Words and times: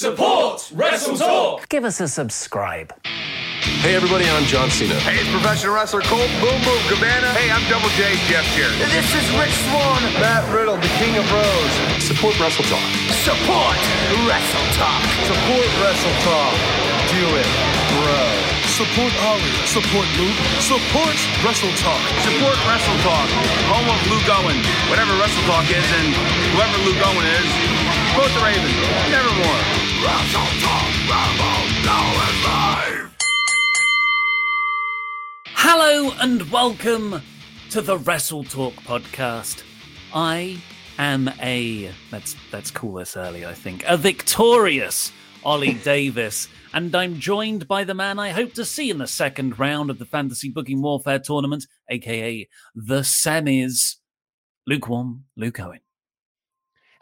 Support 0.00 0.72
Wrestle 0.72 1.12
Talk. 1.12 1.68
Give 1.68 1.84
us 1.84 2.00
a 2.00 2.08
subscribe. 2.08 2.88
Hey 3.84 3.92
everybody, 3.92 4.24
I'm 4.24 4.48
John 4.48 4.72
Cena. 4.72 4.96
Hey, 5.04 5.20
it's 5.20 5.28
professional 5.28 5.76
wrestler 5.76 6.00
Colt 6.08 6.24
Boom 6.40 6.56
Boom 6.64 6.80
Cabana. 6.88 7.28
Hey, 7.36 7.52
I'm 7.52 7.60
Double 7.68 7.92
J 8.00 8.16
Jeff 8.24 8.48
here. 8.56 8.72
This 8.80 9.12
is 9.12 9.28
Rich 9.36 9.52
Swann. 9.68 10.00
Matt 10.16 10.48
Riddle, 10.56 10.80
the 10.80 10.88
King 10.96 11.20
of 11.20 11.28
Bros. 11.28 11.72
Support 12.00 12.32
Wrestle 12.40 12.64
Talk. 12.72 12.88
Support 13.28 13.76
Wrestle 14.24 14.68
Talk. 14.80 15.04
Support 15.28 15.68
Wrestle 15.84 16.16
Talk. 16.24 16.56
Do 17.12 17.24
it, 17.36 17.50
bro. 18.00 18.24
Support 18.72 19.12
Ollie. 19.20 19.52
Support 19.68 20.08
Luke. 20.16 20.40
Support 20.64 21.16
Wrestle 21.44 21.76
Talk. 21.76 22.00
Support 22.24 22.56
Wrestle 22.64 23.00
Talk. 23.04 23.28
Home 23.68 23.84
of 23.84 24.00
Luke 24.08 24.28
Owen. 24.32 24.64
Whatever 24.88 25.12
Wrestle 25.20 25.44
Talk 25.44 25.68
is 25.68 25.84
and 25.92 26.08
whoever 26.56 26.88
Luke 26.88 27.04
Owen 27.04 27.28
is. 27.36 27.99
Support 28.10 28.32
the 28.32 28.40
Ravens. 28.40 28.74
Nevermore. 29.08 29.60
Wrestle 30.02 30.50
Talk. 30.60 30.90
Rambo. 31.08 31.52
Now 31.86 32.10
is 32.26 32.44
live. 32.44 33.16
Hello 35.54 36.12
and 36.18 36.50
welcome 36.50 37.22
to 37.70 37.80
the 37.80 37.98
Wrestle 37.98 38.42
Talk 38.42 38.74
podcast. 38.74 39.62
I 40.12 40.60
am 40.98 41.30
a 41.40 41.92
let's 42.10 42.34
let's 42.52 42.72
call 42.72 42.94
this 42.94 43.16
early, 43.16 43.46
I 43.46 43.54
think, 43.54 43.84
a 43.86 43.96
victorious 43.96 45.12
Ollie 45.44 45.74
Davis, 45.84 46.48
and 46.74 46.92
I'm 46.92 47.20
joined 47.20 47.68
by 47.68 47.84
the 47.84 47.94
man 47.94 48.18
I 48.18 48.30
hope 48.30 48.54
to 48.54 48.64
see 48.64 48.90
in 48.90 48.98
the 48.98 49.06
second 49.06 49.60
round 49.60 49.88
of 49.88 50.00
the 50.00 50.04
Fantasy 50.04 50.48
Booking 50.48 50.82
Warfare 50.82 51.20
Tournament, 51.20 51.64
aka 51.88 52.48
the 52.74 53.02
semis. 53.02 53.98
Lukewarm, 54.66 55.26
Luke 55.36 55.60
Owen. 55.60 55.80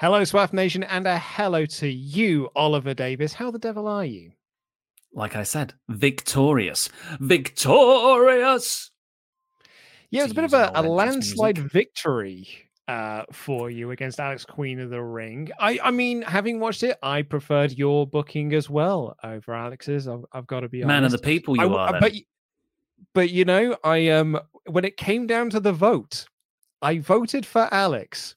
Hello, 0.00 0.20
Swaff 0.22 0.52
Nation, 0.52 0.84
and 0.84 1.06
a 1.06 1.18
hello 1.18 1.66
to 1.66 1.88
you, 1.88 2.48
Oliver 2.54 2.94
Davis. 2.94 3.32
How 3.32 3.50
the 3.50 3.58
devil 3.58 3.86
are 3.88 4.04
you? 4.04 4.32
like 5.12 5.36
I 5.36 5.42
said, 5.42 5.74
victorious. 5.88 6.88
Victorious! 7.20 8.90
Yeah, 10.10 10.22
it's 10.22 10.32
a 10.32 10.34
bit 10.34 10.44
of 10.44 10.54
a, 10.54 10.70
a 10.74 10.82
landslide 10.82 11.56
music. 11.56 11.72
victory 11.72 12.48
uh, 12.86 13.24
for 13.32 13.70
you 13.70 13.90
against 13.90 14.20
Alex 14.20 14.44
Queen 14.44 14.80
of 14.80 14.90
the 14.90 15.02
Ring. 15.02 15.50
I, 15.58 15.78
I 15.82 15.90
mean, 15.90 16.22
having 16.22 16.60
watched 16.60 16.82
it, 16.82 16.96
I 17.02 17.22
preferred 17.22 17.72
your 17.72 18.06
booking 18.06 18.54
as 18.54 18.70
well 18.70 19.16
over 19.22 19.54
Alex's. 19.54 20.08
I've, 20.08 20.24
I've 20.32 20.46
got 20.46 20.60
to 20.60 20.68
be 20.68 20.82
honest 20.82 20.88
man 20.88 20.96
honest. 20.98 21.14
of 21.16 21.20
the 21.20 21.26
people. 21.26 21.56
You 21.56 21.74
I, 21.74 21.92
are, 21.92 22.00
but 22.00 22.12
but 23.14 23.30
you 23.30 23.44
know, 23.44 23.76
I 23.84 24.08
um 24.08 24.38
when 24.66 24.84
it 24.84 24.96
came 24.96 25.26
down 25.26 25.50
to 25.50 25.60
the 25.60 25.72
vote, 25.72 26.26
I 26.80 26.98
voted 26.98 27.44
for 27.44 27.68
Alex, 27.72 28.34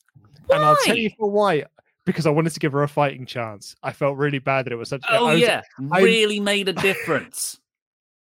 why? 0.51 0.57
and 0.57 0.66
I'll 0.66 0.78
tell 0.85 0.97
you 0.97 1.09
for 1.17 1.29
why 1.29 1.66
because 2.06 2.25
I 2.25 2.31
wanted 2.31 2.53
to 2.53 2.59
give 2.59 2.72
her 2.73 2.84
a 2.84 2.88
fighting 2.88 3.25
chance. 3.25 3.75
I 3.84 3.94
felt 3.94 4.17
really 4.17 4.39
bad 4.39 4.66
that 4.66 4.73
it 4.73 4.78
was 4.78 4.89
such. 4.89 5.03
Oh 5.09 5.28
was, 5.28 5.39
yeah, 5.39 5.62
I, 5.91 6.01
really 6.01 6.39
made 6.39 6.67
a 6.67 6.73
difference. 6.73 7.59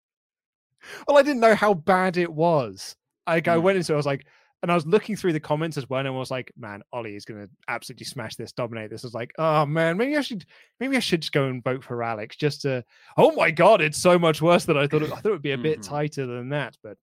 well, 1.07 1.17
I 1.17 1.23
didn't 1.23 1.41
know 1.41 1.55
how 1.55 1.73
bad 1.73 2.17
it 2.17 2.31
was. 2.31 2.95
Like 3.27 3.47
I 3.47 3.57
went 3.57 3.77
into, 3.77 3.93
it, 3.93 3.95
I 3.95 3.97
was 3.97 4.05
like, 4.05 4.25
and 4.61 4.71
I 4.71 4.75
was 4.75 4.85
looking 4.85 5.15
through 5.15 5.33
the 5.33 5.39
comments 5.39 5.77
as 5.77 5.89
well, 5.89 5.99
and 5.99 6.07
I 6.07 6.11
was 6.11 6.29
like, 6.29 6.51
man, 6.57 6.81
Ollie 6.91 7.15
is 7.15 7.25
going 7.25 7.41
to 7.41 7.49
absolutely 7.67 8.05
smash 8.05 8.35
this, 8.35 8.51
dominate 8.51 8.89
this. 8.89 9.03
I 9.03 9.07
was 9.07 9.13
like, 9.13 9.31
oh 9.37 9.65
man, 9.65 9.97
maybe 9.97 10.17
I 10.17 10.21
should, 10.21 10.45
maybe 10.79 10.97
I 10.97 10.99
should 10.99 11.21
just 11.21 11.31
go 11.31 11.45
and 11.45 11.63
vote 11.63 11.83
for 11.83 12.03
Alex 12.03 12.35
just 12.35 12.61
to. 12.61 12.83
Oh 13.17 13.31
my 13.31 13.51
god, 13.51 13.81
it's 13.81 14.01
so 14.01 14.19
much 14.19 14.41
worse 14.41 14.65
than 14.65 14.77
I 14.77 14.87
thought. 14.87 15.03
It, 15.03 15.11
I 15.11 15.15
thought 15.15 15.25
it 15.25 15.31
would 15.31 15.41
be 15.41 15.51
a 15.51 15.57
bit 15.57 15.79
Mm-hmm. 15.79 15.93
tighter 15.93 16.25
than 16.27 16.49
that, 16.49 16.77
but 16.83 16.97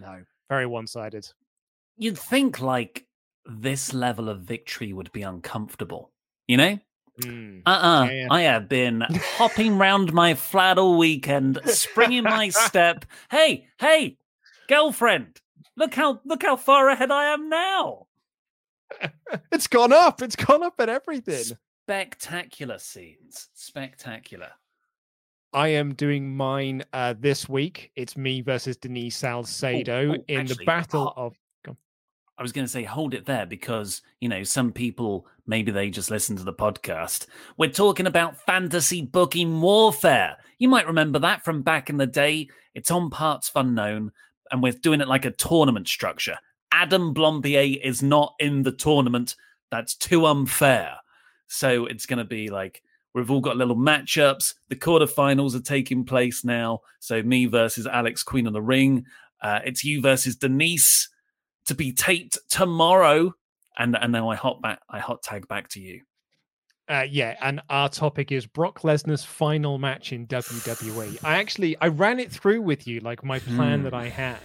no, 0.00 0.22
very 0.48 0.66
one-sided. 0.66 1.26
You'd 1.96 2.18
think 2.18 2.60
like 2.60 3.06
this 3.46 3.92
level 3.92 4.28
of 4.28 4.40
victory 4.40 4.92
would 4.92 5.10
be 5.12 5.22
uncomfortable, 5.22 6.10
you 6.46 6.56
know? 6.56 6.78
Mm. 7.20 7.62
Uh-uh. 7.66 8.04
Yeah, 8.04 8.10
yeah. 8.12 8.28
I 8.30 8.42
have 8.42 8.68
been 8.68 9.02
hopping 9.36 9.76
round 9.78 10.12
my 10.12 10.34
flat 10.34 10.78
all 10.78 10.96
weekend, 10.96 11.60
springing 11.66 12.24
my 12.24 12.48
step. 12.48 13.04
Hey, 13.30 13.66
hey, 13.78 14.18
girlfriend, 14.68 15.40
look 15.76 15.94
how 15.94 16.20
look 16.24 16.42
how 16.42 16.56
far 16.56 16.88
ahead 16.88 17.10
I 17.10 17.32
am 17.32 17.48
now. 17.48 18.06
It's 19.50 19.66
gone 19.66 19.92
up. 19.92 20.20
It's 20.22 20.36
gone 20.36 20.62
up 20.62 20.74
at 20.78 20.88
everything. 20.88 21.56
Spectacular 21.86 22.78
scenes. 22.78 23.48
Spectacular. 23.54 24.50
I 25.52 25.68
am 25.68 25.94
doing 25.94 26.34
mine 26.34 26.82
uh, 26.92 27.14
this 27.18 27.48
week. 27.48 27.90
It's 27.96 28.16
me 28.16 28.40
versus 28.40 28.76
Denise 28.76 29.16
Salcedo 29.16 30.12
oh, 30.12 30.24
in 30.28 30.40
actually, 30.40 30.56
the 30.56 30.64
battle 30.64 31.14
oh. 31.16 31.26
of. 31.26 31.36
On. 32.42 32.44
I 32.44 32.50
was 32.50 32.52
going 32.52 32.66
to 32.66 32.72
say, 32.72 32.82
hold 32.82 33.14
it 33.14 33.24
there 33.24 33.46
because, 33.46 34.02
you 34.20 34.28
know, 34.28 34.42
some 34.42 34.72
people, 34.72 35.28
maybe 35.46 35.70
they 35.70 35.90
just 35.90 36.10
listen 36.10 36.34
to 36.34 36.42
the 36.42 36.52
podcast. 36.52 37.26
We're 37.56 37.70
talking 37.70 38.08
about 38.08 38.36
fantasy 38.36 39.00
booking 39.00 39.60
warfare. 39.60 40.36
You 40.58 40.68
might 40.68 40.88
remember 40.88 41.20
that 41.20 41.44
from 41.44 41.62
back 41.62 41.88
in 41.88 41.98
the 41.98 42.06
day. 42.06 42.48
It's 42.74 42.90
on 42.90 43.10
Parts 43.10 43.52
Unknown, 43.54 44.10
and 44.50 44.60
we're 44.60 44.72
doing 44.72 45.00
it 45.00 45.06
like 45.06 45.24
a 45.24 45.30
tournament 45.30 45.86
structure. 45.86 46.36
Adam 46.72 47.14
Blampied 47.14 47.80
is 47.80 48.02
not 48.02 48.34
in 48.40 48.64
the 48.64 48.72
tournament. 48.72 49.36
That's 49.70 49.94
too 49.94 50.26
unfair. 50.26 50.96
So 51.46 51.86
it's 51.86 52.06
going 52.06 52.18
to 52.18 52.24
be 52.24 52.50
like 52.50 52.82
we've 53.14 53.30
all 53.30 53.40
got 53.40 53.56
little 53.56 53.76
matchups. 53.76 54.54
The 54.68 54.74
quarterfinals 54.74 55.54
are 55.54 55.60
taking 55.60 56.04
place 56.04 56.44
now. 56.44 56.80
So 56.98 57.22
me 57.22 57.46
versus 57.46 57.86
Alex, 57.86 58.24
Queen 58.24 58.48
of 58.48 58.52
the 58.52 58.62
Ring. 58.62 59.04
Uh, 59.40 59.60
it's 59.64 59.84
you 59.84 60.02
versus 60.02 60.34
Denise 60.34 61.08
to 61.66 61.74
be 61.74 61.92
taped 61.92 62.38
tomorrow. 62.48 63.32
And 63.78 63.96
and 64.00 64.12
now 64.12 64.28
I 64.28 64.36
hot 64.36 64.60
back 64.60 64.80
I 64.90 64.98
hot 64.98 65.22
tag 65.22 65.48
back 65.48 65.68
to 65.70 65.80
you. 65.80 66.02
Uh, 66.88 67.06
yeah, 67.08 67.36
and 67.40 67.62
our 67.70 67.88
topic 67.88 68.32
is 68.32 68.44
Brock 68.44 68.80
Lesnar's 68.80 69.24
final 69.24 69.78
match 69.78 70.12
in 70.12 70.26
WWE. 70.26 71.24
I 71.24 71.38
actually 71.38 71.76
I 71.80 71.88
ran 71.88 72.18
it 72.18 72.30
through 72.30 72.60
with 72.62 72.86
you, 72.86 73.00
like 73.00 73.24
my 73.24 73.38
plan 73.38 73.82
that 73.84 73.94
I 73.94 74.08
had, 74.08 74.38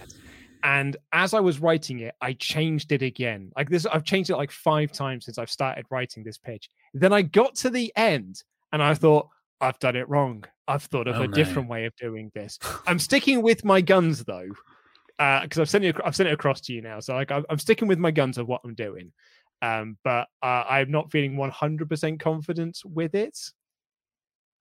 and 0.62 0.96
as 1.12 1.34
I 1.34 1.40
was 1.40 1.58
writing 1.58 1.98
it, 2.00 2.14
I 2.22 2.32
changed 2.34 2.92
it 2.92 3.02
again. 3.02 3.50
Like 3.56 3.68
this, 3.68 3.84
I've 3.86 4.04
changed 4.04 4.30
it 4.30 4.36
like 4.36 4.50
five 4.52 4.92
times 4.92 5.26
since 5.26 5.36
I've 5.36 5.50
started 5.50 5.84
writing 5.90 6.22
this 6.22 6.38
pitch. 6.38 6.70
Then 6.94 7.12
I 7.12 7.22
got 7.22 7.54
to 7.56 7.70
the 7.70 7.92
end, 7.96 8.42
and 8.72 8.82
I 8.82 8.94
thought 8.94 9.28
I've 9.60 9.78
done 9.80 9.96
it 9.96 10.08
wrong. 10.08 10.44
I've 10.68 10.84
thought 10.84 11.08
of 11.08 11.16
Oh, 11.16 11.22
a 11.22 11.26
no. 11.26 11.32
different 11.34 11.68
way 11.68 11.84
of 11.84 11.94
doing 11.96 12.30
this. 12.34 12.58
I'm 12.86 13.00
sticking 13.00 13.42
with 13.42 13.64
my 13.64 13.80
guns 13.82 14.24
though, 14.24 14.48
because 15.18 15.58
I've 15.58 15.68
sent 15.68 15.84
it. 15.84 15.96
I've 16.04 16.16
sent 16.16 16.28
it 16.28 16.32
across 16.32 16.60
to 16.62 16.72
you 16.72 16.80
now. 16.80 17.00
So 17.00 17.14
like 17.14 17.30
I'm, 17.30 17.58
sticking 17.58 17.88
with 17.88 17.98
my 17.98 18.10
guns 18.10 18.38
of 18.38 18.46
what 18.46 18.60
I'm 18.64 18.74
doing. 18.74 19.12
Um, 19.60 19.98
but 20.04 20.28
uh, 20.42 20.64
I'm 20.68 20.90
not 20.90 21.10
feeling 21.10 21.34
100% 21.34 22.20
confident 22.20 22.78
with 22.84 23.16
it. 23.16 23.36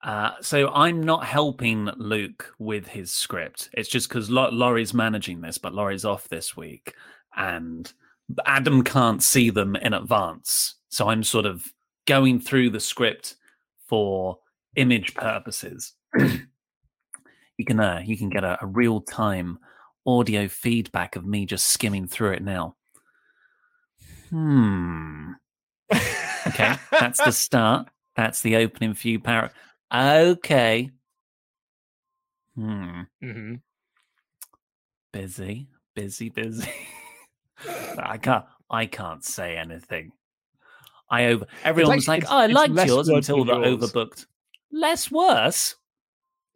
Uh, 0.03 0.31
so 0.41 0.69
I'm 0.69 1.01
not 1.01 1.23
helping 1.23 1.89
Luke 1.97 2.53
with 2.59 2.87
his 2.87 3.13
script. 3.13 3.69
It's 3.73 3.89
just 3.89 4.09
because 4.09 4.29
Laurie's 4.29 4.93
managing 4.93 5.41
this, 5.41 5.57
but 5.57 5.73
Laurie's 5.73 6.05
off 6.05 6.29
this 6.29 6.55
week, 6.55 6.93
and 7.35 7.91
Adam 8.45 8.83
can't 8.83 9.23
see 9.23 9.49
them 9.49 9.75
in 9.75 9.93
advance. 9.93 10.75
So 10.89 11.09
I'm 11.09 11.23
sort 11.23 11.45
of 11.45 11.71
going 12.05 12.39
through 12.39 12.71
the 12.71 12.79
script 12.79 13.35
for 13.87 14.39
image 14.75 15.15
purposes. 15.15 15.93
you 16.17 17.65
can 17.65 17.79
uh, 17.79 18.01
you 18.05 18.17
can 18.17 18.29
get 18.29 18.43
a, 18.43 18.57
a 18.61 18.67
real 18.67 19.01
time 19.01 19.59
audio 20.07 20.47
feedback 20.47 21.15
of 21.15 21.25
me 21.25 21.45
just 21.45 21.65
skimming 21.65 22.07
through 22.07 22.31
it 22.31 22.43
now. 22.43 22.75
Hmm. 24.29 25.33
Okay, 26.47 26.75
that's 26.91 27.23
the 27.23 27.31
start. 27.31 27.89
That's 28.15 28.41
the 28.41 28.55
opening 28.55 28.93
few 28.93 29.19
paragraphs. 29.19 29.53
Okay. 29.93 30.89
Hmm. 32.55 33.01
Mm-hmm. 33.23 33.55
Busy, 35.13 35.67
busy, 35.95 36.29
busy. 36.29 36.69
I 37.99 38.17
can't. 38.17 38.45
I 38.69 38.85
can't 38.85 39.23
say 39.23 39.57
anything. 39.57 40.11
I 41.09 41.25
over. 41.25 41.45
Everyone's 41.63 42.07
like, 42.07 42.23
it's- 42.23 42.31
"Oh, 42.31 42.37
I 42.39 42.47
liked 42.47 42.87
yours 42.87 43.07
until 43.07 43.45
the 43.45 43.53
yours. 43.59 43.77
overbooked." 43.77 44.25
Less 44.71 45.09
worse. 45.09 45.75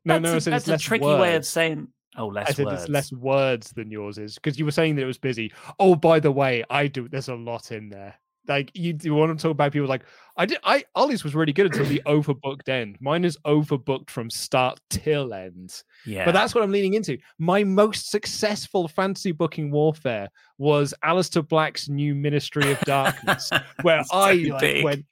No, 0.04 0.20
that's 0.20 0.46
no, 0.46 0.52
a, 0.52 0.54
that's 0.56 0.68
a 0.68 0.78
tricky 0.78 1.06
way 1.06 1.36
of 1.36 1.46
saying. 1.46 1.88
Oh, 2.18 2.28
less 2.28 2.50
I 2.50 2.54
said 2.54 2.66
words. 2.66 2.82
it's 2.82 2.90
less 2.90 3.12
words 3.14 3.72
than 3.72 3.90
yours 3.90 4.18
is 4.18 4.36
because 4.36 4.60
you 4.60 4.66
were 4.66 4.72
saying 4.72 4.96
that 4.96 5.04
it 5.04 5.06
was 5.06 5.18
busy. 5.18 5.54
Oh, 5.80 5.96
by 5.96 6.20
the 6.20 6.32
way, 6.32 6.64
I 6.70 6.88
do. 6.88 7.08
There's 7.08 7.30
a 7.30 7.36
lot 7.36 7.72
in 7.72 7.90
there. 7.90 8.16
Like 8.48 8.72
you, 8.74 8.98
you 9.02 9.14
want 9.14 9.38
to 9.38 9.42
talk 9.42 9.52
about 9.52 9.72
people 9.72 9.88
like 9.88 10.04
I 10.36 10.48
did. 10.48 10.58
I 10.64 10.84
Ollie's 10.96 11.24
was 11.24 11.36
really 11.36 11.54
good 11.54 11.68
until 11.68 11.86
the 11.86 12.02
overbooked 12.08 12.68
end. 12.70 12.98
Mine 13.00 13.24
is 13.24 13.38
overbooked 13.46 14.10
from 14.10 14.32
start 14.32 14.80
till 14.90 15.34
end. 15.34 15.84
Yeah, 16.06 16.26
But 16.26 16.32
that's 16.34 16.56
what 16.56 16.64
I'm 16.64 16.72
leaning 16.72 16.96
into. 16.96 17.20
My 17.38 17.64
most 17.64 18.10
successful 18.10 18.88
fantasy 18.88 19.32
booking 19.32 19.70
warfare 19.70 20.28
was 20.58 20.94
Aleister 21.06 21.48
Black's 21.48 21.88
new 21.88 22.16
Ministry 22.16 22.72
of 22.72 22.80
Darkness, 22.82 23.50
where 23.84 24.04
I 24.12 24.34
like, 24.34 24.84
went. 24.84 25.06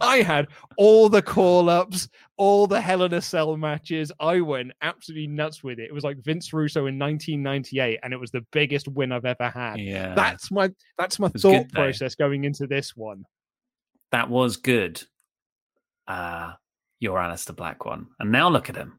I 0.00 0.18
had 0.22 0.48
all 0.76 1.08
the 1.08 1.22
call 1.22 1.68
ups, 1.68 2.08
all 2.36 2.66
the 2.66 2.80
Hell 2.80 3.02
in 3.02 3.14
a 3.14 3.20
Cell 3.20 3.56
matches. 3.56 4.12
I 4.20 4.40
went 4.40 4.72
absolutely 4.82 5.26
nuts 5.26 5.62
with 5.62 5.78
it. 5.78 5.88
It 5.88 5.94
was 5.94 6.04
like 6.04 6.18
Vince 6.18 6.52
Russo 6.52 6.86
in 6.86 6.98
1998, 6.98 8.00
and 8.02 8.12
it 8.12 8.20
was 8.20 8.30
the 8.30 8.44
biggest 8.52 8.88
win 8.88 9.12
I've 9.12 9.24
ever 9.24 9.48
had. 9.48 9.78
Yeah. 9.78 10.14
That's 10.14 10.50
my 10.50 10.70
that's 10.98 11.18
my 11.18 11.28
thought 11.28 11.70
process 11.70 12.14
going 12.14 12.44
into 12.44 12.66
this 12.66 12.96
one. 12.96 13.24
that 14.12 14.30
was 14.30 14.56
good. 14.56 15.02
Uh 16.06 16.52
your 17.00 17.18
Aleister 17.18 17.54
Black 17.54 17.84
one. 17.84 18.06
And 18.18 18.32
now 18.32 18.48
look 18.48 18.70
at 18.70 18.76
him. 18.76 18.98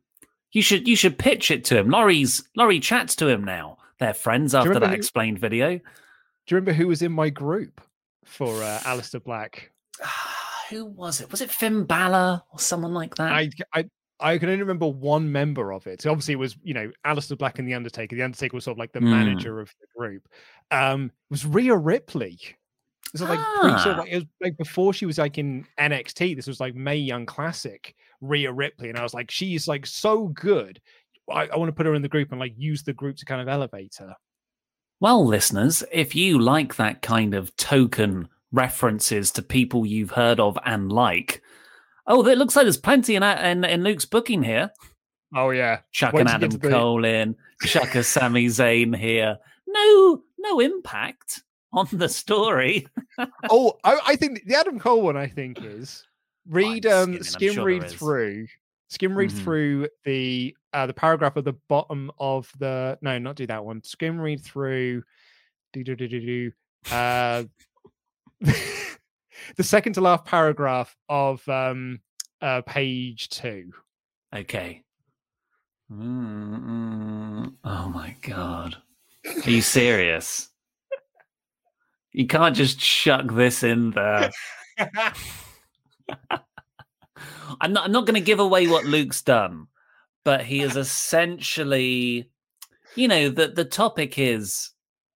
You 0.51 0.61
should 0.61 0.87
you 0.87 0.95
should 0.95 1.17
pitch 1.17 1.51
it 1.51 1.65
to 1.65 1.77
him. 1.77 1.89
Laurie's 1.89 2.43
Laurie 2.55 2.79
chats 2.79 3.15
to 3.17 3.27
him 3.27 3.43
now. 3.43 3.77
They're 3.99 4.13
friends 4.13 4.53
after 4.53 4.79
that 4.79 4.89
who- 4.89 4.95
explained 4.95 5.39
video. 5.39 5.77
Do 5.77 6.55
you 6.55 6.55
remember 6.55 6.73
who 6.73 6.87
was 6.87 7.01
in 7.01 7.11
my 7.11 7.29
group 7.29 7.81
for 8.23 8.63
uh, 8.63 8.79
Aleister 8.83 9.21
Black? 9.23 9.71
Who 10.69 10.85
was 10.85 11.21
it? 11.21 11.31
Was 11.31 11.41
it 11.41 11.49
Finn 11.51 11.85
Balor 11.85 12.41
or 12.51 12.59
someone 12.59 12.93
like 12.93 13.15
that? 13.15 13.31
I, 13.31 13.49
I 13.73 13.85
I 14.19 14.37
can 14.39 14.49
only 14.49 14.61
remember 14.61 14.87
one 14.87 15.31
member 15.31 15.71
of 15.71 15.85
it. 15.85 16.01
So 16.01 16.09
obviously, 16.11 16.33
it 16.33 16.37
was 16.39 16.57
you 16.63 16.73
know 16.73 16.91
Aleister 17.05 17.37
Black 17.37 17.59
and 17.59 17.67
the 17.67 17.73
Undertaker. 17.75 18.15
The 18.15 18.23
Undertaker 18.23 18.55
was 18.55 18.63
sort 18.63 18.75
of 18.75 18.79
like 18.79 18.91
the 18.93 18.99
Hmm. 18.99 19.11
manager 19.11 19.59
of 19.59 19.71
the 19.79 19.87
group. 19.97 20.27
Um, 20.71 21.05
it 21.05 21.11
was 21.31 21.45
Rhea 21.45 21.75
Ripley. 21.75 22.39
It 22.41 23.13
was 23.13 23.21
like 23.21 23.39
pre, 23.39 23.69
sort 23.79 23.87
of 23.87 23.95
Ah. 23.97 23.99
like, 24.01 24.11
it 24.11 24.15
was 24.15 24.25
like 24.41 24.57
before 24.57 24.91
she 24.93 25.05
was 25.05 25.17
like 25.17 25.37
in 25.37 25.65
NXT. 25.79 26.35
This 26.35 26.47
was 26.47 26.59
like 26.59 26.75
Mae 26.75 26.97
Young 26.97 27.25
Classic 27.25 27.95
Rhea 28.21 28.51
Ripley, 28.51 28.89
and 28.89 28.97
I 28.97 29.03
was 29.03 29.13
like, 29.13 29.31
she's 29.31 29.67
like 29.67 29.85
so 29.85 30.27
good. 30.29 30.81
I, 31.31 31.47
I 31.47 31.55
want 31.57 31.69
to 31.69 31.73
put 31.73 31.85
her 31.85 31.93
in 31.93 32.01
the 32.01 32.09
group 32.09 32.31
and 32.31 32.39
like 32.39 32.53
use 32.57 32.83
the 32.83 32.93
group 32.93 33.17
to 33.17 33.25
kind 33.25 33.41
of 33.41 33.47
elevate 33.47 33.95
her. 33.99 34.13
Well, 34.99 35.25
listeners, 35.25 35.83
if 35.91 36.15
you 36.15 36.39
like 36.39 36.75
that 36.77 37.01
kind 37.01 37.33
of 37.35 37.55
token 37.55 38.27
references 38.51 39.31
to 39.31 39.41
people 39.41 39.85
you've 39.85 40.11
heard 40.11 40.39
of 40.39 40.57
and 40.65 40.91
like, 40.91 41.41
oh, 42.05 42.25
it 42.27 42.37
looks 42.37 42.55
like 42.55 42.63
there's 42.65 42.77
plenty 42.77 43.15
in, 43.15 43.23
in, 43.23 43.63
in 43.63 43.83
Luke's 43.83 44.05
booking 44.05 44.43
here. 44.43 44.71
Oh 45.35 45.49
yeah, 45.49 45.79
Chuck 45.91 46.13
you 46.13 46.21
Adam 46.21 46.49
the- 46.51 46.69
Cole 46.69 47.03
in, 47.03 47.35
chuck 47.63 47.93
a 47.95 48.03
Sami 48.03 48.45
Zayn 48.47 48.95
here. 48.95 49.37
No, 49.67 50.23
no 50.39 50.59
impact 50.61 51.41
on 51.73 51.87
the 51.91 52.07
story. 52.07 52.87
oh, 53.49 53.73
I, 53.83 53.99
I 54.07 54.15
think 54.15 54.43
the 54.45 54.55
Adam 54.55 54.79
Cole 54.79 55.01
one. 55.01 55.17
I 55.17 55.27
think 55.27 55.61
is 55.63 56.05
read 56.49 56.85
um 56.85 57.21
skim 57.23 57.55
sure 57.55 57.65
read 57.65 57.89
through 57.89 58.47
skim 58.87 59.13
read 59.17 59.29
Mhm. 59.29 59.43
through 59.43 59.87
the 60.05 60.55
uh 60.71 60.87
the 60.87 60.93
paragraph 60.93 61.35
at 61.35 61.43
the 61.43 61.51
bottom 61.67 62.09
of 62.19 62.49
the 62.57 62.97
no 63.01 63.19
not 63.19 63.35
do 63.35 63.45
that 63.47 63.65
one 63.65 63.83
skim 63.83 64.17
read 64.17 64.41
through 64.41 65.03
do 65.73 65.83
do 65.83 65.93
do 65.93 66.07
do 66.07 66.21
do 66.21 66.51
uh 66.95 67.43
the 68.41 69.63
second 69.63 69.93
to 69.93 70.01
last 70.01 70.25
paragraph 70.25 70.95
of 71.09 71.47
um 71.49 71.99
uh 72.41 72.61
page 72.61 73.29
two 73.29 73.71
Okay. 74.35 74.83
Mm-mm. 75.91 77.53
Oh 77.63 77.89
my 77.89 78.15
god. 78.21 78.77
Are 79.25 79.49
you 79.49 79.61
serious? 79.61 80.49
You 82.11 82.27
can't 82.27 82.55
just 82.55 82.79
chuck 82.79 83.31
this 83.31 83.63
in 83.63 83.91
there. 83.91 84.31
I'm 87.59 87.71
not 87.73 87.85
I'm 87.85 87.91
not 87.91 88.05
gonna 88.05 88.19
give 88.19 88.39
away 88.39 88.67
what 88.67 88.85
Luke's 88.85 89.21
done, 89.21 89.67
but 90.25 90.43
he 90.43 90.61
is 90.61 90.75
essentially 90.75 92.29
you 92.95 93.07
know, 93.07 93.29
the 93.29 93.47
the 93.47 93.65
topic 93.65 94.17
is 94.17 94.71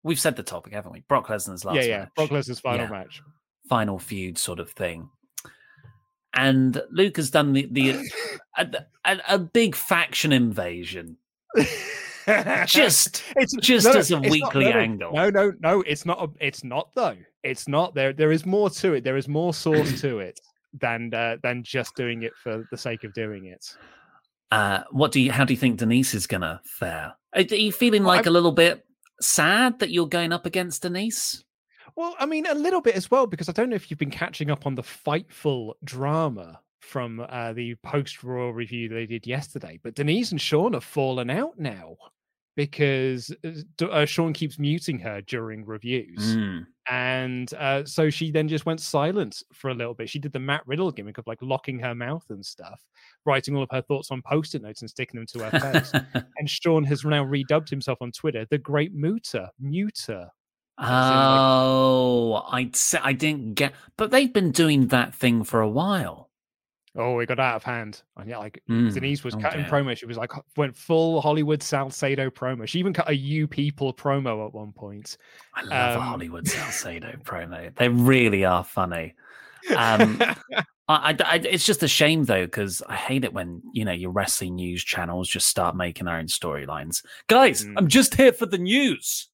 we've 0.02 0.20
said 0.20 0.36
the 0.36 0.42
topic, 0.42 0.72
haven't 0.72 0.92
we? 0.92 1.00
Brock 1.08 1.26
Lesnar's 1.28 1.64
last 1.64 1.76
yeah 1.76 1.82
yeah 1.82 1.98
match 2.00 2.08
Brock 2.16 2.30
Lesnar's 2.30 2.60
final 2.60 2.84
Yeah. 2.86 2.90
match 2.90 3.22
final 3.68 3.98
feud 3.98 4.38
sort 4.38 4.60
of 4.60 4.70
thing. 4.70 5.08
And 6.34 6.80
Luke 6.90 7.16
has 7.16 7.30
done 7.30 7.52
the, 7.52 7.68
the 7.70 7.90
a, 8.58 8.66
a, 9.04 9.18
a 9.30 9.38
big 9.38 9.74
faction 9.74 10.32
invasion, 10.32 11.16
just 12.66 13.24
it's 13.36 13.56
just 13.56 13.86
no, 13.86 13.92
as 13.92 13.96
a 13.96 13.98
it's 14.00 14.10
not- 14.22 14.30
weekly 14.30 14.64
no, 14.66 14.70
angle. 14.70 15.12
No, 15.12 15.30
no, 15.30 15.52
no. 15.60 15.80
It's 15.86 16.04
not. 16.06 16.22
A, 16.22 16.28
it's 16.46 16.64
not 16.64 16.90
though. 16.94 17.16
It's 17.42 17.66
not. 17.68 17.94
There. 17.94 18.12
There 18.12 18.32
is 18.32 18.44
more 18.46 18.68
to 18.70 18.94
it. 18.94 19.04
There 19.04 19.16
is 19.16 19.28
more 19.28 19.54
source 19.54 20.00
to 20.02 20.18
it 20.18 20.38
than 20.78 21.12
uh, 21.14 21.36
than 21.42 21.62
just 21.64 21.94
doing 21.96 22.22
it 22.22 22.32
for 22.36 22.66
the 22.70 22.76
sake 22.76 23.04
of 23.04 23.12
doing 23.14 23.46
it. 23.46 23.64
Uh, 24.50 24.82
what 24.90 25.12
do 25.12 25.20
you? 25.20 25.32
How 25.32 25.44
do 25.44 25.52
you 25.54 25.58
think 25.58 25.78
Denise 25.78 26.14
is 26.14 26.26
gonna 26.26 26.60
fare? 26.64 27.14
Are 27.34 27.40
are 27.40 27.54
you 27.54 27.72
feeling 27.72 28.04
like 28.04 28.26
I'm- 28.26 28.28
a 28.28 28.32
little 28.32 28.52
bit 28.52 28.84
sad 29.20 29.78
that 29.78 29.90
you're 29.90 30.08
going 30.08 30.32
up 30.32 30.46
against 30.46 30.82
Denise? 30.82 31.44
Well, 31.96 32.14
I 32.18 32.26
mean, 32.26 32.46
a 32.46 32.54
little 32.54 32.80
bit 32.80 32.94
as 32.94 33.10
well 33.10 33.26
because 33.26 33.48
I 33.48 33.52
don't 33.52 33.70
know 33.70 33.76
if 33.76 33.90
you've 33.90 33.98
been 33.98 34.10
catching 34.10 34.50
up 34.50 34.66
on 34.66 34.74
the 34.74 34.82
fightful 34.82 35.74
drama 35.84 36.60
from 36.80 37.24
uh, 37.28 37.52
the 37.52 37.74
post 37.82 38.22
Raw 38.22 38.50
review 38.50 38.88
they 38.88 39.06
did 39.06 39.26
yesterday. 39.26 39.80
But 39.82 39.94
Denise 39.94 40.30
and 40.30 40.40
Sean 40.40 40.74
have 40.74 40.84
fallen 40.84 41.30
out 41.30 41.58
now 41.58 41.96
because 42.56 43.34
uh, 43.44 43.84
uh, 43.84 44.04
Sean 44.04 44.32
keeps 44.32 44.58
muting 44.58 44.98
her 45.00 45.20
during 45.22 45.64
reviews. 45.64 46.36
Mm. 46.36 46.66
And 46.90 47.52
uh, 47.55 47.85
so 47.85 48.08
she 48.08 48.31
then 48.31 48.49
just 48.49 48.67
went 48.67 48.80
silent 48.80 49.42
for 49.52 49.71
a 49.71 49.75
little 49.75 49.95
bit. 49.95 50.09
She 50.09 50.18
did 50.18 50.33
the 50.33 50.38
Matt 50.38 50.66
Riddle 50.66 50.90
gimmick 50.90 51.18
of 51.18 51.26
like 51.26 51.38
locking 51.42 51.78
her 51.80 51.95
mouth 51.95 52.25
and 52.30 52.45
stuff, 52.45 52.80
writing 53.26 53.57
all 53.57 53.62
of 53.62 53.71
her 53.73 53.83
thoughts 53.83 54.11
on 54.11 54.23
post-it 54.23 54.62
notes 54.62 54.80
and 54.80 54.90
sticking 54.90 55.18
them 55.18 55.26
to 55.26 55.50
her 55.50 55.61
face. 55.61 55.92
and 56.38 56.49
Sean 56.49 56.85
has 56.85 57.04
now 57.04 57.25
redubbed 57.25 57.68
himself 57.68 57.99
on 58.00 58.12
Twitter 58.12 58.47
the 58.50 58.59
Great 58.59 58.97
Muter, 58.97 59.49
Muter. 59.62 60.28
Oh, 60.78 62.45
I'd 62.50 62.76
say 62.76 63.00
I 63.02 63.12
didn't 63.12 63.54
get, 63.54 63.75
but 63.97 64.11
they've 64.11 64.33
been 64.33 64.52
doing 64.52 64.88
that 64.88 65.14
thing 65.14 65.42
for 65.45 65.61
a 65.61 65.68
while. 65.68 66.27
Oh, 66.97 67.18
it 67.21 67.26
got 67.26 67.38
out 67.38 67.57
of 67.57 67.62
hand. 67.64 68.02
And 68.16 68.28
yeah, 68.28 68.38
like 68.38 68.62
Mm, 68.68 68.92
Denise 68.92 69.23
was 69.25 69.35
oh 69.35 69.38
cutting 69.38 69.62
dear. 69.62 69.71
promo. 69.71 69.97
She 69.97 70.07
was 70.07 70.16
like 70.16 70.33
went 70.57 70.76
full 70.76 71.21
Hollywood 71.21 71.62
Salcedo 71.62 72.30
promo. 72.30 72.66
She 72.66 72.78
even 72.78 72.92
cut 72.92 73.09
a 73.09 73.14
"You 73.16 73.47
People" 73.47 73.92
promo 73.92 74.47
at 74.47 74.54
one 74.54 74.73
point. 74.73 75.16
I 75.54 75.62
love 75.62 75.97
a 75.97 75.99
Um, 76.00 76.07
Hollywood 76.07 76.49
Salcedo 76.49 77.12
promo. 77.25 77.75
They 77.76 77.88
really 77.88 78.45
are 78.45 78.64
funny. 78.64 79.14
Um, 79.76 80.21
I, 80.88 81.12
I- 81.12 81.16
I- 81.25 81.35
it's 81.45 81.66
just 81.66 81.83
a 81.83 81.88
shame 81.88 82.25
though 82.25 82.47
because 82.47 82.80
I 82.88 82.97
hate 82.97 83.25
it 83.25 83.35
when 83.35 83.61
you 83.73 83.85
know 83.85 83.92
your 83.92 84.11
wrestling 84.11 84.54
news 84.57 84.83
channels 84.83 85.28
just 85.28 85.49
start 85.49 85.76
making 85.76 86.07
their 86.07 86.16
own 86.16 86.26
storylines. 86.26 87.04
Guys, 87.28 87.64
Mm. 87.64 87.75
I'm 87.76 87.88
just 87.88 88.14
here 88.14 88.33
for 88.33 88.47
the 88.47 88.57
news. 88.59 89.28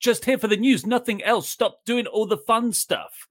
Just 0.00 0.24
here 0.24 0.38
for 0.38 0.48
the 0.48 0.56
news. 0.56 0.86
Nothing 0.86 1.22
else. 1.22 1.48
Stop 1.48 1.84
doing 1.84 2.06
all 2.06 2.26
the 2.26 2.36
fun 2.38 2.72
stuff. 2.72 3.26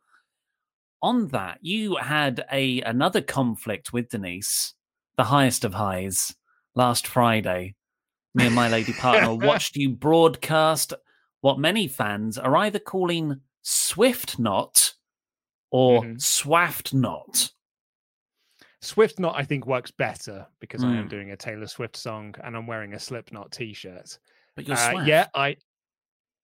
On 1.04 1.28
that, 1.28 1.60
you 1.62 1.98
had 1.98 2.46
a 2.52 2.82
another 2.82 3.22
conflict 3.22 3.92
with 3.94 4.10
Denise, 4.10 4.74
the 5.18 5.26
highest 5.26 5.66
of 5.66 5.74
highs, 5.74 6.34
last 6.76 7.06
Friday. 7.06 7.76
Me 8.34 8.46
and 8.48 8.56
my 8.56 8.68
lady 8.70 8.94
partner 8.94 9.36
watched 9.48 9.76
you 9.76 9.90
broadcast 9.90 10.94
what 11.42 11.60
many 11.60 11.88
fans 11.90 12.38
are 12.38 12.56
either 12.56 12.80
calling 12.80 13.42
Swift 13.64 14.40
Knot 14.40 14.94
or 15.72 16.04
Mhm. 16.04 16.22
Swaft 16.22 16.94
Knot. 16.94 17.52
Swift 18.82 19.20
Knot, 19.20 19.36
I 19.38 19.44
think, 19.44 19.66
works 19.68 19.92
better 19.92 20.48
because 20.60 20.84
I 20.84 20.96
am 20.96 21.06
Mm. 21.08 21.10
doing 21.10 21.32
a 21.32 21.38
Taylor 21.38 21.68
Swift 21.68 21.96
song 21.98 22.34
and 22.44 22.56
I'm 22.56 22.66
wearing 22.68 22.94
a 22.94 23.00
Slipknot 23.00 23.52
T-shirt. 23.52 24.18
But 24.56 24.68
you're 24.68 24.78
Uh, 24.78 25.06
yeah, 25.06 25.28
I, 25.36 25.58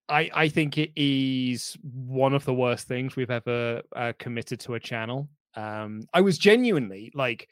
I, 0.10 0.30
I 0.34 0.50
think 0.50 0.78
it 0.78 0.92
is 0.96 1.78
one 1.84 2.34
of 2.34 2.44
the 2.46 2.54
worst 2.54 2.88
things 2.88 3.16
we've 3.16 3.30
ever 3.30 3.82
uh, 3.96 4.14
committed 4.18 4.60
to 4.62 4.74
a 4.74 4.80
channel. 4.80 5.30
Um, 5.56 6.02
I 6.14 6.22
was 6.22 6.38
genuinely 6.38 7.12
like, 7.14 7.48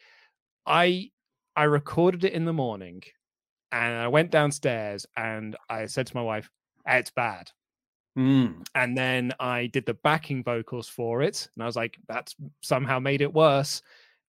I, 0.65 1.11
I 1.55 1.63
recorded 1.63 2.23
it 2.23 2.33
in 2.33 2.45
the 2.45 2.53
morning, 2.53 3.03
and 3.71 3.97
I 3.97 4.07
went 4.07 4.31
downstairs 4.31 5.05
and 5.15 5.55
I 5.69 5.85
said 5.85 6.07
to 6.07 6.15
my 6.15 6.21
wife, 6.21 6.49
"Eh, 6.87 6.97
"It's 6.97 7.11
bad." 7.11 7.51
Mm. 8.17 8.65
And 8.73 8.97
then 8.97 9.31
I 9.39 9.67
did 9.67 9.85
the 9.85 9.93
backing 9.93 10.43
vocals 10.43 10.89
for 10.89 11.21
it. 11.21 11.47
And 11.55 11.63
I 11.63 11.67
was 11.67 11.75
like, 11.75 11.97
that's 12.07 12.35
somehow 12.61 12.99
made 12.99 13.21
it 13.21 13.31
worse. 13.31 13.81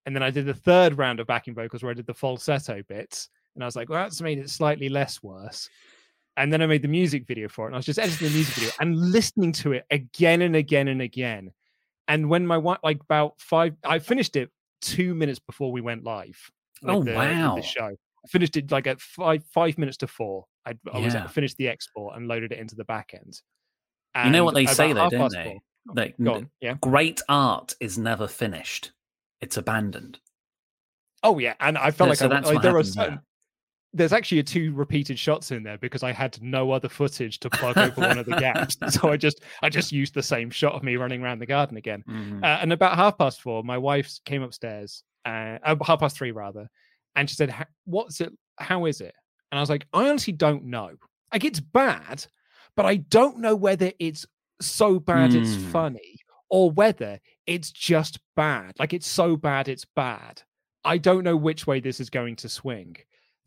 And 0.05 0.15
then 0.15 0.21
I 0.21 0.29
did 0.29 0.45
the 0.45 0.53
third 0.53 0.97
round 0.97 1.19
of 1.19 1.27
backing 1.27 1.55
vocals 1.55 1.81
where 1.81 1.91
I 1.91 1.95
did 1.95 2.05
the 2.05 2.13
falsetto 2.13 2.83
bits. 2.87 3.29
And 3.55 3.63
I 3.63 3.67
was 3.67 3.75
like, 3.75 3.89
well, 3.89 4.03
that's 4.03 4.21
made 4.21 4.37
it 4.37 4.49
slightly 4.49 4.89
less 4.89 5.23
worse. 5.23 5.69
And 6.37 6.51
then 6.53 6.61
I 6.61 6.67
made 6.67 6.81
the 6.81 6.87
music 6.87 7.25
video 7.27 7.49
for 7.49 7.65
it. 7.65 7.67
And 7.69 7.75
I 7.75 7.79
was 7.79 7.85
just 7.85 7.99
editing 7.99 8.27
the 8.29 8.33
music 8.33 8.55
video 8.55 8.69
and 8.79 8.95
listening 8.97 9.51
to 9.53 9.73
it 9.73 9.85
again 9.91 10.41
and 10.41 10.55
again 10.55 10.87
and 10.87 11.01
again. 11.01 11.51
And 12.07 12.29
when 12.29 12.47
my 12.47 12.57
wife, 12.57 12.79
like 12.83 13.01
about 13.01 13.33
five, 13.39 13.75
I 13.83 13.99
finished 13.99 14.35
it 14.35 14.49
two 14.81 15.13
minutes 15.13 15.39
before 15.39 15.71
we 15.71 15.81
went 15.81 16.03
live. 16.03 16.39
Oh, 16.85 17.03
the, 17.03 17.13
wow. 17.13 17.55
The 17.55 17.61
show. 17.61 17.85
I 17.87 18.27
finished 18.29 18.55
it 18.57 18.71
like 18.71 18.87
at 18.87 18.99
five 19.01 19.43
five 19.53 19.77
minutes 19.77 19.97
to 19.97 20.07
four. 20.07 20.45
I, 20.65 20.73
I 20.93 20.99
was 20.99 21.13
Yeah. 21.13 21.27
finished 21.27 21.57
the 21.57 21.67
export 21.67 22.15
and 22.15 22.27
loaded 22.27 22.51
it 22.51 22.59
into 22.59 22.75
the 22.75 22.85
back 22.85 23.11
end. 23.13 23.41
you 24.25 24.31
know 24.31 24.43
what 24.45 24.55
they 24.55 24.65
say 24.65 24.93
though, 24.93 25.09
don't 25.09 25.31
they? 25.31 25.43
four- 25.43 25.59
oh, 25.89 25.93
Like, 25.95 26.15
on, 26.25 26.49
yeah. 26.61 26.75
Great 26.81 27.21
art 27.29 27.75
is 27.79 27.97
never 27.97 28.27
finished; 28.27 28.91
it's 29.41 29.57
abandoned. 29.57 30.19
Oh 31.23 31.37
yeah, 31.39 31.55
and 31.59 31.77
I 31.77 31.91
felt 31.91 32.07
Yeah, 32.07 32.09
like, 32.09 32.17
so 32.17 32.49
I, 32.49 32.53
like 32.53 32.61
there 32.61 32.71
are 32.75 32.77
happened 32.77 32.93
there. 32.93 33.03
certain. 33.03 33.19
There's 33.91 34.13
actually 34.13 34.43
two 34.43 34.71
repeated 34.73 35.17
shots 35.17 35.49
in 35.51 35.63
there 35.63 35.77
because 35.79 36.03
I 36.03 36.11
had 36.11 36.39
no 36.43 36.71
other 36.71 36.89
footage 36.89 37.39
to 37.39 37.49
plug 37.49 37.75
over 37.77 38.01
one 38.01 38.19
of 38.19 38.25
the 38.27 38.35
gaps, 38.35 38.77
so 38.89 39.09
I 39.09 39.17
just 39.17 39.41
I 39.63 39.69
just 39.69 39.91
used 39.91 40.13
the 40.13 40.21
same 40.21 40.51
shot 40.51 40.73
of 40.73 40.83
me 40.83 40.95
running 40.95 41.23
around 41.23 41.39
the 41.39 41.47
garden 41.47 41.75
again. 41.77 42.03
Mhm. 42.07 42.43
Uh, 42.43 42.59
and 42.61 42.71
about 42.71 42.95
half 42.95 43.17
past 43.17 43.41
four, 43.41 43.63
my 43.63 43.77
wife 43.79 44.11
came 44.25 44.43
upstairs, 44.43 45.03
uh, 45.25 45.57
uh, 45.63 45.75
half 45.83 46.01
past 46.01 46.17
three 46.17 46.31
rather, 46.31 46.69
and 47.15 47.27
she 47.27 47.35
said, 47.35 47.53
"What's 47.85 48.21
it? 48.21 48.31
How 48.59 48.85
is 48.85 49.01
it?" 49.01 49.15
And 49.51 49.57
I 49.57 49.61
was 49.61 49.69
like, 49.71 49.87
"I 49.91 50.07
honestly 50.07 50.33
don't 50.33 50.65
know. 50.65 50.91
Like 51.33 51.43
it's 51.43 51.59
bad, 51.59 52.25
but 52.75 52.85
I 52.85 52.97
don't 52.97 53.39
know 53.39 53.55
whether 53.55 53.91
it's 53.97 54.25
so 54.61 54.99
bad 54.99 55.33
it's 55.33 55.55
Mm. 55.55 55.71
funny 55.71 56.15
or 56.51 56.69
whether 56.69 57.19
it's 57.47 57.71
just 57.71 58.19
bad. 58.35 58.73
Like 58.77 58.93
it's 58.93 59.07
so 59.07 59.35
bad 59.35 59.67
it's 59.67 59.85
bad. 59.85 60.43
I 60.85 60.97
don't 60.99 61.23
know 61.23 61.35
which 61.37 61.65
way 61.65 61.79
this 61.79 61.99
is 61.99 62.09
going 62.11 62.35
to 62.37 62.49
swing. 62.49 62.95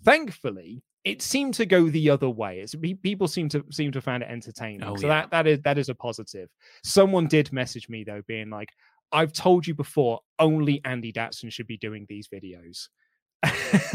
Thankfully, 0.04 0.82
it 1.04 1.22
seemed 1.22 1.54
to 1.54 1.66
go 1.66 1.88
the 1.88 2.10
other 2.10 2.30
way. 2.30 2.60
It's, 2.60 2.74
people 3.02 3.28
seem 3.28 3.48
to 3.50 3.64
seem 3.70 3.92
to 3.92 4.00
find 4.00 4.22
it 4.22 4.28
entertaining. 4.30 4.84
Oh, 4.84 4.96
so 4.96 5.06
yeah. 5.06 5.22
that 5.22 5.30
that 5.30 5.46
is 5.46 5.60
that 5.62 5.78
is 5.78 5.88
a 5.88 5.94
positive. 5.94 6.48
Someone 6.84 7.26
did 7.26 7.52
message 7.52 7.88
me 7.88 8.04
though, 8.04 8.22
being 8.26 8.50
like, 8.50 8.70
"I've 9.10 9.32
told 9.32 9.66
you 9.66 9.74
before, 9.74 10.20
only 10.38 10.80
Andy 10.84 11.12
Datson 11.12 11.50
should 11.52 11.66
be 11.66 11.76
doing 11.78 12.06
these 12.08 12.28
videos." 12.28 12.88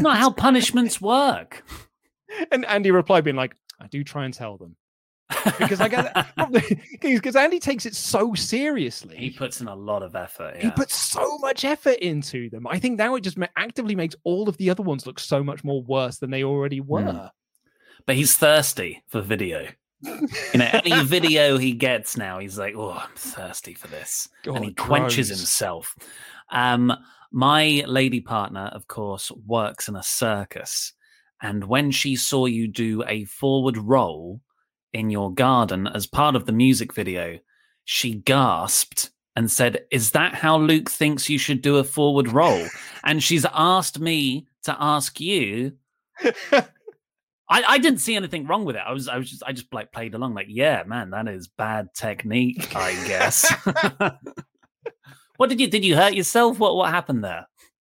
Not 0.00 0.18
how 0.18 0.30
punishments 0.46 1.00
work. 1.00 1.64
and 2.52 2.64
Andy 2.66 2.90
replied, 2.90 3.24
being 3.24 3.36
like, 3.36 3.54
"I 3.80 3.86
do 3.86 4.04
try 4.04 4.24
and 4.24 4.34
tell 4.34 4.56
them." 4.56 4.76
Because 5.58 5.80
I 5.80 5.88
get 5.88 6.14
because 7.02 7.36
Andy 7.36 7.58
takes 7.60 7.86
it 7.86 7.94
so 7.94 8.34
seriously. 8.34 9.16
He 9.16 9.30
puts 9.30 9.60
in 9.60 9.68
a 9.68 9.74
lot 9.74 10.02
of 10.02 10.14
effort. 10.16 10.56
He 10.56 10.70
puts 10.70 10.94
so 10.94 11.38
much 11.38 11.64
effort 11.64 11.98
into 11.98 12.48
them. 12.50 12.66
I 12.66 12.78
think 12.78 12.98
now 12.98 13.14
it 13.14 13.20
just 13.20 13.36
actively 13.56 13.94
makes 13.94 14.16
all 14.24 14.48
of 14.48 14.56
the 14.56 14.70
other 14.70 14.82
ones 14.82 15.06
look 15.06 15.20
so 15.20 15.42
much 15.44 15.64
more 15.64 15.82
worse 15.82 16.18
than 16.18 16.30
they 16.30 16.44
already 16.44 16.78
Hmm. 16.78 16.88
were. 16.88 17.30
but 18.06 18.16
he's 18.16 18.36
thirsty 18.36 19.02
for 19.08 19.20
video. 19.20 19.68
You 20.02 20.28
know, 20.58 20.70
any 20.84 21.04
video 21.04 21.58
he 21.58 21.72
gets 21.72 22.16
now, 22.16 22.38
he's 22.38 22.56
like, 22.58 22.74
"Oh, 22.76 22.92
I'm 22.92 23.14
thirsty 23.16 23.74
for 23.74 23.88
this," 23.88 24.28
and 24.44 24.64
he 24.64 24.70
God, 24.70 24.86
quenches 24.86 25.28
gross. 25.28 25.40
himself. 25.40 25.94
Um, 26.50 26.92
my 27.32 27.82
lady 27.86 28.20
partner, 28.20 28.70
of 28.72 28.86
course, 28.86 29.30
works 29.44 29.88
in 29.88 29.96
a 29.96 30.02
circus, 30.02 30.92
and 31.42 31.64
when 31.64 31.90
she 31.90 32.14
saw 32.16 32.46
you 32.46 32.68
do 32.68 33.02
a 33.06 33.24
forward 33.24 33.76
roll 33.76 34.40
in 34.92 35.10
your 35.10 35.32
garden 35.32 35.86
as 35.86 36.06
part 36.06 36.36
of 36.36 36.46
the 36.46 36.52
music 36.52 36.94
video, 36.94 37.38
she 37.84 38.14
gasped 38.14 39.10
and 39.36 39.50
said, 39.50 39.84
"Is 39.90 40.12
that 40.12 40.34
how 40.34 40.58
Luke 40.58 40.90
thinks 40.90 41.30
you 41.30 41.38
should 41.38 41.62
do 41.62 41.76
a 41.76 41.84
forward 41.84 42.28
roll?" 42.28 42.66
and 43.04 43.22
she's 43.22 43.46
asked 43.52 44.00
me 44.00 44.46
to 44.64 44.76
ask 44.78 45.20
you 45.20 45.72
I, 47.50 47.62
I 47.66 47.78
didn't 47.78 48.00
see 48.00 48.14
anything 48.16 48.46
wrong 48.46 48.64
with 48.64 48.76
it. 48.76 48.82
I 48.84 48.92
was 48.92 49.08
I 49.08 49.16
was 49.16 49.30
just 49.30 49.42
I 49.46 49.52
just 49.52 49.72
like 49.72 49.92
played 49.92 50.14
along 50.14 50.34
like 50.34 50.46
yeah 50.48 50.82
man 50.86 51.10
that 51.10 51.28
is 51.28 51.48
bad 51.48 51.88
technique 51.94 52.74
I 52.76 52.92
guess. 53.06 53.50
what 55.36 55.48
did 55.48 55.60
you 55.60 55.68
did 55.68 55.84
you 55.84 55.96
hurt 55.96 56.14
yourself? 56.14 56.58
What 56.58 56.76
what 56.76 56.90
happened 56.90 57.24
there? 57.24 57.46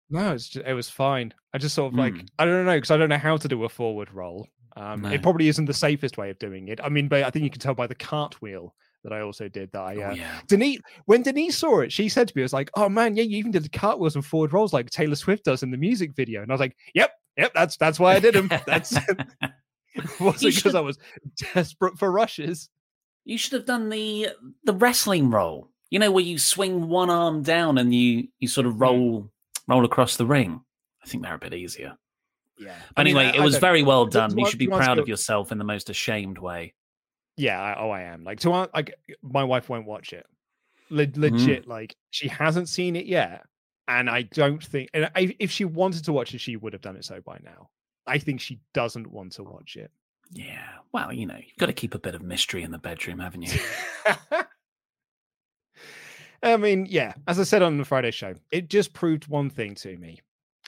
No, 0.10 0.34
it's 0.34 0.50
just, 0.50 0.66
it 0.66 0.74
was 0.74 0.90
fine. 0.90 1.34
I 1.54 1.58
just 1.58 1.76
sort 1.76 1.94
of 1.94 2.00
like 2.00 2.14
Hmm. 2.14 2.26
I 2.38 2.46
don't 2.46 2.66
know 2.66 2.78
because 2.78 2.92
I 2.92 2.98
don't 2.98 3.10
know 3.10 3.18
how 3.18 3.38
to 3.38 3.48
do 3.48 3.64
a 3.66 3.70
forward 3.70 4.12
roll. 4.14 4.48
Um, 4.76 5.02
No. 5.02 5.10
It 5.10 5.22
probably 5.22 5.48
isn't 5.48 5.66
the 5.66 5.74
safest 5.74 6.18
way 6.18 6.30
of 6.30 6.40
doing 6.40 6.68
it. 6.68 6.80
I 6.84 6.90
mean, 6.90 7.08
but 7.08 7.24
I 7.24 7.30
think 7.30 7.44
you 7.44 7.50
can 7.50 7.60
tell 7.60 7.74
by 7.76 7.88
the 7.88 7.96
cartwheel 7.96 8.74
that 9.04 9.14
I 9.14 9.22
also 9.22 9.48
did 9.48 9.72
that. 9.72 9.82
I 9.82 10.02
uh, 10.02 10.12
Oh, 10.12 10.14
yeah. 10.14 10.42
Denise 10.48 10.80
when 11.06 11.22
Denise 11.22 11.58
saw 11.58 11.80
it, 11.80 11.92
she 11.92 12.10
said 12.10 12.28
to 12.28 12.34
me, 12.36 12.42
"I 12.42 12.46
was 12.46 12.54
like, 12.54 12.70
oh 12.76 12.90
man, 12.90 13.16
yeah, 13.16 13.24
you 13.24 13.38
even 13.38 13.52
did 13.52 13.64
the 13.64 13.70
cartwheels 13.70 14.16
and 14.16 14.26
forward 14.26 14.54
rolls 14.54 14.74
like 14.74 14.90
Taylor 14.90 15.16
Swift 15.16 15.46
does 15.46 15.64
in 15.64 15.72
the 15.72 15.78
music 15.78 16.16
video." 16.16 16.42
And 16.42 16.52
I 16.52 16.54
was 16.54 16.60
like, 16.60 16.76
"Yep, 16.94 17.12
yep, 17.38 17.52
that's 17.54 17.78
that's 17.78 18.00
why 18.00 18.16
I 18.16 18.20
did 18.20 18.36
them. 18.36 18.50
That's 18.68 18.94
it 19.96 20.20
wasn't 20.20 20.56
because 20.56 20.76
I 20.76 20.82
was 20.82 20.98
desperate 21.54 21.98
for 21.98 22.12
rushes." 22.12 22.70
You 23.26 23.38
should 23.38 23.54
have 23.54 23.66
done 23.66 23.90
the 23.90 24.30
the 24.64 24.74
wrestling 24.74 25.30
roll. 25.30 25.70
You 25.90 26.00
know 26.00 26.12
where 26.12 26.24
you 26.24 26.38
swing 26.38 26.88
one 26.90 27.10
arm 27.10 27.42
down 27.42 27.78
and 27.78 27.94
you 27.94 28.28
you 28.40 28.48
sort 28.48 28.68
of 28.68 28.80
roll 28.82 29.32
roll 29.68 29.86
across 29.86 30.18
the 30.18 30.26
ring. 30.26 30.62
I 31.04 31.08
think 31.08 31.24
they're 31.24 31.36
a 31.36 31.40
bit 31.40 31.54
easier. 31.54 31.98
Yeah. 32.60 32.76
But 32.96 33.02
I 33.02 33.04
mean, 33.06 33.18
anyway, 33.18 33.32
I- 33.34 33.42
it 33.42 33.44
was 33.44 33.58
very 33.58 33.84
well 33.84 34.06
done. 34.06 34.32
to 34.32 34.36
You 34.40 34.46
should 34.48 34.60
be 34.60 34.68
proud 34.68 35.00
of 35.00 35.08
yourself 35.08 35.52
in 35.52 35.58
the 35.58 35.64
most 35.64 35.90
ashamed 35.90 36.38
way. 36.38 36.74
Yeah, 37.38 37.60
I, 37.62 37.80
oh, 37.80 37.90
I 37.90 38.02
am. 38.02 38.24
Like 38.26 38.42
to 38.42 38.50
like 38.50 38.94
my 39.24 39.44
wife 39.46 39.70
won't 39.70 39.86
watch 39.88 40.12
it. 40.14 40.26
Le- 40.90 41.06
Mm. 41.08 41.18
legit, 41.18 41.68
like 41.68 41.96
she 42.10 42.28
hasn't 42.28 42.68
seen 42.68 42.96
it 42.98 43.06
yet, 43.06 43.46
and 43.88 44.10
I 44.10 44.24
don't 44.24 44.62
think. 44.64 44.90
And 44.94 45.10
I, 45.16 45.36
if 45.40 45.50
she 45.52 45.64
wanted 45.64 46.04
to 46.06 46.12
watch 46.14 46.34
it, 46.34 46.42
she 46.42 46.58
would 46.58 46.74
have 46.74 46.82
done 46.82 46.98
it 46.98 47.06
so 47.06 47.22
by 47.22 47.40
now. 47.44 47.70
I 48.06 48.18
think 48.18 48.42
she 48.42 48.60
doesn't 48.74 49.08
want 49.10 49.34
to 49.34 49.44
watch 49.44 49.76
it. 49.78 49.92
Yeah. 50.32 50.68
Well, 50.92 51.14
you 51.14 51.26
know, 51.28 51.36
you've 51.38 51.58
got 51.60 51.68
to 51.68 51.74
keep 51.74 51.94
a 51.96 52.00
bit 52.00 52.14
of 52.16 52.22
mystery 52.22 52.64
in 52.64 52.72
the 52.72 52.78
bedroom, 52.80 53.20
haven't 53.20 53.44
you? 53.44 53.60
I 56.42 56.58
mean, 56.58 56.88
yeah, 56.90 57.14
as 57.28 57.40
I 57.40 57.44
said 57.44 57.62
on 57.62 57.78
the 57.78 57.86
Friday 57.86 58.12
show, 58.12 58.34
it 58.52 58.70
just 58.70 58.94
proved 58.94 59.28
one 59.28 59.50
thing 59.50 59.76
to 59.76 59.96
me. 59.98 60.22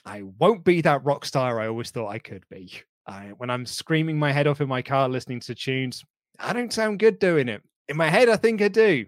I 0.04 0.22
won't 0.38 0.64
be 0.64 0.80
that 0.82 1.04
rock 1.04 1.24
star 1.24 1.60
I 1.60 1.68
always 1.68 1.90
thought 1.90 2.08
I 2.08 2.18
could 2.18 2.44
be. 2.50 2.72
I, 3.06 3.32
when 3.36 3.50
I'm 3.50 3.66
screaming 3.66 4.18
my 4.18 4.32
head 4.32 4.46
off 4.46 4.60
in 4.60 4.68
my 4.68 4.82
car 4.82 5.08
listening 5.08 5.40
to 5.40 5.54
tunes, 5.54 6.04
I 6.38 6.52
don't 6.52 6.72
sound 6.72 6.98
good 6.98 7.18
doing 7.18 7.48
it. 7.48 7.62
In 7.88 7.96
my 7.96 8.08
head, 8.08 8.28
I 8.28 8.36
think 8.36 8.62
I 8.62 8.68
do. 8.68 9.06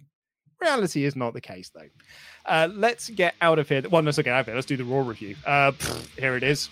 Reality 0.61 1.05
is 1.05 1.17
not 1.17 1.35
the 1.35 1.41
case, 1.41 1.71
though. 1.75 1.89
Uh, 2.47 2.69
let's 2.73 3.09
get 3.11 3.35
out 3.41 3.59
of 3.59 3.69
here. 3.69 3.83
Well, 3.89 4.03
let's 4.03 4.19
get 4.19 4.29
out 4.29 4.41
of 4.41 4.47
here. 4.47 4.55
Let's 4.55 4.67
do 4.67 4.77
the 4.77 4.85
Raw 4.85 5.07
review. 5.07 5.37
Uh, 5.45 5.73
pfft, 5.73 6.19
here 6.19 6.37
it 6.37 6.43
is. 6.43 6.69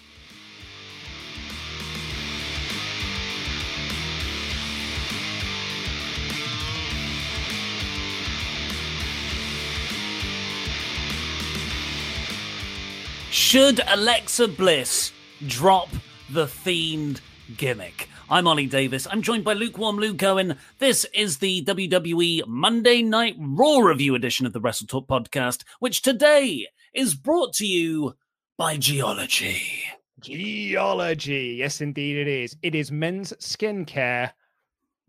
Should 13.53 13.83
Alexa 13.87 14.49
Bliss 14.49 15.13
drop 15.47 15.91
the 16.31 16.47
Fiend 16.47 17.21
gimmick? 17.59 18.09
I'm 18.31 18.47
Ollie 18.47 18.65
Davis. 18.65 19.07
I'm 19.11 19.21
joined 19.21 19.45
by 19.45 19.53
lukewarm 19.53 19.99
Luke 19.99 20.23
Owen. 20.23 20.57
This 20.79 21.05
is 21.13 21.37
the 21.37 21.63
WWE 21.63 22.47
Monday 22.47 23.03
Night 23.03 23.37
Raw 23.39 23.81
review 23.81 24.15
edition 24.15 24.47
of 24.47 24.55
the 24.55 24.61
Wrestle 24.63 24.87
Talk 24.87 25.07
podcast, 25.07 25.65
which 25.81 26.01
today 26.01 26.67
is 26.95 27.15
brought 27.15 27.53
to 27.57 27.67
you 27.67 28.15
by 28.57 28.79
Geologie. 28.79 29.83
Geologie. 30.19 31.57
Yes, 31.59 31.83
indeed, 31.83 32.17
it 32.17 32.29
is. 32.29 32.57
It 32.63 32.75
is 32.75 32.91
men's 32.91 33.35
skincare. 33.35 34.31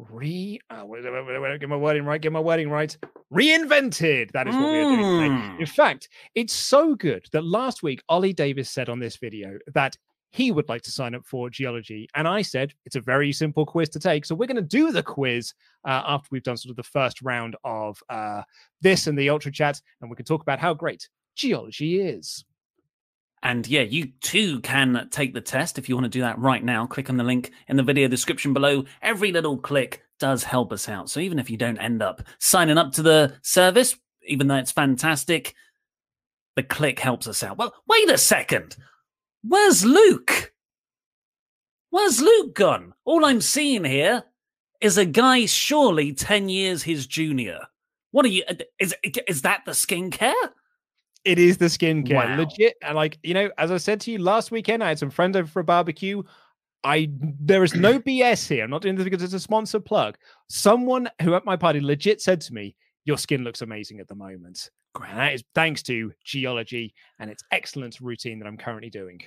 Re. 0.09 0.59
Uh, 0.69 0.83
get 1.57 1.69
my 1.69 1.75
wording 1.77 2.05
right. 2.05 2.21
Get 2.21 2.31
my 2.31 2.39
wording 2.39 2.69
right. 2.69 2.95
Reinvented. 3.33 4.31
That 4.31 4.47
is 4.47 4.55
what 4.55 4.71
we 4.71 4.77
are 4.79 4.83
doing 4.83 4.97
today. 4.97 5.29
Mm. 5.29 5.59
In 5.59 5.65
fact, 5.65 6.09
it's 6.35 6.53
so 6.53 6.95
good 6.95 7.27
that 7.31 7.43
last 7.43 7.83
week 7.83 8.01
Ollie 8.09 8.33
Davis 8.33 8.69
said 8.69 8.89
on 8.89 8.99
this 8.99 9.17
video 9.17 9.57
that 9.73 9.97
he 10.31 10.51
would 10.51 10.67
like 10.67 10.81
to 10.81 10.91
sign 10.91 11.13
up 11.13 11.25
for 11.25 11.49
Geologie, 11.49 12.07
and 12.15 12.27
I 12.27 12.41
said 12.41 12.73
it's 12.85 12.95
a 12.95 13.01
very 13.01 13.31
simple 13.31 13.67
quiz 13.67 13.89
to 13.89 13.99
take. 13.99 14.25
So 14.25 14.33
we're 14.33 14.47
going 14.47 14.55
to 14.55 14.61
do 14.63 14.91
the 14.91 15.03
quiz 15.03 15.53
uh, 15.85 16.01
after 16.07 16.29
we've 16.31 16.43
done 16.43 16.57
sort 16.57 16.71
of 16.71 16.75
the 16.75 16.83
first 16.83 17.21
round 17.21 17.55
of 17.63 18.01
uh, 18.09 18.41
this 18.81 19.05
and 19.05 19.17
the 19.17 19.29
ultra 19.29 19.51
chat, 19.51 19.79
and 20.01 20.09
we 20.09 20.15
can 20.15 20.25
talk 20.25 20.41
about 20.41 20.59
how 20.59 20.73
great 20.73 21.07
Geologie 21.35 21.99
is. 22.01 22.45
And 23.43 23.67
yeah, 23.67 23.81
you 23.81 24.07
too 24.21 24.61
can 24.61 25.09
take 25.11 25.33
the 25.33 25.41
test 25.41 25.77
if 25.77 25.89
you 25.89 25.95
want 25.95 26.05
to 26.05 26.09
do 26.09 26.21
that 26.21 26.39
right 26.39 26.63
now. 26.63 26.87
Click 26.87 27.09
on 27.09 27.17
the 27.17 27.25
link 27.25 27.51
in 27.67 27.75
the 27.75 27.83
video 27.83 28.07
description 28.07 28.53
below. 28.53 28.85
Every 29.01 29.33
little 29.33 29.57
click 29.57 30.01
does 30.17 30.43
help 30.45 30.71
us 30.71 30.87
out. 30.87 31.09
So 31.09 31.19
even 31.19 31.37
if 31.37 31.49
you 31.49 31.57
don't 31.57 31.77
end 31.77 32.01
up 32.01 32.23
signing 32.39 32.77
up 32.77 32.93
to 32.93 33.03
the 33.03 33.35
service, 33.41 33.97
even 34.25 34.47
though 34.47 34.55
it's 34.55 34.71
fantastic, 34.71 35.55
the 36.55 36.63
click 36.63 36.99
helps 36.99 37.27
us 37.27 37.43
out. 37.43 37.57
Well, 37.57 37.73
wait 37.85 38.09
a 38.09 38.17
second. 38.17 38.77
Where's 39.43 39.83
Luke? 39.83 40.53
Where's 41.89 42.21
Luke 42.21 42.55
gone? 42.55 42.93
All 43.03 43.25
I'm 43.25 43.41
seeing 43.41 43.83
here 43.83 44.23
is 44.79 44.97
a 44.97 45.05
guy 45.05 45.47
surely 45.47 46.13
10 46.13 46.47
years 46.47 46.83
his 46.83 47.07
junior. 47.07 47.59
What 48.11 48.23
are 48.23 48.29
you? 48.29 48.43
Is, 48.79 48.95
is 49.27 49.41
that 49.41 49.63
the 49.65 49.73
skincare? 49.73 50.33
It 51.25 51.39
is 51.39 51.57
the 51.57 51.65
skincare, 51.65 52.15
Wow. 52.15 52.37
legit. 52.37 52.75
And 52.81 52.95
like 52.95 53.17
you 53.23 53.33
know, 53.33 53.49
as 53.57 53.71
I 53.71 53.77
said 53.77 54.01
to 54.01 54.11
you 54.11 54.17
last 54.19 54.51
weekend, 54.51 54.83
I 54.83 54.89
had 54.89 54.99
some 54.99 55.09
friends 55.09 55.37
over 55.37 55.47
for 55.47 55.61
a 55.61 55.63
barbecue. 55.63 56.21
I 56.83 57.09
there 57.19 57.63
is 57.63 57.75
no 57.75 57.99
BS 58.07 58.47
here. 58.49 58.63
I'm 58.63 58.69
not 58.69 58.81
doing 58.81 58.95
this 58.95 59.05
because 59.05 59.23
it's 59.23 59.33
a 59.33 59.39
sponsor 59.39 59.79
plug. 59.79 60.17
Someone 60.49 61.09
who 61.21 61.33
at 61.35 61.45
my 61.45 61.55
party 61.55 61.79
legit 61.79 62.21
said 62.21 62.41
to 62.41 62.53
me, 62.53 62.75
"Your 63.05 63.17
skin 63.17 63.43
looks 63.43 63.61
amazing 63.61 63.99
at 63.99 64.07
the 64.07 64.15
moment." 64.15 64.69
And 64.95 65.17
that 65.17 65.33
is 65.33 65.43
thanks 65.55 65.81
to 65.83 66.11
Geologie 66.23 66.93
and 67.19 67.31
its 67.31 67.43
excellent 67.51 67.99
routine 67.99 68.37
that 68.39 68.45
I'm 68.47 68.57
currently 68.57 68.89
doing. 68.91 69.21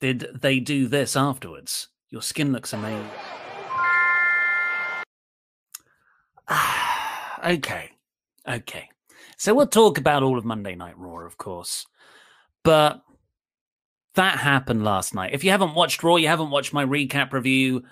Did 0.00 0.26
they 0.40 0.58
do 0.60 0.88
this 0.88 1.14
afterwards? 1.14 1.88
Your 2.10 2.22
skin 2.22 2.52
looks 2.52 2.72
amazing. 2.72 3.08
okay. 7.44 7.90
Okay. 8.48 8.88
So 9.38 9.54
we'll 9.54 9.68
talk 9.68 9.98
about 9.98 10.24
all 10.24 10.36
of 10.36 10.44
Monday 10.44 10.74
Night 10.74 10.98
Raw, 10.98 11.24
of 11.24 11.38
course. 11.38 11.86
But 12.64 13.02
that 14.16 14.38
happened 14.38 14.82
last 14.82 15.14
night. 15.14 15.32
If 15.32 15.44
you 15.44 15.52
haven't 15.52 15.76
watched 15.76 16.02
Raw, 16.02 16.16
you 16.16 16.26
haven't 16.26 16.50
watched 16.50 16.72
my 16.72 16.84
recap 16.84 17.32
review. 17.32 17.84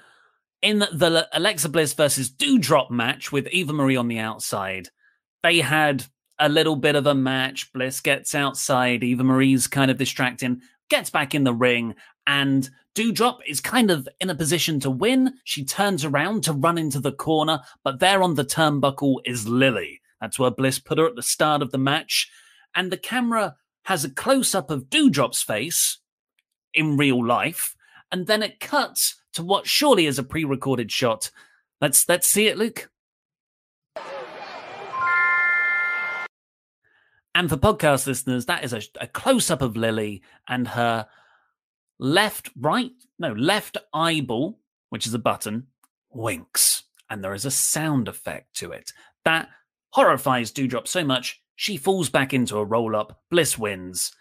In 0.61 0.81
the, 0.81 1.29
Alexa 1.33 1.69
Bliss 1.69 1.95
versus 1.95 2.31
Doudrop 2.31 2.91
match 2.91 3.31
with 3.31 3.47
Eva 3.49 3.73
Marie 3.73 3.97
on 3.97 4.09
the 4.09 4.19
outside, 4.19 4.89
they 5.45 5.61
had 5.61 6.05
a 6.41 6.49
little 6.49 6.75
bit 6.75 6.97
of 6.97 7.07
a 7.07 7.15
match. 7.15 7.73
Bliss 7.73 8.01
gets 8.01 8.35
outside. 8.35 9.05
Eva 9.05 9.23
Marie's 9.23 9.69
kind 9.69 9.89
of 9.91 9.99
distracting, 9.99 10.61
gets 10.91 11.11
back 11.11 11.33
in 11.33 11.45
the 11.45 11.55
ring, 11.55 11.95
and 12.27 12.69
Doudrop 12.97 13.39
is 13.47 13.61
kind 13.61 13.93
of 13.93 14.09
in 14.21 14.31
a 14.31 14.35
position 14.35 14.81
to 14.81 14.91
win. 14.91 15.35
She 15.45 15.65
turns 15.65 16.05
around 16.05 16.43
to 16.45 16.53
run 16.53 16.77
into 16.77 16.99
the 16.99 17.13
corner, 17.13 17.61
but 17.85 18.01
there 18.01 18.25
on 18.25 18.35
the 18.35 18.45
turnbuckle 18.45 19.19
is 19.25 19.47
Lily. 19.47 20.01
That's 20.27 20.41
where 20.41 20.51
Bliss 20.51 20.81
put 20.81 20.99
her 20.99 21.07
at 21.07 21.15
the 21.15 21.23
start 21.23 21.63
of 21.63 21.71
the 21.71 21.79
match. 21.79 22.29
And 22.75 22.91
the 22.91 22.97
camera 22.97 23.55
has 23.85 24.05
a 24.05 24.11
close 24.11 24.57
up 24.57 24.73
of 24.73 24.91
Doudrop's 24.91 25.41
face 25.41 25.99
in 26.75 26.97
real 26.97 27.25
life, 27.25 27.77
and 28.11 28.27
then 28.27 28.43
it 28.43 28.59
cuts 28.59 29.23
to 29.35 29.45
what 29.45 29.69
surely 29.69 30.05
is 30.05 30.19
a 30.19 30.25
pre 30.25 30.43
recorded 30.43 30.91
shot. 30.91 31.31
Let's 31.81 32.09
let's 32.09 32.27
see 32.27 32.49
it, 32.49 32.59
Luke. 32.59 32.91
And 37.33 37.49
for 37.49 37.57
podcast 37.57 38.09
listeners, 38.09 38.47
that 38.47 38.65
is 38.65 38.73
a, 38.73 38.83
a 39.01 39.07
close 39.07 39.49
up 39.49 39.63
of 39.63 39.77
Lily 39.77 40.23
and 40.49 40.67
her 40.67 41.07
left, 42.01 42.51
right, 42.59 42.91
no, 43.21 43.33
left 43.33 43.77
eyeball, 43.95 44.59
which 44.91 45.07
is 45.07 45.15
a 45.15 45.21
button, 45.21 45.69
winks. 46.11 46.83
And 47.09 47.23
there 47.23 47.35
is 47.35 47.45
a 47.45 47.51
sound 47.53 48.09
effect 48.09 48.57
to 48.57 48.73
it. 48.73 48.91
That 49.25 49.51
horrifies 49.91 50.53
Doudrop 50.53 50.87
so 50.87 51.05
much, 51.05 51.41
she 51.57 51.77
falls 51.77 52.11
back 52.11 52.35
into 52.35 52.59
a 52.59 52.65
roll 52.65 52.95
up. 52.95 53.21
Bliss 53.31 53.59
wins. 53.59 54.13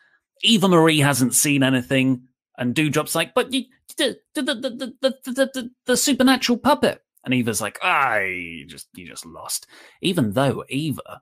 Eva 0.43 0.67
Marie 0.67 0.99
hasn't 0.99 1.33
seen 1.33 1.63
anything, 1.63 2.23
and 2.57 2.75
Doudrop's 2.75 3.15
like, 3.15 3.33
But 3.33 3.53
you, 3.53 3.65
the, 3.97 4.17
the, 4.33 4.41
the, 4.43 4.53
the, 4.53 5.21
the, 5.31 5.71
the 5.85 5.97
supernatural 5.97 6.57
puppet. 6.57 7.01
And 7.23 7.33
Eva's 7.33 7.59
like, 7.59 7.83
"I 7.83 8.25
you 8.25 8.67
just, 8.67 8.87
you 8.93 9.07
just 9.07 9.25
lost. 9.25 9.65
Even 10.01 10.33
though 10.33 10.63
Eva, 10.69 11.21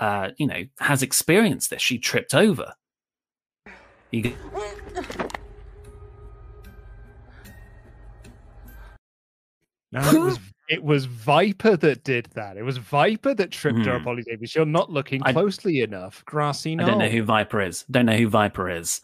uh, 0.00 0.30
you 0.38 0.46
know, 0.46 0.64
has 0.78 1.02
experienced 1.02 1.68
this, 1.68 1.82
she 1.82 1.98
tripped 1.98 2.34
over. 2.34 2.72
You 4.10 4.22
go- 4.22 4.32
that 9.92 10.14
was 10.14 10.38
it 10.68 10.82
was 10.82 11.06
Viper 11.06 11.76
that 11.76 12.04
did 12.04 12.26
that. 12.34 12.56
It 12.56 12.62
was 12.62 12.76
Viper 12.78 13.34
that 13.34 13.50
tripped 13.50 13.84
her 13.86 13.96
Hmm. 13.96 14.02
up, 14.02 14.06
Ollie 14.06 14.22
Davis. 14.22 14.54
You're 14.54 14.66
not 14.66 14.90
looking 14.90 15.22
I- 15.24 15.32
closely 15.32 15.80
enough. 15.80 16.24
Grassy 16.26 16.78
I 16.78 16.84
don't 16.84 16.98
know 16.98 17.08
who 17.08 17.22
Viper 17.22 17.60
is. 17.62 17.84
Don't 17.90 18.06
know 18.06 18.16
who 18.16 18.28
Viper 18.28 18.68
is. 18.70 19.00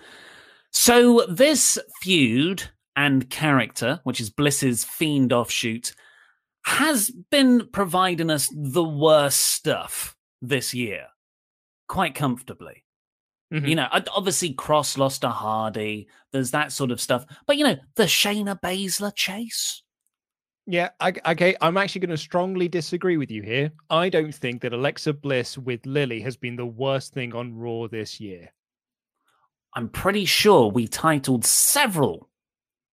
So 0.70 1.24
this 1.28 1.78
feud 2.02 2.64
and 2.96 3.28
character, 3.30 4.00
which 4.04 4.20
is 4.20 4.30
Bliss's 4.30 4.84
fiend 4.84 5.32
offshoot, 5.32 5.92
has 6.66 7.10
been 7.30 7.68
providing 7.72 8.30
us 8.30 8.48
the 8.54 8.84
worst 8.84 9.40
stuff 9.40 10.16
this 10.42 10.74
year, 10.74 11.06
quite 11.88 12.14
comfortably. 12.14 12.84
Mhm. 13.52 13.68
You 13.68 13.74
know, 13.76 13.88
obviously 14.14 14.52
Cross 14.52 14.98
lost 14.98 15.20
to 15.20 15.28
Hardy. 15.28 16.08
There's 16.32 16.50
that 16.50 16.72
sort 16.72 16.90
of 16.90 17.00
stuff, 17.00 17.24
but 17.46 17.56
you 17.56 17.64
know, 17.64 17.76
the 17.94 18.04
Shayna 18.04 18.60
Baszler 18.60 19.14
chase. 19.14 19.82
Yeah, 20.66 20.90
I, 21.00 21.12
okay. 21.26 21.54
I'm 21.60 21.76
actually 21.76 22.00
going 22.02 22.10
to 22.10 22.16
strongly 22.16 22.68
disagree 22.68 23.16
with 23.18 23.30
you 23.30 23.42
here. 23.42 23.70
I 23.90 24.08
don't 24.08 24.34
think 24.34 24.62
that 24.62 24.72
Alexa 24.72 25.12
Bliss 25.12 25.58
with 25.58 25.84
Lily 25.84 26.20
has 26.22 26.36
been 26.36 26.56
the 26.56 26.64
worst 26.66 27.12
thing 27.12 27.34
on 27.34 27.54
Raw 27.54 27.86
this 27.88 28.18
year. 28.18 28.50
I'm 29.74 29.88
pretty 29.88 30.24
sure 30.24 30.70
we 30.70 30.86
titled 30.86 31.44
several 31.44 32.30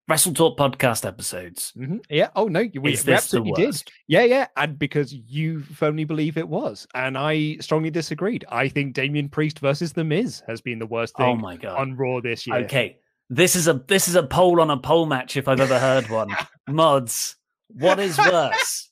Wrestle 0.08 0.34
Talk 0.34 0.58
podcast 0.58 1.06
episodes. 1.06 1.72
Mhm. 1.78 2.04
Yeah. 2.10 2.28
Oh 2.34 2.46
no, 2.48 2.60
you 2.60 2.80
we, 2.80 2.92
Is 2.92 3.00
we 3.00 3.04
this 3.04 3.04
the 3.04 3.12
absolutely 3.14 3.52
did. 3.52 3.66
worst? 3.68 3.92
Yeah, 4.08 4.24
yeah. 4.24 4.46
And 4.56 4.78
because 4.78 5.12
you 5.14 5.60
firmly 5.62 6.04
believe 6.04 6.36
it 6.36 6.48
was, 6.48 6.86
and 6.94 7.16
I 7.16 7.56
strongly 7.60 7.90
disagreed. 7.90 8.44
I 8.50 8.68
think 8.68 8.94
Damien 8.94 9.28
Priest 9.28 9.60
versus 9.60 9.92
The 9.92 10.02
Miz 10.04 10.42
has 10.48 10.60
been 10.60 10.80
the 10.80 10.86
worst 10.86 11.16
thing 11.16 11.26
Oh 11.26 11.36
my 11.36 11.56
god! 11.56 11.78
on 11.78 11.96
Raw 11.96 12.20
this 12.20 12.46
year. 12.48 12.56
Okay, 12.64 12.98
this 13.30 13.54
is 13.54 13.68
a 13.68 13.74
this 13.86 14.08
is 14.08 14.16
a 14.16 14.24
poll 14.24 14.60
on 14.60 14.70
a 14.70 14.76
poll 14.76 15.06
match 15.06 15.36
if 15.36 15.46
I've 15.46 15.60
ever 15.60 15.78
heard 15.78 16.10
one. 16.10 16.28
Mods, 16.68 17.36
what 17.74 17.98
is 17.98 18.18
worse? 18.30 18.90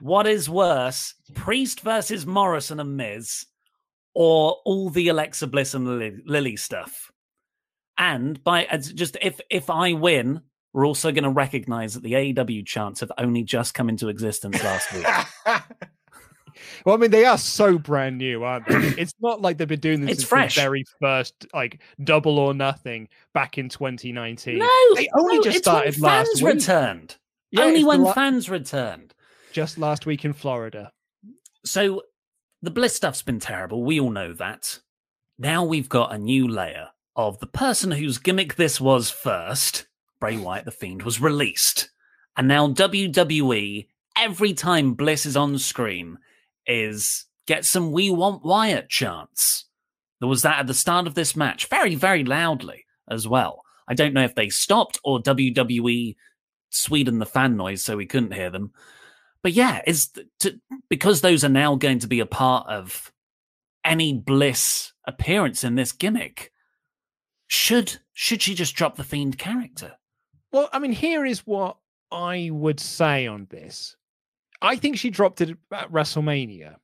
what 0.00 0.26
is 0.26 0.48
worse? 0.50 1.14
Priest 1.34 1.80
versus 1.80 2.26
Morrison 2.26 2.80
and 2.80 2.96
Miz, 2.96 3.46
or 4.14 4.56
all 4.64 4.90
the 4.90 5.08
Alexa 5.08 5.46
Bliss 5.46 5.74
and 5.74 5.86
Lily, 5.86 6.16
Lily 6.26 6.56
stuff? 6.56 7.10
And 7.96 8.42
by 8.42 8.64
as 8.64 8.92
just 8.92 9.16
if 9.22 9.40
if 9.50 9.70
I 9.70 9.92
win, 9.92 10.40
we're 10.72 10.86
also 10.86 11.12
going 11.12 11.24
to 11.24 11.30
recognize 11.30 11.94
that 11.94 12.02
the 12.02 12.12
AEW 12.14 12.66
chants 12.66 13.00
have 13.00 13.12
only 13.18 13.44
just 13.44 13.74
come 13.74 13.88
into 13.88 14.08
existence 14.08 14.62
last 14.62 14.92
week. 14.92 15.06
Well, 16.84 16.94
I 16.94 16.98
mean, 16.98 17.10
they 17.10 17.24
are 17.24 17.38
so 17.38 17.78
brand 17.78 18.18
new, 18.18 18.44
aren't 18.44 18.66
they? 18.68 18.74
it's 18.98 19.14
not 19.20 19.40
like 19.42 19.58
they've 19.58 19.66
been 19.66 19.80
doing 19.80 20.00
this 20.02 20.10
It's 20.12 20.20
since 20.20 20.28
fresh. 20.28 20.54
the 20.54 20.60
very 20.60 20.84
first, 21.00 21.46
like 21.52 21.80
double 22.04 22.38
or 22.38 22.54
nothing 22.54 23.08
back 23.32 23.58
in 23.58 23.68
2019. 23.68 24.58
No, 24.58 24.68
they 24.94 25.08
only 25.16 25.36
no, 25.38 25.42
just 25.42 25.58
it's 25.58 25.66
when 25.66 25.74
started 25.74 26.00
last 26.00 26.26
fans 26.28 26.42
week. 26.42 26.54
returned. 26.54 27.16
Yeah, 27.54 27.64
only 27.64 27.84
when 27.84 28.02
la- 28.02 28.12
fans 28.12 28.50
returned. 28.50 29.14
just 29.52 29.78
last 29.78 30.06
week 30.06 30.24
in 30.24 30.32
Florida. 30.32 30.92
So 31.64 32.02
the 32.62 32.70
Bliss 32.70 32.94
stuff's 32.96 33.22
been 33.22 33.40
terrible. 33.40 33.84
We 33.84 34.00
all 34.00 34.10
know 34.10 34.32
that. 34.34 34.80
Now 35.38 35.64
we've 35.64 35.88
got 35.88 36.12
a 36.12 36.18
new 36.18 36.48
layer 36.48 36.88
of 37.16 37.38
the 37.38 37.46
person 37.46 37.92
whose 37.92 38.18
gimmick 38.18 38.56
this 38.56 38.80
was 38.80 39.10
first, 39.10 39.86
Bray 40.20 40.36
Wyatt 40.36 40.64
the 40.64 40.70
Fiend, 40.72 41.02
was 41.02 41.20
released. 41.20 41.90
And 42.36 42.48
now 42.48 42.68
WWE, 42.68 43.86
every 44.16 44.52
time 44.54 44.94
Bliss 44.94 45.24
is 45.24 45.36
on 45.36 45.58
screen, 45.58 46.18
is 46.66 47.26
get 47.46 47.64
some 47.64 47.92
We 47.92 48.10
Want 48.10 48.44
Wyatt 48.44 48.88
chants. 48.88 49.66
There 50.20 50.28
was 50.28 50.42
that 50.42 50.58
at 50.60 50.66
the 50.66 50.74
start 50.74 51.06
of 51.06 51.14
this 51.14 51.36
match, 51.36 51.66
very, 51.66 51.94
very 51.94 52.24
loudly 52.24 52.84
as 53.08 53.28
well. 53.28 53.62
I 53.86 53.94
don't 53.94 54.14
know 54.14 54.24
if 54.24 54.34
they 54.34 54.48
stopped 54.48 54.98
or 55.04 55.20
WWE 55.20 56.16
Sweden 56.74 57.18
the 57.18 57.26
fan 57.26 57.56
noise 57.56 57.82
so 57.82 57.96
we 57.96 58.06
couldn't 58.06 58.34
hear 58.34 58.50
them. 58.50 58.72
But 59.42 59.52
yeah, 59.52 59.82
is 59.86 60.10
to, 60.40 60.58
because 60.88 61.20
those 61.20 61.44
are 61.44 61.50
now 61.50 61.76
going 61.76 61.98
to 62.00 62.06
be 62.06 62.20
a 62.20 62.26
part 62.26 62.66
of 62.68 63.12
any 63.84 64.14
Bliss 64.14 64.92
appearance 65.06 65.64
in 65.64 65.74
this 65.74 65.92
gimmick. 65.92 66.50
Should 67.46 67.98
should 68.14 68.40
she 68.40 68.54
just 68.54 68.74
drop 68.74 68.96
the 68.96 69.04
fiend 69.04 69.36
character? 69.38 69.92
Well, 70.50 70.68
I 70.72 70.78
mean, 70.78 70.92
here 70.92 71.26
is 71.26 71.40
what 71.40 71.76
I 72.10 72.48
would 72.50 72.80
say 72.80 73.26
on 73.26 73.46
this. 73.50 73.96
I 74.62 74.76
think 74.76 74.96
she 74.96 75.10
dropped 75.10 75.40
it 75.40 75.56
at 75.72 75.92
WrestleMania. 75.92 76.76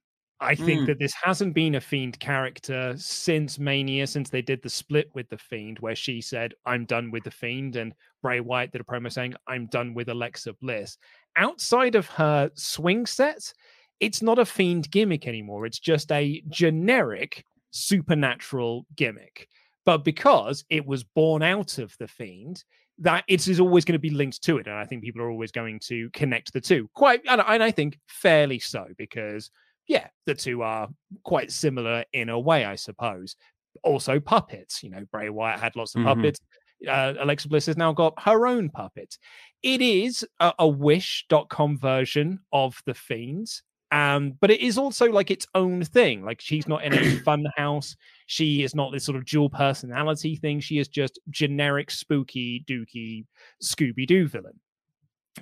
I 0.42 0.55
think 0.55 0.81
Mm. 0.83 0.87
that 0.87 0.98
this 0.98 1.12
hasn't 1.22 1.55
been 1.55 1.74
a 1.74 1.81
Fiend 1.81 2.18
character 2.18 2.94
since 2.96 3.59
Mania, 3.59 4.07
since 4.07 4.31
they 4.31 4.40
did 4.40 4.62
the 4.62 4.70
split 4.70 5.11
with 5.14 5.29
the 5.29 5.37
Fiend, 5.37 5.79
where 5.81 5.94
she 5.94 6.20
said, 6.22 6.55
I'm 6.64 6.87
done 6.87 7.11
with 7.11 7.24
the 7.24 7.31
Fiend, 7.31 7.76
and 7.76 7.94
Bray 8.22 8.40
Wyatt 8.40 8.72
did 8.72 8.81
a 8.81 8.85
promo 8.85 9.12
saying, 9.12 9.35
I'm 9.46 9.66
done 9.66 9.92
with 9.92 10.09
Alexa 10.09 10.55
Bliss. 10.55 10.96
Outside 11.37 11.94
of 11.94 12.07
her 12.07 12.50
swing 12.55 13.05
set, 13.05 13.53
it's 14.00 14.22
not 14.22 14.38
a 14.38 14.46
Fiend 14.46 14.90
gimmick 14.90 15.29
anymore. 15.29 15.66
It's 15.66 15.79
just 15.79 16.11
a 16.11 16.42
generic 16.48 17.44
supernatural 17.70 18.87
gimmick. 18.96 19.46
But 19.85 20.05
because 20.05 20.64
it 20.70 20.87
was 20.87 21.05
born 21.05 21.42
out 21.42 21.79
of 21.79 21.94
the 21.98 22.09
Fiend, 22.09 22.64
that 22.98 23.24
it 23.29 23.46
is 23.46 23.61
always 23.61 23.85
going 23.85 23.94
to 23.94 23.98
be 23.98 24.11
linked 24.11 24.42
to 24.44 24.59
it. 24.59 24.66
And 24.66 24.76
I 24.76 24.85
think 24.85 25.03
people 25.03 25.22
are 25.22 25.31
always 25.31 25.53
going 25.53 25.81
to 25.85 26.09
connect 26.11 26.53
the 26.53 26.61
two 26.61 26.88
quite, 26.94 27.20
and 27.26 27.40
I 27.40 27.70
think 27.70 27.98
fairly 28.09 28.59
so, 28.59 28.87
because 28.96 29.50
yeah, 29.90 30.07
the 30.24 30.37
two 30.37 30.62
are 30.62 30.88
quite 31.24 31.50
similar 31.50 32.05
in 32.12 32.29
a 32.29 32.38
way, 32.38 32.64
I 32.64 32.76
suppose. 32.76 33.35
Also, 33.83 34.20
puppets. 34.20 34.85
You 34.85 34.90
know, 34.90 35.05
Bray 35.11 35.31
Wyatt 35.31 35.59
had 35.59 35.74
lots 35.74 35.96
of 35.96 36.03
Mhm. 36.03 36.05
puppets. 36.05 36.40
uh, 36.88 37.12
Alexa 37.18 37.46
Bliss 37.48 37.66
has 37.66 37.76
now 37.76 37.92
got 37.92 38.14
her 38.22 38.46
own 38.46 38.70
puppet. 38.70 39.18
It 39.62 39.83
is 39.83 40.24
a, 40.38 40.55
a 40.61 40.66
Wish.com 40.68 41.76
version 41.76 42.38
of 42.53 42.81
the 42.87 42.94
Fiends, 42.94 43.62
um, 43.90 44.38
but 44.40 44.50
it 44.50 44.61
is 44.61 44.79
also 44.79 45.11
like 45.11 45.31
its 45.31 45.46
own 45.55 45.85
thing. 45.85 46.24
Like 46.24 46.40
she's 46.40 46.66
not 46.68 46.83
in 46.85 46.94
a 46.94 47.16
fun 47.24 47.44
house. 47.57 47.96
She 48.26 48.62
is 48.62 48.74
not 48.74 48.92
this 48.92 49.05
sort 49.05 49.18
of 49.18 49.26
dual 49.26 49.50
personality 49.50 50.37
thing. 50.37 50.61
She 50.61 50.79
is 50.79 50.88
just 50.88 51.18
generic 51.29 51.90
spooky 51.90 52.64
dookie 52.66 53.26
Scooby 53.62 54.07
Doo 54.07 54.26
villain. 54.29 54.59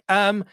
Um, 0.09 0.45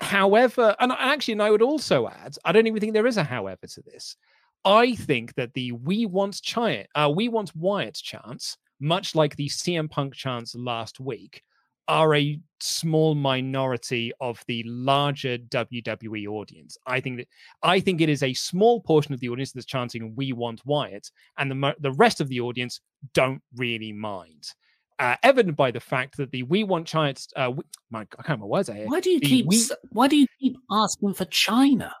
however, 0.00 0.74
and 0.80 0.92
actually, 0.92 1.32
and 1.32 1.42
I 1.42 1.50
would 1.50 1.62
also 1.62 2.08
add, 2.08 2.36
I 2.44 2.52
don't 2.52 2.66
even 2.66 2.80
think 2.80 2.92
there 2.94 3.06
is 3.06 3.16
a 3.16 3.24
however 3.24 3.66
to 3.66 3.82
this. 3.82 4.16
I 4.64 4.94
think 4.94 5.34
that 5.34 5.54
the 5.54 5.72
"We 5.72 6.06
Want 6.06 6.40
Chant," 6.42 6.86
uh, 6.94 7.12
"We 7.14 7.28
Want 7.28 7.54
Wyatt" 7.56 7.94
chants, 7.94 8.56
much 8.80 9.14
like 9.14 9.36
the 9.36 9.48
CM 9.48 9.88
Punk 9.90 10.14
chants 10.14 10.54
last 10.54 11.00
week, 11.00 11.42
are 11.88 12.14
a 12.14 12.38
small 12.60 13.14
minority 13.14 14.12
of 14.20 14.44
the 14.46 14.62
larger 14.64 15.38
WWE 15.38 16.26
audience. 16.28 16.76
I 16.86 17.00
think 17.00 17.18
that 17.18 17.28
I 17.62 17.80
think 17.80 18.00
it 18.00 18.08
is 18.08 18.22
a 18.22 18.34
small 18.34 18.80
portion 18.80 19.14
of 19.14 19.20
the 19.20 19.28
audience 19.30 19.52
that's 19.52 19.66
chanting 19.66 20.14
"We 20.14 20.32
want 20.32 20.64
Wyatt," 20.66 21.10
and 21.38 21.50
the 21.50 21.74
the 21.80 21.92
rest 21.92 22.20
of 22.20 22.28
the 22.28 22.40
audience 22.40 22.80
don't 23.14 23.42
really 23.56 23.92
mind. 23.92 24.52
Uh, 25.00 25.16
evident 25.22 25.56
by 25.56 25.70
the 25.70 25.80
fact 25.80 26.16
that 26.18 26.30
the 26.30 26.42
"We 26.42 26.62
want 26.62 26.86
China," 26.86 27.14
uh, 27.34 27.50
we, 27.56 27.64
my, 27.90 28.00
I 28.02 28.04
can't 28.04 28.28
remember 28.28 28.46
words 28.46 28.68
here. 28.68 28.86
Why 28.86 29.00
do 29.00 29.10
you 29.10 29.18
the 29.18 29.26
keep 29.26 29.46
we, 29.46 29.64
Why 29.90 30.06
do 30.08 30.16
you 30.16 30.26
keep 30.38 30.58
asking 30.70 31.14
for 31.14 31.24
China? 31.24 31.92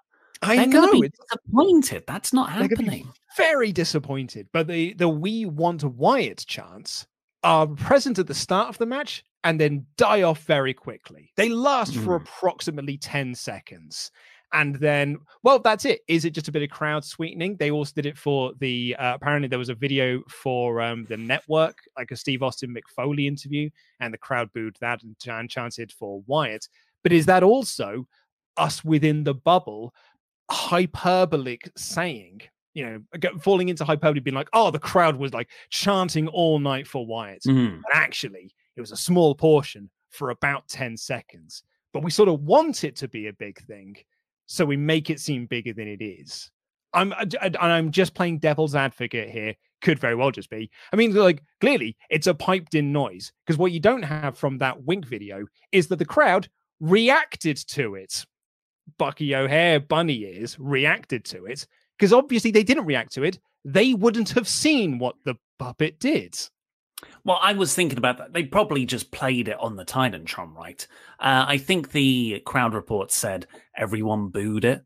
I 0.42 0.56
They're 0.56 0.66
know 0.68 0.92
be 1.00 1.08
disappointed. 1.10 2.04
That's 2.06 2.32
not 2.32 2.50
They're 2.50 2.68
gonna 2.68 2.76
be 2.90 2.98
happening. 2.98 3.12
very 3.36 3.72
disappointed. 3.72 4.48
But 4.52 4.66
the 4.68 4.92
the 4.94 5.08
"We 5.08 5.46
want 5.46 5.82
Wyatt" 5.82 6.44
chants 6.46 7.06
are 7.42 7.66
present 7.66 8.18
at 8.18 8.26
the 8.26 8.34
start 8.34 8.68
of 8.68 8.76
the 8.78 8.84
match 8.86 9.24
and 9.44 9.58
then 9.58 9.86
die 9.96 10.20
off 10.22 10.44
very 10.44 10.74
quickly. 10.74 11.32
They 11.36 11.48
last 11.48 11.94
for 11.96 12.18
Mm. 12.18 12.22
approximately 12.22 12.98
10 12.98 13.34
seconds. 13.34 14.10
And 14.52 14.74
then, 14.76 15.18
well, 15.42 15.60
that's 15.60 15.84
it. 15.84 16.00
Is 16.08 16.24
it 16.24 16.34
just 16.34 16.48
a 16.48 16.52
bit 16.52 16.62
of 16.62 16.70
crowd 16.70 17.04
sweetening? 17.04 17.56
They 17.56 17.70
also 17.70 17.92
did 17.94 18.06
it 18.06 18.18
for 18.18 18.52
the, 18.58 18.96
uh, 18.98 19.14
apparently, 19.14 19.48
there 19.48 19.58
was 19.58 19.68
a 19.68 19.74
video 19.74 20.22
for 20.28 20.80
um, 20.80 21.06
the 21.08 21.16
network, 21.16 21.78
like 21.96 22.10
a 22.10 22.16
Steve 22.16 22.42
Austin 22.42 22.74
Mick 22.74 22.88
Foley 22.94 23.26
interview, 23.28 23.70
and 24.00 24.12
the 24.12 24.18
crowd 24.18 24.52
booed 24.52 24.76
that 24.80 25.02
and, 25.02 25.14
and 25.28 25.48
chanted 25.48 25.92
for 25.92 26.22
Wyatt. 26.26 26.66
But 27.02 27.12
is 27.12 27.26
that 27.26 27.42
also 27.42 28.06
us 28.56 28.84
within 28.84 29.24
the 29.24 29.34
bubble 29.34 29.94
hyperbolic 30.50 31.70
saying, 31.76 32.40
you 32.74 32.84
know, 32.84 33.30
falling 33.40 33.68
into 33.68 33.84
hyperbole, 33.84 34.20
being 34.20 34.34
like, 34.34 34.50
oh, 34.52 34.70
the 34.70 34.78
crowd 34.78 35.16
was 35.16 35.32
like 35.32 35.48
chanting 35.70 36.28
all 36.28 36.58
night 36.58 36.86
for 36.86 37.06
Wyatt. 37.06 37.42
Mhm. 37.46 37.74
And 37.74 37.84
actually, 37.92 38.52
it 38.76 38.80
was 38.80 38.92
a 38.92 38.96
small 38.96 39.34
portion 39.34 39.90
for 40.10 40.30
about 40.30 40.68
10 40.68 40.96
seconds. 40.96 41.62
But 41.92 42.02
we 42.02 42.10
sort 42.10 42.28
of 42.28 42.40
want 42.42 42.84
it 42.84 42.96
to 42.96 43.08
be 43.08 43.26
a 43.26 43.32
big 43.32 43.58
thing. 43.66 43.96
So 44.52 44.64
we 44.64 44.76
make 44.76 45.10
it 45.10 45.20
seem 45.20 45.46
bigger 45.46 45.72
than 45.72 45.86
it 45.86 46.02
is. 46.02 46.50
I'm 46.92 47.12
uh, 47.12 47.24
I- 47.40 47.46
and 47.46 47.56
I'm 47.56 47.92
just 47.92 48.14
playing 48.14 48.40
devil's 48.40 48.74
advocate 48.74 49.30
here. 49.30 49.54
Could 49.80 50.00
very 50.00 50.16
well 50.16 50.32
just 50.32 50.50
be. 50.50 50.68
I 50.92 50.96
mean, 50.96 51.14
like 51.14 51.44
clearly 51.60 51.96
it's 52.10 52.26
a 52.26 52.34
piped 52.34 52.74
in 52.74 52.90
noise 52.92 53.32
because 53.46 53.56
what 53.58 53.70
you 53.70 53.78
don't 53.78 54.02
have 54.02 54.36
from 54.36 54.58
that 54.58 54.82
wink 54.82 55.06
video 55.06 55.46
is 55.70 55.86
that 55.86 56.00
the 56.00 56.04
crowd 56.04 56.48
reacted 56.80 57.58
to 57.68 57.94
it. 57.94 58.26
Bucky 58.98 59.36
O'Hare 59.36 59.78
bunny 59.78 60.24
ears 60.24 60.58
reacted 60.58 61.24
to 61.26 61.44
it 61.46 61.68
because 61.96 62.12
obviously 62.12 62.50
they 62.50 62.64
didn't 62.64 62.86
react 62.86 63.12
to 63.12 63.22
it. 63.22 63.38
They 63.64 63.94
wouldn't 63.94 64.30
have 64.30 64.48
seen 64.48 64.98
what 64.98 65.14
the 65.24 65.36
puppet 65.60 66.00
did. 66.00 66.36
Well, 67.24 67.38
I 67.40 67.52
was 67.52 67.74
thinking 67.74 67.98
about 67.98 68.18
that. 68.18 68.32
They 68.32 68.44
probably 68.44 68.86
just 68.86 69.10
played 69.10 69.48
it 69.48 69.58
on 69.58 69.76
the 69.76 69.84
Titantron, 69.84 70.54
right? 70.54 70.86
Uh, 71.18 71.44
I 71.46 71.58
think 71.58 71.92
the 71.92 72.40
crowd 72.46 72.74
report 72.74 73.12
said 73.12 73.46
everyone 73.76 74.28
booed 74.28 74.64
it 74.64 74.84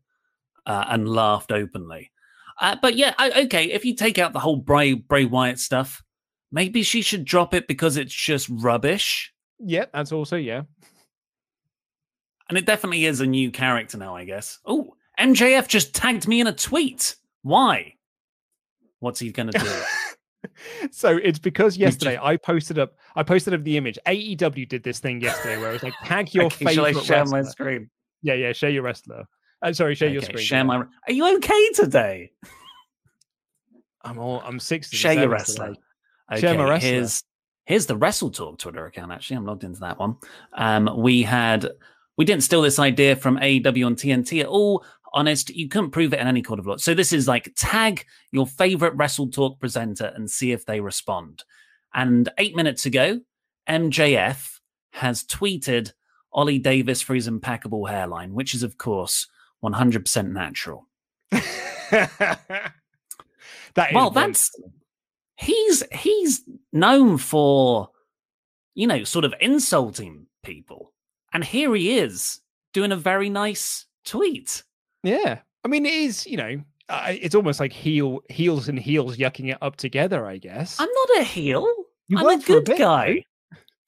uh, 0.65 0.85
and 0.89 1.07
laughed 1.07 1.51
openly. 1.51 2.11
Uh, 2.59 2.75
but 2.81 2.95
yeah, 2.95 3.13
I, 3.17 3.43
okay, 3.43 3.71
if 3.71 3.85
you 3.85 3.95
take 3.95 4.17
out 4.17 4.33
the 4.33 4.39
whole 4.39 4.57
Bray 4.57 4.93
Bray 4.93 5.25
Wyatt 5.25 5.59
stuff, 5.59 6.03
maybe 6.51 6.83
she 6.83 7.01
should 7.01 7.25
drop 7.25 7.53
it 7.53 7.67
because 7.67 7.97
it's 7.97 8.13
just 8.13 8.47
rubbish. 8.49 9.33
Yeah, 9.59 9.85
that's 9.93 10.11
also 10.11 10.37
yeah. 10.37 10.63
And 12.47 12.57
it 12.57 12.65
definitely 12.65 13.05
is 13.05 13.21
a 13.21 13.25
new 13.25 13.51
character 13.51 13.97
now, 13.97 14.15
I 14.15 14.23
guess. 14.23 14.59
Oh, 14.65 14.95
MJF 15.19 15.67
just 15.67 15.95
tagged 15.95 16.27
me 16.27 16.39
in 16.41 16.47
a 16.47 16.53
tweet. 16.53 17.15
Why? 17.41 17.95
What's 18.99 19.19
he 19.19 19.31
going 19.31 19.51
to 19.51 19.59
do? 19.59 19.65
so 20.91 21.17
it's 21.17 21.39
because 21.39 21.77
yesterday 21.77 22.17
I 22.21 22.37
posted 22.37 22.79
up 22.79 22.95
I 23.15 23.23
posted 23.23 23.53
up 23.53 23.63
the 23.63 23.77
image. 23.77 23.97
AEW 24.07 24.67
did 24.67 24.83
this 24.83 24.99
thing 24.99 25.21
yesterday 25.21 25.57
where 25.57 25.69
it 25.69 25.73
was 25.73 25.83
like 25.83 25.93
tag 26.03 26.33
your 26.33 26.45
Okay, 26.45 26.73
shall 26.73 26.85
I 26.85 26.93
favorite 26.93 27.05
share 27.05 27.25
my 27.25 27.41
screen? 27.43 27.89
Yeah, 28.21 28.33
yeah, 28.33 28.53
share 28.53 28.69
your 28.69 28.83
wrestler. 28.83 29.25
Uh, 29.61 29.73
sorry, 29.73 29.95
share 29.95 30.09
your 30.09 30.21
screen. 30.21 30.43
share 30.43 30.59
yeah. 30.59 30.63
my. 30.63 30.77
Are 30.77 31.11
you 31.11 31.35
okay 31.37 31.69
today? 31.73 32.31
I'm 34.03 34.19
all 34.19 34.41
I'm 34.45 34.59
six. 34.59 34.89
Share 34.89 35.13
your 35.13 35.29
wrestler. 35.29 35.75
Okay, 36.31 36.41
Share 36.41 36.57
my 36.57 36.69
wrestler. 36.69 36.89
here's 36.89 37.23
here's 37.65 37.85
the 37.85 37.95
Wrestle 37.95 38.29
Talk 38.29 38.59
Twitter 38.59 38.85
account. 38.85 39.11
Actually, 39.11 39.37
I'm 39.37 39.45
logged 39.45 39.63
into 39.63 39.79
that 39.81 39.99
one. 39.99 40.17
Um, 40.53 40.89
we 40.97 41.23
had 41.23 41.67
we 42.17 42.25
didn't 42.25 42.43
steal 42.43 42.61
this 42.61 42.79
idea 42.79 43.15
from 43.15 43.37
AEW 43.37 43.85
on 43.85 43.95
TNT 43.95 44.41
at 44.41 44.47
all. 44.47 44.85
Honest, 45.15 45.49
you 45.49 45.67
couldn't 45.67 45.91
prove 45.91 46.13
it 46.13 46.19
in 46.19 46.27
any 46.27 46.43
court 46.43 46.59
of 46.59 46.67
law. 46.67 46.77
So 46.77 46.93
this 46.93 47.11
is 47.13 47.27
like 47.27 47.53
tag 47.55 48.05
your 48.31 48.45
favorite 48.45 48.93
Wrestle 48.95 49.29
Talk 49.29 49.59
presenter 49.59 50.11
and 50.15 50.29
see 50.29 50.51
if 50.51 50.65
they 50.65 50.79
respond. 50.79 51.43
And 51.93 52.29
eight 52.37 52.55
minutes 52.55 52.85
ago, 52.85 53.21
MJF 53.67 54.59
has 54.91 55.23
tweeted 55.23 55.93
Ollie 56.31 56.59
Davis 56.59 57.01
for 57.01 57.15
his 57.15 57.27
impeccable 57.27 57.85
hairline, 57.85 58.33
which 58.33 58.53
is 58.53 58.61
of 58.61 58.77
course 58.77 59.27
100% 59.63 60.31
natural. 60.31 60.87
That 63.75 63.93
well, 63.93 64.09
that's 64.09 64.49
he's 65.37 65.83
he's 65.91 66.41
known 66.71 67.17
for 67.17 67.89
you 68.73 68.87
know 68.87 69.03
sort 69.03 69.25
of 69.25 69.35
insulting 69.41 70.27
people, 70.43 70.93
and 71.33 71.43
here 71.43 71.75
he 71.75 71.97
is 71.97 72.39
doing 72.73 72.93
a 72.93 72.97
very 72.97 73.29
nice 73.29 73.85
tweet. 74.05 74.63
Yeah. 75.05 75.39
I 75.63 75.67
mean, 75.67 75.85
it 75.85 75.93
is 75.93 76.25
you 76.25 76.37
know, 76.37 76.61
uh, 76.89 77.07
it's 77.09 77.35
almost 77.35 77.59
like 77.59 77.73
heel 77.73 78.21
heels 78.29 78.67
and 78.69 78.77
heels 78.79 79.17
yucking 79.17 79.51
it 79.51 79.57
up 79.61 79.75
together. 79.75 80.25
I 80.25 80.37
guess. 80.37 80.79
I'm 80.79 80.89
not 80.91 81.21
a 81.21 81.23
heel. 81.23 81.67
You 82.07 82.17
I'm 82.19 82.23
were 82.25 82.31
a 82.33 82.39
for 82.39 82.53
a 82.53 82.55
good 82.55 82.65
bit, 82.65 82.77
guy. 82.77 83.25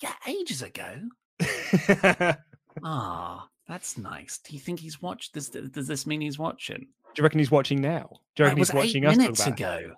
Yeah, 0.01 0.13
ages 0.27 0.61
ago. 0.61 0.93
Ah, 2.83 3.47
that's 3.67 3.97
nice. 3.97 4.37
Do 4.37 4.53
you 4.53 4.59
think 4.59 4.79
he's 4.79 5.01
watched 5.01 5.33
this? 5.33 5.49
Does 5.49 5.87
this 5.87 6.05
mean 6.05 6.21
he's 6.21 6.37
watching? 6.37 6.77
Do 6.79 6.85
you 7.17 7.23
reckon 7.23 7.39
he's 7.39 7.51
watching 7.51 7.81
now? 7.81 8.07
Do 8.35 8.43
you 8.43 8.43
That 8.43 8.43
reckon 8.43 8.59
was 8.59 8.69
he's 8.69 8.75
watching 8.75 9.03
eight 9.03 9.07
us 9.07 9.17
minutes 9.17 9.47
ago. 9.47 9.93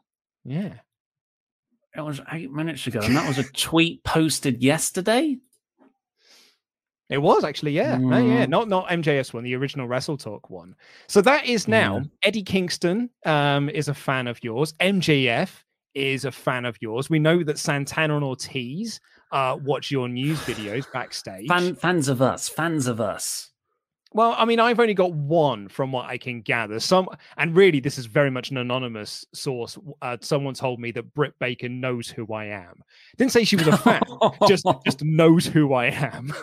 Yeah. 0.45 0.73
It 1.95 2.01
was 2.01 2.21
eight 2.31 2.51
minutes 2.51 2.87
ago, 2.87 2.99
and 3.03 3.15
that 3.15 3.27
was 3.27 3.37
a 3.39 3.51
tweet 3.51 4.03
posted 4.03 4.63
yesterday. 4.63 5.37
It 7.09 7.17
was 7.17 7.43
actually, 7.43 7.71
yeah, 7.71 7.97
No, 7.97 8.17
yeah, 8.17 8.45
Mm. 8.45 8.49
not 8.49 8.69
not 8.69 8.87
MJS 8.89 9.33
one, 9.33 9.43
the 9.43 9.55
original 9.55 9.87
Wrestle 9.87 10.17
Talk 10.17 10.49
one. 10.49 10.75
So 11.07 11.21
that 11.21 11.45
is 11.45 11.67
now 11.67 11.97
Yeah. 11.97 12.03
Eddie 12.23 12.43
Kingston 12.43 13.09
um, 13.25 13.69
is 13.69 13.87
a 13.87 13.93
fan 13.93 14.27
of 14.27 14.43
yours. 14.43 14.73
MJF 14.79 15.49
is 15.95 16.25
a 16.25 16.31
fan 16.31 16.65
of 16.65 16.77
yours. 16.81 17.09
We 17.09 17.17
know 17.19 17.43
that 17.43 17.57
Santana 17.57 18.15
and 18.15 18.23
Ortiz 18.23 18.99
uh, 19.31 19.57
watch 19.63 19.89
your 19.91 20.07
news 20.07 20.39
videos 20.45 20.85
backstage. 20.93 21.47
Fan, 21.47 21.75
fans 21.75 22.09
of 22.09 22.21
us, 22.21 22.47
fans 22.47 22.85
of 22.87 23.01
us. 23.01 23.51
Well, 24.11 24.33
I 24.37 24.45
mean, 24.45 24.59
I've 24.59 24.79
only 24.79 24.95
got 24.95 25.13
one 25.13 25.67
from 25.67 25.91
what 25.91 26.05
I 26.07 26.17
can 26.17 26.41
gather. 26.41 26.79
Some, 26.79 27.09
and 27.37 27.55
really, 27.55 27.79
this 27.79 27.99
is 27.99 28.07
very 28.07 28.31
much 28.31 28.49
an 28.49 28.57
anonymous 28.57 29.23
source. 29.35 29.77
Uh, 30.01 30.17
someone 30.21 30.55
told 30.55 30.79
me 30.79 30.89
that 30.93 31.13
Britt 31.13 31.33
Baker 31.39 31.69
knows 31.69 32.07
who 32.09 32.31
I 32.33 32.45
am. 32.45 32.81
Didn't 33.17 33.33
say 33.33 33.43
she 33.43 33.55
was 33.55 33.67
a 33.67 33.77
fan, 33.77 34.01
just 34.47 34.65
just 34.83 35.03
knows 35.03 35.45
who 35.45 35.73
I 35.73 35.85
am. 35.91 36.33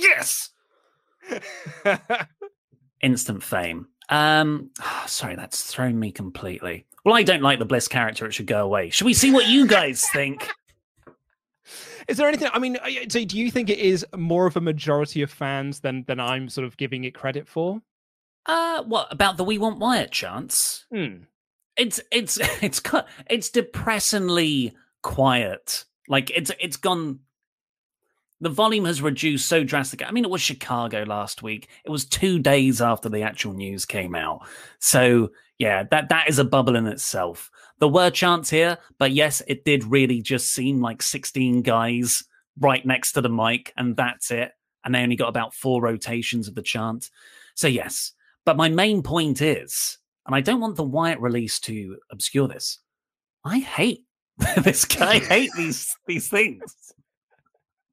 Yes. 0.00 0.50
Instant 3.02 3.42
fame. 3.42 3.88
Um, 4.08 4.70
sorry, 5.06 5.36
that's 5.36 5.62
thrown 5.62 5.98
me 5.98 6.12
completely. 6.12 6.86
Well, 7.04 7.14
I 7.14 7.22
don't 7.22 7.42
like 7.42 7.58
the 7.58 7.64
Bliss 7.64 7.88
character. 7.88 8.26
It 8.26 8.32
should 8.32 8.46
go 8.46 8.64
away. 8.64 8.90
Should 8.90 9.06
we 9.06 9.14
see 9.14 9.30
what 9.30 9.46
you 9.48 9.66
guys 9.66 10.06
think? 10.12 10.48
Is 12.08 12.16
there 12.16 12.28
anything? 12.28 12.48
I 12.52 12.58
mean, 12.58 12.76
uh, 12.76 12.88
so 13.08 13.24
do 13.24 13.38
you 13.38 13.50
think 13.50 13.70
it 13.70 13.78
is 13.78 14.04
more 14.16 14.46
of 14.46 14.56
a 14.56 14.60
majority 14.60 15.22
of 15.22 15.30
fans 15.30 15.80
than 15.80 16.04
than 16.08 16.18
I'm 16.18 16.48
sort 16.48 16.66
of 16.66 16.76
giving 16.76 17.04
it 17.04 17.14
credit 17.14 17.46
for? 17.46 17.80
Uh, 18.46 18.82
what 18.82 19.06
about 19.12 19.36
the 19.36 19.44
We 19.44 19.58
Want 19.58 19.78
Wyatt 19.78 20.10
chance? 20.10 20.86
Hmm. 20.92 21.24
It's 21.76 22.00
it's 22.10 22.38
it's 22.62 22.82
it's 23.28 23.50
depressingly 23.50 24.74
quiet. 25.02 25.84
Like 26.08 26.30
it's 26.30 26.50
it's 26.58 26.76
gone. 26.76 27.20
The 28.40 28.48
volume 28.48 28.86
has 28.86 29.02
reduced 29.02 29.48
so 29.48 29.64
drastically. 29.64 30.06
I 30.06 30.12
mean, 30.12 30.24
it 30.24 30.30
was 30.30 30.40
Chicago 30.40 31.04
last 31.06 31.42
week. 31.42 31.68
It 31.84 31.90
was 31.90 32.06
two 32.06 32.38
days 32.38 32.80
after 32.80 33.08
the 33.08 33.22
actual 33.22 33.52
news 33.52 33.84
came 33.84 34.14
out. 34.14 34.46
So 34.78 35.30
yeah, 35.58 35.84
that 35.90 36.08
that 36.08 36.28
is 36.28 36.38
a 36.38 36.44
bubble 36.44 36.76
in 36.76 36.86
itself. 36.86 37.50
There 37.80 37.88
were 37.88 38.10
chants 38.10 38.48
here, 38.48 38.78
but 38.98 39.12
yes, 39.12 39.42
it 39.46 39.64
did 39.64 39.84
really 39.84 40.22
just 40.22 40.52
seem 40.52 40.80
like 40.80 41.02
16 41.02 41.62
guys 41.62 42.24
right 42.58 42.84
next 42.84 43.12
to 43.12 43.20
the 43.20 43.28
mic, 43.28 43.72
and 43.76 43.96
that's 43.96 44.30
it. 44.30 44.52
And 44.84 44.94
they 44.94 45.02
only 45.02 45.16
got 45.16 45.28
about 45.28 45.54
four 45.54 45.82
rotations 45.82 46.48
of 46.48 46.54
the 46.54 46.62
chant. 46.62 47.10
So 47.54 47.68
yes. 47.68 48.12
But 48.46 48.56
my 48.56 48.70
main 48.70 49.02
point 49.02 49.42
is, 49.42 49.98
and 50.26 50.34
I 50.34 50.40
don't 50.40 50.60
want 50.60 50.76
the 50.76 50.82
Wyatt 50.82 51.20
release 51.20 51.60
to 51.60 51.98
obscure 52.10 52.48
this, 52.48 52.78
I 53.44 53.58
hate 53.58 54.04
this 54.62 54.84
guy. 54.86 55.12
I 55.12 55.18
hate 55.18 55.50
these 55.56 55.94
these 56.06 56.28
things. 56.28 56.74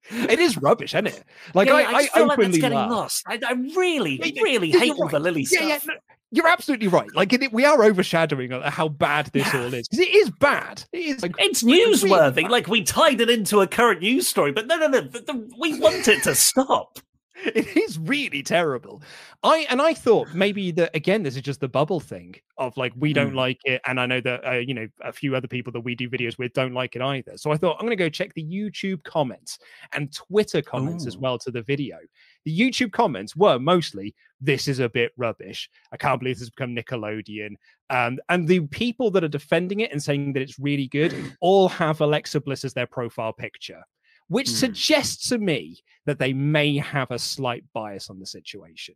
It 0.10 0.40
is 0.40 0.58
rubbish, 0.58 0.94
isn't 0.96 1.08
it? 1.08 1.24
Like 1.54 1.68
yeah, 1.68 1.76
I, 1.76 1.82
I, 1.82 1.96
I, 1.96 2.08
feel 2.08 2.28
like 2.28 2.40
it's 2.40 2.58
getting 2.58 2.78
laugh. 2.78 2.92
lost. 2.92 3.24
I, 3.28 3.40
I 3.46 3.54
really, 3.76 4.20
Yeah, 4.24 4.42
really 4.42 4.72
hate 4.72 4.88
you're 4.88 4.96
all 4.96 5.08
the 5.08 5.14
right. 5.18 5.22
Lily 5.22 5.42
Yeah, 5.42 5.48
stuff. 5.48 5.68
yeah, 5.70 5.80
no, 5.86 5.94
you're 6.32 6.48
absolutely 6.48 6.88
right. 6.88 7.08
Like 7.16 7.32
it, 7.34 7.52
we 7.54 7.66
are 7.66 7.84
overshadowing 7.84 8.52
uh, 8.52 8.70
how 8.70 8.90
bad 8.90 9.28
this 9.28 9.54
all 9.54 9.74
is 9.74 9.88
because 9.88 10.00
it 10.06 10.14
is 10.16 10.30
bad. 10.30 10.84
It 10.92 10.98
is. 10.98 11.22
Like, 11.22 11.36
It's 11.40 11.64
newsworthy. 11.64 12.44
bad. 12.44 12.52
Like 12.52 12.68
we 12.68 12.84
tied 12.84 13.22
it 13.22 13.30
into 13.30 13.62
a 13.62 13.68
current 13.68 14.02
news 14.02 14.28
story, 14.28 14.52
but 14.52 14.68
no, 14.68 14.78
no, 14.78 14.88
no. 14.88 15.02
The, 15.02 15.20
the, 15.22 15.50
we 15.60 15.80
want 15.80 16.08
it 16.08 16.24
to 16.24 16.36
stop. 16.36 17.00
it 17.56 17.78
is 17.78 18.00
really 18.00 18.42
terrible. 18.42 19.02
I 19.44 19.68
and 19.70 19.82
I 19.82 19.94
thought 19.94 20.34
maybe 20.34 20.72
that 20.72 20.96
again, 20.96 21.24
this 21.24 21.36
is 21.36 21.42
just 21.42 21.60
the 21.60 21.68
bubble 21.68 22.00
thing 22.00 22.36
of 22.58 22.76
like 22.78 22.94
we 22.96 23.14
don't 23.14 23.32
Hmm. 23.32 23.36
like 23.38 23.60
it, 23.66 23.82
and 23.86 24.00
I 24.00 24.06
know 24.06 24.22
that 24.22 24.46
uh, 24.48 24.52
you 24.54 24.74
know 24.74 24.88
a 25.02 25.14
few 25.14 25.36
other 25.36 25.48
people 25.48 25.72
that 25.74 25.82
we 25.82 25.94
do 25.96 26.10
videos 26.10 26.38
with 26.38 26.54
don't 26.54 26.74
like 26.74 26.96
it 26.96 27.02
either. 27.02 27.38
So 27.38 27.52
I 27.52 27.58
thought 27.58 27.76
I'm 27.80 27.86
going 27.86 27.92
to 27.98 28.04
go 28.04 28.10
check 28.10 28.34
the 28.34 28.44
YouTube 28.44 29.04
comments 29.04 29.60
and 29.94 30.14
Twitter 30.14 30.62
comments 30.62 31.06
as 31.06 31.18
well 31.18 31.38
to 31.40 31.52
the 31.52 31.62
video. 31.62 31.98
The 32.46 32.58
YouTube 32.58 32.92
comments 32.92 33.36
were 33.36 33.60
mostly 33.60 34.16
"This 34.42 34.68
is 34.68 34.80
a 34.80 34.90
bit 34.90 35.12
rubbish. 35.18 35.70
I 35.92 35.98
can't 35.98 36.20
believe 36.20 36.36
this 36.36 36.42
has 36.42 36.50
become 36.50 36.76
Nickelodeon." 36.76 37.56
Um, 37.90 38.20
and 38.30 38.48
the 38.48 38.62
people 38.68 39.12
that 39.12 39.24
are 39.24 39.30
defending 39.30 39.82
it 39.82 39.92
and 39.92 40.02
saying 40.02 40.34
that 40.34 40.42
it's 40.42 40.60
really 40.60 40.88
good 40.88 41.14
all 41.42 41.70
have 41.70 42.02
Alexa 42.02 42.42
Bliss 42.42 42.66
as 42.66 42.74
their 42.74 42.88
profile 42.88 43.32
picture 43.34 43.84
which 44.28 44.50
Hmm. 44.50 44.56
suggests 44.56 45.30
to 45.30 45.38
me 45.38 45.80
that 46.06 46.20
they 46.20 46.34
may 46.34 46.78
have 46.78 47.12
a 47.12 47.20
slight 47.20 47.64
bias 47.74 48.10
on 48.10 48.20
the 48.20 48.26
situation. 48.26 48.96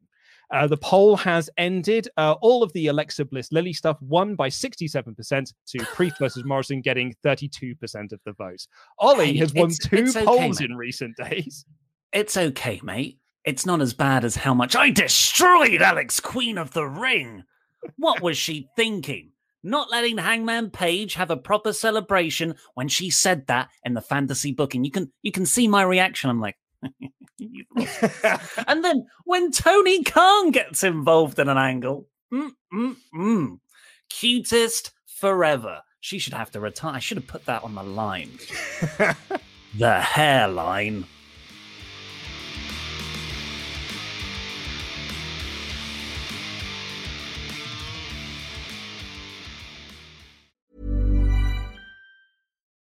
Uh, 0.54 0.68
the 0.68 0.78
poll 0.78 1.16
has 1.16 1.50
ended. 1.58 2.08
Uh, 2.18 2.36
all 2.42 2.62
of 2.64 2.72
the 2.74 2.88
Alexa 2.88 3.24
Bliss 3.26 3.52
Lily 3.54 3.72
stuff 3.74 3.98
won 4.02 4.36
by 4.36 4.50
67% 4.50 5.54
to 5.68 5.80
Priest 5.94 6.18
versus 6.20 6.44
Morrison 6.44 6.82
getting 6.82 7.14
32% 7.24 8.12
of 8.12 8.20
the 8.26 8.34
votes. 8.34 8.68
Ollie 9.00 9.28
Hey, 9.34 9.38
has 9.38 9.54
won 9.54 9.72
it's- 9.72 9.78
two 9.88 9.96
it's 9.98 10.16
okay, 10.16 10.26
polls 10.26 10.60
mate. 10.60 10.70
in 10.70 10.76
recent 10.76 11.16
days. 11.18 11.66
It's 12.12 12.36
okay, 12.36 12.82
mate. 12.84 13.18
It's 13.46 13.66
not 13.66 13.82
as 13.82 13.94
bad 13.94 14.26
as 14.26 14.36
how 14.36 14.54
much 14.54 14.76
I 14.76 14.90
destroyed 14.90 15.82
Alex, 15.82 16.20
Queen 16.20 16.58
of 16.58 16.72
the 16.72 16.86
Ring. 16.86 17.44
What 17.96 18.22
was 18.22 18.38
she 18.38 18.68
thinking? 18.76 19.32
Not 19.64 19.92
letting 19.92 20.18
Hangman 20.18 20.72
Page 20.72 21.14
have 21.16 21.30
a 21.30 21.38
proper 21.38 21.74
celebration 21.74 22.56
when 22.74 22.88
she 22.88 23.10
said 23.10 23.48
that 23.48 23.70
in 23.84 23.94
the 23.94 24.02
fantasy 24.02 24.52
booking. 24.52 24.84
You 24.84 24.92
can 24.92 25.12
you 25.22 25.32
can 25.32 25.46
see 25.46 25.68
my 25.68 25.84
reaction. 25.84 26.30
I'm 26.30 26.42
like, 26.42 26.58
and 28.68 28.84
then 28.84 29.08
when 29.26 29.52
Tony 29.52 30.04
Khan 30.04 30.52
gets 30.52 30.84
involved 30.84 31.40
in 31.40 31.50
an 31.50 31.58
angle, 31.58 32.08
mm, 32.34 32.52
mm, 32.74 32.96
mm, 33.14 33.60
cutest 34.10 34.92
forever. 35.06 35.82
She 36.00 36.18
should 36.18 36.34
have 36.34 36.52
to 36.52 36.60
retire. 36.60 36.96
I 36.96 37.00
should 37.00 37.18
have 37.18 37.28
put 37.28 37.46
that 37.46 37.64
on 37.64 37.76
the 37.76 37.84
line. 37.84 38.40
the 39.78 40.02
hairline. 40.02 41.06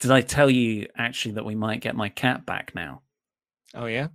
Did 0.00 0.10
I 0.10 0.22
tell 0.22 0.50
you 0.50 0.88
actually 0.96 1.34
that 1.34 1.44
we 1.44 1.54
might 1.54 1.80
get 1.80 1.94
my 1.94 2.08
cat 2.08 2.46
back 2.46 2.72
now? 2.74 3.02
Oh 3.74 3.86
yeah, 3.86 4.08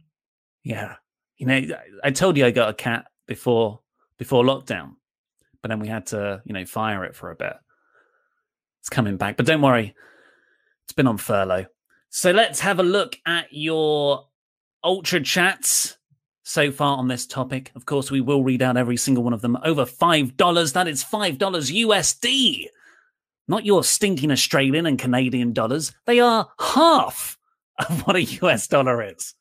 yeah. 0.64 0.96
You 1.38 1.46
know, 1.46 1.62
I 2.04 2.12
told 2.12 2.38
you 2.38 2.46
I 2.46 2.52
got 2.52 2.70
a 2.70 2.74
cat 2.74 3.06
before 3.28 3.80
before 4.18 4.44
lockdown, 4.44 4.96
but 5.62 5.70
then 5.70 5.80
we 5.80 5.88
had 5.88 6.08
to, 6.08 6.42
you 6.46 6.54
know, 6.54 6.66
fire 6.66 7.06
it 7.06 7.16
for 7.16 7.32
a 7.32 7.36
bit. 7.36 7.54
It's 8.82 8.90
coming 8.90 9.18
back, 9.18 9.38
but 9.38 9.46
don't 9.46 9.62
worry, 9.62 9.96
it's 10.86 10.94
been 10.94 11.08
on 11.08 11.18
furlough. 11.18 11.66
So 12.10 12.32
let's 12.32 12.62
have 12.62 12.80
a 12.80 12.84
look 12.84 13.18
at 13.26 13.48
your 13.52 14.28
ultra 14.84 15.22
chats 15.22 15.98
so 16.44 16.72
far 16.72 16.98
on 16.98 17.08
this 17.08 17.26
topic. 17.26 17.72
Of 17.76 17.86
course, 17.86 18.12
we 18.12 18.22
will 18.22 18.44
read 18.44 18.62
out 18.62 18.78
every 18.78 18.98
single 18.98 19.24
one 19.24 19.34
of 19.34 19.42
them. 19.42 19.58
Over 19.64 19.86
$5. 19.86 20.74
That 20.74 20.88
is 20.88 21.04
$5 21.04 21.38
USD. 21.38 22.68
Not 23.48 23.66
your 23.66 23.84
stinking 23.84 24.32
Australian 24.32 24.86
and 24.86 24.98
Canadian 24.98 25.54
dollars. 25.54 25.94
They 26.06 26.20
are 26.20 26.50
half 26.60 27.38
of 27.78 28.02
what 28.08 28.16
a 28.16 28.24
US 28.24 28.68
dollar 28.68 29.04
is. 29.04 29.36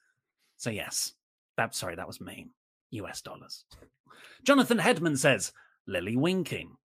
So, 0.57 0.71
yes, 0.71 1.14
that, 1.57 1.75
sorry, 1.75 1.97
that 1.97 2.07
was 2.07 2.21
mean. 2.21 2.51
US 2.90 3.23
dollars. 3.23 3.64
Jonathan 4.45 4.79
Hedman 4.79 5.17
says, 5.17 5.53
Lily 5.87 6.17
winking. 6.17 6.77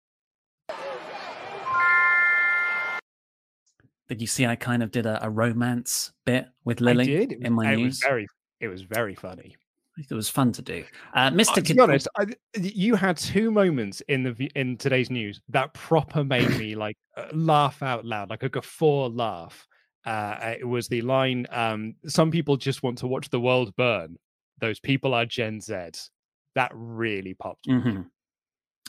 Did 4.08 4.20
you 4.20 4.26
see 4.26 4.44
I 4.44 4.56
kind 4.56 4.82
of 4.82 4.90
did 4.90 5.06
a, 5.06 5.24
a 5.24 5.30
romance 5.30 6.10
bit 6.24 6.46
with 6.64 6.80
Lily 6.80 7.04
I 7.04 7.26
did. 7.26 7.32
in 7.32 7.52
my 7.52 7.74
news? 7.74 7.92
Was 7.92 8.00
very, 8.00 8.26
it 8.60 8.68
was 8.68 8.82
very 8.82 9.14
funny. 9.14 9.56
It 10.08 10.14
was 10.14 10.28
fun 10.28 10.52
to 10.52 10.62
do. 10.62 10.84
Uh, 11.14 11.30
Mr. 11.30 11.58
Uh, 11.58 11.60
to 11.60 11.74
be 11.74 11.80
honest, 11.80 12.08
I, 12.18 12.26
you 12.54 12.94
had 12.94 13.16
two 13.16 13.50
moments 13.50 14.00
in 14.08 14.22
the 14.22 14.50
in 14.54 14.76
today's 14.76 15.10
news 15.10 15.40
that 15.48 15.74
proper 15.74 16.24
made 16.24 16.50
me 16.56 16.74
like 16.74 16.96
uh, 17.16 17.26
laugh 17.32 17.82
out 17.82 18.04
loud, 18.04 18.30
like 18.30 18.42
a 18.42 18.48
guffaw 18.48 19.08
laugh. 19.08 19.66
Uh, 20.06 20.54
it 20.58 20.66
was 20.66 20.88
the 20.88 21.02
line, 21.02 21.46
um, 21.50 21.94
"Some 22.06 22.30
people 22.30 22.56
just 22.56 22.82
want 22.82 22.98
to 22.98 23.06
watch 23.06 23.28
the 23.28 23.40
world 23.40 23.74
burn. 23.76 24.16
Those 24.60 24.80
people 24.80 25.12
are 25.12 25.26
Gen 25.26 25.60
Z." 25.60 25.74
That 26.54 26.72
really 26.74 27.34
popped. 27.34 27.68
Mm-hmm. 27.68 28.02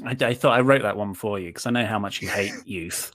I, 0.05 0.17
I, 0.29 0.33
thought 0.33 0.57
I 0.57 0.61
wrote 0.61 0.81
that 0.81 0.97
one 0.97 1.13
for 1.13 1.39
you 1.39 1.49
because 1.49 1.65
I 1.65 1.71
know 1.71 1.85
how 1.85 1.99
much 1.99 2.21
you 2.21 2.29
hate 2.29 2.53
youth. 2.65 3.11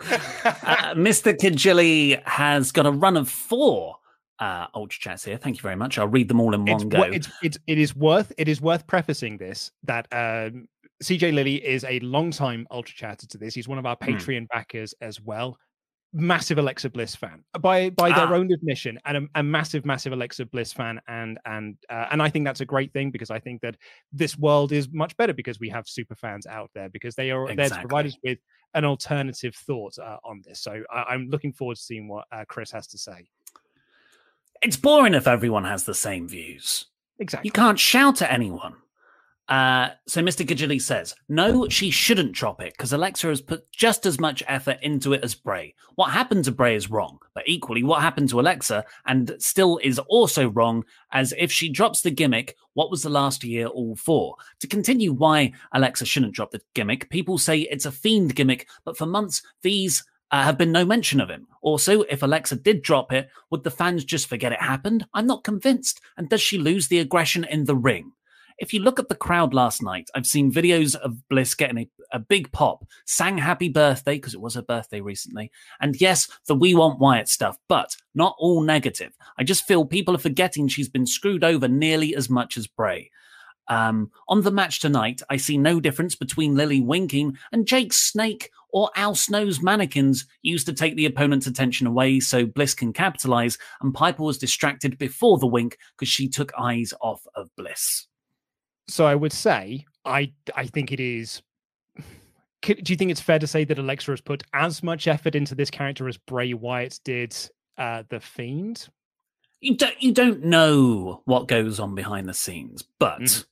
uh, 0.10 0.94
Mr. 0.94 1.36
Kajili 1.36 2.22
has 2.26 2.72
got 2.72 2.86
a 2.86 2.90
run 2.90 3.16
of 3.16 3.28
four 3.28 3.97
uh, 4.38 4.66
ultra 4.74 4.98
chats 5.00 5.24
here. 5.24 5.36
Thank 5.36 5.56
you 5.56 5.62
very 5.62 5.76
much. 5.76 5.98
I'll 5.98 6.08
read 6.08 6.28
them 6.28 6.40
all 6.40 6.54
in 6.54 6.66
it's, 6.68 6.82
one 6.84 6.88
go. 6.88 7.02
It's, 7.02 7.28
it's, 7.42 7.58
it 7.66 7.78
is 7.78 7.94
worth 7.96 8.32
it 8.38 8.48
is 8.48 8.60
worth 8.60 8.86
prefacing 8.86 9.36
this 9.38 9.70
that 9.84 10.06
um, 10.12 10.68
CJ 11.02 11.32
Lilly 11.34 11.56
is 11.56 11.84
a 11.84 11.98
long 12.00 12.30
time 12.30 12.66
ultra 12.70 12.94
chatter 12.94 13.26
to 13.26 13.38
this. 13.38 13.54
He's 13.54 13.68
one 13.68 13.78
of 13.78 13.86
our 13.86 13.96
Hmm. 14.00 14.10
Patreon 14.10 14.42
mm. 14.42 14.48
backers 14.48 14.94
as 15.00 15.20
well. 15.20 15.58
Massive 16.14 16.56
Alexa 16.56 16.88
Bliss 16.88 17.14
fan 17.14 17.44
by 17.60 17.90
by 17.90 18.08
their 18.08 18.28
Ah. 18.28 18.34
own 18.34 18.50
admission, 18.50 18.98
and 19.04 19.18
a, 19.18 19.40
a 19.40 19.42
massive, 19.42 19.84
massive 19.84 20.14
Alexa 20.14 20.46
Bliss 20.46 20.72
fan, 20.72 20.98
and 21.06 21.38
and 21.44 21.76
uh, 21.90 22.06
and 22.10 22.22
I 22.22 22.30
think 22.30 22.46
that's 22.46 22.62
a 22.62 22.64
great 22.64 22.94
thing 22.94 23.10
because 23.10 23.30
I 23.30 23.38
think 23.38 23.60
that 23.60 23.76
this 24.10 24.38
world 24.38 24.72
is 24.72 24.88
much 24.90 25.14
better 25.18 25.34
because 25.34 25.60
we 25.60 25.68
have 25.68 25.86
super 25.86 26.14
fans 26.14 26.46
out 26.46 26.70
there 26.74 26.88
because 26.88 27.14
they 27.14 27.30
are 27.30 27.46
there 27.48 27.56
to 27.56 27.62
Exactly. 27.62 27.88
provide 27.88 28.06
us 28.06 28.16
with 28.24 28.38
an 28.72 28.86
alternative 28.86 29.54
thought 29.54 29.98
uh, 29.98 30.16
on 30.24 30.40
this. 30.46 30.60
So 30.60 30.82
I, 30.90 31.02
I'm 31.10 31.28
looking 31.28 31.52
forward 31.52 31.76
to 31.76 31.82
seeing 31.82 32.08
what 32.08 32.24
uh, 32.32 32.46
Chris 32.48 32.70
has 32.70 32.86
to 32.86 32.96
say. 32.98 33.28
It's 34.62 34.76
boring 34.76 35.14
if 35.14 35.26
everyone 35.26 35.64
has 35.64 35.84
the 35.84 35.94
same 35.94 36.28
views. 36.28 36.86
Exactly. 37.18 37.48
You 37.48 37.52
can't 37.52 37.78
shout 37.78 38.22
at 38.22 38.32
anyone. 38.32 38.74
Uh, 39.48 39.88
so 40.06 40.20
Mr. 40.20 40.46
Gajili 40.46 40.80
says, 40.80 41.14
no, 41.30 41.68
she 41.68 41.90
shouldn't 41.90 42.32
drop 42.32 42.60
it 42.60 42.74
because 42.74 42.92
Alexa 42.92 43.28
has 43.28 43.40
put 43.40 43.70
just 43.72 44.04
as 44.04 44.20
much 44.20 44.42
effort 44.46 44.78
into 44.82 45.14
it 45.14 45.24
as 45.24 45.34
Bray. 45.34 45.74
What 45.94 46.10
happened 46.10 46.44
to 46.44 46.52
Bray 46.52 46.76
is 46.76 46.90
wrong, 46.90 47.18
but 47.34 47.48
equally 47.48 47.82
what 47.82 48.02
happened 48.02 48.28
to 48.28 48.40
Alexa 48.40 48.84
and 49.06 49.34
still 49.38 49.78
is 49.82 49.98
also 50.00 50.50
wrong 50.50 50.84
as 51.12 51.32
if 51.38 51.50
she 51.50 51.70
drops 51.70 52.02
the 52.02 52.10
gimmick, 52.10 52.56
what 52.74 52.90
was 52.90 53.02
the 53.02 53.08
last 53.08 53.42
year 53.42 53.68
all 53.68 53.96
for? 53.96 54.36
To 54.60 54.66
continue 54.66 55.14
why 55.14 55.52
Alexa 55.72 56.04
shouldn't 56.04 56.34
drop 56.34 56.50
the 56.50 56.60
gimmick, 56.74 57.08
people 57.08 57.38
say 57.38 57.60
it's 57.60 57.86
a 57.86 57.92
fiend 57.92 58.34
gimmick, 58.34 58.68
but 58.84 58.98
for 58.98 59.06
months 59.06 59.40
these 59.62 60.04
uh, 60.30 60.42
have 60.42 60.58
been 60.58 60.72
no 60.72 60.84
mention 60.84 61.20
of 61.20 61.30
him. 61.30 61.46
Also, 61.62 62.02
if 62.02 62.22
Alexa 62.22 62.56
did 62.56 62.82
drop 62.82 63.12
it, 63.12 63.28
would 63.50 63.64
the 63.64 63.70
fans 63.70 64.04
just 64.04 64.28
forget 64.28 64.52
it 64.52 64.60
happened? 64.60 65.06
I'm 65.14 65.26
not 65.26 65.44
convinced. 65.44 66.00
And 66.16 66.28
does 66.28 66.40
she 66.40 66.58
lose 66.58 66.88
the 66.88 66.98
aggression 66.98 67.44
in 67.44 67.64
the 67.64 67.76
ring? 67.76 68.12
If 68.58 68.74
you 68.74 68.80
look 68.80 68.98
at 68.98 69.08
the 69.08 69.14
crowd 69.14 69.54
last 69.54 69.82
night, 69.82 70.10
I've 70.14 70.26
seen 70.26 70.52
videos 70.52 70.96
of 70.96 71.28
Bliss 71.28 71.54
getting 71.54 71.78
a, 71.78 71.88
a 72.12 72.18
big 72.18 72.50
pop, 72.50 72.84
sang 73.06 73.38
happy 73.38 73.68
birthday 73.68 74.16
because 74.16 74.34
it 74.34 74.40
was 74.40 74.54
her 74.56 74.62
birthday 74.62 75.00
recently. 75.00 75.52
And 75.80 76.00
yes, 76.00 76.28
the 76.48 76.56
We 76.56 76.74
Want 76.74 76.98
Wyatt 76.98 77.28
stuff, 77.28 77.56
but 77.68 77.96
not 78.16 78.34
all 78.38 78.60
negative. 78.60 79.12
I 79.38 79.44
just 79.44 79.66
feel 79.66 79.84
people 79.84 80.14
are 80.16 80.18
forgetting 80.18 80.66
she's 80.66 80.88
been 80.88 81.06
screwed 81.06 81.44
over 81.44 81.68
nearly 81.68 82.16
as 82.16 82.28
much 82.28 82.56
as 82.56 82.66
Bray. 82.66 83.10
Um, 83.68 84.10
on 84.28 84.42
the 84.42 84.50
match 84.50 84.80
tonight, 84.80 85.20
I 85.28 85.36
see 85.36 85.58
no 85.58 85.80
difference 85.80 86.14
between 86.14 86.54
Lily 86.54 86.80
winking 86.80 87.36
and 87.52 87.66
Jake's 87.66 87.98
Snake 87.98 88.50
or 88.70 88.90
Al 88.96 89.14
Snow's 89.14 89.62
mannequins 89.62 90.26
used 90.42 90.66
to 90.66 90.72
take 90.72 90.96
the 90.96 91.06
opponent's 91.06 91.46
attention 91.46 91.86
away 91.86 92.20
so 92.20 92.46
Bliss 92.46 92.74
can 92.74 92.92
capitalize, 92.92 93.58
and 93.80 93.94
Piper 93.94 94.22
was 94.22 94.38
distracted 94.38 94.98
before 94.98 95.38
the 95.38 95.46
wink 95.46 95.78
because 95.96 96.08
she 96.08 96.28
took 96.28 96.52
eyes 96.58 96.92
off 97.00 97.26
of 97.34 97.48
Bliss. 97.56 98.06
So 98.88 99.06
I 99.06 99.14
would 99.14 99.32
say 99.32 99.84
I 100.04 100.32
I 100.54 100.66
think 100.66 100.92
it 100.92 101.00
is. 101.00 101.42
Do 102.62 102.74
you 102.86 102.96
think 102.96 103.10
it's 103.10 103.20
fair 103.20 103.38
to 103.38 103.46
say 103.46 103.64
that 103.64 103.78
Alexa 103.78 104.10
has 104.10 104.20
put 104.20 104.42
as 104.52 104.82
much 104.82 105.06
effort 105.06 105.34
into 105.34 105.54
this 105.54 105.70
character 105.70 106.08
as 106.08 106.16
Bray 106.16 106.54
Wyatt 106.54 106.98
did 107.04 107.36
uh, 107.76 108.02
the 108.08 108.18
Fiend? 108.20 108.88
You 109.60 109.76
don't 109.76 110.02
you 110.02 110.12
don't 110.12 110.44
know 110.44 111.22
what 111.24 111.48
goes 111.48 111.78
on 111.78 111.94
behind 111.94 112.28
the 112.28 112.34
scenes, 112.34 112.82
but 112.98 113.20
mm-hmm. 113.20 113.42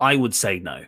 I 0.00 0.16
would 0.16 0.34
say 0.34 0.58
no. 0.58 0.84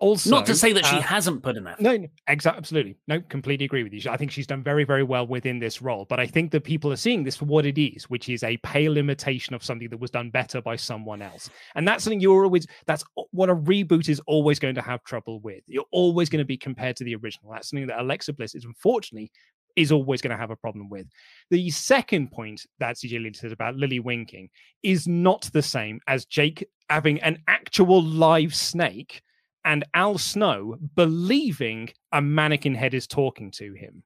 Also, 0.00 0.30
not 0.30 0.46
to 0.46 0.54
say 0.54 0.72
that 0.72 0.86
she 0.86 0.96
uh, 0.96 1.02
hasn't 1.02 1.42
put 1.42 1.58
in 1.58 1.66
effort. 1.66 1.82
No, 1.82 1.94
no 1.94 2.08
exactly, 2.26 2.58
absolutely. 2.58 2.96
No, 3.06 3.20
completely 3.20 3.66
agree 3.66 3.82
with 3.82 3.92
you. 3.92 4.10
I 4.10 4.16
think 4.16 4.30
she's 4.30 4.46
done 4.46 4.62
very, 4.62 4.84
very 4.84 5.02
well 5.02 5.26
within 5.26 5.58
this 5.58 5.82
role. 5.82 6.06
But 6.08 6.18
I 6.18 6.26
think 6.26 6.52
that 6.52 6.64
people 6.64 6.90
are 6.90 6.96
seeing 6.96 7.22
this 7.22 7.36
for 7.36 7.44
what 7.44 7.66
it 7.66 7.78
is, 7.78 8.08
which 8.08 8.30
is 8.30 8.42
a 8.42 8.56
pale 8.58 8.96
imitation 8.96 9.54
of 9.54 9.62
something 9.62 9.90
that 9.90 10.00
was 10.00 10.10
done 10.10 10.30
better 10.30 10.62
by 10.62 10.76
someone 10.76 11.20
else. 11.20 11.50
And 11.74 11.86
that's 11.86 12.02
something 12.02 12.18
you're 12.18 12.44
always. 12.44 12.66
That's 12.86 13.04
what 13.32 13.50
a 13.50 13.54
reboot 13.54 14.08
is 14.08 14.20
always 14.26 14.58
going 14.58 14.74
to 14.76 14.82
have 14.82 15.04
trouble 15.04 15.38
with. 15.40 15.62
You're 15.66 15.84
always 15.92 16.30
going 16.30 16.38
to 16.38 16.46
be 16.46 16.56
compared 16.56 16.96
to 16.96 17.04
the 17.04 17.16
original. 17.16 17.52
That's 17.52 17.68
something 17.68 17.88
that 17.88 18.00
Alexa 18.00 18.32
Bliss 18.32 18.54
is 18.54 18.64
unfortunately 18.64 19.30
is 19.76 19.92
always 19.92 20.20
going 20.20 20.30
to 20.30 20.36
have 20.36 20.50
a 20.50 20.56
problem 20.56 20.88
with. 20.88 21.06
The 21.50 21.70
second 21.70 22.30
point 22.32 22.66
that 22.78 22.96
CJ 22.96 23.12
Lily 23.12 23.32
said 23.34 23.52
about 23.52 23.76
Lily 23.76 24.00
winking 24.00 24.48
is 24.82 25.06
not 25.06 25.48
the 25.52 25.62
same 25.62 26.00
as 26.06 26.24
Jake 26.24 26.66
having 26.88 27.20
an 27.20 27.42
actual 27.48 28.02
live 28.02 28.54
snake 28.54 29.22
and 29.64 29.84
Al 29.94 30.18
Snow 30.18 30.76
believing 30.94 31.90
a 32.12 32.22
mannequin 32.22 32.74
head 32.74 32.94
is 32.94 33.06
talking 33.06 33.50
to 33.52 33.74
him. 33.74 34.02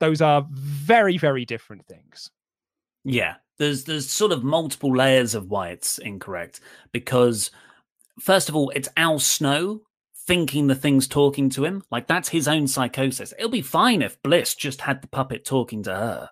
Those 0.00 0.20
are 0.20 0.46
very, 0.50 1.18
very 1.18 1.44
different 1.44 1.86
things. 1.86 2.30
Yeah, 3.04 3.36
there's 3.58 3.84
there's 3.84 4.10
sort 4.10 4.32
of 4.32 4.42
multiple 4.42 4.94
layers 4.94 5.34
of 5.34 5.48
why 5.48 5.68
it's 5.68 5.98
incorrect 5.98 6.60
because 6.92 7.50
first 8.18 8.48
of 8.48 8.56
all, 8.56 8.70
it's 8.70 8.88
Al 8.96 9.18
Snow 9.18 9.82
thinking 10.30 10.68
the 10.68 10.76
thing's 10.76 11.08
talking 11.08 11.50
to 11.50 11.64
him. 11.64 11.82
Like 11.90 12.06
that's 12.06 12.28
his 12.28 12.46
own 12.46 12.68
psychosis. 12.68 13.34
It'll 13.36 13.50
be 13.50 13.62
fine 13.62 14.00
if 14.00 14.22
Bliss 14.22 14.54
just 14.54 14.80
had 14.80 15.02
the 15.02 15.08
puppet 15.08 15.44
talking 15.44 15.82
to 15.82 15.90
her. 15.92 16.30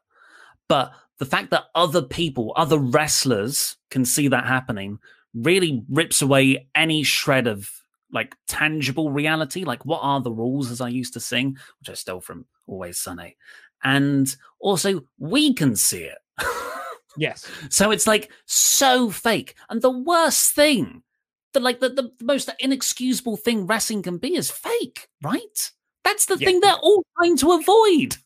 But 0.69 0.93
the 1.19 1.27
fact 1.27 1.51
that 1.51 1.65
other 1.75 2.03
people, 2.03 2.53
other 2.55 2.79
wrestlers 2.79 3.77
can 3.91 4.05
see 4.05 4.29
that 4.29 4.47
happening 4.47 5.01
really 5.35 5.83
rips 5.89 6.23
away 6.23 6.69
any 6.77 7.03
shred 7.03 7.49
of 7.49 7.69
like 8.13 8.37
tangible 8.47 9.11
reality. 9.11 9.65
Like, 9.65 9.85
what 9.85 9.99
are 10.01 10.21
the 10.21 10.31
rules, 10.31 10.71
as 10.71 10.81
I 10.81 10.91
used 10.91 11.15
to 11.15 11.21
sing, 11.21 11.57
which 11.81 11.91
I 11.91 11.95
stole 11.95 12.21
from 12.21 12.47
Always 12.69 12.99
Sunny. 12.99 13.37
And 13.83 14.33
also, 14.61 15.01
we 15.19 15.55
can 15.55 15.75
see 15.75 16.05
it. 16.05 16.19
yes. 17.17 17.51
So 17.69 17.91
it's 17.91 18.07
like 18.07 18.31
so 18.47 19.11
fake. 19.11 19.57
And 19.69 19.83
the 19.83 19.91
worst 19.91 20.55
thing, 20.55 21.03
the 21.53 21.61
like 21.61 21.81
the, 21.81 21.89
the 21.89 22.13
most 22.23 22.51
inexcusable 22.59 23.37
thing 23.37 23.67
wrestling 23.67 24.03
can 24.03 24.19
be 24.19 24.37
is 24.37 24.51
fake, 24.51 25.09
right? 25.23 25.73
That's 26.05 26.27
the 26.27 26.37
yeah. 26.39 26.47
thing 26.47 26.61
they're 26.61 26.75
all 26.75 27.05
trying 27.19 27.37
to 27.39 27.53
avoid. 27.53 28.17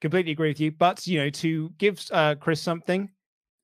Completely 0.00 0.32
agree 0.32 0.48
with 0.48 0.60
you. 0.60 0.72
But 0.72 1.06
you 1.06 1.18
know, 1.18 1.30
to 1.30 1.70
give 1.78 2.04
uh, 2.10 2.34
Chris 2.36 2.60
something, 2.60 3.10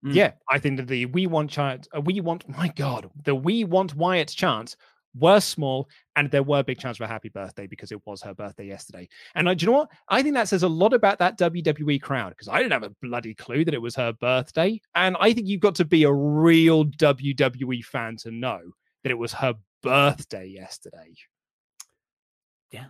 mm. 0.05 0.15
yeah, 0.15 0.33
I 0.51 0.59
think 0.59 0.77
that 0.79 0.89
the 0.89 1.07
we 1.07 1.27
want 1.27 1.51
chant, 1.51 1.89
uh, 1.97 2.01
we 2.01 2.21
want 2.21 2.49
my 2.49 2.69
God, 2.77 3.11
the 3.25 3.35
we 3.35 3.65
want 3.65 3.95
Wyatt 3.95 4.29
chant 4.29 4.77
were 5.19 5.41
small 5.41 5.89
and 6.17 6.31
there 6.31 6.43
were 6.43 6.63
big 6.63 6.79
chance 6.79 6.97
for 6.97 7.05
a 7.05 7.09
happy 7.09 7.29
birthday 7.29 7.67
because 7.67 7.93
it 7.93 8.05
was 8.07 8.23
her 8.23 8.35
birthday 8.35 8.67
yesterday. 8.67 9.09
And 9.35 9.49
uh, 9.49 9.55
do 9.55 9.65
you 9.65 9.73
know 9.73 9.79
what? 9.79 9.91
I 10.09 10.23
think 10.23 10.35
that 10.35 10.49
says 10.49 10.63
a 10.63 10.69
lot 10.69 10.93
about 10.93 11.19
that 11.19 11.39
WWE 11.39 12.01
crowd 12.01 12.31
because 12.31 12.49
I 12.49 12.59
didn't 12.59 12.73
have 12.73 12.83
a 12.83 12.95
bloody 13.03 13.35
clue 13.35 13.65
that 13.65 13.75
it 13.75 13.83
was 13.83 13.97
her 13.97 14.13
birthday. 14.13 14.81
And 14.95 15.17
I 15.21 15.33
think 15.33 15.47
you've 15.47 15.61
got 15.61 15.75
to 15.77 15.85
be 15.85 16.05
a 16.05 16.13
real 16.13 16.85
WWE 16.85 17.85
fan 17.85 18.17
to 18.19 18.31
know 18.31 18.61
that 19.03 19.11
it 19.11 19.19
was 19.19 19.33
her 19.35 19.55
birthday 19.83 20.47
yesterday. 20.47 21.15
Yeah. 22.73 22.87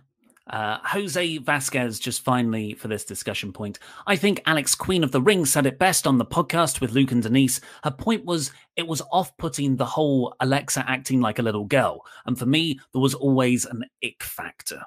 Uh, 0.49 0.79
Jose 0.83 1.37
Vasquez, 1.39 1.99
just 1.99 2.23
finally 2.23 2.73
for 2.73 2.87
this 2.87 3.03
discussion 3.03 3.51
point, 3.51 3.79
I 4.05 4.15
think 4.15 4.41
Alex, 4.45 4.75
Queen 4.75 5.03
of 5.03 5.11
the 5.11 5.21
Ring, 5.21 5.45
said 5.45 5.65
it 5.65 5.79
best 5.79 6.07
on 6.07 6.17
the 6.17 6.25
podcast 6.25 6.81
with 6.81 6.91
Luke 6.91 7.11
and 7.11 7.21
Denise. 7.21 7.59
Her 7.83 7.91
point 7.91 8.25
was 8.25 8.51
it 8.75 8.87
was 8.87 9.01
off 9.11 9.35
putting 9.37 9.75
the 9.75 9.85
whole 9.85 10.35
Alexa 10.39 10.85
acting 10.87 11.21
like 11.21 11.39
a 11.39 11.43
little 11.43 11.65
girl. 11.65 12.05
And 12.25 12.37
for 12.37 12.45
me, 12.45 12.79
there 12.93 13.01
was 13.01 13.13
always 13.13 13.65
an 13.65 13.83
ick 14.03 14.23
factor. 14.23 14.81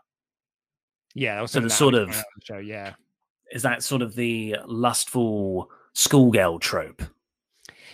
Yeah, 1.15 1.37
that 1.37 1.43
was 1.43 1.51
so 1.51 1.61
the 1.61 1.71
sort 1.71 1.95
of 1.95 2.07
pointed 2.07 2.19
out 2.19 2.25
on 2.25 2.33
the 2.37 2.45
show. 2.45 2.59
Yeah, 2.59 2.95
is 3.53 3.63
that 3.63 3.83
sort 3.83 4.03
of 4.03 4.15
the 4.15 4.57
lustful 4.67 5.71
schoolgirl 5.93 6.59
trope. 6.61 7.03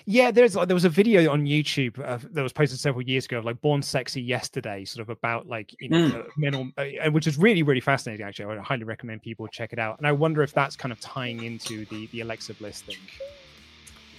Yeah, 0.08 0.30
there's 0.30 0.52
there 0.54 0.74
was 0.74 0.84
a 0.84 0.88
video 0.88 1.32
on 1.32 1.46
YouTube 1.46 1.98
uh, 1.98 2.18
that 2.30 2.40
was 2.42 2.52
posted 2.52 2.78
several 2.78 3.02
years 3.02 3.24
ago, 3.24 3.38
of, 3.38 3.44
like 3.44 3.60
"Born 3.60 3.82
Sexy 3.82 4.22
Yesterday," 4.22 4.84
sort 4.84 5.02
of 5.02 5.10
about 5.10 5.48
like 5.48 5.74
you 5.80 5.88
know, 5.88 5.96
Mm. 6.08 6.14
uh, 6.14 6.22
men 6.36 6.54
on, 6.54 6.72
uh, 6.78 7.10
which 7.10 7.26
is 7.26 7.36
really 7.36 7.64
really 7.64 7.80
fascinating. 7.80 8.24
Actually, 8.24 8.44
I 8.44 8.48
would 8.48 8.58
highly 8.60 8.84
recommend 8.84 9.22
people 9.22 9.48
check 9.48 9.72
it 9.72 9.80
out. 9.80 9.98
And 9.98 10.06
I 10.06 10.12
wonder 10.12 10.42
if 10.44 10.52
that's 10.52 10.76
kind 10.76 10.92
of 10.92 11.00
tying 11.00 11.42
into 11.42 11.84
the 11.86 12.06
the 12.12 12.20
Alexa 12.20 12.54
Bliss 12.54 12.82
thing. 12.82 12.96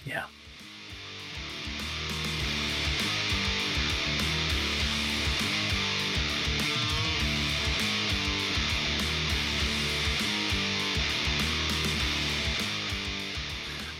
Yeah. 0.04 0.24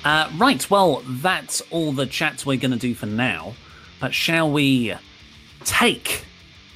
Uh, 0.09 0.26
right, 0.38 0.70
well, 0.70 1.02
that's 1.06 1.61
all 1.70 1.92
the 1.92 2.06
chats 2.06 2.46
we're 2.46 2.56
going 2.56 2.70
to 2.70 2.78
do 2.78 2.94
for 2.94 3.04
now. 3.04 3.52
But 4.00 4.14
shall 4.14 4.50
we 4.50 4.94
take 5.64 6.24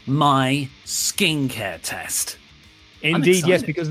my 0.04 0.68
skincare 0.84 1.80
test? 1.80 2.36
Indeed, 3.00 3.46
yes, 3.46 3.62
because 3.62 3.88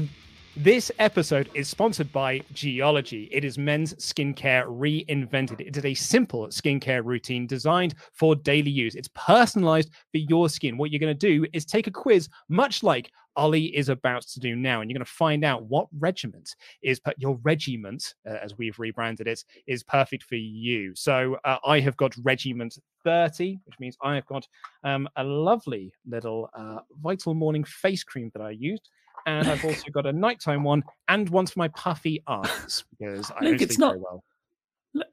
this 0.56 0.92
episode 1.00 1.50
is 1.56 1.68
sponsored 1.68 2.12
by 2.12 2.42
Geologie. 2.54 3.30
It 3.32 3.44
is 3.44 3.58
men's 3.58 3.96
skincare 3.96 4.68
reinvented. 4.68 5.60
It 5.60 5.76
is 5.76 5.86
a 5.86 5.96
simple 5.96 6.46
skincare 6.50 7.04
routine 7.04 7.48
designed 7.48 7.96
for 8.14 8.36
daily 8.36 8.70
use. 8.70 8.94
It's 8.94 9.10
personalized 9.16 9.90
for 10.12 10.20
your 10.20 10.50
skin. 10.50 10.78
What 10.78 10.92
you're 10.92 11.00
going 11.00 11.18
to 11.18 11.28
do 11.28 11.48
is 11.52 11.66
take 11.66 11.88
a 11.88 11.92
quiz, 11.92 12.30
much 12.48 12.84
like 12.84 13.10
Ollie 13.36 13.76
is 13.76 13.90
about 13.90 14.24
to 14.24 14.40
do 14.40 14.56
now, 14.56 14.82
and 14.82 14.90
you're 14.90 14.98
going 14.98 15.06
to 15.06 15.12
find 15.12 15.44
out 15.44 15.64
what 15.64 15.88
regiment 16.00 16.56
is 16.82 17.00
per- 17.00 17.14
your 17.18 17.40
regiment, 17.44 18.14
uh, 18.30 18.38
as 18.42 18.58
we've 18.58 18.78
rebranded 18.80 19.28
it, 19.28 19.44
is 19.68 19.84
perfect 19.84 20.24
for 20.24 20.36
you. 20.36 20.94
So 20.96 21.38
uh, 21.46 21.58
I 21.66 21.80
have 21.80 21.96
got 21.98 22.14
regiment 22.24 22.78
30, 23.04 23.60
which 23.66 23.80
means 23.80 23.98
I 24.02 24.16
have 24.16 24.26
got 24.26 24.48
um, 24.84 25.08
a 25.16 25.24
lovely 25.24 25.94
little 26.08 26.50
uh, 26.54 26.80
Vital 27.02 27.34
Morning 27.34 27.64
face 27.64 28.04
cream 28.04 28.32
that 28.34 28.42
I 28.42 28.52
used 28.52 28.90
and 29.28 29.48
I've 29.48 29.64
also 29.64 29.92
got 29.92 30.08
a 30.08 30.12
nighttime 30.14 30.64
one 30.64 30.84
and 31.08 31.30
one 31.30 31.46
for 31.46 31.60
my 31.60 31.68
puffy 31.70 32.24
eyes 32.28 32.84
because 32.98 33.30
I 33.30 33.44
Luke, 33.44 33.52
don't 33.60 33.62
it's 33.62 33.76
sleep 33.76 33.80
not- 33.80 33.92
very 33.92 34.02
well. 34.02 34.24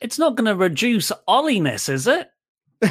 It's 0.01 0.19
not 0.19 0.35
going 0.35 0.47
to 0.47 0.55
reduce 0.57 1.13
Olliness, 1.29 1.89
is 1.89 2.07
it? 2.09 2.31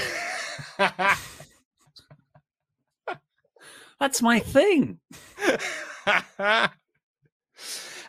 That's 4.00 4.22
my 4.22 4.40
thing. 4.40 5.00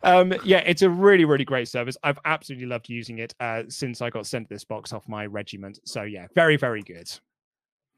um, 0.02 0.34
yeah, 0.44 0.62
it's 0.66 0.82
a 0.82 0.90
really, 0.90 1.24
really 1.24 1.44
great 1.44 1.68
service. 1.68 1.96
I've 2.02 2.18
absolutely 2.24 2.66
loved 2.66 2.88
using 2.88 3.18
it 3.18 3.34
uh, 3.40 3.62
since 3.68 4.02
I 4.02 4.10
got 4.10 4.26
sent 4.26 4.48
this 4.48 4.64
box 4.64 4.92
off 4.92 5.08
my 5.08 5.26
regiment. 5.26 5.80
So 5.84 6.02
yeah, 6.02 6.26
very, 6.34 6.56
very 6.56 6.82
good. 6.82 7.10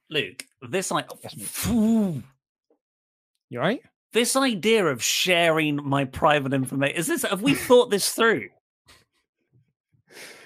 Luke, 0.09 0.45
this 0.63 0.91
like 0.91 1.09
You 1.67 2.23
right? 3.55 3.81
this 4.13 4.35
idea 4.37 4.87
of 4.87 5.03
sharing 5.03 5.77
my 5.77 6.05
private 6.05 6.53
information 6.53 6.97
is 6.97 7.07
this 7.07 7.23
have 7.23 7.43
we 7.43 7.55
thought 7.55 7.91
this 7.91 8.13
through? 8.13 8.49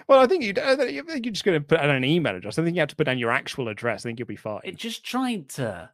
Well, 0.07 0.21
I 0.21 0.27
think 0.27 0.43
you. 0.45 0.53
I 0.63 0.77
think 0.77 1.25
you're 1.25 1.33
just 1.33 1.45
going 1.45 1.59
to 1.59 1.67
put 1.67 1.79
down 1.79 1.89
an 1.89 2.05
email 2.05 2.37
address. 2.37 2.59
I 2.59 2.63
think 2.63 2.77
you 2.77 2.81
have 2.81 2.91
to 2.91 2.97
put 2.97 3.05
down 3.05 3.19
your 3.19 3.31
actual 3.31 3.69
address. 3.69 4.05
I 4.05 4.11
think 4.11 4.19
you'll 4.19 4.29
be 4.29 4.37
fine. 4.37 4.61
It 4.63 4.77
just 4.77 5.03
tried 5.03 5.49
to. 5.51 5.91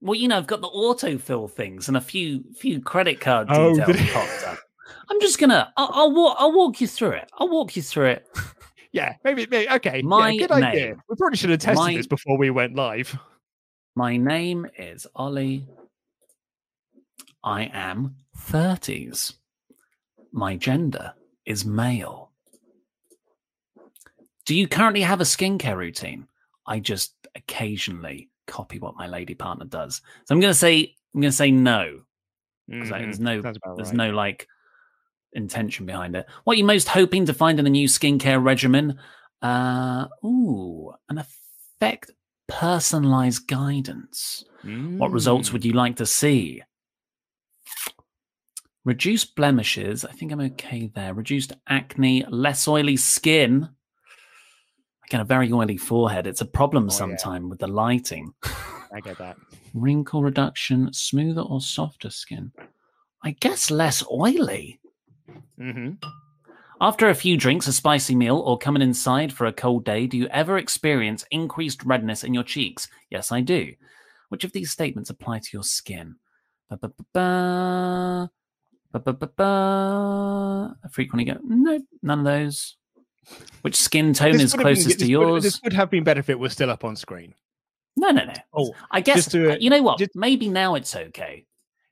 Well, 0.00 0.14
you 0.14 0.28
know, 0.28 0.38
I've 0.38 0.46
got 0.46 0.60
the 0.62 0.68
autofill 0.68 1.50
things 1.50 1.88
and 1.88 1.96
a 1.96 2.00
few 2.00 2.42
few 2.54 2.80
credit 2.80 3.20
card 3.20 3.48
Oh, 3.50 3.74
details 3.74 4.10
popped 4.12 4.44
up. 4.48 4.58
I'm 5.10 5.20
just 5.20 5.38
gonna. 5.38 5.72
I'll, 5.76 5.90
I'll 5.92 6.12
walk. 6.14 6.36
I'll 6.38 6.52
walk 6.52 6.80
you 6.80 6.86
through 6.86 7.10
it. 7.12 7.30
I'll 7.38 7.48
walk 7.50 7.76
you 7.76 7.82
through 7.82 8.06
it. 8.06 8.26
Yeah, 8.92 9.14
maybe. 9.22 9.46
maybe 9.48 9.70
okay. 9.70 10.02
My 10.02 10.30
yeah, 10.30 10.40
good 10.40 10.50
idea. 10.50 10.86
name. 10.86 11.02
We 11.08 11.14
probably 11.14 11.36
should 11.36 11.50
have 11.50 11.60
tested 11.60 11.76
My- 11.86 11.94
this 11.94 12.08
before 12.08 12.36
we 12.36 12.50
went 12.50 12.74
live. 12.74 13.16
My 13.94 14.16
name 14.16 14.66
is 14.76 15.06
Ollie. 15.14 15.64
I 17.44 17.70
am 17.72 18.16
30s. 18.36 19.34
My 20.32 20.56
gender 20.56 21.12
is 21.46 21.64
male. 21.64 22.32
Do 24.44 24.56
you 24.56 24.66
currently 24.66 25.02
have 25.02 25.20
a 25.20 25.24
skincare 25.24 25.76
routine? 25.76 26.26
I 26.66 26.80
just 26.80 27.14
occasionally 27.36 28.28
copy 28.46 28.78
what 28.78 28.96
my 28.96 29.06
lady 29.06 29.34
partner 29.34 29.64
does. 29.66 30.02
So 30.24 30.34
I'm 30.34 30.40
going 30.40 30.50
to 30.52 30.58
say 30.58 30.94
I'm 31.14 31.20
going 31.20 31.30
to 31.30 31.36
say 31.36 31.50
no 31.50 32.02
because 32.68 32.88
Mhm. 32.90 32.98
there's 33.00 33.20
no 33.20 33.42
there's 33.42 33.88
right. 33.88 33.94
no 33.96 34.10
like 34.10 34.46
intention 35.32 35.86
behind 35.86 36.16
it. 36.16 36.26
What 36.44 36.54
are 36.54 36.58
you 36.58 36.64
most 36.64 36.88
hoping 36.88 37.26
to 37.26 37.34
find 37.34 37.58
in 37.60 37.66
a 37.66 37.70
new 37.70 37.86
skincare 37.88 38.42
regimen? 38.42 38.98
Uh, 39.42 40.06
ooh, 40.24 40.92
an 41.08 41.18
effect 41.18 42.10
personalized 42.48 43.46
guidance. 43.46 44.44
What 44.62 45.12
results 45.12 45.48
Mm. 45.48 45.52
would 45.54 45.64
you 45.64 45.72
like 45.72 45.96
to 45.96 46.06
see? 46.06 46.62
Reduced 48.84 49.36
blemishes. 49.36 50.04
I 50.04 50.12
think 50.12 50.32
I'm 50.32 50.40
okay 50.40 50.90
there. 50.94 51.14
Reduced 51.14 51.52
acne, 51.68 52.24
less 52.28 52.66
oily 52.66 52.96
skin. 52.96 53.68
Again, 55.10 55.22
a 55.22 55.24
very 55.24 55.52
oily 55.52 55.76
forehead. 55.76 56.28
It's 56.28 56.40
a 56.40 56.44
problem 56.44 56.88
Oh, 56.88 57.06
yeah. 57.08 57.38
with 57.40 57.58
the 57.58 57.66
lighting. 57.66 58.32
I 58.94 59.00
get 59.00 59.18
that. 59.18 59.36
Wrinkle 59.74 60.22
reduction, 60.22 60.92
smoother 60.92 61.40
or 61.40 61.60
softer 61.60 62.10
skin. 62.10 62.52
I 63.24 63.32
guess 63.40 63.72
less 63.72 64.04
oily. 64.08 64.78
hmm 65.58 65.94
After 66.80 67.08
a 67.08 67.14
few 67.16 67.36
drinks, 67.36 67.66
a 67.66 67.72
spicy 67.72 68.14
meal, 68.14 68.36
or 68.38 68.56
coming 68.56 68.82
inside 68.82 69.32
for 69.32 69.46
a 69.46 69.52
cold 69.52 69.84
day, 69.84 70.06
do 70.06 70.16
you 70.16 70.28
ever 70.28 70.58
experience 70.58 71.24
increased 71.32 71.82
redness 71.84 72.22
in 72.22 72.32
your 72.32 72.44
cheeks? 72.44 72.86
Yes, 73.10 73.32
I 73.32 73.40
do. 73.40 73.72
Which 74.28 74.44
of 74.44 74.52
these 74.52 74.70
statements 74.70 75.10
apply 75.10 75.40
to 75.40 75.48
your 75.52 75.64
skin? 75.64 76.14
Ba-ba-ba-ba. 76.68 78.30
Ba-ba-ba-ba. 78.92 80.76
I 80.84 80.88
frequently 80.88 81.24
go, 81.24 81.40
no, 81.44 81.80
none 82.00 82.20
of 82.20 82.24
those. 82.24 82.76
Which 83.62 83.76
skin 83.76 84.12
tone 84.14 84.32
This 84.32 84.42
is 84.42 84.52
have 84.52 84.58
been- 84.58 84.64
closest 84.64 84.90
to 84.90 84.94
this 84.98 85.02
would- 85.02 85.10
yours? 85.10 85.42
this 85.42 85.62
would 85.62 85.72
have 85.74 85.90
been 85.90 86.04
better 86.04 86.20
if 86.20 86.30
it 86.30 86.38
was 86.38 86.52
still 86.52 86.70
up 86.70 86.84
on 86.84 86.96
screen. 86.96 87.34
No, 87.96 88.10
no, 88.10 88.24
no. 88.24 88.32
Oh, 88.54 88.74
I 88.90 89.00
guess, 89.00 89.26
to, 89.32 89.52
uh, 89.52 89.56
you 89.60 89.68
know 89.70 89.82
what? 89.82 89.98
just- 89.98 90.14
Maybe 90.16 90.48
now 90.48 90.74
it's 90.74 90.94
okay. 90.96 91.44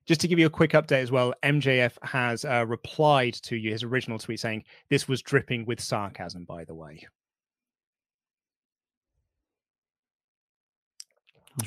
Just 0.06 0.22
to 0.22 0.28
give 0.28 0.38
you 0.38 0.46
a 0.46 0.50
quick 0.50 0.70
update 0.72 1.02
as 1.02 1.10
well, 1.10 1.34
MJF 1.42 1.98
has 2.02 2.44
uh, 2.46 2.64
replied 2.66 3.34
to 3.42 3.56
you 3.56 3.70
his 3.70 3.82
original 3.82 4.18
tweet 4.18 4.40
saying 4.40 4.64
this 4.88 5.06
was 5.06 5.20
dripping 5.20 5.66
with 5.66 5.80
sarcasm. 5.80 6.44
By 6.44 6.64
the 6.64 6.74
way, 6.74 7.06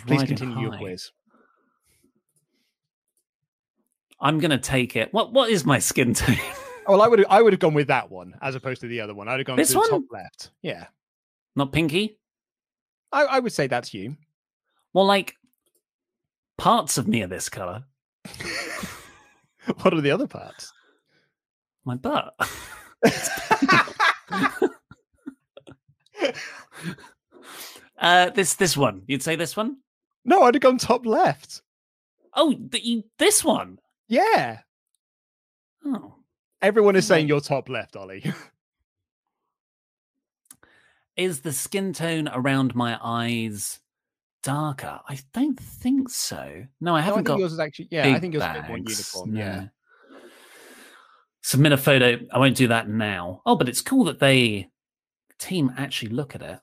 please 0.07 0.23
continue 0.23 0.59
your 0.59 0.71
high. 0.71 0.77
quiz. 0.79 1.11
I'm 4.19 4.39
gonna 4.39 4.57
take 4.57 4.95
it. 4.95 5.13
What 5.13 5.33
What 5.33 5.49
is 5.51 5.65
my 5.65 5.77
skin 5.79 6.13
tone? 6.15 6.37
Well, 6.87 7.01
I 7.01 7.07
would 7.07 7.25
I 7.29 7.41
would 7.41 7.53
have 7.53 7.59
gone 7.59 7.73
with 7.73 7.87
that 7.87 8.09
one 8.09 8.35
as 8.41 8.55
opposed 8.55 8.81
to 8.81 8.87
the 8.87 9.01
other 9.01 9.13
one. 9.13 9.27
I'd 9.27 9.39
have 9.39 9.45
gone 9.47 9.57
This 9.57 9.69
to 9.69 9.75
the 9.75 9.87
top 9.89 10.03
left. 10.11 10.51
Yeah, 10.61 10.87
Not 11.55 11.71
pinky. 11.71 12.17
I, 13.11 13.23
I 13.23 13.39
would 13.39 13.51
say 13.53 13.67
that's 13.67 13.93
you. 13.93 14.15
Well, 14.93 15.05
like 15.05 15.35
parts 16.57 16.97
of 16.97 17.07
me 17.07 17.23
are 17.23 17.27
this 17.27 17.49
color. 17.49 17.83
What 19.81 19.93
are 19.93 20.01
the 20.01 20.09
other 20.09 20.25
parts? 20.25 20.73
My 21.85 21.93
butt. 21.95 22.33
uh, 27.99 28.29
this 28.31 28.55
this 28.55 28.75
one. 28.75 29.03
You'd 29.07 29.21
say 29.21 29.35
this 29.35 29.55
one? 29.55 29.77
No, 30.25 30.41
I'd 30.41 30.55
have 30.55 30.61
gone 30.63 30.79
top 30.79 31.05
left. 31.05 31.61
Oh, 32.33 32.53
th- 32.53 32.83
you, 32.83 33.03
this 33.19 33.43
one. 33.43 33.77
Yeah, 34.07 34.59
Oh, 35.85 36.15
everyone 36.61 36.95
is 36.95 37.05
saying 37.07 37.27
you're 37.27 37.41
top 37.41 37.69
left, 37.69 37.95
Ollie. 37.95 38.23
is 41.17 41.41
the 41.41 41.51
skin 41.53 41.93
tone 41.93 42.29
around 42.33 42.75
my 42.75 42.97
eyes 43.03 43.79
darker? 44.43 44.99
I 45.07 45.19
don't 45.33 45.59
think 45.59 46.09
so. 46.09 46.65
No, 46.79 46.95
I 46.95 46.95
No, 46.95 46.95
I 46.95 47.01
haven't 47.01 47.17
think 47.19 47.27
got. 47.27 47.39
yours 47.39 47.53
is 47.53 47.59
actually 47.59 47.87
yeah. 47.91 48.07
I 48.15 48.19
think 48.19 48.33
yours 48.33 48.43
is 48.43 48.49
a 48.49 48.53
bit 48.53 48.67
more 48.67 48.77
bags, 48.77 48.91
uniform. 49.13 49.35
Yeah. 49.35 49.65
Submit 51.43 51.71
a 51.71 51.77
photo. 51.77 52.19
I 52.31 52.37
won't 52.37 52.55
do 52.55 52.67
that 52.67 52.87
now. 52.87 53.41
Oh, 53.45 53.55
but 53.55 53.67
it's 53.67 53.81
cool 53.81 54.03
that 54.05 54.19
they 54.19 54.69
team 55.39 55.73
actually 55.77 56.11
look 56.11 56.35
at 56.35 56.41
it. 56.43 56.59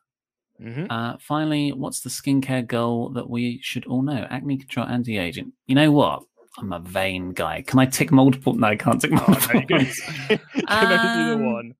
Mhm. 0.63 0.87
Uh, 0.91 1.17
finally, 1.21 1.73
what's 1.73 2.01
the 2.01 2.11
skincare 2.11 2.67
goal 2.67 3.11
that 3.11 3.29
we 3.29 3.61
should 3.63 3.87
all 3.87 4.03
know? 4.03 4.27
Acne 4.31 4.57
control, 4.59 4.87
anti-aging. 4.87 5.53
You 5.67 5.75
know 5.75 5.91
what? 5.93 6.23
I'm 6.59 6.73
a 6.73 6.81
vain 6.81 7.33
guy. 7.33 7.63
Can 7.63 7.79
I 7.79 7.87
tick 7.87 8.11
multiple? 8.11 8.55
No, 8.55 8.67
I 8.69 8.77
can't 8.77 9.01
tick 9.01 9.13
multiple. 9.13 9.39
Oh, 9.55 9.55
no, 9.55 9.59
you 10.31 10.39
can, 10.39 10.39
only 10.93 10.99
do 10.99 11.29
the 11.29 11.35
Um, 11.35 11.53
one. 11.53 11.75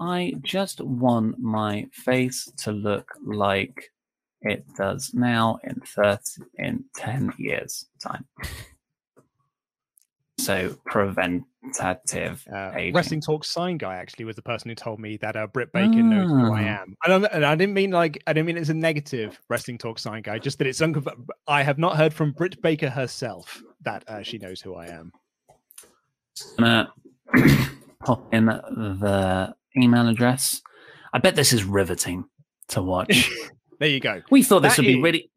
I 0.00 0.32
just 0.42 0.80
want 0.80 1.38
my 1.38 1.86
face 1.92 2.50
to 2.58 2.72
look 2.72 3.08
like 3.24 3.92
it 4.42 4.64
does 4.76 5.12
now 5.14 5.58
in 5.64 5.80
30 5.86 6.20
in 6.58 6.84
10 6.96 7.34
years 7.38 7.86
time. 8.02 8.24
So 10.44 10.76
preventative 10.86 12.44
Uh. 12.52 12.90
Wrestling 12.92 13.20
Talk 13.20 13.44
sign 13.44 13.78
guy 13.78 13.96
actually 13.96 14.24
was 14.26 14.36
the 14.36 14.42
person 14.42 14.68
who 14.68 14.74
told 14.74 15.00
me 15.00 15.16
that 15.18 15.36
uh, 15.36 15.46
Britt 15.46 15.72
Baker 15.72 16.02
knows 16.02 16.30
who 16.30 16.52
I 16.52 16.62
Ah. 16.64 16.82
am. 16.82 16.96
Don't, 17.06 17.24
and 17.24 17.44
I 17.44 17.54
didn't 17.54 17.74
mean 17.74 17.90
like 17.90 18.22
I 18.26 18.32
didn't 18.32 18.46
mean 18.46 18.56
it's 18.56 18.68
a 18.68 18.74
negative 18.74 19.40
Wrestling 19.48 19.78
Talk 19.78 19.98
sign 19.98 20.22
guy. 20.22 20.38
Just 20.38 20.58
that 20.58 20.66
it's 20.66 20.80
unconfirmed. 20.82 21.28
I 21.48 21.62
have 21.62 21.78
not 21.78 21.96
heard 21.96 22.12
from 22.12 22.32
Britt 22.32 22.60
Baker 22.62 22.90
herself 22.90 23.62
that 23.82 24.04
uh, 24.08 24.22
she 24.22 24.38
knows 24.38 24.60
who 24.60 24.74
I 24.74 24.86
am. 24.86 25.12
gonna 26.58 26.92
pop 28.04 28.32
in 28.34 28.46
the 28.46 29.54
email 29.76 30.08
address. 30.08 30.60
I 31.12 31.18
bet 31.18 31.36
this 31.36 31.52
is 31.52 31.64
riveting 31.64 32.24
to 32.68 32.82
watch. 32.82 33.30
There 33.80 33.88
you 33.88 33.98
go. 33.98 34.22
We 34.30 34.44
thought 34.44 34.60
this 34.60 34.76
That 34.76 34.82
would 34.82 34.86
be 34.86 34.98
is- 34.98 35.02
really 35.02 35.30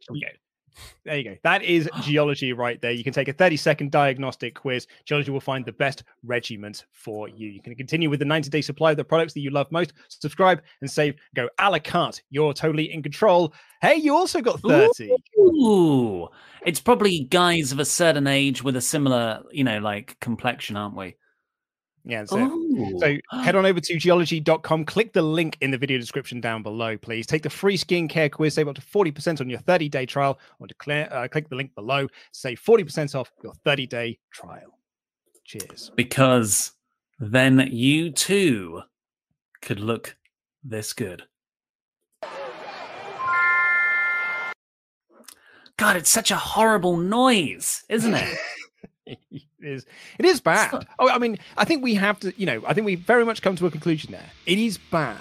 There 1.05 1.17
you 1.17 1.23
go. 1.23 1.37
That 1.43 1.63
is 1.63 1.89
Geologie 2.01 2.53
right 2.53 2.81
there. 2.81 2.91
You 2.91 3.03
can 3.03 3.13
take 3.13 3.27
a 3.27 3.33
30 3.33 3.57
second 3.57 3.91
diagnostic 3.91 4.55
quiz. 4.55 4.87
Geologie 5.05 5.31
will 5.31 5.39
find 5.39 5.65
the 5.65 5.71
best 5.71 6.03
regiment 6.23 6.85
for 6.91 7.27
you. 7.29 7.49
You 7.49 7.61
can 7.61 7.75
continue 7.75 8.09
with 8.09 8.19
the 8.19 8.25
90 8.25 8.49
day 8.49 8.61
supply 8.61 8.91
of 8.91 8.97
the 8.97 9.03
products 9.03 9.33
that 9.33 9.41
you 9.41 9.49
love 9.49 9.71
most. 9.71 9.93
Subscribe 10.09 10.61
and 10.81 10.89
save. 10.89 11.15
Go 11.35 11.49
a 11.59 11.71
la 11.71 11.79
carte. 11.79 12.21
You're 12.29 12.53
totally 12.53 12.93
in 12.93 13.03
control. 13.03 13.53
Hey, 13.81 13.95
you 13.95 14.15
also 14.15 14.41
got 14.41 14.59
30. 14.59 15.11
Ooh, 15.39 16.27
it's 16.65 16.79
probably 16.79 17.25
guys 17.29 17.71
of 17.71 17.79
a 17.79 17.85
certain 17.85 18.27
age 18.27 18.63
with 18.63 18.75
a 18.75 18.81
similar, 18.81 19.43
you 19.51 19.63
know, 19.63 19.79
like 19.79 20.19
complexion, 20.19 20.75
aren't 20.75 20.95
we? 20.95 21.15
Yeah, 22.07 22.21
it. 22.21 22.99
So 22.99 23.17
head 23.41 23.55
on 23.55 23.65
over 23.65 23.81
to 23.81 23.97
geologie.com, 23.97 24.85
click 24.85 25.11
the 25.11 25.21
link 25.21 25.57
in 25.59 25.71
the 25.71 25.77
video 25.77 25.97
description 25.97 26.39
down 26.39 26.63
below, 26.63 26.97
please. 26.97 27.27
Take 27.27 27.43
the 27.43 27.49
free 27.49 27.77
skincare 27.77 28.31
quiz, 28.31 28.53
save 28.53 28.69
up 28.69 28.75
to 28.75 28.81
40% 28.81 29.41
on 29.41 29.49
your 29.49 29.59
30 29.59 29.89
day 29.89 30.05
trial, 30.05 30.39
or 30.59 30.67
declare, 30.67 31.13
uh, 31.13 31.27
click 31.27 31.49
the 31.49 31.55
link 31.55 31.75
below, 31.75 32.07
save 32.31 32.61
40% 32.61 33.13
off 33.13 33.29
your 33.43 33.53
30 33.65 33.87
day 33.87 34.17
trial. 34.31 34.79
Cheers. 35.43 35.91
Because 35.97 36.71
then 37.19 37.67
you 37.71 38.11
too 38.11 38.83
could 39.61 39.81
look 39.81 40.15
this 40.63 40.93
good. 40.93 41.23
God, 45.77 45.97
it's 45.97 46.09
such 46.09 46.31
a 46.31 46.37
horrible 46.37 46.95
noise, 46.95 47.83
isn't 47.89 48.13
it? 48.13 48.37
it 49.31 49.43
is 49.61 49.85
it 50.19 50.25
is 50.25 50.41
bad. 50.41 50.85
Oh, 50.99 51.09
I 51.09 51.17
mean, 51.17 51.37
I 51.55 51.65
think 51.65 51.83
we 51.83 51.95
have 51.95 52.19
to, 52.21 52.33
you 52.39 52.45
know, 52.45 52.61
I 52.67 52.73
think 52.73 52.85
we 52.85 52.95
very 52.95 53.25
much 53.25 53.41
come 53.41 53.55
to 53.55 53.65
a 53.65 53.71
conclusion 53.71 54.11
there. 54.11 54.31
It 54.45 54.59
is 54.59 54.77
bad. 54.77 55.17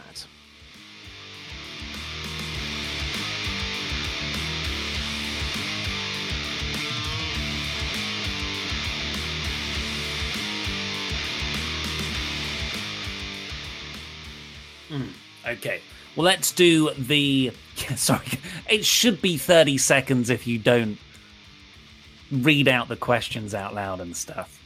Hmm, 14.89 15.09
Okay. 15.47 15.81
Well, 16.15 16.25
let's 16.25 16.51
do 16.53 16.93
the. 16.95 17.53
Sorry, 17.97 18.27
it 18.71 18.85
should 18.87 19.21
be 19.21 19.37
thirty 19.37 19.77
seconds 19.77 20.31
if 20.31 20.47
you 20.47 20.59
don't 20.59 20.99
read 22.31 22.69
out 22.69 22.89
the 22.89 22.97
questions 22.97 23.55
out 23.55 23.75
loud 23.75 24.01
and 24.01 24.17
stuff. 24.17 24.61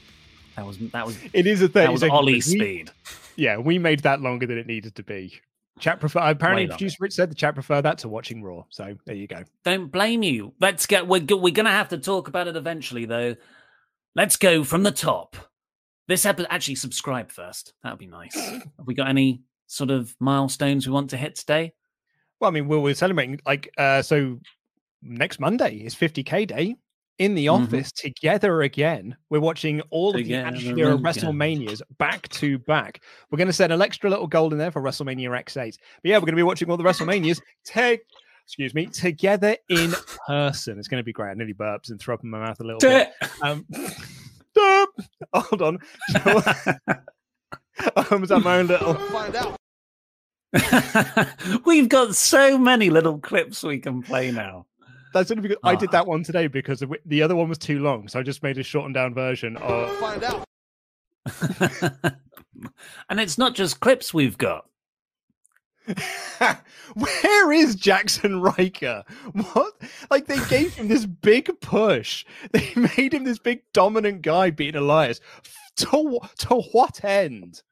That 0.56 0.66
was 0.66 0.78
that 0.78 1.06
was 1.06 1.18
It 1.32 1.46
is 1.46 1.62
a 1.62 1.68
30 1.68 1.86
that 1.86 1.92
was 1.92 2.02
Ollie. 2.02 2.34
We- 2.34 2.40
speed. 2.40 2.90
Yeah, 3.36 3.58
we 3.58 3.78
made 3.78 4.00
that 4.00 4.20
longer 4.20 4.46
than 4.46 4.58
it 4.58 4.66
needed 4.66 4.94
to 4.96 5.02
be. 5.02 5.40
Chat 5.78 5.98
prefer 5.98 6.20
apparently 6.20 6.66
producer 6.66 6.98
Rich 7.00 7.14
said 7.14 7.30
the 7.30 7.34
chat 7.34 7.54
prefer 7.54 7.80
that 7.80 7.98
to 7.98 8.08
watching 8.08 8.42
Raw. 8.42 8.64
So 8.68 8.96
there 9.06 9.16
you 9.16 9.26
go. 9.26 9.44
Don't 9.64 9.90
blame 9.90 10.22
you. 10.22 10.52
Let's 10.61 10.86
get. 10.86 11.06
We're 11.06 11.24
we're 11.30 11.52
gonna 11.54 11.70
have 11.70 11.88
to 11.88 11.98
talk 11.98 12.28
about 12.28 12.48
it 12.48 12.56
eventually, 12.56 13.06
though. 13.06 13.36
Let's 14.14 14.36
go 14.36 14.62
from 14.64 14.82
the 14.82 14.90
top. 14.90 15.36
This 16.06 16.26
episode. 16.26 16.48
Actually, 16.50 16.74
subscribe 16.74 17.30
first. 17.30 17.72
That 17.82 17.90
would 17.90 17.98
be 17.98 18.06
nice. 18.06 18.34
Have 18.38 18.66
we 18.84 18.94
got 18.94 19.08
any 19.08 19.42
sort 19.68 19.90
of 19.90 20.14
milestones 20.20 20.86
we 20.86 20.92
want 20.92 21.11
to 21.11 21.16
hit 21.16 21.36
today? 21.36 21.72
Well, 22.40 22.50
I 22.50 22.52
mean, 22.52 22.68
we're, 22.68 22.80
we're 22.80 22.94
celebrating 22.94 23.40
like 23.46 23.72
uh 23.78 24.02
so 24.02 24.38
next 25.02 25.40
Monday 25.40 25.76
is 25.76 25.94
50k 25.94 26.46
day 26.46 26.76
in 27.20 27.34
the 27.34 27.46
Mhm. 27.46 27.64
office 27.66 27.92
together 27.92 28.62
again. 28.62 29.14
We're 29.28 29.40
watching 29.40 29.80
all 29.90 30.12
Together 30.14 30.48
of 30.48 30.54
the 30.54 30.58
Attitude 30.58 30.78
Era 30.78 30.94
again. 30.94 31.04
WrestleManias 31.04 31.82
back 31.98 32.28
to 32.30 32.58
back. 32.60 33.02
We're 33.30 33.36
going 33.36 33.46
to 33.46 33.52
set 33.52 33.70
an 33.70 33.80
extra 33.82 34.08
little 34.10 34.26
goal 34.26 34.50
in 34.52 34.58
there 34.58 34.70
for 34.70 34.80
WrestleMania 34.82 35.28
X8. 35.30 35.76
But 36.02 36.08
yeah, 36.08 36.16
we're 36.16 36.20
going 36.22 36.32
to 36.32 36.36
be 36.36 36.42
watching 36.42 36.70
all 36.70 36.76
the 36.78 36.82
WrestleManias 36.84 37.40
take 37.64 38.00
excuse 38.46 38.74
me 38.74 38.86
together 38.86 39.56
in 39.68 39.92
person. 40.26 40.78
It's 40.78 40.88
going 40.88 40.98
to 41.00 41.04
be 41.04 41.12
great. 41.12 41.30
I 41.30 41.34
nearly 41.34 41.54
burps 41.54 41.90
and 41.90 42.00
throw 42.00 42.14
up 42.14 42.24
in 42.24 42.30
my 42.30 42.40
mouth 42.40 42.58
a 42.58 42.64
little 42.64 42.80
bit. 42.80 43.12
Um, 43.42 43.64
hold 45.32 45.62
on. 45.62 45.78
I 47.96 48.16
was 48.16 48.32
at 48.32 48.42
my 48.42 48.58
own 48.58 48.66
little 48.66 48.94
find 48.94 49.36
out. 49.36 49.56
We've 51.64 51.88
got 51.88 52.16
so 52.16 52.58
many 52.58 52.90
little 52.90 53.18
clips 53.18 53.62
we 53.62 53.78
can 53.78 54.02
play 54.02 54.32
now. 54.32 54.66
That's 55.12 55.30
only 55.30 55.42
because 55.42 55.58
I 55.64 55.74
did 55.74 55.88
Ah. 55.90 55.92
that 55.92 56.06
one 56.06 56.22
today 56.22 56.46
because 56.46 56.80
the 56.80 56.88
the 57.06 57.22
other 57.22 57.34
one 57.36 57.48
was 57.48 57.58
too 57.58 57.80
long, 57.80 58.08
so 58.08 58.18
I 58.20 58.22
just 58.22 58.42
made 58.42 58.58
a 58.58 58.62
shortened 58.62 58.94
down 58.94 59.14
version 59.14 59.56
of. 59.58 59.90
Find 59.96 60.22
out. 60.24 60.44
And 63.08 63.18
it's 63.18 63.38
not 63.38 63.54
just 63.54 63.80
clips 63.80 64.12
we've 64.12 64.36
got. 64.36 64.66
Where 66.94 67.52
is 67.52 67.74
Jaxson 67.76 68.42
Ryker? 68.42 69.02
What? 69.32 69.72
Like 70.11 70.26
they 70.26 70.38
gave 70.48 70.74
him 70.74 70.88
this 70.88 71.06
big 71.06 71.50
push. 71.61 72.24
They 72.52 72.70
made 72.96 73.14
him 73.14 73.24
this 73.24 73.38
big 73.38 73.62
dominant 73.72 74.22
guy 74.22 74.50
beating 74.50 74.80
Elias. 74.80 75.20
To 75.76 76.20
to 76.38 76.54
what 76.72 77.02
end? 77.02 77.62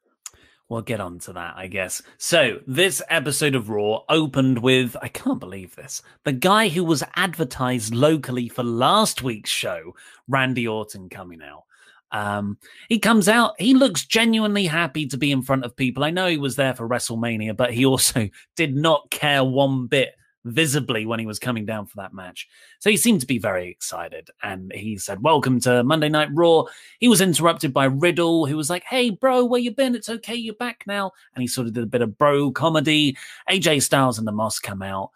We'll 0.68 0.82
get 0.82 1.00
on 1.00 1.18
to 1.20 1.32
that, 1.32 1.54
I 1.56 1.66
guess. 1.66 2.02
So, 2.18 2.60
this 2.66 3.00
episode 3.08 3.54
of 3.54 3.70
Raw 3.70 4.00
opened 4.10 4.58
with 4.58 4.96
I 5.00 5.08
can't 5.08 5.40
believe 5.40 5.74
this. 5.74 6.02
The 6.24 6.32
guy 6.32 6.68
who 6.68 6.84
was 6.84 7.02
advertised 7.16 7.94
locally 7.94 8.48
for 8.48 8.62
last 8.62 9.22
week's 9.22 9.48
show, 9.48 9.94
Randy 10.28 10.68
Orton, 10.68 11.08
coming 11.08 11.40
out. 11.42 11.64
Um, 12.10 12.58
he 12.90 12.98
comes 12.98 13.28
out, 13.28 13.54
he 13.58 13.72
looks 13.72 14.04
genuinely 14.04 14.66
happy 14.66 15.06
to 15.06 15.16
be 15.16 15.32
in 15.32 15.42
front 15.42 15.64
of 15.64 15.76
people. 15.76 16.04
I 16.04 16.10
know 16.10 16.28
he 16.28 16.36
was 16.36 16.56
there 16.56 16.74
for 16.74 16.88
WrestleMania, 16.88 17.56
but 17.56 17.72
he 17.72 17.86
also 17.86 18.28
did 18.56 18.76
not 18.76 19.10
care 19.10 19.44
one 19.44 19.86
bit 19.86 20.17
visibly 20.44 21.06
when 21.06 21.20
he 21.20 21.26
was 21.26 21.38
coming 21.38 21.66
down 21.66 21.86
for 21.86 21.96
that 21.96 22.14
match. 22.14 22.48
So 22.80 22.90
he 22.90 22.96
seemed 22.96 23.20
to 23.20 23.26
be 23.26 23.38
very 23.38 23.70
excited 23.70 24.30
and 24.42 24.72
he 24.72 24.96
said, 24.96 25.22
Welcome 25.22 25.60
to 25.60 25.82
Monday 25.84 26.08
Night 26.08 26.28
Raw. 26.32 26.64
He 27.00 27.08
was 27.08 27.20
interrupted 27.20 27.72
by 27.72 27.86
Riddle, 27.86 28.46
who 28.46 28.56
was 28.56 28.70
like, 28.70 28.84
Hey, 28.84 29.10
bro, 29.10 29.44
where 29.44 29.60
you 29.60 29.70
been? 29.70 29.94
It's 29.94 30.08
okay, 30.08 30.34
you're 30.34 30.54
back 30.54 30.84
now. 30.86 31.12
And 31.34 31.42
he 31.42 31.48
sort 31.48 31.66
of 31.66 31.74
did 31.74 31.84
a 31.84 31.88
bit 31.88 32.02
of 32.02 32.18
bro 32.18 32.50
comedy. 32.50 33.16
AJ 33.50 33.82
Styles 33.82 34.18
and 34.18 34.26
the 34.26 34.32
Moss 34.32 34.58
come 34.58 34.82
out, 34.82 35.10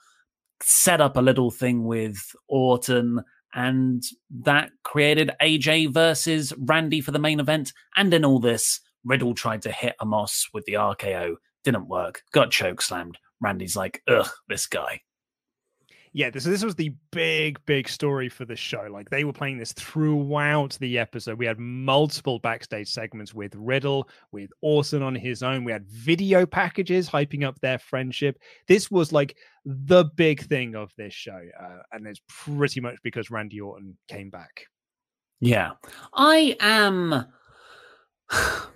set 0.61 1.01
up 1.01 1.17
a 1.17 1.23
little 1.23 1.51
thing 1.51 1.85
with 1.85 2.35
Orton, 2.49 3.23
and 3.55 4.03
that 4.31 4.71
created 4.83 5.31
AJ 5.41 5.93
versus 5.93 6.53
Randy 6.59 7.01
for 7.01 7.11
the 7.11 7.19
main 7.19 7.41
event. 7.41 7.73
And 7.97 8.13
in 8.15 8.25
all 8.25 8.39
this, 8.39 8.81
Riddle 9.05 9.35
tried 9.35 9.63
to 9.63 9.73
hit 9.73 9.97
Omos 10.01 10.47
with 10.55 10.65
the 10.65 10.75
RKO. 10.75 11.37
Didn't 11.65 11.89
work. 11.89 12.23
Got 12.33 12.51
choke 12.51 12.81
slammed. 12.81 13.19
Randy's 13.41 13.77
like, 13.77 14.03
ugh, 14.09 14.29
this 14.49 14.67
guy. 14.67 15.01
Yeah, 16.15 16.29
this 16.29 16.45
this 16.45 16.63
was 16.63 16.75
the 16.75 16.95
big, 17.11 17.59
big 17.65 17.89
story 17.89 18.29
for 18.29 18.45
the 18.45 18.57
show. 18.57 18.87
Like 18.91 19.09
they 19.09 19.25
were 19.25 19.33
playing 19.33 19.57
this 19.57 19.73
throughout 19.73 20.77
the 20.79 20.99
episode. 20.99 21.39
We 21.39 21.47
had 21.47 21.59
multiple 21.59 22.39
backstage 22.39 22.89
segments 22.89 23.33
with 23.33 23.55
Riddle, 23.55 24.09
with 24.31 24.51
Orton 24.61 25.03
on 25.03 25.15
his 25.15 25.43
own. 25.43 25.65
We 25.65 25.73
had 25.73 25.89
video 25.89 26.45
packages 26.45 27.09
hyping 27.09 27.45
up 27.45 27.59
their 27.61 27.79
friendship. 27.79 28.39
This 28.69 28.91
was 28.91 29.11
like 29.11 29.37
the 29.65 30.05
big 30.05 30.43
thing 30.43 30.75
of 30.75 30.93
this 30.99 31.15
show, 31.15 31.41
uh, 31.59 31.79
and 31.93 32.07
it's 32.07 32.21
pretty 32.29 32.81
much 32.81 32.97
because 33.03 33.31
Randy 33.31 33.63
Orton 33.63 33.97
came 34.09 34.29
back. 34.29 34.67
Yeah, 35.41 35.73
I 36.13 36.57
am. 36.61 37.27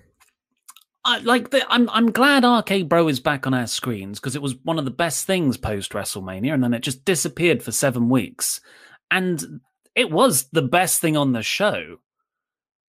I, 1.06 1.18
like 1.18 1.50
the, 1.50 1.64
I'm, 1.72 1.88
I'm 1.90 2.10
glad 2.10 2.44
RK 2.44 2.88
Bro 2.88 3.06
is 3.08 3.20
back 3.20 3.46
on 3.46 3.54
our 3.54 3.68
screens 3.68 4.18
because 4.18 4.34
it 4.34 4.42
was 4.42 4.56
one 4.64 4.78
of 4.78 4.84
the 4.84 4.90
best 4.90 5.24
things 5.24 5.56
post 5.56 5.92
WrestleMania, 5.92 6.52
and 6.52 6.64
then 6.64 6.74
it 6.74 6.82
just 6.82 7.04
disappeared 7.04 7.62
for 7.62 7.70
seven 7.70 8.08
weeks, 8.08 8.60
and 9.10 9.60
it 9.94 10.10
was 10.10 10.48
the 10.50 10.62
best 10.62 11.00
thing 11.00 11.16
on 11.16 11.32
the 11.32 11.44
show, 11.44 11.98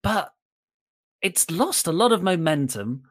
but 0.01 0.33
it's 1.21 1.51
lost 1.51 1.85
a 1.85 1.91
lot 1.91 2.11
of 2.11 2.23
momentum. 2.23 3.03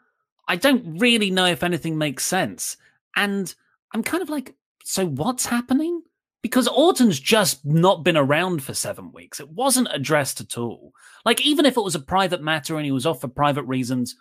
I 0.48 0.56
don't 0.56 0.98
really 0.98 1.30
know 1.30 1.46
if 1.46 1.62
anything 1.62 1.96
makes 1.96 2.26
sense, 2.26 2.76
and 3.14 3.54
I'm 3.94 4.02
kind 4.02 4.24
of 4.24 4.28
like, 4.28 4.56
so 4.82 5.06
what's 5.06 5.46
happening? 5.46 6.02
because 6.46 6.68
Orton's 6.68 7.18
just 7.18 7.64
not 7.66 8.04
been 8.04 8.16
around 8.16 8.62
for 8.62 8.72
seven 8.72 9.10
weeks. 9.10 9.40
It 9.40 9.48
wasn't 9.48 9.88
addressed 9.90 10.40
at 10.40 10.56
all. 10.56 10.92
Like, 11.24 11.44
even 11.44 11.66
if 11.66 11.76
it 11.76 11.82
was 11.82 11.96
a 11.96 12.00
private 12.00 12.40
matter 12.40 12.76
and 12.76 12.84
he 12.84 12.92
was 12.92 13.04
off 13.04 13.20
for 13.20 13.26
private 13.26 13.64
reasons, 13.64 14.14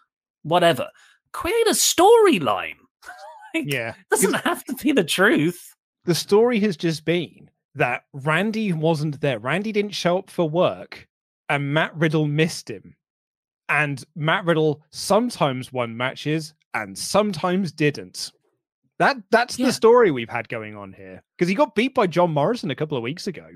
whatever, 0.45 0.87
create 1.33 1.67
a 1.67 1.71
storyline. 1.71 2.75
like, 3.53 3.65
yeah. 3.67 3.95
Doesn't 4.09 4.35
have 4.35 4.63
to 4.65 4.73
be 4.75 4.91
the 4.91 5.03
truth. 5.03 5.75
The 6.05 6.15
story 6.15 6.59
has 6.61 6.77
just 6.77 7.03
been 7.03 7.49
that 7.73 8.03
Randy 8.13 8.71
wasn't 8.71 9.19
there. 9.21 9.39
Randy 9.39 9.71
didn't 9.71 9.91
show 9.95 10.19
up 10.19 10.29
for 10.29 10.49
work 10.49 11.07
and 11.49 11.73
Matt 11.73 11.95
Riddle 11.95 12.27
missed 12.27 12.69
him. 12.69 12.95
And 13.67 14.03
Matt 14.15 14.45
Riddle 14.45 14.83
sometimes 14.91 15.73
won 15.73 15.97
matches 15.97 16.53
and 16.73 16.97
sometimes 16.97 17.71
didn't. 17.71 18.31
That 18.99 19.17
that's 19.31 19.57
yeah. 19.57 19.67
the 19.67 19.73
story 19.73 20.11
we've 20.11 20.29
had 20.29 20.47
going 20.47 20.75
on 20.77 20.93
here. 20.93 21.23
Because 21.37 21.49
he 21.49 21.55
got 21.55 21.75
beat 21.75 21.95
by 21.95 22.07
John 22.07 22.31
Morrison 22.31 22.71
a 22.71 22.75
couple 22.75 22.95
of 22.95 23.03
weeks 23.03 23.27
ago. 23.27 23.47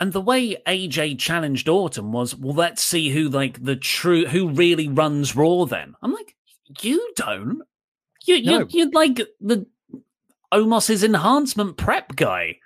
And 0.00 0.14
the 0.14 0.20
way 0.20 0.56
AJ 0.66 1.18
challenged 1.18 1.68
Orton 1.68 2.10
was, 2.10 2.34
well, 2.34 2.54
let's 2.54 2.82
see 2.82 3.10
who 3.10 3.28
like 3.28 3.62
the 3.62 3.76
true 3.76 4.26
who 4.26 4.48
really 4.48 4.88
runs 4.88 5.36
Raw. 5.36 5.66
Then 5.66 5.94
I'm 6.02 6.14
like, 6.14 6.34
you 6.80 7.12
don't. 7.16 7.62
You 8.26 8.34
you 8.36 8.58
no. 8.60 8.66
you're 8.70 8.90
like 8.90 9.20
the 9.40 9.66
Omos's 10.52 11.04
enhancement 11.04 11.76
prep 11.76 12.16
guy, 12.16 12.56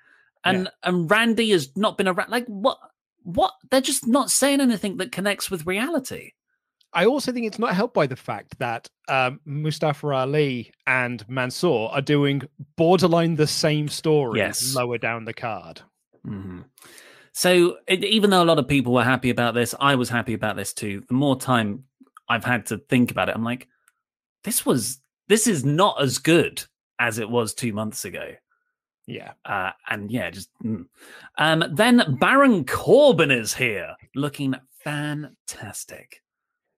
and 0.45 0.65
yeah. 0.65 0.89
and 0.89 1.11
Randy 1.11 1.51
has 1.51 1.77
not 1.77 1.99
been 1.99 2.09
around. 2.09 2.31
Like 2.31 2.47
what? 2.47 2.79
What? 3.25 3.53
They're 3.71 3.81
just 3.81 4.07
not 4.07 4.31
saying 4.31 4.61
anything 4.61 4.99
that 4.99 5.11
connects 5.11 5.51
with 5.51 5.67
reality. 5.67 6.33
I 6.93 7.07
also 7.07 7.33
think 7.33 7.47
it's 7.47 7.59
not 7.59 7.75
helped 7.75 7.95
by 7.95 8.07
the 8.07 8.15
fact 8.15 8.57
that 8.61 8.89
um, 9.09 9.41
Mustafa 9.45 10.07
Ali 10.13 10.73
and 10.87 11.29
Mansoor 11.29 11.91
are 11.91 12.01
doing 12.01 12.43
borderline 12.77 13.35
the 13.35 13.49
same 13.49 13.89
story 13.89 14.39
yes. 14.39 14.77
lower 14.77 14.99
down 14.99 15.25
the 15.25 15.35
card. 15.35 15.81
Mm-hmm. 16.25 16.61
So, 17.37 17.79
it, 17.89 18.05
even 18.05 18.31
though 18.31 18.43
a 18.43 18.47
lot 18.47 18.61
of 18.61 18.69
people 18.69 18.93
were 18.93 19.05
happy 19.05 19.31
about 19.31 19.55
this, 19.55 19.75
I 19.81 19.97
was 19.97 20.09
happy 20.09 20.35
about 20.35 20.57
this 20.57 20.73
too. 20.73 21.03
The 21.09 21.15
more 21.15 21.37
time 21.37 21.85
I've 22.29 22.45
had 22.45 22.67
to 22.67 22.79
think 22.79 23.11
about 23.11 23.29
it, 23.29 23.35
I'm 23.35 23.45
like, 23.45 23.67
this 24.45 24.65
was 24.65 25.01
this 25.29 25.47
is 25.47 25.65
not 25.65 26.01
as 26.01 26.19
good 26.19 26.65
as 27.01 27.19
it 27.19 27.29
was 27.29 27.53
two 27.53 27.73
months 27.73 28.05
ago. 28.05 28.35
Yeah. 29.07 29.33
Uh, 29.45 29.73
and 29.91 30.11
yeah, 30.11 30.31
just 30.31 30.49
mm. 30.63 30.87
um, 31.37 31.65
then 31.73 32.17
Baron 32.21 32.65
Corbin 32.65 33.31
is 33.31 33.53
here, 33.55 33.95
looking 34.15 34.55
fantastic. 34.83 36.23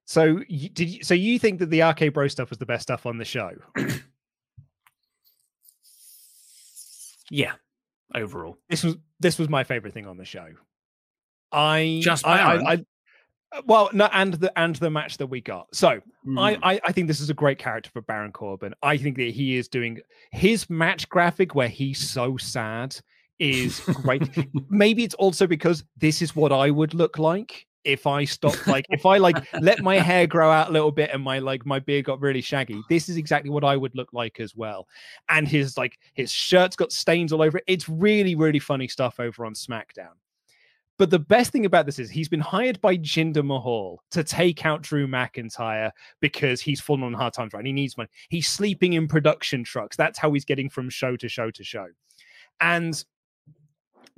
So 0.05 0.39
did 0.39 0.89
you, 0.89 1.03
so 1.03 1.13
you 1.13 1.37
think 1.37 1.59
that 1.59 1.69
the 1.69 1.81
RK 1.81 2.13
Bro 2.13 2.29
stuff 2.29 2.49
was 2.49 2.59
the 2.59 2.65
best 2.65 2.83
stuff 2.83 3.05
on 3.05 3.17
the 3.17 3.25
show? 3.25 3.51
yeah, 7.29 7.53
overall, 8.15 8.57
this 8.69 8.83
was 8.83 8.95
this 9.19 9.37
was 9.37 9.49
my 9.49 9.63
favorite 9.63 9.93
thing 9.93 10.07
on 10.07 10.17
the 10.17 10.25
show. 10.25 10.47
I 11.51 11.99
just 12.03 12.25
I, 12.25 12.55
I, 12.55 12.73
I, 12.73 12.85
well 13.65 13.89
no 13.93 14.09
and 14.11 14.33
the 14.33 14.57
and 14.59 14.75
the 14.75 14.89
match 14.89 15.17
that 15.17 15.27
we 15.27 15.41
got. 15.41 15.67
So 15.73 16.01
mm. 16.25 16.39
I, 16.39 16.73
I 16.73 16.81
I 16.85 16.91
think 16.91 17.07
this 17.07 17.19
is 17.19 17.29
a 17.29 17.33
great 17.33 17.57
character 17.57 17.89
for 17.91 18.01
Baron 18.01 18.31
Corbin. 18.31 18.73
I 18.81 18.97
think 18.97 19.17
that 19.17 19.31
he 19.31 19.55
is 19.57 19.67
doing 19.67 19.99
his 20.31 20.69
match 20.69 21.07
graphic 21.09 21.55
where 21.55 21.69
he's 21.69 22.09
so 22.09 22.37
sad 22.37 22.95
is 23.39 23.79
great. 23.79 24.27
Maybe 24.69 25.03
it's 25.03 25.15
also 25.15 25.47
because 25.47 25.83
this 25.97 26.21
is 26.21 26.35
what 26.35 26.51
I 26.51 26.71
would 26.71 26.93
look 26.93 27.19
like 27.19 27.66
if 27.83 28.05
I 28.05 28.25
stopped 28.25 28.67
like 28.67 28.85
if 28.89 29.05
I 29.05 29.17
like 29.17 29.37
let 29.61 29.81
my 29.81 29.97
hair 29.97 30.27
grow 30.27 30.51
out 30.51 30.69
a 30.69 30.71
little 30.71 30.91
bit 30.91 31.09
and 31.13 31.23
my 31.23 31.39
like 31.39 31.65
my 31.65 31.79
beard 31.79 32.05
got 32.05 32.21
really 32.21 32.41
shaggy, 32.41 32.81
this 32.89 33.09
is 33.09 33.17
exactly 33.17 33.49
what 33.49 33.63
I 33.63 33.77
would 33.77 33.95
look 33.95 34.11
like 34.13 34.39
as 34.39 34.55
well. 34.55 34.87
And 35.29 35.47
his 35.47 35.77
like 35.77 35.97
his 36.13 36.31
shirt's 36.31 36.75
got 36.75 36.91
stains 36.91 37.31
all 37.31 37.41
over 37.41 37.59
it. 37.59 37.63
It's 37.67 37.87
really, 37.87 38.35
really 38.35 38.59
funny 38.59 38.87
stuff 38.87 39.19
over 39.19 39.45
on 39.45 39.53
SmackDown. 39.53 40.15
But 40.97 41.11
the 41.11 41.19
best 41.19 41.51
thing 41.51 41.65
about 41.65 41.85
this 41.85 41.99
is 41.99 42.09
he's 42.09 42.29
been 42.29 42.39
hired 42.39 42.81
by 42.81 42.97
Jinder 42.97 43.45
Mahal 43.45 44.01
to 44.11 44.23
take 44.23 44.65
out 44.65 44.81
Drew 44.81 45.07
McIntyre 45.07 45.91
because 46.21 46.59
he's 46.59 46.81
fallen 46.81 47.03
on 47.03 47.13
hard 47.13 47.33
times, 47.33 47.53
right? 47.53 47.65
He 47.65 47.71
needs 47.71 47.97
money. 47.97 48.09
He's 48.29 48.47
sleeping 48.47 48.93
in 48.93 49.07
production 49.07 49.63
trucks. 49.63 49.95
That's 49.95 50.17
how 50.17 50.33
he's 50.33 50.45
getting 50.45 50.69
from 50.69 50.89
show 50.89 51.15
to 51.15 51.29
show 51.29 51.51
to 51.51 51.63
show. 51.63 51.85
And 52.59 53.03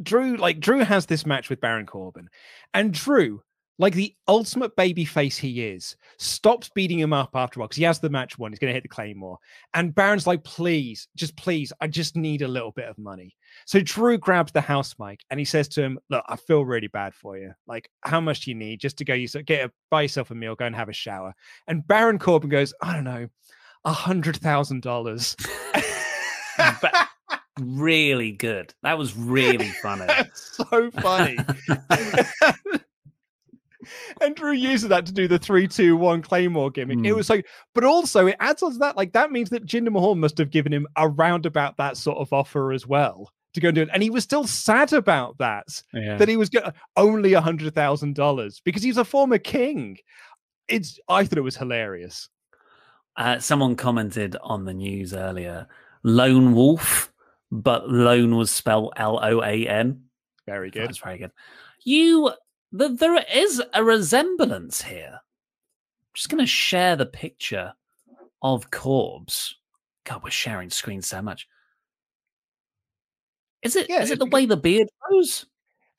Drew, 0.01 0.37
like 0.37 0.61
Drew 0.61 0.79
has 0.79 1.05
this 1.05 1.25
match 1.25 1.49
with 1.49 1.59
Baron 1.59 1.85
Corbin, 1.85 2.29
and 2.73 2.93
Drew 2.93 3.41
like 3.79 3.93
the 3.93 4.13
ultimate 4.27 4.75
baby 4.75 5.05
face 5.05 5.37
he 5.37 5.63
is, 5.63 5.95
stops 6.17 6.69
beating 6.75 6.99
him 6.99 7.13
up 7.13 7.31
after 7.33 7.59
a 7.59 7.61
while 7.61 7.67
because 7.67 7.77
he 7.77 7.85
has 7.85 7.99
the 7.99 8.09
match 8.09 8.37
won. 8.37 8.51
He's 8.51 8.59
going 8.59 8.69
to 8.69 8.73
hit 8.73 8.83
the 8.83 8.89
Claymore. 8.89 9.39
And 9.73 9.95
Baron's 9.95 10.27
like, 10.27 10.43
please, 10.43 11.07
just 11.15 11.35
please, 11.37 11.71
I 11.79 11.87
just 11.87 12.17
need 12.17 12.41
a 12.41 12.47
little 12.47 12.71
bit 12.71 12.89
of 12.89 12.97
money. 12.97 13.35
So 13.65 13.79
Drew 13.79 14.17
grabs 14.17 14.51
the 14.51 14.61
house 14.61 14.95
mic 14.99 15.21
and 15.31 15.39
he 15.39 15.45
says 15.45 15.69
to 15.69 15.81
him, 15.81 15.97
Look, 16.09 16.25
I 16.27 16.35
feel 16.35 16.65
really 16.65 16.87
bad 16.87 17.15
for 17.15 17.37
you. 17.37 17.53
Like, 17.67 17.89
how 18.01 18.19
much 18.19 18.41
do 18.41 18.51
you 18.51 18.55
need 18.55 18.81
just 18.81 18.97
to 18.97 19.05
go 19.05 19.13
use 19.13 19.35
get 19.45 19.65
a, 19.65 19.71
buy 19.89 20.03
yourself 20.03 20.29
a 20.29 20.35
meal, 20.35 20.55
go 20.55 20.65
and 20.65 20.75
have 20.75 20.89
a 20.89 20.93
shower? 20.93 21.33
And 21.67 21.87
Baron 21.87 22.19
Corbin 22.19 22.49
goes, 22.49 22.73
I 22.81 22.93
don't 22.93 23.05
know, 23.05 23.29
a 23.85 23.93
hundred 23.93 24.37
thousand 24.37 24.81
dollars. 24.81 25.37
really 27.61 28.33
good. 28.33 28.73
That 28.83 28.97
was 28.97 29.15
really 29.15 29.69
funny. 29.81 30.13
so 30.33 30.91
funny 30.91 31.37
and 34.21 34.35
Drew 34.35 34.51
uses 34.51 34.89
that 34.89 35.05
to 35.05 35.13
do 35.13 35.27
the 35.27 35.39
three, 35.39 35.67
two, 35.67 35.97
one 35.97 36.21
Claymore 36.21 36.71
gimmick. 36.71 36.99
Mm. 36.99 37.05
It 37.05 37.09
hmm. 37.11 37.17
was 37.17 37.29
like, 37.29 37.47
but 37.73 37.83
also 37.83 38.27
it 38.27 38.35
adds 38.39 38.63
on 38.63 38.73
to 38.73 38.77
that. 38.79 38.97
Like 38.97 39.13
that 39.13 39.31
means 39.31 39.49
that 39.49 39.65
Jinder 39.65 39.91
Mahal 39.91 40.15
must 40.15 40.37
have 40.37 40.51
given 40.51 40.73
him 40.73 40.87
around 40.97 41.45
about 41.45 41.77
that 41.77 41.97
sort 41.97 42.17
of 42.17 42.31
offer 42.33 42.71
as 42.71 42.85
well 42.87 43.31
to 43.53 43.61
go 43.61 43.69
and 43.69 43.75
do 43.75 43.81
it. 43.81 43.89
And 43.93 44.03
he 44.03 44.09
was 44.09 44.23
still 44.23 44.45
sad 44.45 44.93
about 44.93 45.37
that, 45.39 45.67
yeah. 45.93 46.17
that 46.17 46.27
he 46.27 46.37
was 46.37 46.49
getting 46.49 46.73
only 46.97 47.33
a 47.33 47.41
hundred 47.41 47.73
thousand 47.75 48.15
dollars 48.15 48.61
because 48.63 48.83
he's 48.83 48.97
a 48.97 49.05
former 49.05 49.37
king. 49.37 49.97
It's 50.67 50.99
I 51.07 51.25
thought 51.25 51.39
it 51.39 51.41
was 51.41 51.57
hilarious. 51.57 52.29
Uh, 53.15 53.39
someone 53.39 53.75
commented 53.75 54.35
on 54.41 54.65
the 54.65 54.73
news 54.73 55.13
earlier, 55.13 55.67
lone 56.03 56.53
wolf, 56.53 57.11
but 57.51 57.89
lone 57.89 58.35
was 58.35 58.51
spelled 58.51 58.93
L 58.95 59.19
O 59.21 59.41
A 59.43 59.67
N. 59.67 60.03
Very 60.45 60.71
good. 60.71 60.87
That's 60.87 60.99
very 60.99 61.17
good. 61.17 61.31
You 61.83 62.31
the, 62.71 62.89
there 62.89 63.23
is 63.33 63.61
a 63.73 63.83
resemblance 63.83 64.81
here. 64.81 65.13
I'm 65.13 66.13
just 66.13 66.29
going 66.29 66.39
to 66.39 66.47
share 66.47 66.95
the 66.95 67.05
picture 67.05 67.73
of 68.41 68.71
Corbs. 68.71 69.55
God, 70.05 70.23
we're 70.23 70.29
sharing 70.29 70.69
screens 70.69 71.07
so 71.07 71.21
much. 71.21 71.47
Is 73.61 73.75
it? 73.75 73.89
Yeah, 73.89 74.01
is 74.01 74.11
it 74.11 74.19
the 74.19 74.25
way 74.25 74.45
the 74.45 74.57
beard 74.57 74.87
grows? 75.01 75.45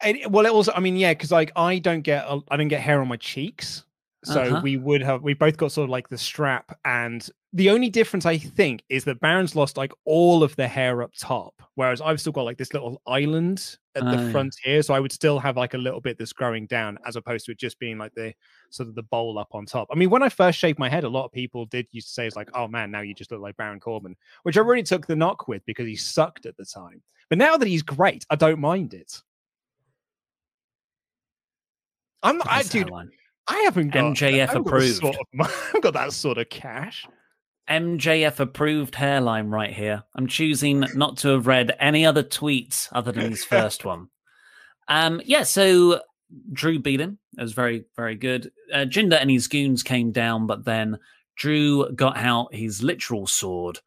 It, 0.02 0.30
well, 0.30 0.46
it 0.46 0.52
also, 0.52 0.72
I 0.72 0.80
mean, 0.80 0.96
yeah, 0.96 1.12
because 1.12 1.30
like 1.30 1.52
I 1.56 1.78
don't 1.78 2.00
get, 2.00 2.24
I 2.26 2.56
don't 2.56 2.68
get 2.68 2.80
hair 2.80 3.02
on 3.02 3.08
my 3.08 3.18
cheeks, 3.18 3.84
so 4.24 4.42
uh-huh. 4.42 4.60
we 4.62 4.76
would 4.76 5.02
have, 5.02 5.22
we 5.22 5.34
both 5.34 5.56
got 5.56 5.72
sort 5.72 5.84
of 5.84 5.90
like 5.90 6.08
the 6.08 6.18
strap. 6.18 6.78
And 6.84 7.26
the 7.52 7.70
only 7.70 7.88
difference 7.88 8.26
I 8.26 8.36
think 8.36 8.82
is 8.88 9.04
that 9.04 9.20
Baron's 9.20 9.56
lost 9.56 9.76
like 9.76 9.92
all 10.04 10.42
of 10.42 10.54
the 10.56 10.68
hair 10.68 11.02
up 11.02 11.12
top, 11.18 11.54
whereas 11.74 12.00
I've 12.00 12.20
still 12.20 12.32
got 12.32 12.42
like 12.42 12.58
this 12.58 12.74
little 12.74 13.00
island 13.06 13.78
at 13.94 14.04
the 14.04 14.28
uh, 14.28 14.30
front 14.30 14.54
here. 14.62 14.82
So 14.82 14.92
I 14.92 15.00
would 15.00 15.10
still 15.10 15.38
have 15.38 15.56
like 15.56 15.72
a 15.74 15.78
little 15.78 16.00
bit 16.00 16.18
that's 16.18 16.34
growing 16.34 16.66
down 16.66 16.98
as 17.06 17.16
opposed 17.16 17.46
to 17.46 17.52
it 17.52 17.58
just 17.58 17.78
being 17.78 17.96
like 17.96 18.14
the 18.14 18.34
sort 18.68 18.88
of 18.90 18.94
the 18.94 19.02
bowl 19.04 19.38
up 19.38 19.48
on 19.52 19.64
top. 19.64 19.88
I 19.90 19.96
mean, 19.96 20.10
when 20.10 20.22
I 20.22 20.28
first 20.28 20.58
shaved 20.58 20.78
my 20.78 20.88
head, 20.88 21.04
a 21.04 21.08
lot 21.08 21.24
of 21.24 21.32
people 21.32 21.64
did 21.66 21.86
used 21.90 22.08
to 22.08 22.12
say 22.12 22.26
it's 22.26 22.36
like, 22.36 22.50
oh 22.54 22.68
man, 22.68 22.90
now 22.90 23.00
you 23.00 23.14
just 23.14 23.32
look 23.32 23.40
like 23.40 23.56
Baron 23.56 23.80
Corbin, 23.80 24.16
which 24.42 24.58
I 24.58 24.60
really 24.60 24.82
took 24.82 25.06
the 25.06 25.16
knock 25.16 25.48
with 25.48 25.64
because 25.64 25.86
he 25.86 25.96
sucked 25.96 26.44
at 26.44 26.56
the 26.58 26.66
time. 26.66 27.02
But 27.30 27.38
now 27.38 27.56
that 27.56 27.66
he's 27.66 27.82
great, 27.82 28.26
I 28.28 28.36
don't 28.36 28.60
mind 28.60 28.92
it. 28.92 29.22
I'm 32.22 32.36
not, 32.38 32.48
I, 32.50 32.62
dude. 32.62 32.90
I 33.50 33.58
haven't 33.64 33.88
got 33.88 34.14
MJF 34.14 34.54
approved. 34.54 35.00
Sort 35.00 35.16
of, 35.16 35.26
I've 35.74 35.82
got 35.82 35.94
that 35.94 36.12
sort 36.12 36.38
of 36.38 36.48
cash. 36.48 37.06
MJF 37.68 38.38
approved 38.38 38.94
hairline 38.94 39.48
right 39.48 39.72
here. 39.72 40.04
I'm 40.14 40.28
choosing 40.28 40.84
not 40.94 41.16
to 41.18 41.28
have 41.30 41.48
read 41.48 41.76
any 41.80 42.06
other 42.06 42.22
tweets 42.22 42.88
other 42.92 43.10
than 43.10 43.30
his 43.30 43.44
first 43.56 43.84
one. 43.84 44.08
Um, 44.86 45.20
yeah, 45.24 45.42
so 45.42 46.00
Drew 46.52 46.78
beat 46.78 47.00
him. 47.00 47.18
It 47.36 47.42
was 47.42 47.52
very, 47.52 47.84
very 47.96 48.14
good. 48.14 48.52
Uh, 48.72 48.86
Jinder 48.86 49.20
and 49.20 49.30
his 49.30 49.48
goons 49.48 49.82
came 49.82 50.12
down, 50.12 50.46
but 50.46 50.64
then 50.64 50.98
Drew 51.36 51.90
got 51.92 52.16
out 52.16 52.54
his 52.54 52.84
literal 52.84 53.26
sword, 53.26 53.80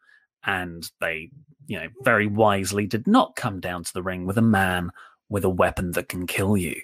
and 0.46 0.90
they, 1.00 1.30
you 1.68 1.80
know, 1.80 1.88
very 2.02 2.28
wisely 2.28 2.86
did 2.86 3.08
not 3.08 3.38
come 3.38 3.62
down 3.62 3.86
to 3.86 3.94
the 3.94 4.04
ring 4.04 4.26
with 4.26 4.38
a 4.38 4.42
man 4.42 4.92
with 5.30 5.46
a 5.46 5.50
weapon 5.50 5.92
that 5.92 6.10
can 6.10 6.28
kill 6.28 6.58
you. 6.58 6.76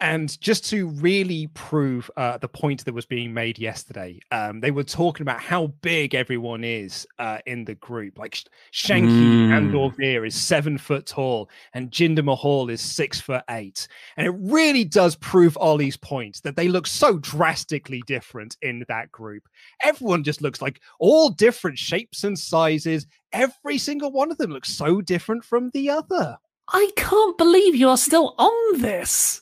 And 0.00 0.40
just 0.40 0.64
to 0.70 0.88
really 0.88 1.48
prove 1.48 2.10
uh, 2.16 2.38
the 2.38 2.48
point 2.48 2.84
that 2.84 2.94
was 2.94 3.06
being 3.06 3.32
made 3.32 3.58
yesterday, 3.58 4.20
um, 4.30 4.60
they 4.60 4.70
were 4.70 4.84
talking 4.84 5.22
about 5.22 5.40
how 5.40 5.68
big 5.82 6.14
everyone 6.14 6.64
is 6.64 7.06
uh, 7.18 7.38
in 7.46 7.64
the 7.64 7.74
group. 7.76 8.18
Like 8.18 8.38
Shanky 8.72 9.08
mm. 9.08 9.56
and 9.56 9.74
or 9.74 9.90
Veer 9.92 10.24
is 10.24 10.34
seven 10.34 10.78
foot 10.78 11.06
tall, 11.06 11.50
and 11.74 11.90
Jinder 11.90 12.24
Mahal 12.24 12.70
is 12.70 12.80
six 12.80 13.20
foot 13.20 13.44
eight. 13.50 13.86
And 14.16 14.26
it 14.26 14.34
really 14.38 14.84
does 14.84 15.16
prove 15.16 15.56
Ollie's 15.58 15.96
point 15.96 16.40
that 16.42 16.56
they 16.56 16.68
look 16.68 16.86
so 16.86 17.18
drastically 17.18 18.02
different 18.06 18.56
in 18.62 18.84
that 18.88 19.12
group. 19.12 19.48
Everyone 19.82 20.24
just 20.24 20.42
looks 20.42 20.62
like 20.62 20.80
all 20.98 21.30
different 21.30 21.78
shapes 21.78 22.24
and 22.24 22.38
sizes. 22.38 23.06
Every 23.32 23.78
single 23.78 24.10
one 24.10 24.30
of 24.30 24.38
them 24.38 24.50
looks 24.50 24.70
so 24.70 25.00
different 25.00 25.44
from 25.44 25.70
the 25.70 25.90
other. 25.90 26.38
I 26.68 26.90
can't 26.96 27.36
believe 27.36 27.74
you 27.74 27.88
are 27.88 27.96
still 27.96 28.34
on 28.38 28.80
this. 28.80 29.41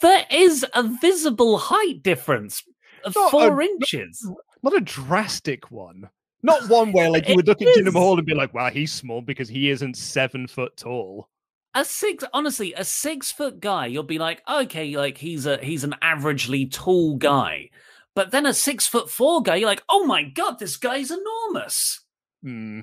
There 0.00 0.26
is 0.30 0.64
a 0.74 0.82
visible 0.82 1.58
height 1.58 2.02
difference 2.02 2.62
of 3.04 3.14
not 3.14 3.30
four 3.30 3.60
a, 3.60 3.64
inches. 3.64 4.22
Not, 4.24 4.72
not, 4.72 4.76
a 4.76 4.84
drastic 4.84 5.70
one. 5.70 6.08
Not 6.42 6.68
one 6.68 6.92
where 6.92 7.10
like 7.10 7.28
you 7.28 7.36
would 7.36 7.46
look 7.46 7.62
at 7.62 7.68
Jinder 7.68 7.92
Mahal 7.92 8.18
and 8.18 8.26
be 8.26 8.34
like, 8.34 8.52
"Wow, 8.52 8.70
he's 8.70 8.92
small 8.92 9.22
because 9.22 9.48
he 9.48 9.70
isn't 9.70 9.96
seven 9.96 10.46
foot 10.46 10.76
tall." 10.76 11.28
A 11.74 11.84
six, 11.84 12.24
honestly, 12.32 12.72
a 12.74 12.84
six 12.84 13.30
foot 13.32 13.60
guy, 13.60 13.86
you'll 13.86 14.02
be 14.02 14.18
like, 14.18 14.42
okay, 14.48 14.96
like 14.96 15.18
he's 15.18 15.44
a 15.44 15.58
he's 15.58 15.84
an 15.84 15.94
averagely 16.02 16.70
tall 16.70 17.16
guy. 17.16 17.70
But 18.14 18.30
then 18.30 18.46
a 18.46 18.54
six 18.54 18.86
foot 18.86 19.10
four 19.10 19.42
guy, 19.42 19.56
you're 19.56 19.68
like, 19.68 19.82
oh 19.88 20.06
my 20.06 20.22
god, 20.22 20.58
this 20.58 20.76
guy's 20.76 21.10
enormous. 21.10 22.00
Hmm. 22.42 22.80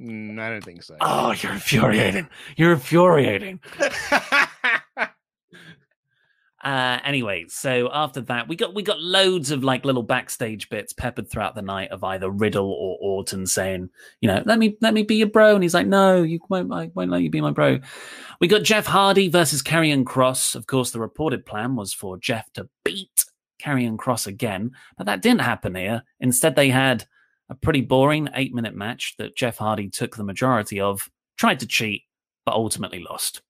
Mm, 0.00 0.38
I 0.38 0.50
don't 0.50 0.64
think 0.64 0.82
so. 0.82 0.96
Oh, 1.00 1.32
you're 1.32 1.52
infuriating. 1.52 2.28
You're 2.56 2.72
infuriating. 2.72 3.60
uh 6.62 6.98
anyway 7.04 7.44
so 7.48 7.88
after 7.92 8.20
that 8.20 8.46
we 8.46 8.54
got 8.54 8.74
we 8.74 8.82
got 8.82 9.00
loads 9.00 9.50
of 9.50 9.64
like 9.64 9.84
little 9.84 10.02
backstage 10.02 10.68
bits 10.68 10.92
peppered 10.92 11.30
throughout 11.30 11.54
the 11.54 11.62
night 11.62 11.90
of 11.90 12.04
either 12.04 12.30
riddle 12.30 12.70
or 12.72 12.98
orton 13.00 13.46
saying 13.46 13.88
you 14.20 14.28
know 14.28 14.42
let 14.44 14.58
me 14.58 14.76
let 14.80 14.92
me 14.92 15.02
be 15.02 15.16
your 15.16 15.28
bro 15.28 15.54
and 15.54 15.62
he's 15.62 15.74
like 15.74 15.86
no 15.86 16.22
you 16.22 16.38
won't 16.48 16.72
i 16.72 16.90
won't 16.94 17.10
let 17.10 17.22
you 17.22 17.30
be 17.30 17.40
my 17.40 17.50
bro 17.50 17.78
we 18.40 18.46
got 18.48 18.62
jeff 18.62 18.86
hardy 18.86 19.28
versus 19.28 19.62
Karrion 19.62 20.04
Kross. 20.04 20.54
of 20.54 20.66
course 20.66 20.90
the 20.90 21.00
reported 21.00 21.46
plan 21.46 21.76
was 21.76 21.94
for 21.94 22.18
jeff 22.18 22.52
to 22.52 22.68
beat 22.84 23.24
Karrion 23.60 23.96
Kross 23.96 24.26
again 24.26 24.72
but 24.98 25.06
that 25.06 25.22
didn't 25.22 25.40
happen 25.42 25.74
here 25.74 26.02
instead 26.20 26.56
they 26.56 26.68
had 26.68 27.06
a 27.50 27.54
pretty 27.54 27.80
boring 27.80 28.28
eight 28.34 28.54
minute 28.54 28.74
match 28.74 29.14
that 29.18 29.36
Jeff 29.36 29.58
Hardy 29.58 29.90
took 29.90 30.16
the 30.16 30.24
majority 30.24 30.80
of, 30.80 31.10
tried 31.36 31.60
to 31.60 31.66
cheat, 31.66 32.04
but 32.46 32.54
ultimately 32.54 33.00
lost. 33.00 33.42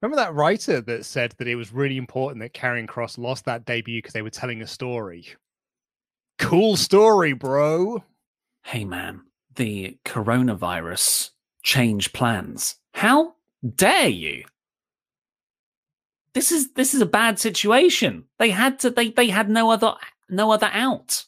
Remember 0.00 0.16
that 0.16 0.34
writer 0.34 0.80
that 0.80 1.04
said 1.04 1.34
that 1.38 1.48
it 1.48 1.56
was 1.56 1.72
really 1.72 1.98
important 1.98 2.40
that 2.40 2.54
Karrion 2.54 2.86
Kross 2.86 3.18
lost 3.18 3.44
that 3.44 3.66
debut 3.66 3.98
because 3.98 4.14
they 4.14 4.22
were 4.22 4.30
telling 4.30 4.62
a 4.62 4.66
story? 4.66 5.26
Cool 6.38 6.76
story, 6.76 7.34
bro. 7.34 8.02
Hey, 8.62 8.84
man, 8.84 9.20
the 9.56 9.98
coronavirus 10.06 11.30
changed 11.62 12.14
plans. 12.14 12.76
How 12.94 13.34
dare 13.76 14.08
you? 14.08 14.44
This 16.32 16.50
is 16.50 16.72
this 16.72 16.94
is 16.94 17.02
a 17.02 17.06
bad 17.06 17.38
situation. 17.38 18.24
They 18.38 18.50
had 18.50 18.78
to 18.80 18.90
they 18.90 19.10
they 19.10 19.28
had 19.28 19.50
no 19.50 19.70
other 19.70 19.94
no 20.30 20.50
other 20.50 20.70
out. 20.72 21.24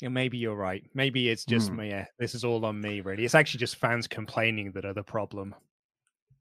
Yeah, 0.00 0.08
maybe 0.08 0.38
you're 0.38 0.54
right. 0.54 0.84
Maybe 0.94 1.28
it's 1.28 1.44
just 1.44 1.72
mm. 1.72 1.78
me. 1.78 1.88
Yeah, 1.90 2.06
this 2.18 2.34
is 2.34 2.44
all 2.44 2.64
on 2.64 2.80
me, 2.80 3.00
really. 3.00 3.24
It's 3.24 3.34
actually 3.34 3.58
just 3.58 3.76
fans 3.76 4.06
complaining 4.06 4.70
that 4.72 4.84
are 4.84 4.94
the 4.94 5.02
problem. 5.02 5.54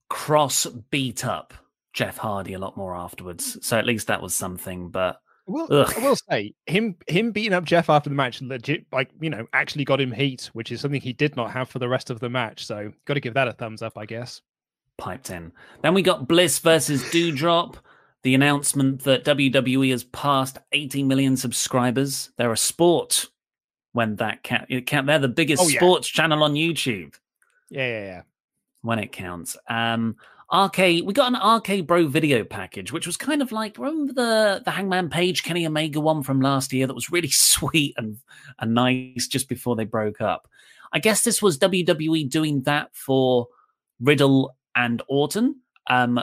Kross 0.10 0.84
beat 0.90 1.26
up 1.26 1.54
Jeff 1.94 2.18
Hardy 2.18 2.54
a 2.54 2.60
lot 2.60 2.78
more 2.78 2.96
afterwards, 2.96 3.58
mm. 3.58 3.64
so 3.64 3.78
at 3.78 3.86
least 3.86 4.08
that 4.08 4.22
was 4.22 4.36
something. 4.36 4.90
But 4.90 5.20
I 5.48 5.52
will, 5.52 5.68
I 5.72 6.00
will 6.00 6.18
say 6.30 6.54
him 6.66 6.96
him 7.08 7.32
beating 7.32 7.54
up 7.54 7.64
Jeff 7.64 7.90
after 7.90 8.10
the 8.10 8.16
match, 8.16 8.42
legit, 8.42 8.86
like 8.92 9.10
you 9.20 9.30
know, 9.30 9.48
actually 9.54 9.86
got 9.86 10.02
him 10.02 10.12
heat, 10.12 10.50
which 10.54 10.72
is 10.72 10.82
something 10.82 11.02
he 11.02 11.14
did 11.14 11.36
not 11.36 11.52
have 11.52 11.70
for 11.70 11.80
the 11.80 11.90
rest 11.90 12.10
of 12.10 12.20
the 12.20 12.30
match. 12.30 12.66
So, 12.66 12.92
got 13.06 13.16
to 13.16 13.20
give 13.20 13.34
that 13.34 13.48
a 13.48 13.54
thumbs 13.54 13.82
up, 13.82 13.98
I 13.98 14.06
guess. 14.06 14.42
Piped 14.98 15.30
in. 15.30 15.52
Then 15.82 15.94
we 15.94 16.02
got 16.02 16.28
Bliss 16.28 16.60
versus 16.60 17.04
Doudrop. 17.06 17.76
The 18.24 18.36
announcement 18.36 19.04
that 19.04 19.24
WWE 19.24 19.92
has 19.92 20.04
passed 20.04 20.58
80 20.72 21.04
million 21.04 21.38
subscribers. 21.38 22.32
They're 22.36 22.52
a 22.52 22.58
sport 22.58 23.28
when 23.94 24.16
that 24.18 24.44
count 24.44 24.68
they're 24.70 25.20
the 25.20 25.28
biggest 25.28 25.64
oh, 25.64 25.68
yeah. 25.68 25.80
sports 25.80 26.08
channel 26.08 26.44
on 26.44 26.54
YouTube. 26.54 27.16
Yeah, 27.70 27.88
yeah, 27.88 28.06
yeah. 28.06 28.22
When 28.88 29.00
it 29.00 29.12
counts. 29.12 29.58
Um, 29.68 30.16
RK, 30.50 30.78
we 30.78 31.12
got 31.12 31.34
an 31.34 31.58
RK 31.58 31.86
Bro 31.86 32.08
video 32.08 32.46
package, 32.46 32.94
which 32.94 33.06
was 33.06 33.18
kind 33.18 33.42
of 33.42 33.52
like 33.52 33.78
remember 33.78 34.14
the 34.14 34.62
the 34.64 34.72
Hangman 34.72 35.10
Page 35.10 35.44
Kenny 35.44 35.68
Omega 35.68 36.00
one 36.00 36.24
from 36.24 36.40
last 36.40 36.72
year 36.72 36.88
that 36.88 36.94
was 36.94 37.12
really 37.12 37.28
sweet 37.32 37.96
and 37.98 38.18
and 38.60 38.74
nice 38.74 39.28
just 39.28 39.50
before 39.50 39.76
they 39.76 39.84
broke 39.84 40.22
up. 40.22 40.48
I 40.94 41.00
guess 41.00 41.26
this 41.26 41.42
was 41.42 41.60
WWE 41.60 42.30
doing 42.30 42.62
that 42.62 42.96
for 42.96 43.50
Riddle 44.00 44.56
and 44.74 45.02
Orton, 45.10 45.58
um, 45.88 46.22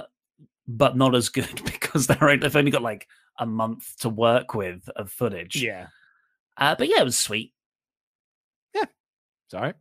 but 0.67 0.97
not 0.97 1.15
as 1.15 1.29
good 1.29 1.63
because 1.67 2.07
they're 2.07 2.39
they've 2.39 2.57
only 2.57 2.71
got 2.71 2.81
like 2.81 3.09
a 3.39 3.45
month 3.45 3.95
to 3.99 4.09
work 4.09 4.55
with 4.55 4.89
of 4.97 5.11
footage. 5.11 5.63
Yeah. 5.63 5.89
Uh, 6.57 6.75
but 6.75 6.89
yeah, 6.89 7.03
it 7.03 7.05
was 7.05 7.19
sweet. 7.19 7.53
Yeah. 8.75 8.87
Sorry. 9.49 9.75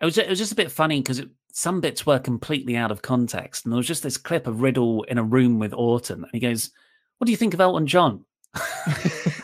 It 0.00 0.04
was 0.06 0.16
it 0.16 0.30
was 0.30 0.38
just 0.38 0.52
a 0.52 0.56
bit 0.56 0.72
funny 0.72 1.02
because 1.02 1.22
some 1.56 1.80
bits 1.80 2.04
were 2.04 2.18
completely 2.18 2.76
out 2.76 2.90
of 2.90 3.00
context, 3.00 3.64
and 3.64 3.72
there 3.72 3.78
was 3.78 3.86
just 3.86 4.02
this 4.02 4.18
clip 4.18 4.46
of 4.46 4.60
Riddle 4.60 5.04
in 5.04 5.16
a 5.16 5.22
room 5.22 5.58
with 5.58 5.72
Orton, 5.72 6.22
and 6.24 6.30
he 6.30 6.38
goes, 6.38 6.70
"What 7.16 7.24
do 7.24 7.30
you 7.30 7.36
think 7.38 7.54
of 7.54 7.62
Elton 7.62 7.86
John?" 7.86 8.26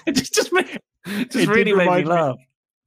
it 0.07 0.13
just 0.13 0.35
just, 0.35 0.53
made, 0.53 0.79
just 1.07 1.37
it 1.37 1.49
really 1.49 1.73
made 1.73 1.89
me 1.89 2.05
laugh. 2.05 2.37
Me, 2.37 2.47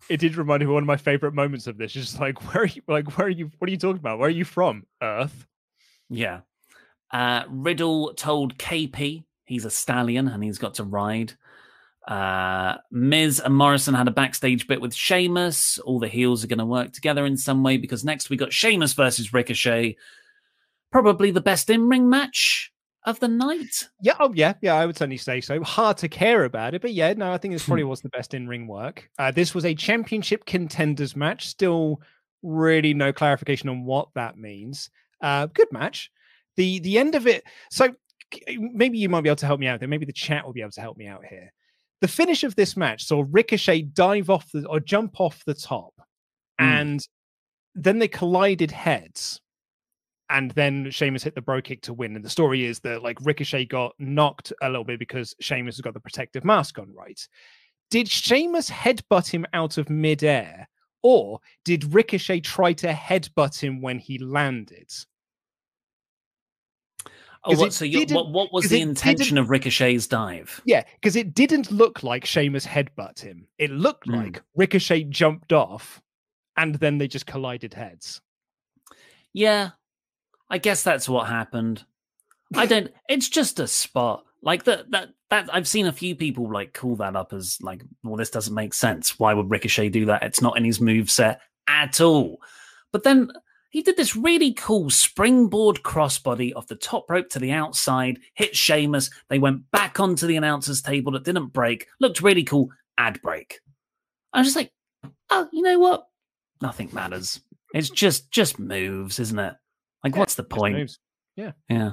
it 0.09 0.19
did 0.19 0.35
remind 0.35 0.59
me 0.59 0.65
of 0.65 0.73
one 0.73 0.83
of 0.83 0.87
my 0.87 0.95
favorite 0.95 1.33
moments 1.33 1.65
of 1.65 1.75
this. 1.75 1.95
It's 1.95 2.11
just 2.11 2.19
like, 2.19 2.37
where 2.53 2.65
are 2.65 2.67
you? 2.67 2.83
Like, 2.87 3.17
where 3.17 3.25
are 3.25 3.31
you? 3.31 3.49
What 3.57 3.67
are 3.67 3.71
you 3.71 3.79
talking 3.79 3.97
about? 3.97 4.19
Where 4.19 4.27
are 4.27 4.31
you 4.31 4.45
from? 4.45 4.85
Earth. 5.01 5.47
Yeah. 6.07 6.41
Uh, 7.11 7.45
Riddle 7.49 8.13
told 8.13 8.59
KP 8.59 9.23
he's 9.45 9.65
a 9.65 9.71
stallion 9.71 10.27
and 10.27 10.43
he's 10.43 10.59
got 10.59 10.75
to 10.75 10.83
ride. 10.83 11.33
Uh, 12.07 12.77
Miz 12.91 13.39
and 13.39 13.55
Morrison 13.55 13.95
had 13.95 14.07
a 14.07 14.11
backstage 14.11 14.67
bit 14.67 14.81
with 14.81 14.93
Sheamus. 14.93 15.79
All 15.79 15.99
the 15.99 16.07
heels 16.07 16.43
are 16.43 16.47
going 16.47 16.59
to 16.59 16.65
work 16.65 16.93
together 16.93 17.25
in 17.25 17.37
some 17.37 17.63
way 17.63 17.77
because 17.77 18.05
next 18.05 18.29
we 18.29 18.37
got 18.37 18.53
Sheamus 18.53 18.93
versus 18.93 19.33
Ricochet. 19.33 19.97
Probably 20.91 21.31
the 21.31 21.41
best 21.41 21.69
in 21.69 21.89
ring 21.89 22.09
match 22.09 22.71
of 23.05 23.19
the 23.19 23.27
night. 23.27 23.87
Yeah, 24.01 24.15
oh 24.19 24.31
yeah, 24.33 24.53
yeah, 24.61 24.75
I 24.75 24.85
would 24.85 24.97
certainly 24.97 25.17
say 25.17 25.41
so. 25.41 25.63
Hard 25.63 25.97
to 25.97 26.07
care 26.07 26.43
about 26.43 26.73
it, 26.73 26.81
but 26.81 26.93
yeah, 26.93 27.13
no, 27.13 27.31
I 27.31 27.37
think 27.37 27.53
this 27.53 27.65
probably 27.65 27.83
was 27.83 28.01
the 28.01 28.09
best 28.09 28.33
in 28.33 28.47
ring 28.47 28.67
work. 28.67 29.09
Uh, 29.17 29.31
this 29.31 29.55
was 29.55 29.65
a 29.65 29.75
championship 29.75 30.45
contenders 30.45 31.15
match. 31.15 31.47
Still, 31.47 32.01
really 32.43 32.93
no 32.93 33.11
clarification 33.11 33.69
on 33.69 33.83
what 33.83 34.09
that 34.15 34.37
means. 34.37 34.89
Uh, 35.21 35.47
good 35.47 35.71
match. 35.71 36.11
The 36.55 36.79
the 36.79 36.97
end 36.99 37.15
of 37.15 37.27
it. 37.27 37.43
So 37.69 37.95
maybe 38.57 38.97
you 38.97 39.09
might 39.09 39.21
be 39.21 39.29
able 39.29 39.37
to 39.37 39.45
help 39.45 39.59
me 39.59 39.67
out 39.67 39.79
there. 39.79 39.89
Maybe 39.89 40.05
the 40.05 40.13
chat 40.13 40.45
will 40.45 40.53
be 40.53 40.61
able 40.61 40.71
to 40.71 40.81
help 40.81 40.97
me 40.97 41.07
out 41.07 41.25
here. 41.25 41.51
The 42.05 42.11
finish 42.11 42.43
of 42.43 42.55
this 42.55 42.77
match 42.77 43.05
saw 43.05 43.25
Ricochet 43.31 43.81
dive 43.81 44.29
off 44.29 44.51
the 44.51 44.63
or 44.67 44.79
jump 44.79 45.19
off 45.19 45.43
the 45.43 45.55
top, 45.55 45.91
mm. 46.61 46.63
and 46.63 47.07
then 47.73 47.97
they 47.97 48.07
collided 48.07 48.69
heads. 48.69 49.41
And 50.29 50.51
then 50.51 50.91
Sheamus 50.91 51.23
hit 51.23 51.33
the 51.33 51.41
bro 51.41 51.63
kick 51.63 51.81
to 51.81 51.95
win. 51.95 52.15
And 52.15 52.23
the 52.23 52.29
story 52.29 52.63
is 52.63 52.79
that 52.81 53.01
like 53.01 53.17
Ricochet 53.21 53.65
got 53.65 53.95
knocked 53.97 54.53
a 54.61 54.69
little 54.69 54.83
bit 54.83 54.99
because 54.99 55.33
Sheamus 55.39 55.77
has 55.77 55.81
got 55.81 55.95
the 55.95 55.99
protective 55.99 56.45
mask 56.45 56.77
on, 56.77 56.93
right? 56.93 57.19
Did 57.89 58.07
Sheamus 58.07 58.69
headbutt 58.69 59.27
him 59.27 59.47
out 59.53 59.79
of 59.79 59.89
midair, 59.89 60.67
or 61.01 61.39
did 61.63 61.91
Ricochet 61.91 62.41
try 62.41 62.73
to 62.73 62.93
headbutt 62.93 63.59
him 63.59 63.81
when 63.81 63.97
he 63.97 64.19
landed? 64.19 64.93
Oh, 67.47 67.55
what, 67.55 67.73
so 67.73 67.85
what, 67.85 68.31
what 68.31 68.51
was 68.51 68.69
the 68.69 68.81
intention 68.81 69.37
of 69.37 69.49
Ricochet's 69.51 70.07
dive? 70.07 70.61
Yeah, 70.65 70.83
because 70.95 71.15
it 71.15 71.35
didn't 71.35 71.71
look 71.71 72.01
like 72.01 72.25
Sheamus 72.25 72.65
headbutt 72.65 73.19
him. 73.19 73.47
It 73.59 73.69
looked 73.69 74.07
mm. 74.07 74.15
like 74.15 74.41
Ricochet 74.55 75.03
jumped 75.05 75.53
off, 75.53 76.01
and 76.57 76.75
then 76.75 76.97
they 76.97 77.07
just 77.07 77.27
collided 77.27 77.73
heads. 77.73 78.21
Yeah, 79.31 79.71
I 80.49 80.57
guess 80.57 80.81
that's 80.81 81.07
what 81.07 81.27
happened. 81.27 81.85
I 82.55 82.65
don't. 82.65 82.91
It's 83.07 83.29
just 83.29 83.59
a 83.59 83.67
spot 83.67 84.25
like 84.41 84.63
that. 84.63 84.89
That 84.91 85.09
that 85.29 85.49
I've 85.53 85.67
seen 85.67 85.85
a 85.85 85.93
few 85.93 86.15
people 86.15 86.51
like 86.51 86.73
call 86.73 86.95
that 86.97 87.15
up 87.15 87.31
as 87.31 87.59
like, 87.61 87.83
well, 88.03 88.15
this 88.15 88.31
doesn't 88.31 88.55
make 88.55 88.73
sense. 88.73 89.19
Why 89.19 89.33
would 89.33 89.51
Ricochet 89.51 89.89
do 89.89 90.05
that? 90.05 90.23
It's 90.23 90.41
not 90.41 90.57
in 90.57 90.65
his 90.65 90.81
move 90.81 91.11
set 91.11 91.41
at 91.67 92.01
all. 92.01 92.39
But 92.91 93.03
then 93.03 93.31
he 93.75 93.81
did 93.81 93.97
this 93.97 94.15
really 94.15 94.53
cool 94.53 94.89
springboard 94.89 95.83
crossbody 95.83 96.55
off 96.55 96.67
the 96.67 96.77
top 96.77 97.09
rope 97.09 97.27
to 97.27 97.39
the 97.39 97.51
outside, 97.51 98.19
hit 98.33 98.55
Sheamus. 98.55 99.09
They 99.27 99.37
went 99.37 99.69
back 99.69 99.99
onto 99.99 100.27
the 100.27 100.37
announcer's 100.37 100.81
table 100.81 101.11
that 101.11 101.25
didn't 101.25 101.47
break. 101.47 101.85
Looked 101.99 102.21
really 102.21 102.45
cool. 102.45 102.69
Ad 102.97 103.21
break. 103.21 103.59
I 104.31 104.39
was 104.39 104.47
just 104.47 104.55
like, 104.55 104.71
oh, 105.29 105.49
you 105.51 105.61
know 105.61 105.77
what? 105.77 106.07
Nothing 106.61 106.87
matters. 106.93 107.41
It's 107.73 107.89
just 107.89 108.31
just 108.31 108.59
moves, 108.59 109.19
isn't 109.19 109.37
it? 109.37 109.55
Like, 110.05 110.13
yeah, 110.13 110.19
what's 110.19 110.35
the 110.35 110.43
point? 110.43 110.97
Yeah. 111.35 111.51
Yeah. 111.67 111.91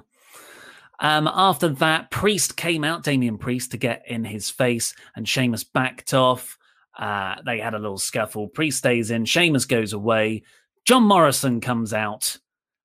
Um, 1.01 1.28
after 1.35 1.66
that, 1.66 2.12
Priest 2.12 2.57
came 2.57 2.85
out, 2.85 3.03
Damian 3.03 3.39
Priest, 3.39 3.72
to 3.72 3.76
get 3.76 4.05
in 4.07 4.24
his 4.24 4.49
face, 4.51 4.95
and 5.16 5.28
Sheamus 5.28 5.64
backed 5.64 6.14
off. 6.14 6.59
Uh, 6.97 7.37
they 7.45 7.59
had 7.59 7.74
a 7.74 7.80
little 7.80 7.99
scuffle. 7.99 8.47
Priest 8.47 8.78
stays 8.78 9.11
in, 9.11 9.24
Sheamus 9.24 9.64
goes 9.64 9.93
away. 9.93 10.45
John 10.85 11.05
Morrison 11.05 11.61
comes 11.61 11.93
out, 11.93 12.37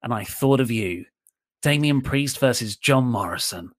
and 0.03 0.13
I 0.13 0.23
thought 0.23 0.59
of 0.59 0.69
you. 0.69 1.05
Damian 1.61 2.01
Priest 2.01 2.39
versus 2.39 2.77
John 2.77 3.05
Morrison. 3.05 3.71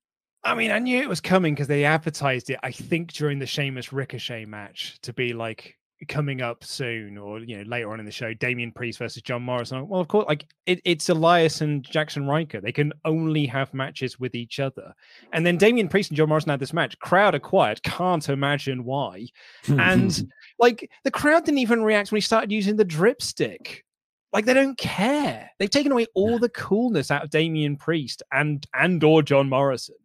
I 0.44 0.54
mean, 0.54 0.70
I 0.70 0.78
knew 0.78 1.00
it 1.00 1.08
was 1.08 1.20
coming 1.20 1.54
because 1.54 1.68
they 1.68 1.84
advertised 1.84 2.50
it, 2.50 2.58
I 2.62 2.72
think, 2.72 3.12
during 3.12 3.38
the 3.38 3.46
Sheamus 3.46 3.92
Ricochet 3.92 4.44
match 4.44 4.98
to 5.02 5.12
be 5.12 5.32
like 5.32 5.76
coming 6.06 6.40
up 6.40 6.62
soon 6.62 7.18
or 7.18 7.40
you 7.40 7.56
know 7.56 7.64
later 7.64 7.90
on 7.90 7.98
in 7.98 8.06
the 8.06 8.12
show 8.12 8.32
Damian 8.32 8.70
Priest 8.70 8.98
versus 8.98 9.22
John 9.22 9.42
Morrison. 9.42 9.88
Well, 9.88 10.00
of 10.00 10.08
course, 10.08 10.26
like 10.28 10.46
it, 10.66 10.80
it's 10.84 11.08
Elias 11.08 11.60
and 11.60 11.82
Jaxson 11.82 12.28
Ryker. 12.28 12.60
They 12.60 12.72
can 12.72 12.92
only 13.04 13.46
have 13.46 13.74
matches 13.74 14.18
with 14.18 14.34
each 14.34 14.60
other. 14.60 14.94
And 15.32 15.44
then 15.44 15.56
Damian 15.56 15.88
Priest 15.88 16.10
and 16.10 16.16
John 16.16 16.28
Morrison 16.28 16.50
had 16.50 16.60
this 16.60 16.72
match. 16.72 16.98
Crowd 17.00 17.34
are 17.34 17.40
quiet 17.40 17.82
Can't 17.82 18.28
imagine 18.28 18.84
why. 18.84 19.26
and 19.68 20.28
like 20.58 20.88
the 21.04 21.10
crowd 21.10 21.44
didn't 21.44 21.58
even 21.58 21.82
react 21.82 22.12
when 22.12 22.18
he 22.18 22.22
started 22.22 22.52
using 22.52 22.76
the 22.76 22.84
dripstick. 22.84 23.84
Like 24.32 24.44
they 24.44 24.54
don't 24.54 24.76
care. 24.76 25.50
They've 25.58 25.70
taken 25.70 25.92
away 25.92 26.06
all 26.14 26.38
the 26.38 26.50
coolness 26.50 27.10
out 27.10 27.24
of 27.24 27.30
Damian 27.30 27.76
Priest 27.76 28.22
and 28.32 28.66
and 28.74 29.02
or 29.02 29.22
John 29.22 29.48
Morrison. 29.48 29.96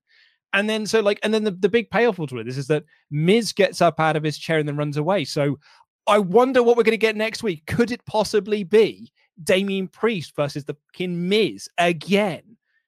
And 0.54 0.70
then 0.70 0.86
so 0.86 1.02
like 1.02 1.20
and 1.24 1.34
then 1.34 1.44
the, 1.44 1.52
the 1.52 1.70
big 1.70 1.90
payoff 1.90 2.16
to 2.16 2.44
this 2.44 2.58
is 2.58 2.68
that 2.68 2.86
Miz 3.12 3.52
gets 3.52 3.82
up 3.82 4.00
out 4.00 4.16
of 4.16 4.24
his 4.24 4.38
chair 4.38 4.60
and 4.60 4.68
then 4.68 4.78
runs 4.78 4.98
away. 4.98 5.26
So 5.26 5.60
I 6.08 6.20
wonder 6.20 6.62
what 6.62 6.78
we're 6.78 6.84
going 6.84 6.92
to 6.92 6.98
get 6.98 7.16
next 7.16 7.44
week. 7.44 7.66
Could 7.66 7.92
it 7.92 8.06
possibly 8.06 8.64
be 8.64 9.12
Damian 9.44 9.88
Priest 9.88 10.36
versus 10.36 10.64
the 10.64 10.76
King 10.94 11.28
Miz 11.28 11.68
again? 11.78 12.44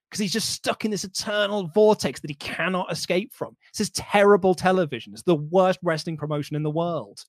Because 0.09 0.19
he's 0.19 0.33
just 0.33 0.51
stuck 0.51 0.86
in 0.86 0.91
this 0.91 1.03
eternal 1.03 1.67
vortex 1.73 2.19
that 2.19 2.29
he 2.29 2.36
cannot 2.36 2.91
escape 2.91 3.33
from. 3.33 3.57
This 3.73 3.88
is 3.88 3.89
terrible 3.91 4.53
television. 4.53 5.13
It's 5.13 5.23
the 5.23 5.36
worst 5.36 5.79
wrestling 5.81 6.17
promotion 6.17 6.55
in 6.55 6.63
the 6.63 6.69
world. 6.69 7.25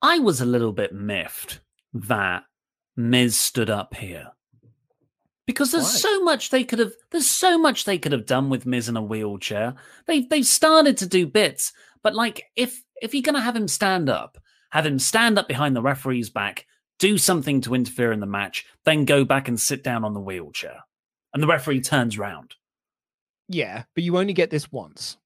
I 0.00 0.18
was 0.18 0.40
a 0.40 0.46
little 0.46 0.72
bit 0.72 0.94
miffed 0.94 1.60
that 1.92 2.44
Miz 2.96 3.36
stood 3.38 3.70
up 3.70 3.94
here. 3.94 4.32
Because 5.46 5.70
there's 5.70 5.84
Why? 5.84 5.90
so 5.90 6.24
much 6.24 6.50
they 6.50 6.64
could 6.64 6.80
have 6.80 6.92
there's 7.10 7.30
so 7.30 7.56
much 7.56 7.84
they 7.84 7.98
could 7.98 8.12
have 8.12 8.26
done 8.26 8.50
with 8.50 8.66
Miz 8.66 8.88
in 8.88 8.96
a 8.96 9.02
wheelchair. 9.02 9.74
They 10.06 10.22
they've 10.22 10.46
started 10.46 10.96
to 10.98 11.06
do 11.06 11.26
bits, 11.26 11.72
but 12.02 12.14
like 12.14 12.44
if 12.56 12.82
if 13.00 13.14
you're 13.14 13.22
gonna 13.22 13.40
have 13.40 13.54
him 13.54 13.68
stand 13.68 14.08
up, 14.08 14.38
have 14.70 14.86
him 14.86 14.98
stand 14.98 15.38
up 15.38 15.46
behind 15.46 15.76
the 15.76 15.82
referee's 15.82 16.30
back, 16.30 16.66
do 16.98 17.16
something 17.16 17.60
to 17.60 17.74
interfere 17.74 18.12
in 18.12 18.20
the 18.20 18.26
match, 18.26 18.66
then 18.84 19.04
go 19.04 19.24
back 19.24 19.46
and 19.46 19.60
sit 19.60 19.84
down 19.84 20.04
on 20.04 20.14
the 20.14 20.20
wheelchair. 20.20 20.80
And 21.32 21.42
the 21.42 21.46
referee 21.46 21.82
turns 21.82 22.18
round. 22.18 22.54
Yeah, 23.48 23.84
but 23.94 24.02
you 24.02 24.18
only 24.18 24.32
get 24.32 24.50
this 24.50 24.72
once. 24.72 25.16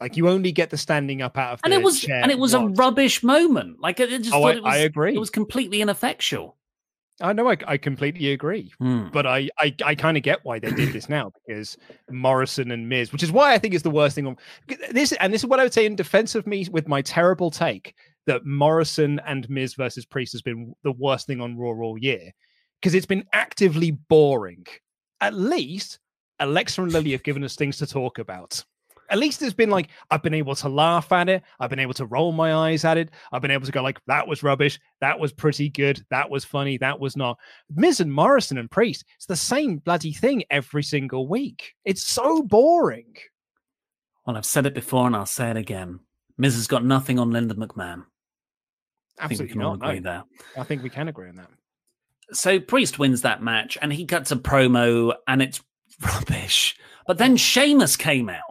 Like 0.00 0.16
you 0.16 0.28
only 0.28 0.50
get 0.50 0.70
the 0.70 0.78
standing 0.78 1.20
up 1.20 1.36
out 1.36 1.54
of 1.54 1.60
and 1.62 1.74
it 1.74 1.82
was 1.82 2.04
and 2.04 2.30
it 2.30 2.38
was 2.38 2.54
once. 2.54 2.78
a 2.78 2.82
rubbish 2.82 3.22
moment. 3.22 3.80
Like 3.80 4.00
I 4.00 4.06
just 4.06 4.32
oh, 4.32 4.40
thought 4.40 4.54
I, 4.54 4.56
it 4.56 4.62
was. 4.62 4.74
I 4.74 4.78
agree. 4.78 5.14
It 5.14 5.18
was 5.18 5.30
completely 5.30 5.82
ineffectual. 5.82 6.56
I 7.22 7.34
know 7.34 7.50
I, 7.50 7.56
I 7.66 7.76
completely 7.76 8.32
agree, 8.32 8.72
hmm. 8.78 9.08
but 9.12 9.26
I 9.26 9.50
I, 9.58 9.74
I 9.84 9.94
kind 9.94 10.16
of 10.16 10.22
get 10.22 10.40
why 10.42 10.58
they 10.58 10.70
did 10.70 10.94
this 10.94 11.10
now 11.10 11.32
because 11.46 11.76
Morrison 12.10 12.70
and 12.70 12.88
Miz, 12.88 13.12
which 13.12 13.22
is 13.22 13.30
why 13.30 13.52
I 13.52 13.58
think 13.58 13.74
it's 13.74 13.82
the 13.82 13.90
worst 13.90 14.14
thing 14.14 14.26
on 14.26 14.36
this. 14.90 15.12
And 15.12 15.34
this 15.34 15.42
is 15.42 15.46
what 15.46 15.60
I 15.60 15.64
would 15.64 15.74
say 15.74 15.84
in 15.84 15.96
defense 15.96 16.34
of 16.34 16.46
me 16.46 16.66
with 16.70 16.88
my 16.88 17.02
terrible 17.02 17.50
take 17.50 17.94
that 18.26 18.46
Morrison 18.46 19.20
and 19.26 19.48
Miz 19.50 19.74
versus 19.74 20.06
Priest 20.06 20.32
has 20.32 20.40
been 20.40 20.74
the 20.82 20.92
worst 20.92 21.26
thing 21.26 21.42
on 21.42 21.58
Raw 21.58 21.72
all 21.72 21.98
year 21.98 22.30
because 22.80 22.94
it's 22.94 23.06
been 23.06 23.24
actively 23.34 23.90
boring. 23.90 24.66
At 25.20 25.34
least 25.34 25.98
Alexa 26.38 26.82
and 26.82 26.92
Lily 26.92 27.12
have 27.12 27.22
given 27.22 27.44
us 27.44 27.54
things 27.54 27.76
to 27.78 27.86
talk 27.86 28.18
about 28.18 28.64
at 29.10 29.18
least 29.18 29.40
there's 29.40 29.54
been 29.54 29.70
like 29.70 29.88
I've 30.10 30.22
been 30.22 30.34
able 30.34 30.54
to 30.54 30.68
laugh 30.68 31.12
at 31.12 31.28
it. 31.28 31.42
I've 31.58 31.70
been 31.70 31.78
able 31.80 31.94
to 31.94 32.06
roll 32.06 32.32
my 32.32 32.54
eyes 32.54 32.84
at 32.84 32.96
it. 32.96 33.10
I've 33.32 33.42
been 33.42 33.50
able 33.50 33.66
to 33.66 33.72
go 33.72 33.82
like 33.82 34.00
that 34.06 34.26
was 34.26 34.42
rubbish. 34.42 34.78
That 35.00 35.18
was 35.18 35.32
pretty 35.32 35.68
good. 35.68 36.04
That 36.10 36.30
was 36.30 36.44
funny. 36.44 36.78
That 36.78 36.98
was 36.98 37.16
not. 37.16 37.38
Miz 37.74 38.00
and 38.00 38.12
Morrison 38.12 38.56
and 38.56 38.70
Priest. 38.70 39.04
It's 39.16 39.26
the 39.26 39.36
same 39.36 39.78
bloody 39.78 40.12
thing 40.12 40.44
every 40.50 40.82
single 40.82 41.26
week. 41.26 41.74
It's 41.84 42.04
so 42.04 42.42
boring. 42.42 43.14
Well, 44.26 44.36
I've 44.36 44.46
said 44.46 44.66
it 44.66 44.74
before 44.74 45.06
and 45.06 45.16
I'll 45.16 45.26
say 45.26 45.50
it 45.50 45.56
again. 45.56 46.00
Miz 46.38 46.54
has 46.54 46.66
got 46.66 46.84
nothing 46.84 47.18
on 47.18 47.30
Linda 47.30 47.54
McMahon. 47.54 48.04
Absolutely 49.18 49.60
I 49.60 49.62
not. 49.62 49.74
agree 49.74 50.00
no. 50.00 50.10
there. 50.10 50.24
I 50.56 50.64
think 50.64 50.82
we 50.82 50.90
can 50.90 51.08
agree 51.08 51.28
on 51.28 51.36
that. 51.36 51.50
So 52.32 52.60
Priest 52.60 52.98
wins 52.98 53.22
that 53.22 53.42
match 53.42 53.76
and 53.82 53.92
he 53.92 54.06
cuts 54.06 54.30
a 54.30 54.36
promo 54.36 55.14
and 55.26 55.42
it's 55.42 55.60
rubbish. 56.00 56.76
But 57.06 57.18
then 57.18 57.36
Sheamus 57.36 57.96
came 57.96 58.28
out 58.28 58.49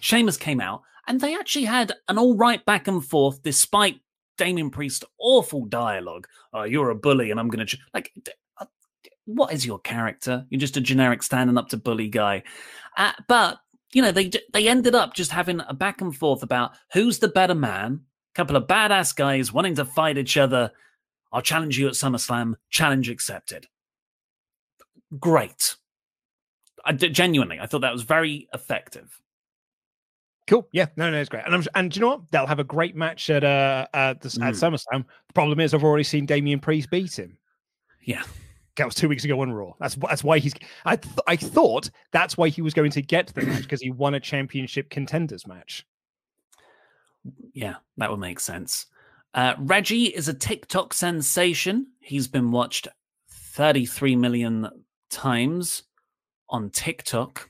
Sheamus 0.00 0.36
came 0.36 0.60
out, 0.60 0.82
and 1.06 1.20
they 1.20 1.34
actually 1.34 1.64
had 1.64 1.92
an 2.08 2.18
all 2.18 2.36
right 2.36 2.64
back 2.64 2.88
and 2.88 3.04
forth 3.04 3.42
despite 3.42 4.00
Damian 4.38 4.70
Priest's 4.70 5.04
awful 5.18 5.66
dialogue. 5.66 6.26
Oh, 6.52 6.64
you're 6.64 6.90
a 6.90 6.94
bully, 6.94 7.30
and 7.30 7.38
I'm 7.38 7.48
going 7.48 7.66
to 7.66 7.76
ch-. 7.76 7.80
like. 7.94 8.12
Uh, 8.58 8.66
what 9.26 9.52
is 9.52 9.64
your 9.64 9.78
character? 9.78 10.44
You're 10.50 10.60
just 10.60 10.76
a 10.76 10.80
generic 10.80 11.22
standing 11.22 11.56
up 11.56 11.68
to 11.68 11.76
bully 11.76 12.08
guy. 12.08 12.42
Uh, 12.96 13.12
but 13.28 13.60
you 13.92 14.02
know, 14.02 14.12
they 14.12 14.30
they 14.52 14.68
ended 14.68 14.94
up 14.94 15.14
just 15.14 15.30
having 15.30 15.60
a 15.68 15.74
back 15.74 16.00
and 16.00 16.16
forth 16.16 16.42
about 16.42 16.72
who's 16.92 17.18
the 17.18 17.28
better 17.28 17.54
man. 17.54 18.00
A 18.34 18.36
couple 18.36 18.56
of 18.56 18.66
badass 18.66 19.14
guys 19.14 19.52
wanting 19.52 19.74
to 19.76 19.84
fight 19.84 20.18
each 20.18 20.36
other. 20.36 20.70
I'll 21.32 21.42
challenge 21.42 21.78
you 21.78 21.86
at 21.88 21.94
SummerSlam. 21.94 22.54
Challenge 22.70 23.08
accepted. 23.08 23.66
Great. 25.18 25.76
I, 26.84 26.92
genuinely, 26.92 27.58
I 27.60 27.66
thought 27.66 27.82
that 27.82 27.92
was 27.92 28.02
very 28.02 28.48
effective. 28.54 29.20
Cool. 30.50 30.66
Yeah. 30.72 30.86
No, 30.96 31.08
no, 31.08 31.20
it's 31.20 31.28
great. 31.28 31.44
And 31.46 31.54
I'm, 31.54 31.62
and 31.76 31.92
do 31.92 31.96
you 31.96 32.00
know 32.00 32.08
what? 32.08 32.30
They'll 32.32 32.44
have 32.44 32.58
a 32.58 32.64
great 32.64 32.96
match 32.96 33.30
at 33.30 33.44
uh 33.44 33.86
at, 33.94 34.20
the, 34.20 34.28
mm. 34.28 34.44
at 34.44 34.54
SummerSlam. 34.54 35.04
The 35.28 35.32
problem 35.32 35.60
is 35.60 35.72
I've 35.72 35.84
already 35.84 36.02
seen 36.02 36.26
Damian 36.26 36.58
Priest 36.58 36.90
beat 36.90 37.16
him. 37.16 37.38
Yeah. 38.02 38.24
That 38.76 38.84
was 38.84 38.96
two 38.96 39.08
weeks 39.08 39.24
ago 39.24 39.40
on 39.40 39.52
Raw. 39.52 39.74
That's 39.78 39.94
that's 39.94 40.24
why 40.24 40.40
he's. 40.40 40.54
I 40.84 40.96
th- 40.96 41.14
I 41.28 41.36
thought 41.36 41.90
that's 42.10 42.36
why 42.36 42.48
he 42.48 42.62
was 42.62 42.74
going 42.74 42.90
to 42.92 43.02
get 43.02 43.28
the 43.28 43.42
match 43.42 43.62
because 43.62 43.80
he 43.80 43.90
won 43.90 44.14
a 44.14 44.20
championship 44.20 44.90
contenders 44.90 45.46
match. 45.46 45.86
Yeah, 47.52 47.76
that 47.98 48.10
would 48.10 48.20
make 48.20 48.40
sense. 48.40 48.86
Uh, 49.34 49.54
Reggie 49.58 50.06
is 50.06 50.28
a 50.28 50.34
TikTok 50.34 50.94
sensation. 50.94 51.88
He's 52.00 52.26
been 52.26 52.50
watched 52.50 52.88
33 53.30 54.16
million 54.16 54.68
times 55.10 55.82
on 56.48 56.70
TikTok. 56.70 57.49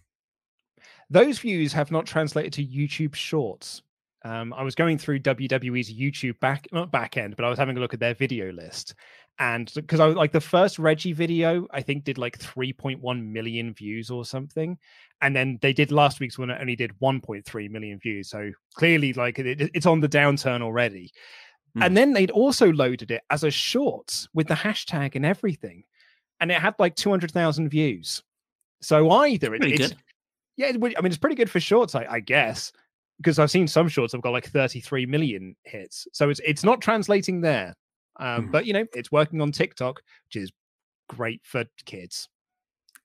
Those 1.10 1.38
views 1.38 1.72
have 1.72 1.90
not 1.90 2.06
translated 2.06 2.52
to 2.54 2.64
YouTube 2.64 3.14
Shorts. 3.14 3.82
Um, 4.24 4.52
I 4.52 4.62
was 4.62 4.74
going 4.74 4.98
through 4.98 5.20
WWE's 5.20 5.92
YouTube 5.92 6.38
back, 6.40 6.68
not 6.72 6.92
back 6.92 7.16
end, 7.16 7.36
but 7.36 7.44
I 7.44 7.48
was 7.48 7.58
having 7.58 7.76
a 7.76 7.80
look 7.80 7.94
at 7.94 8.00
their 8.00 8.14
video 8.14 8.52
list. 8.52 8.94
And 9.38 9.70
because 9.74 10.00
I 10.00 10.06
was 10.06 10.16
like 10.16 10.32
the 10.32 10.40
first 10.40 10.78
Reggie 10.78 11.14
video, 11.14 11.66
I 11.70 11.80
think 11.80 12.04
did 12.04 12.18
like 12.18 12.38
3.1 12.38 13.26
million 13.26 13.72
views 13.72 14.10
or 14.10 14.26
something. 14.26 14.76
And 15.22 15.34
then 15.34 15.58
they 15.62 15.72
did 15.72 15.90
last 15.90 16.20
week's 16.20 16.38
one, 16.38 16.50
it 16.50 16.58
only 16.60 16.76
did 16.76 16.92
1.3 17.00 17.70
million 17.70 17.98
views. 17.98 18.28
So 18.28 18.52
clearly, 18.74 19.14
like 19.14 19.38
it, 19.38 19.70
it's 19.74 19.86
on 19.86 20.00
the 20.00 20.08
downturn 20.08 20.60
already. 20.60 21.10
Mm. 21.76 21.86
And 21.86 21.96
then 21.96 22.12
they'd 22.12 22.30
also 22.30 22.70
loaded 22.72 23.10
it 23.10 23.22
as 23.30 23.42
a 23.42 23.50
short 23.50 24.26
with 24.34 24.48
the 24.48 24.54
hashtag 24.54 25.14
and 25.14 25.24
everything. 25.24 25.84
And 26.40 26.50
it 26.50 26.60
had 26.60 26.74
like 26.78 26.94
200,000 26.96 27.70
views. 27.70 28.22
So 28.82 29.10
either 29.10 29.54
it, 29.54 29.64
it's, 29.64 29.94
Yeah, 30.60 30.72
I 30.74 30.76
mean, 30.76 30.92
it's 31.06 31.16
pretty 31.16 31.36
good 31.36 31.50
for 31.50 31.58
shorts, 31.58 31.94
I, 31.94 32.04
I 32.10 32.20
guess, 32.20 32.70
because 33.16 33.38
I've 33.38 33.50
seen 33.50 33.66
some 33.66 33.88
shorts 33.88 34.12
have 34.12 34.20
got 34.20 34.32
like 34.32 34.46
33 34.46 35.06
million 35.06 35.56
hits. 35.64 36.06
So 36.12 36.28
it's 36.28 36.38
it's 36.44 36.62
not 36.62 36.82
translating 36.82 37.40
there, 37.40 37.74
um, 38.18 38.48
mm. 38.48 38.52
but 38.52 38.66
you 38.66 38.74
know, 38.74 38.84
it's 38.92 39.10
working 39.10 39.40
on 39.40 39.52
TikTok, 39.52 40.02
which 40.26 40.42
is 40.42 40.52
great 41.08 41.40
for 41.44 41.64
kids. 41.86 42.28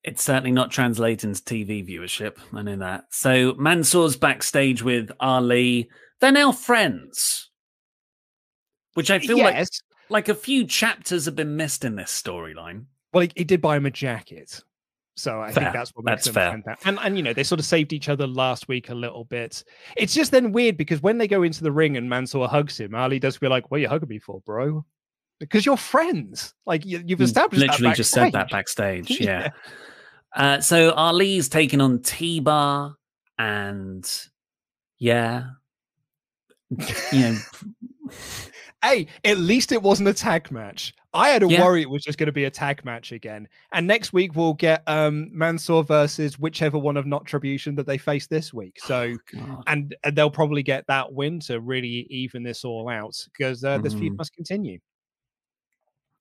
It's 0.03 0.21
certainly 0.21 0.51
not 0.51 0.69
translating 0.69 1.33
to 1.33 1.41
TV 1.41 1.87
viewership. 1.87 2.35
I 2.53 2.61
know 2.61 2.75
that. 2.75 3.05
So 3.11 3.53
Mansoor's 3.53 4.17
backstage 4.17 4.83
with 4.83 5.09
Ali. 5.21 5.89
They're 6.19 6.33
now 6.33 6.51
friends, 6.51 7.51
which 8.95 9.09
I 9.09 9.19
feel 9.19 9.37
yes. 9.37 9.55
like 10.09 10.27
like 10.27 10.29
a 10.29 10.35
few 10.35 10.65
chapters 10.67 11.23
have 11.23 11.37
been 11.37 11.55
missed 11.55 11.85
in 11.85 11.95
this 11.95 12.21
storyline. 12.21 12.87
Well, 13.13 13.21
he, 13.21 13.31
he, 13.33 13.43
did 13.45 13.61
buy 13.61 13.77
him 13.77 13.85
a 13.85 13.91
jacket. 13.91 14.61
So 15.17 15.41
I 15.41 15.51
fair. 15.51 15.63
think 15.63 15.73
that's 15.73 15.91
what 15.95 16.05
makes 16.05 16.25
that's 16.25 16.35
them 16.35 16.63
fair. 16.63 16.77
And 16.83 16.99
and 17.01 17.17
you 17.17 17.23
know 17.23 17.33
they 17.33 17.43
sort 17.43 17.59
of 17.59 17.65
saved 17.65 17.93
each 17.93 18.09
other 18.09 18.27
last 18.27 18.67
week 18.67 18.89
a 18.89 18.95
little 18.95 19.23
bit. 19.23 19.63
It's 19.95 20.13
just 20.13 20.31
then 20.31 20.51
weird 20.51 20.75
because 20.77 21.01
when 21.01 21.17
they 21.17 21.27
go 21.27 21.43
into 21.43 21.63
the 21.63 21.71
ring 21.71 21.95
and 21.95 22.09
Mansoor 22.09 22.47
hugs 22.47 22.79
him, 22.79 22.93
Ali 22.95 23.19
does 23.19 23.37
be 23.37 23.47
like, 23.47 23.71
"What 23.71 23.77
are 23.77 23.81
you 23.81 23.87
hugging 23.87 24.09
me 24.09 24.19
for, 24.19 24.41
bro?" 24.45 24.85
Because 25.39 25.65
you're 25.65 25.77
friends. 25.77 26.53
Like 26.65 26.85
you, 26.85 27.03
have 27.09 27.21
established. 27.21 27.61
Literally 27.61 27.93
just 27.93 28.11
said 28.11 28.33
that 28.33 28.49
backstage. 28.49 29.09
Yeah. 29.19 29.39
yeah. 29.39 29.49
Uh, 30.35 30.59
so 30.59 30.91
Ali's 30.91 31.47
taking 31.47 31.79
on 31.79 32.01
T 32.01 32.41
Bar, 32.41 32.95
and 33.37 34.05
yeah, 34.99 35.45
you 37.13 37.19
know. 37.19 37.37
hey, 38.83 39.07
at 39.23 39.37
least 39.37 39.71
it 39.71 39.81
wasn't 39.81 40.09
a 40.09 40.13
tag 40.13 40.51
match. 40.51 40.93
I 41.15 41.29
had 41.29 41.43
a 41.43 41.47
Yeah. 41.47 41.63
worry 41.63 41.81
it 41.81 41.89
was 41.89 42.03
just 42.03 42.17
going 42.17 42.27
to 42.27 42.33
be 42.33 42.43
a 42.43 42.49
tag 42.51 42.83
match 42.85 43.11
again. 43.11 43.47
And 43.71 43.87
next 43.87 44.13
week 44.13 44.35
we'll 44.35 44.53
get 44.53 44.83
um 44.87 45.29
Mansoor 45.31 45.83
versus 45.83 46.37
whichever 46.37 46.77
one 46.77 46.97
of 46.97 47.05
Notribution 47.05 47.75
that 47.77 47.87
they 47.87 47.97
face 47.97 48.27
this 48.27 48.53
week. 48.53 48.77
So, 48.79 49.15
God. 49.33 49.63
and, 49.67 49.95
and 50.03 50.15
they'll 50.15 50.29
probably 50.29 50.63
get 50.63 50.85
that 50.87 51.11
win 51.13 51.39
to 51.41 51.59
really 51.59 52.07
even 52.09 52.43
this 52.43 52.63
all 52.65 52.89
out 52.89 53.15
because 53.33 53.63
uh, 53.63 53.77
this 53.79 53.93
feud 53.93 54.13
Mhm. 54.13 54.17
must 54.17 54.33
continue. 54.33 54.79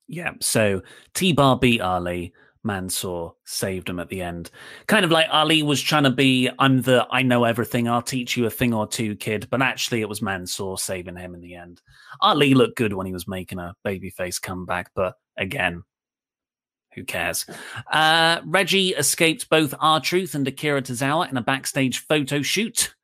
Yeah. 0.07 0.31
So 0.39 0.81
T 1.13 1.33
Bar 1.33 1.57
beat 1.57 1.81
Ali. 1.81 2.33
Mansoor 2.65 3.35
saved 3.45 3.87
him 3.87 3.99
at 3.99 4.09
the 4.09 4.21
end. 4.21 4.49
Kind 4.87 5.05
of 5.05 5.11
like 5.11 5.27
Ali 5.29 5.63
was 5.63 5.81
trying 5.81 6.03
to 6.03 6.09
be, 6.09 6.49
I'm 6.59 6.81
the 6.81 7.07
I 7.11 7.21
know 7.21 7.43
everything, 7.43 7.87
I'll 7.87 8.01
teach 8.01 8.35
you 8.35 8.45
a 8.45 8.49
thing 8.49 8.73
or 8.73 8.87
two 8.87 9.15
kid. 9.15 9.47
But 9.49 9.61
actually, 9.61 10.01
it 10.01 10.09
was 10.09 10.21
Mansoor 10.21 10.77
saving 10.77 11.15
him 11.15 11.35
in 11.35 11.41
the 11.41 11.55
end. 11.55 11.81
Ali 12.21 12.53
looked 12.53 12.77
good 12.77 12.93
when 12.93 13.05
he 13.05 13.13
was 13.13 13.27
making 13.27 13.59
a 13.59 13.75
babyface 13.85 14.41
comeback. 14.41 14.91
But 14.95 15.13
again, 15.37 15.83
who 16.95 17.03
cares? 17.03 17.45
Uh, 17.91 18.41
Reggie 18.45 18.95
escaped 18.95 19.49
both 19.49 19.73
R 19.79 19.99
Truth 19.99 20.33
and 20.33 20.47
Akira 20.47 20.81
Tozawa 20.81 21.29
in 21.29 21.37
a 21.37 21.41
backstage 21.41 21.99
photo 21.99 22.41
shoot. 22.41 22.95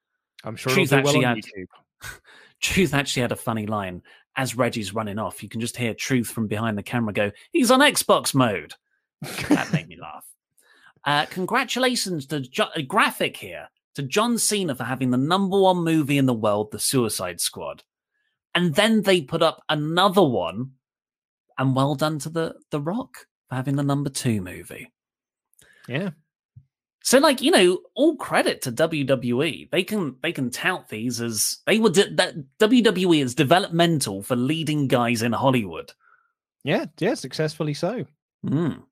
I'm 0.44 0.56
sure 0.56 0.74
Truth 0.74 0.92
well 0.92 1.00
actually 1.02 1.26
on 1.26 1.36
had 1.36 1.44
YouTube. 1.46 2.20
Truth 2.62 2.94
actually 2.94 3.22
had 3.22 3.32
a 3.32 3.38
funny 3.38 3.68
line 3.68 4.02
as 4.36 4.56
Reggie's 4.56 4.94
running 4.94 5.20
off. 5.20 5.44
You 5.44 5.50
can 5.50 5.62
just 5.62 5.78
hear 5.78 5.94
Truth 5.94 6.28
from 6.28 6.48
behind 6.48 6.78
the 6.78 6.84
camera 6.84 7.14
go, 7.14 7.32
"He's 7.52 7.70
on 7.70 7.82
Xbox 7.82 8.34
mode." 8.34 8.74
that 9.50 9.72
made 9.74 9.88
me 9.88 9.98
laugh. 10.00 10.26
Uh, 11.04 11.26
congratulations 11.28 12.26
to 12.28 12.42
jo- 12.42 12.70
a 12.76 12.82
graphic 12.82 13.38
here 13.38 13.70
to 13.96 14.04
John 14.04 14.38
Cena 14.38 14.76
for 14.76 14.84
having 14.84 15.12
the 15.12 15.18
number 15.18 15.60
one 15.60 15.84
movie 15.84 16.18
in 16.18 16.26
the 16.26 16.34
world, 16.34 16.72
The 16.72 16.80
Suicide 16.80 17.42
Squad, 17.42 17.84
and 18.54 18.76
then 18.76 19.02
they 19.02 19.22
put 19.22 19.42
up 19.42 19.64
another 19.70 20.24
one, 20.24 20.72
and 21.58 21.76
well 21.76 21.96
done 21.96 22.20
to 22.20 22.30
the 22.30 22.56
The 22.70 22.80
Rock 22.80 23.28
for 23.50 23.56
having 23.56 23.76
the 23.76 23.84
number 23.84 24.10
two 24.10 24.42
movie. 24.42 24.92
Yeah. 25.88 26.12
So, 27.04 27.18
like 27.18 27.42
you 27.42 27.52
know, 27.52 27.80
all 27.96 28.16
credit 28.16 28.62
to 28.64 28.72
WWE. 28.72 29.72
They 29.72 29.84
can 29.84 30.16
they 30.22 30.32
can 30.32 30.52
tout 30.52 30.88
these 30.90 31.20
as 31.20 31.58
they 31.66 31.80
were 31.80 31.90
de- 31.90 32.14
that 32.16 32.36
WWE 32.60 33.24
is 33.24 33.34
developmental 33.34 34.22
for 34.22 34.36
leading 34.36 34.88
guys 34.88 35.24
in 35.24 35.32
Hollywood. 35.32 35.94
Yeah, 36.64 36.86
yeah, 37.00 37.16
successfully 37.16 37.74
so. 37.74 38.06
Mm. 38.46 38.84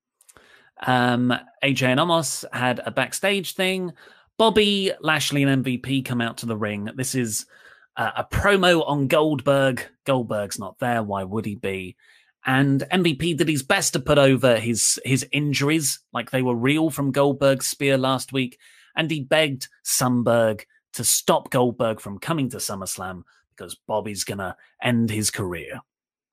Um, 0.86 1.34
AJ 1.64 1.84
and 1.84 2.00
Omos 2.00 2.46
had 2.54 2.82
a 2.86 2.92
backstage 2.92 3.54
thing. 3.54 3.94
Bobby 4.38 4.92
Lashley 5.02 5.44
and 5.44 5.66
MVP 5.66 6.06
come 6.06 6.22
out 6.22 6.38
to 6.38 6.46
the 6.46 6.56
ring. 6.56 6.90
This 6.96 7.14
is 7.16 7.46
uh, 7.98 8.12
a 8.16 8.24
promo 8.24 8.88
on 8.88 9.08
Goldberg. 9.08 9.86
Goldberg's 10.06 10.58
not 10.58 10.80
there. 10.80 11.04
Why 11.04 11.24
would 11.24 11.46
he 11.46 11.56
be? 11.56 11.98
And 12.46 12.82
MVP 12.92 13.38
did 13.38 13.50
his 13.50 13.64
best 13.64 13.94
to 13.94 14.00
put 14.00 14.18
over 14.18 14.58
his 14.58 14.98
his 15.04 15.28
injuries, 15.34 16.00
like 16.14 16.32
they 16.32 16.42
were 16.42 16.56
real 16.56 16.90
from 16.90 17.12
Goldberg's 17.12 17.68
spear 17.68 17.98
last 17.98 18.32
week. 18.32 18.58
And 18.96 19.12
he 19.12 19.22
begged 19.22 19.68
Sunberg 19.86 20.62
to 20.94 21.04
stop 21.04 21.52
Goldberg 21.52 22.00
from 22.00 22.18
coming 22.18 22.50
to 22.52 22.58
SummerSlam 22.58 23.24
because 23.56 23.76
Bobby's 23.88 24.24
gonna 24.24 24.56
end 24.82 25.10
his 25.10 25.32
career. 25.32 25.82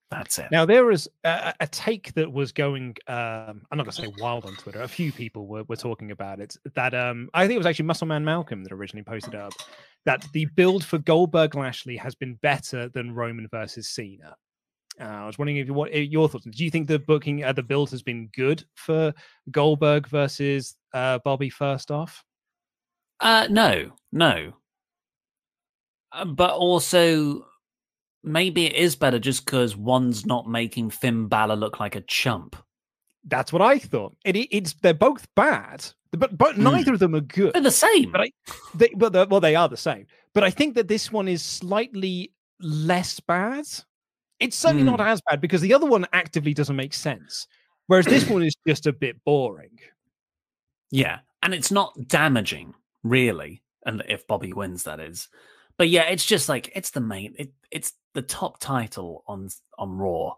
That's 0.09 0.39
it. 0.39 0.47
Now 0.51 0.65
there 0.65 0.85
was 0.85 1.07
a, 1.25 1.53
a 1.59 1.67
take 1.67 2.13
that 2.13 2.31
was 2.31 2.51
going. 2.53 2.95
Um, 3.07 3.61
I'm 3.69 3.77
not 3.77 3.83
gonna 3.83 3.91
say 3.91 4.13
wild 4.19 4.45
on 4.45 4.55
Twitter. 4.55 4.81
A 4.81 4.87
few 4.87 5.11
people 5.11 5.47
were, 5.47 5.63
were 5.63 5.75
talking 5.75 6.11
about 6.11 6.39
it. 6.39 6.55
That 6.75 6.93
um, 6.93 7.29
I 7.33 7.45
think 7.45 7.55
it 7.55 7.59
was 7.59 7.67
actually 7.67 7.85
Muscle 7.85 8.07
Man 8.07 8.23
Malcolm 8.23 8.63
that 8.63 8.71
originally 8.71 9.03
posted 9.03 9.35
up 9.35 9.51
that 10.05 10.25
the 10.31 10.45
build 10.45 10.85
for 10.85 10.97
Goldberg 10.99 11.55
Lashley 11.55 11.97
has 11.97 12.15
been 12.15 12.35
better 12.35 12.87
than 12.89 13.13
Roman 13.13 13.49
versus 13.49 13.89
Cena. 13.89 14.35
Uh, 14.99 15.03
I 15.03 15.25
was 15.27 15.37
wondering 15.37 15.57
if 15.57 15.67
you 15.67 15.73
what 15.73 15.93
your 15.93 16.29
thoughts. 16.29 16.45
Do 16.45 16.63
you 16.63 16.71
think 16.71 16.87
the 16.87 16.99
booking, 16.99 17.43
uh, 17.43 17.51
the 17.51 17.61
build 17.61 17.91
has 17.91 18.01
been 18.01 18.29
good 18.33 18.63
for 18.75 19.13
Goldberg 19.51 20.07
versus 20.07 20.75
uh, 20.93 21.19
Bobby? 21.25 21.49
First 21.49 21.91
off, 21.91 22.23
Uh, 23.19 23.47
no, 23.49 23.91
no. 24.11 24.53
Uh, 26.11 26.25
but 26.25 26.51
also, 26.51 27.45
maybe 28.23 28.65
it 28.65 28.75
is 28.75 28.95
better 28.95 29.19
just 29.19 29.45
because 29.45 29.75
one's 29.75 30.25
not 30.25 30.47
making 30.47 30.89
Finn 30.89 31.27
Balor 31.27 31.55
look 31.55 31.79
like 31.79 31.95
a 31.95 32.01
chump. 32.01 32.55
that's 33.29 33.51
what 33.51 33.61
I 33.61 33.77
thought. 33.79 34.15
It, 34.23 34.35
it- 34.35 34.55
it's 34.55 34.73
they're 34.81 34.93
both 34.93 35.27
bad, 35.35 35.85
but 36.11 36.37
but 36.37 36.55
hmm. 36.55 36.63
neither 36.63 36.93
of 36.93 36.99
them 36.99 37.15
are 37.15 37.21
good. 37.21 37.53
They're 37.53 37.61
the 37.61 37.71
same. 37.71 38.11
But 38.11 38.21
I, 38.21 38.31
they, 38.75 38.89
they're- 38.95 39.27
well, 39.27 39.41
they 39.41 39.55
are 39.55 39.67
the 39.69 39.77
same. 39.77 40.07
But 40.33 40.43
I 40.43 40.49
think 40.49 40.75
that 40.75 40.87
this 40.87 41.11
one 41.11 41.27
is 41.27 41.43
slightly 41.43 42.31
less 42.59 43.19
bad. 43.19 43.65
It's 44.39 44.55
certainly 44.55 44.83
not 44.83 44.99
hmm. 44.99 45.07
as 45.07 45.21
bad 45.29 45.41
because 45.41 45.61
the 45.61 45.73
other 45.73 45.87
one 45.87 46.05
actively 46.13 46.53
doesn't 46.53 46.75
make 46.75 46.93
sense, 46.93 47.47
whereas 47.87 48.05
this 48.05 48.29
one 48.29 48.43
is 48.43 48.55
just 48.67 48.87
a 48.87 48.93
bit 48.93 49.23
boring. 49.25 49.77
Yeah, 50.91 51.19
and 51.41 51.53
it's 51.53 51.71
not 51.71 52.07
damaging 52.07 52.75
really, 53.03 53.61
and 53.85 54.03
if 54.07 54.27
Bobby 54.27 54.53
wins, 54.53 54.83
that 54.83 54.99
is. 54.99 55.27
But 55.77 55.89
yeah, 55.89 56.03
it's 56.03 56.25
just 56.25 56.47
like 56.49 56.71
it's 56.75 56.91
the 56.91 57.01
main. 57.01 57.35
It, 57.37 57.51
it's 57.71 57.93
the 58.17 58.23
top 58.23 58.59
title 58.59 59.23
on 59.27 59.47
on 59.77 59.95
Raw. 59.95 60.33
Oh, 60.33 60.37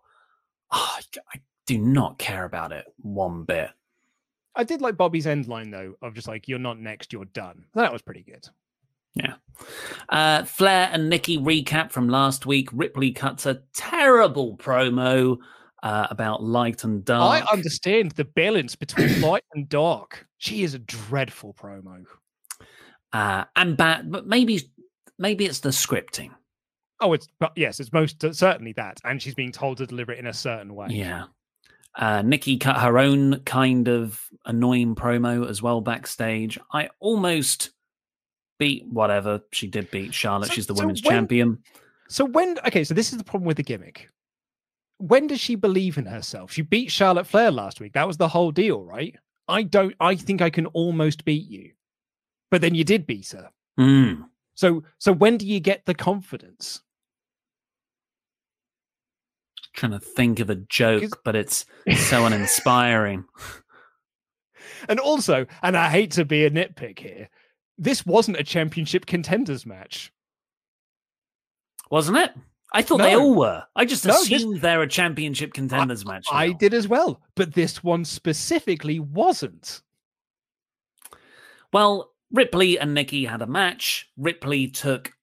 I, 0.72 1.02
I 1.34 1.40
do 1.66 1.78
not 1.78 2.20
care 2.20 2.44
about 2.44 2.74
it 2.74 2.86
one 3.02 3.46
bit. 3.46 3.70
I 4.54 4.66
did 4.66 4.82
like 4.82 4.98
Bobby's 4.98 5.26
end 5.26 5.48
line 5.48 5.72
though, 5.72 5.96
of 6.02 6.14
just 6.14 6.28
like 6.28 6.50
"You're 6.50 6.60
not 6.60 6.78
next, 6.78 7.14
you're 7.14 7.24
done." 7.26 7.64
That 7.74 7.94
was 7.94 8.02
pretty 8.02 8.24
good. 8.24 8.46
Yeah. 9.16 9.36
Uh, 10.10 10.44
Flair 10.44 10.90
and 10.92 11.10
Nikki 11.10 11.38
recap 11.38 11.92
from 11.92 12.10
last 12.10 12.46
week. 12.46 12.68
Ripley 12.74 13.12
cuts 13.12 13.46
a 13.46 13.62
terrible 13.74 14.58
promo 14.58 15.38
uh, 15.82 16.08
about 16.10 16.44
light 16.44 16.84
and 16.84 17.06
dark. 17.06 17.44
I 17.46 17.52
understand 17.52 18.12
the 18.12 18.26
balance 18.26 18.76
between 18.76 19.22
light 19.30 19.46
and 19.54 19.70
dark. 19.70 20.28
She 20.38 20.64
is 20.64 20.74
a 20.74 20.80
dreadful 20.80 21.54
promo. 21.54 22.04
uh, 23.14 23.46
and 23.56 23.78
bad, 23.78 24.12
but 24.12 24.28
maybe 24.28 24.62
maybe 25.18 25.46
it's 25.46 25.62
the 25.62 25.70
scripting. 25.70 26.32
Oh, 27.02 27.14
it's 27.14 27.28
but 27.40 27.54
yes, 27.56 27.80
it's 27.80 27.94
most 27.94 28.22
certainly 28.34 28.74
that, 28.74 29.00
and 29.06 29.22
she's 29.22 29.36
being 29.36 29.52
told 29.52 29.78
to 29.78 29.86
deliver 29.88 30.12
it 30.12 30.20
in 30.20 30.28
a 30.28 30.34
certain 30.34 30.76
way. 30.76 30.88
Yeah. 30.90 31.26
Uh, 31.96 32.22
Nikki 32.22 32.58
cut 32.58 32.78
her 32.78 33.00
own 33.00 33.40
kind 33.42 33.88
of 33.88 34.22
annoying 34.46 34.96
promo 34.96 35.50
as 35.50 35.62
well 35.62 35.82
backstage. 35.82 36.60
I 36.72 36.90
almost 37.00 37.72
beat 38.60 38.86
whatever 38.88 39.42
she 39.52 39.68
did 39.68 39.90
beat 39.92 40.14
Charlotte. 40.14 40.48
So- 40.50 40.54
She's 40.54 40.68
the 40.68 40.76
so 40.76 40.82
women's 40.84 41.02
when- 41.04 41.12
champion. 41.14 41.60
So 42.10 42.26
when 42.26 42.58
okay, 42.66 42.84
so 42.84 42.94
this 42.94 43.12
is 43.12 43.18
the 43.18 43.24
problem 43.24 43.46
with 43.48 43.58
the 43.58 43.64
gimmick. 43.64 44.10
When 44.98 45.28
does 45.28 45.40
she 45.40 45.56
believe 45.56 45.98
in 45.98 46.06
herself? 46.06 46.52
She 46.52 46.62
beat 46.64 46.92
Charlotte 46.92 47.26
Flair 47.28 47.52
last 47.52 47.80
week. 47.80 47.94
That 47.94 48.08
was 48.08 48.18
the 48.18 48.28
whole 48.28 48.52
deal, 48.52 48.84
right? 48.84 49.16
I 49.48 49.64
don't 49.64 49.96
I 50.00 50.16
think 50.16 50.42
I 50.42 50.50
can 50.50 50.66
almost 50.68 51.24
beat 51.24 51.48
you. 51.48 51.72
But 52.52 52.62
then 52.62 52.76
you 52.76 52.84
did 52.84 53.06
beat 53.08 53.30
her. 53.32 53.50
Mm. 53.80 54.26
So 54.56 54.84
so 54.98 55.14
when 55.14 55.38
do 55.38 55.46
you 55.48 55.60
get 55.60 55.86
the 55.86 55.94
confidence? 55.96 56.82
Trying 59.74 59.92
to 59.94 60.00
think 60.00 60.40
of 60.40 60.50
a 60.50 60.56
joke, 60.56 61.22
but 61.24 61.36
it's 61.36 61.66
so 61.96 62.26
uninspiring. 62.26 63.26
And 64.88 65.00
also, 65.00 65.46
and 65.62 65.78
I 65.78 65.90
hate 65.90 66.12
to 66.12 66.26
be 66.26 66.46
a 66.46 66.50
nitpick 66.52 67.00
here, 67.00 67.30
this 67.78 68.06
wasn't 68.06 68.40
a 68.40 68.44
championship 68.44 69.06
contenders 69.06 69.66
match. 69.66 70.12
Wasn't 71.90 72.18
it? 72.18 72.32
I 72.72 72.82
thought 72.84 72.98
they 73.00 73.16
all 73.16 73.34
were. 73.34 73.64
I 73.76 73.86
just 73.86 74.06
No, 74.06 74.14
this- 74.14 74.32
assumed 74.32 74.62
they're 74.62 74.82
a 74.84 74.88
championship 74.88 75.54
contenders 75.54 76.06
match. 76.06 76.28
I 76.32 76.52
did 76.52 76.74
as 76.74 76.88
well, 76.88 77.22
but 77.36 77.54
this 77.54 77.84
one 77.84 78.06
specifically 78.06 79.00
wasn't. 79.00 79.82
Well, 81.74 82.12
Ripley 82.32 82.78
and 82.78 82.94
Nikki 82.94 83.26
had 83.26 83.42
a 83.42 83.48
match. 83.48 84.10
Ripley 84.18 84.68
took. 84.68 85.14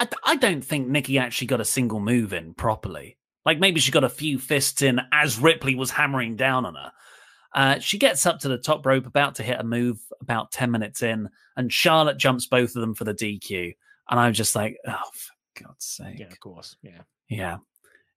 I, 0.00 0.08
I 0.24 0.36
don't 0.36 0.64
think 0.64 0.88
Nikki 0.88 1.18
actually 1.18 1.46
got 1.48 1.60
a 1.60 1.64
single 1.64 2.00
move 2.00 2.32
in 2.32 2.54
properly. 2.54 3.17
Like 3.48 3.60
maybe 3.60 3.80
she 3.80 3.92
got 3.92 4.04
a 4.04 4.10
few 4.10 4.38
fists 4.38 4.82
in 4.82 5.00
as 5.10 5.38
Ripley 5.38 5.74
was 5.74 5.90
hammering 5.90 6.36
down 6.36 6.66
on 6.66 6.74
her. 6.74 6.92
Uh, 7.54 7.78
she 7.78 7.96
gets 7.96 8.26
up 8.26 8.40
to 8.40 8.48
the 8.48 8.58
top 8.58 8.84
rope, 8.84 9.06
about 9.06 9.36
to 9.36 9.42
hit 9.42 9.58
a 9.58 9.64
move 9.64 9.98
about 10.20 10.52
10 10.52 10.70
minutes 10.70 11.02
in, 11.02 11.30
and 11.56 11.72
Charlotte 11.72 12.18
jumps 12.18 12.44
both 12.44 12.76
of 12.76 12.82
them 12.82 12.94
for 12.94 13.04
the 13.04 13.14
DQ. 13.14 13.74
And 14.10 14.20
I'm 14.20 14.34
just 14.34 14.54
like, 14.54 14.76
oh, 14.86 15.00
for 15.14 15.64
God's 15.64 15.86
sake. 15.86 16.18
Yeah, 16.18 16.26
of 16.26 16.38
course. 16.40 16.76
Yeah. 16.82 17.00
Yeah. 17.30 17.56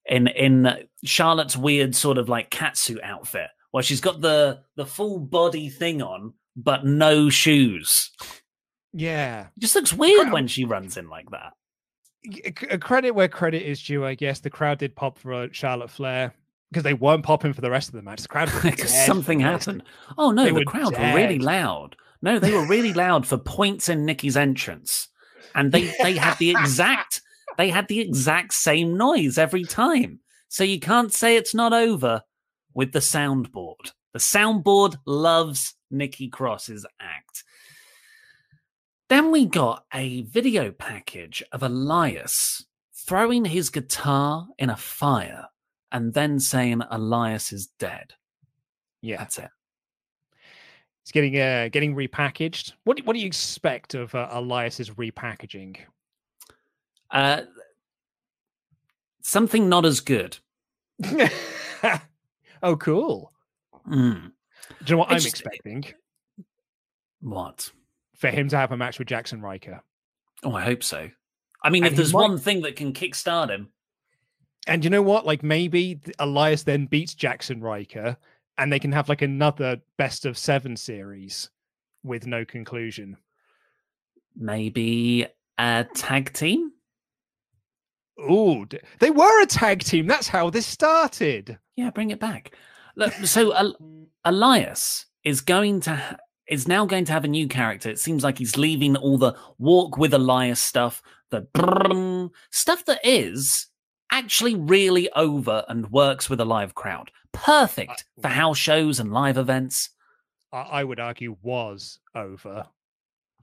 In 0.06 0.28
in 0.28 0.86
Charlotte's 1.06 1.56
weird 1.56 1.96
sort 1.96 2.18
of 2.18 2.28
like 2.28 2.52
catsuit 2.52 3.02
outfit, 3.02 3.52
where 3.72 3.84
she's 3.84 4.02
got 4.02 4.20
the 4.20 4.60
the 4.76 4.86
full 4.86 5.18
body 5.18 5.70
thing 5.70 6.02
on, 6.02 6.34
but 6.58 6.86
no 6.86 7.30
shoes. 7.30 8.12
Yeah. 8.92 9.44
It 9.56 9.60
just 9.62 9.76
looks 9.76 9.94
weird 9.94 10.34
when 10.34 10.50
she 10.50 10.66
runs 10.66 10.98
in 10.98 11.08
like 11.08 11.30
that. 11.32 11.54
C- 12.26 12.42
credit 12.52 13.12
where 13.12 13.28
credit 13.28 13.64
is 13.64 13.82
due, 13.82 14.06
I 14.06 14.16
guess. 14.16 14.40
The 14.40 14.50
crowd 14.50 14.80
did 14.80 14.96
pop 14.96 15.18
for 15.18 15.34
uh, 15.34 15.48
Charlotte 15.52 15.90
Flair 15.90 16.34
because 16.70 16.84
they 16.84 16.94
weren't 16.94 17.24
popping 17.24 17.54
for 17.54 17.62
the 17.62 17.72
rest 17.72 17.90
of 17.90 17.96
the 17.96 18.02
match. 18.02 18.22
The 18.22 18.28
crowd 18.28 18.50
dead 18.64 18.80
something 18.80 19.40
for 19.40 19.46
the 19.46 19.52
rest. 19.52 19.66
happened. 19.66 19.84
Oh 20.18 20.32
no, 20.32 20.46
They 20.46 20.52
the 20.52 20.66
crowd 20.66 20.98
were 20.98 21.16
really 21.16 21.40
loud. 21.40 21.96
No, 22.22 22.38
they 22.40 22.52
were 22.52 22.68
really 22.68 22.94
loud 22.94 23.26
for 23.26 23.38
points 23.38 23.90
in 23.90 24.06
Nikki's 24.06 24.38
entrance. 24.38 25.08
And 25.56 25.72
they 25.72 25.92
they 26.02 26.14
had 26.16 26.38
the 26.38 26.52
exact 26.52 27.22
they 27.58 27.70
had 27.70 27.88
the 27.88 28.00
exact 28.00 28.54
same 28.54 28.98
noise 28.98 29.38
every 29.38 29.64
time. 29.66 30.20
So 30.48 30.64
you 30.64 30.80
can't 30.80 31.14
say 31.14 31.36
it's 31.36 31.56
not 31.56 31.74
over 31.74 32.22
with 32.74 32.92
the 32.92 33.00
soundboard. 33.00 33.92
The 34.14 34.20
soundboard 34.20 34.98
loves 35.06 35.76
Nikki 35.90 36.28
Cross's 36.30 36.86
act. 37.00 37.44
Then 39.12 39.30
we 39.30 39.46
got 39.46 39.84
a 39.94 40.22
video 40.22 40.72
package 40.72 41.44
of 41.52 41.64
Elias 41.64 42.64
throwing 42.96 43.44
his 43.44 43.70
guitar 43.70 44.48
in 44.58 44.70
a 44.70 44.78
fire 44.78 45.48
and 45.92 46.14
then 46.14 46.40
saying 46.40 46.82
Elias 46.90 47.52
is 47.52 47.68
dead. 47.78 48.14
Yeah, 49.02 49.18
that's 49.18 49.38
it. 49.38 49.50
It's 51.02 51.12
getting 51.12 51.38
uh, 51.38 51.68
getting 51.74 51.94
repackaged. 51.94 52.72
What 52.86 52.96
do, 52.96 53.04
what 53.04 53.12
do 53.12 53.20
you 53.20 53.26
expect 53.28 53.96
of 53.96 54.16
uh, 54.16 54.30
Elias's 54.32 54.92
repackaging? 54.92 55.76
Uh, 57.10 57.42
something 59.24 59.68
not 59.68 59.86
as 59.86 60.00
good. 60.00 60.38
oh, 62.64 62.78
cool. 62.78 63.34
Mm. 63.90 64.22
Do 64.22 64.86
you 64.86 64.92
know 64.92 64.98
what 65.00 65.12
It's 65.12 65.12
I'm 65.12 65.18
just- 65.18 65.28
expecting? 65.42 65.84
What? 67.20 67.72
For 68.22 68.30
him 68.30 68.48
to 68.50 68.58
have 68.58 68.72
a 68.72 68.78
match 68.78 68.98
with 69.00 69.08
Jaxson 69.10 69.42
Ryker. 69.42 69.82
Oh, 70.44 70.54
I 70.56 70.62
hope 70.64 70.84
so. 70.84 71.10
I 71.64 71.70
mean, 71.70 71.84
And 71.84 71.92
if 71.92 71.98
there's 71.98 72.14
might- 72.14 72.22
one 72.22 72.38
thing 72.38 72.62
that 72.62 72.76
can 72.76 72.94
kickstart 72.94 73.50
him, 73.50 73.70
And 74.68 74.84
you 74.84 74.90
know 74.92 75.02
what? 75.02 75.26
Like 75.26 75.42
maybe 75.44 76.00
Elias 76.20 76.62
then 76.64 76.86
beats 76.86 77.16
Jaxson 77.16 77.62
Ryker 77.64 78.16
and 78.60 78.72
they 78.72 78.78
can 78.80 78.92
have 78.92 79.10
like 79.10 79.24
another 79.24 79.82
best 79.98 80.26
of 80.28 80.38
seven 80.38 80.78
series 80.78 81.50
with 82.04 82.26
no 82.28 82.46
conclusion. 82.46 83.18
maybe 84.36 85.26
a 85.58 85.86
tag 85.96 86.32
team. 86.34 86.72
Ooh, 88.20 88.66
they 89.00 89.10
were 89.12 89.42
a 89.42 89.46
tag 89.48 89.84
team. 89.84 90.08
That's 90.08 90.28
how 90.28 90.50
this 90.50 90.66
started. 90.66 91.58
Yeah, 91.76 91.90
bring 91.90 92.12
it 92.12 92.20
back. 92.20 92.56
Look, 92.96 93.12
so 93.26 93.74
Elias 94.24 95.06
is 95.24 95.42
going 95.42 95.82
to 95.82 96.18
is 96.52 96.68
now 96.68 96.86
going 96.86 97.06
to 97.06 97.14
have 97.14 97.24
a 97.24 97.30
new 97.30 97.48
character. 97.48 97.90
It 97.90 97.98
seems 97.98 98.24
like 98.24 98.38
he's 98.38 98.58
leaving 98.58 98.98
all 98.98 99.18
the 99.18 99.34
walk 99.58 99.98
with 99.98 100.14
Elias 100.14 100.60
stuff, 100.60 101.02
the 101.30 101.48
stuff 102.52 102.86
that 102.86 103.00
is 103.04 103.68
actually 104.12 104.56
really 104.56 105.10
over 105.14 105.64
and 105.70 105.90
works 105.90 106.30
with 106.30 106.42
a 106.42 106.46
live 106.46 106.76
crowd. 106.76 107.10
Perfect 107.32 108.04
for 108.22 108.28
house 108.28 108.58
shows 108.58 109.00
and 109.00 109.14
live 109.14 109.38
events. 109.38 109.92
I, 110.52 110.84
would 110.84 111.00
argue 111.00 111.38
was 111.42 112.00
over. 112.14 112.66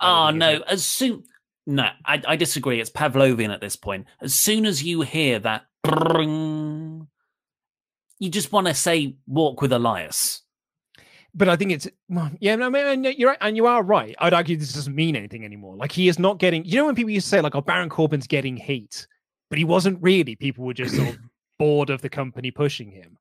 Oh 0.00 0.28
no! 0.30 0.62
As 0.68 0.84
soon 0.84 1.24
no, 1.66 1.88
I, 2.04 2.22
I 2.26 2.36
disagree. 2.36 2.80
It's 2.80 2.90
Pavlovian 2.90 3.52
at 3.52 3.62
this 3.62 3.76
point. 3.76 4.06
As 4.20 4.34
soon 4.34 4.66
as 4.66 4.82
you 4.82 5.00
hear 5.00 5.38
that, 5.38 5.64
you 8.18 8.28
just 8.28 8.52
want 8.52 8.66
to 8.66 8.74
say 8.74 9.16
"walk 9.26 9.62
with 9.62 9.72
Elias." 9.72 10.42
But 11.39 11.49
I 11.49 11.55
think 11.55 11.70
it's 11.70 11.86
well, 12.09 12.30
yeah. 12.41 12.57
No, 12.57 12.66
I 12.66 12.97
mean, 12.97 13.14
you're 13.16 13.30
right, 13.30 13.39
and 13.41 13.57
you 13.57 13.66
are 13.66 13.84
right. 13.84 14.16
I'd 14.18 14.34
argue 14.34 14.57
this 14.57 14.72
doesn't 14.72 14.95
mean 14.95 15.14
anything 15.14 15.45
anymore. 15.45 15.76
Like 15.76 15.93
he 15.93 16.09
is 16.09 16.18
not 16.18 16.39
getting. 16.39 16.64
You 16.64 16.76
know 16.76 16.86
when 16.86 16.97
people 16.97 17.11
used 17.11 17.26
to 17.26 17.30
say 17.30 17.41
like, 17.41 17.55
"Oh, 17.55 17.61
Baron 17.61 17.89
Corbin's 17.89 18.26
getting 18.26 18.57
heat," 18.57 19.07
but 19.49 19.57
he 19.57 19.64
wasn't 19.64 20.03
really. 20.03 20.34
People 20.34 20.64
were 20.64 20.74
just 20.74 20.97
sort 20.97 21.11
of 21.11 21.18
bored 21.61 21.91
of 21.91 22.03
the 22.03 22.09
company 22.09 22.51
pushing 22.51 22.91
him. 22.91 23.16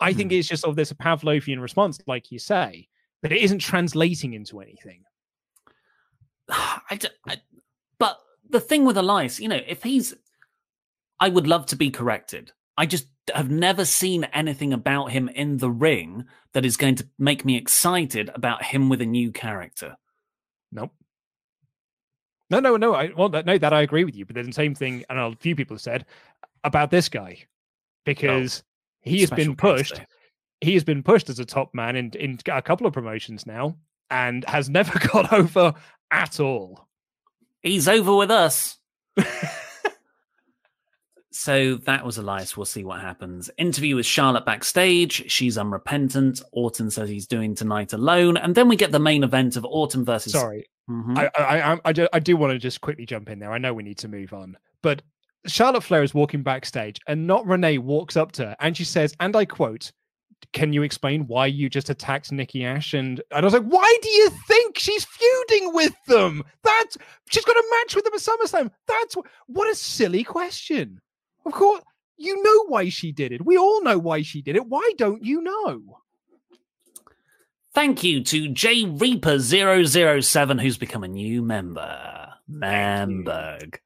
I 0.00 0.12
think 0.12 0.32
hmm. 0.32 0.38
it's 0.38 0.48
just 0.48 0.62
sort 0.62 0.70
of 0.70 0.76
there's 0.76 0.90
a 0.90 0.96
Pavlovian 0.96 1.60
response, 1.60 2.00
like 2.08 2.32
you 2.32 2.40
say, 2.40 2.88
but 3.22 3.30
it 3.30 3.40
isn't 3.40 3.60
translating 3.60 4.32
into 4.32 4.60
anything. 4.60 5.04
I, 6.48 6.96
d- 6.98 7.08
I- 7.28 7.42
but 8.00 8.18
the 8.48 8.60
thing 8.60 8.84
with 8.84 8.96
Elias, 8.96 9.38
you 9.38 9.48
know, 9.48 9.60
if 9.64 9.84
he's, 9.84 10.12
I 11.20 11.28
would 11.28 11.46
love 11.46 11.66
to 11.66 11.76
be 11.76 11.90
corrected. 11.90 12.50
I 12.76 12.86
just 12.86 13.06
have 13.34 13.50
never 13.50 13.84
seen 13.84 14.24
anything 14.24 14.72
about 14.72 15.10
him 15.12 15.28
in 15.28 15.58
the 15.58 15.70
ring 15.70 16.24
that 16.52 16.64
is 16.64 16.76
going 16.76 16.96
to 16.96 17.08
make 17.18 17.44
me 17.44 17.56
excited 17.56 18.30
about 18.34 18.64
him 18.64 18.88
with 18.88 19.00
a 19.00 19.06
new 19.06 19.32
character. 19.32 19.96
Nope. 20.72 20.92
No, 22.50 22.58
no, 22.58 22.76
no. 22.76 22.94
I 22.94 23.10
well, 23.16 23.28
that, 23.30 23.46
no, 23.46 23.56
that 23.58 23.72
I 23.72 23.82
agree 23.82 24.04
with 24.04 24.16
you. 24.16 24.26
But 24.26 24.34
then 24.34 24.46
the 24.46 24.52
same 24.52 24.74
thing, 24.74 25.04
and 25.08 25.18
a 25.18 25.36
few 25.38 25.54
people 25.54 25.76
have 25.76 25.82
said 25.82 26.04
about 26.64 26.90
this 26.90 27.08
guy 27.08 27.38
oh, 27.40 27.46
because 28.04 28.62
he 29.00 29.20
has 29.20 29.30
been 29.30 29.56
pushed. 29.56 30.00
He 30.60 30.74
has 30.74 30.84
been 30.84 31.02
pushed 31.02 31.30
as 31.30 31.38
a 31.38 31.44
top 31.44 31.74
man 31.74 31.96
in 31.96 32.10
in 32.10 32.38
a 32.48 32.60
couple 32.60 32.86
of 32.86 32.92
promotions 32.92 33.46
now, 33.46 33.76
and 34.10 34.44
has 34.46 34.68
never 34.70 34.98
got 35.08 35.32
over 35.32 35.74
at 36.10 36.40
all. 36.40 36.88
He's 37.62 37.86
over 37.86 38.14
with 38.16 38.30
us. 38.30 38.78
so 41.32 41.76
that 41.76 42.04
was 42.04 42.18
Elias. 42.18 42.56
We'll 42.56 42.66
see 42.66 42.84
what 42.84 43.00
happens. 43.00 43.50
Interview 43.56 43.96
with 43.96 44.06
Charlotte 44.06 44.44
backstage. 44.44 45.30
She's 45.30 45.56
unrepentant. 45.56 46.42
Orton 46.52 46.90
says 46.90 47.08
he's 47.08 47.26
doing 47.26 47.54
tonight 47.54 47.92
alone. 47.92 48.36
And 48.36 48.54
then 48.54 48.68
we 48.68 48.76
get 48.76 48.90
the 48.92 48.98
main 48.98 49.22
event 49.22 49.56
of 49.56 49.64
Orton 49.64 50.04
versus. 50.04 50.32
Sorry, 50.32 50.66
Mhm. 50.90 51.16
I, 51.16 51.30
I, 51.40 51.72
I, 51.74 51.80
I 51.84 51.92
do, 51.92 52.08
I 52.12 52.18
do 52.18 52.36
want 52.36 52.52
to 52.52 52.58
just 52.58 52.80
quickly 52.80 53.06
jump 53.06 53.30
in 53.30 53.38
there. 53.38 53.52
I 53.52 53.58
know 53.58 53.72
we 53.72 53.82
need 53.84 53.98
to 53.98 54.08
move 54.08 54.32
on, 54.32 54.56
but 54.82 55.02
Charlotte 55.46 55.82
Flair 55.84 56.02
is 56.02 56.12
walking 56.14 56.42
backstage, 56.42 56.98
and 57.06 57.26
not 57.26 57.46
Renee 57.46 57.78
walks 57.78 58.16
up 58.16 58.32
to 58.32 58.46
her, 58.46 58.56
and 58.60 58.76
she 58.76 58.84
says, 58.84 59.14
and 59.20 59.34
I 59.36 59.44
quote, 59.46 59.90
"Can 60.52 60.72
you 60.72 60.82
explain 60.82 61.26
why 61.28 61.46
you 61.46 61.70
just 61.70 61.88
attacked 61.90 62.30
Nikki 62.32 62.64
Ash?" 62.64 62.92
And, 62.92 63.22
and 63.30 63.40
I 63.42 63.44
was 63.44 63.54
like, 63.54 63.62
"Why 63.62 63.96
do 64.02 64.08
you 64.10 64.30
think 64.48 64.78
she's 64.78 65.04
feuding 65.04 65.72
with 65.72 65.94
them? 66.08 66.42
That's 66.64 66.98
she's 67.30 67.44
got 67.44 67.56
a 67.56 67.64
match 67.78 67.94
with 67.94 68.04
them 68.04 68.12
at 68.14 68.20
SummerSlam. 68.20 68.70
That's 68.88 69.14
wh- 69.14 69.48
what 69.48 69.70
a 69.70 69.74
silly 69.74 70.24
question. 70.24 71.00
Of 71.46 71.52
course, 71.52 71.82
you 72.16 72.42
know 72.42 72.66
why 72.66 72.88
she 72.88 73.12
did 73.12 73.32
it. 73.32 73.44
We 73.44 73.56
all 73.56 73.82
know 73.82 73.98
why 73.98 74.22
she 74.22 74.42
did 74.42 74.56
it. 74.56 74.66
Why 74.66 74.92
don't 74.96 75.24
you 75.24 75.40
know?" 75.42 75.98
Thank 77.72 78.02
you 78.02 78.22
to 78.24 78.48
J 78.48 78.84
Reaper 78.84 79.38
007, 79.38 80.58
who's 80.58 80.76
become 80.76 81.04
a 81.04 81.08
new 81.08 81.40
member. 81.40 82.28
Memberg. 82.50 83.76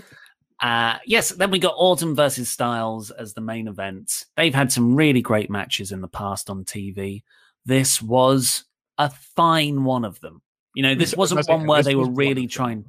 uh, 0.62 0.98
yes, 1.06 1.30
then 1.30 1.50
we 1.50 1.58
got 1.58 1.74
Orton 1.78 2.14
versus 2.14 2.50
Styles 2.50 3.10
as 3.10 3.32
the 3.32 3.40
main 3.40 3.68
event. 3.68 4.26
They've 4.36 4.54
had 4.54 4.70
some 4.70 4.94
really 4.94 5.22
great 5.22 5.48
matches 5.48 5.92
in 5.92 6.02
the 6.02 6.08
past 6.08 6.50
on 6.50 6.64
TV. 6.64 7.22
This 7.64 8.02
was 8.02 8.64
a 8.98 9.08
fine 9.08 9.84
one 9.84 10.04
of 10.04 10.20
them. 10.20 10.42
You 10.74 10.82
know, 10.82 10.94
this 10.94 11.10
This- 11.12 11.16
wasn't 11.16 11.48
one 11.48 11.66
where 11.66 11.82
they 11.82 11.94
were 11.94 12.10
really 12.10 12.46
trying. 12.46 12.84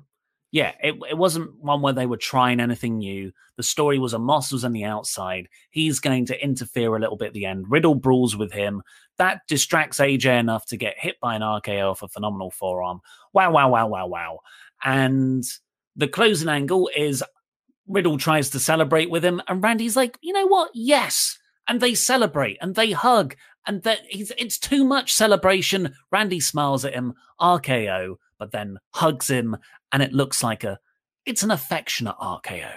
Yeah, 0.54 0.74
it, 0.84 0.94
it 1.10 1.18
wasn't 1.18 1.60
one 1.64 1.82
where 1.82 1.94
they 1.94 2.06
were 2.06 2.16
trying 2.16 2.60
anything 2.60 3.00
new. 3.00 3.32
The 3.58 3.64
story 3.64 3.98
was 3.98 4.14
Omos 4.14 4.54
was 4.54 4.64
on 4.64 4.72
the 4.72 4.84
outside. 4.84 5.50
He's 5.72 6.00
going 6.00 6.28
to 6.28 6.44
interfere 6.44 6.96
a 6.96 7.00
little 7.00 7.18
bit 7.18 7.30
at 7.30 7.34
the 7.34 7.48
end. 7.48 7.72
Riddle 7.72 7.96
brawls 7.96 8.38
with 8.38 8.54
him. 8.54 8.84
That 9.18 9.42
distracts 9.48 9.98
AJ 9.98 10.40
enough 10.40 10.68
to 10.68 10.78
get 10.78 10.94
hit 11.00 11.20
by 11.20 11.34
an 11.34 11.42
RKO 11.42 11.90
off 11.90 12.04
a 12.04 12.08
phenomenal 12.08 12.52
forearm. 12.52 13.02
Wow, 13.34 13.52
wow, 13.52 13.68
wow, 13.68 13.88
wow, 13.88 14.06
wow. 14.06 14.40
And 14.84 15.44
the 15.96 16.08
closing 16.08 16.50
angle 16.50 16.88
is 16.96 17.24
Riddle 17.88 18.20
tries 18.20 18.52
to 18.52 18.60
celebrate 18.60 19.10
with 19.10 19.26
him, 19.26 19.42
and 19.48 19.64
Randy's 19.64 19.96
like, 19.96 20.20
you 20.22 20.34
know 20.34 20.46
what? 20.46 20.70
Yes. 20.76 21.40
And 21.68 21.82
they 21.82 21.96
celebrate 21.96 22.60
and 22.62 22.76
they 22.76 22.92
hug, 22.92 23.36
and 23.66 23.82
that 23.84 24.02
it's 24.08 24.60
too 24.60 24.84
much 24.84 25.14
celebration. 25.14 25.96
Randy 26.12 26.40
smiles 26.40 26.86
at 26.86 26.94
him, 26.94 27.16
RKO, 27.42 28.18
but 28.38 28.52
then 28.52 28.78
hugs 28.92 29.30
him, 29.30 29.56
and 29.94 30.04
it 30.04 30.12
looks 30.12 30.44
like 30.44 30.64
a 30.64 30.80
it's 31.26 31.44
an 31.44 31.52
affectionate 31.52 32.16
RKO. 32.22 32.72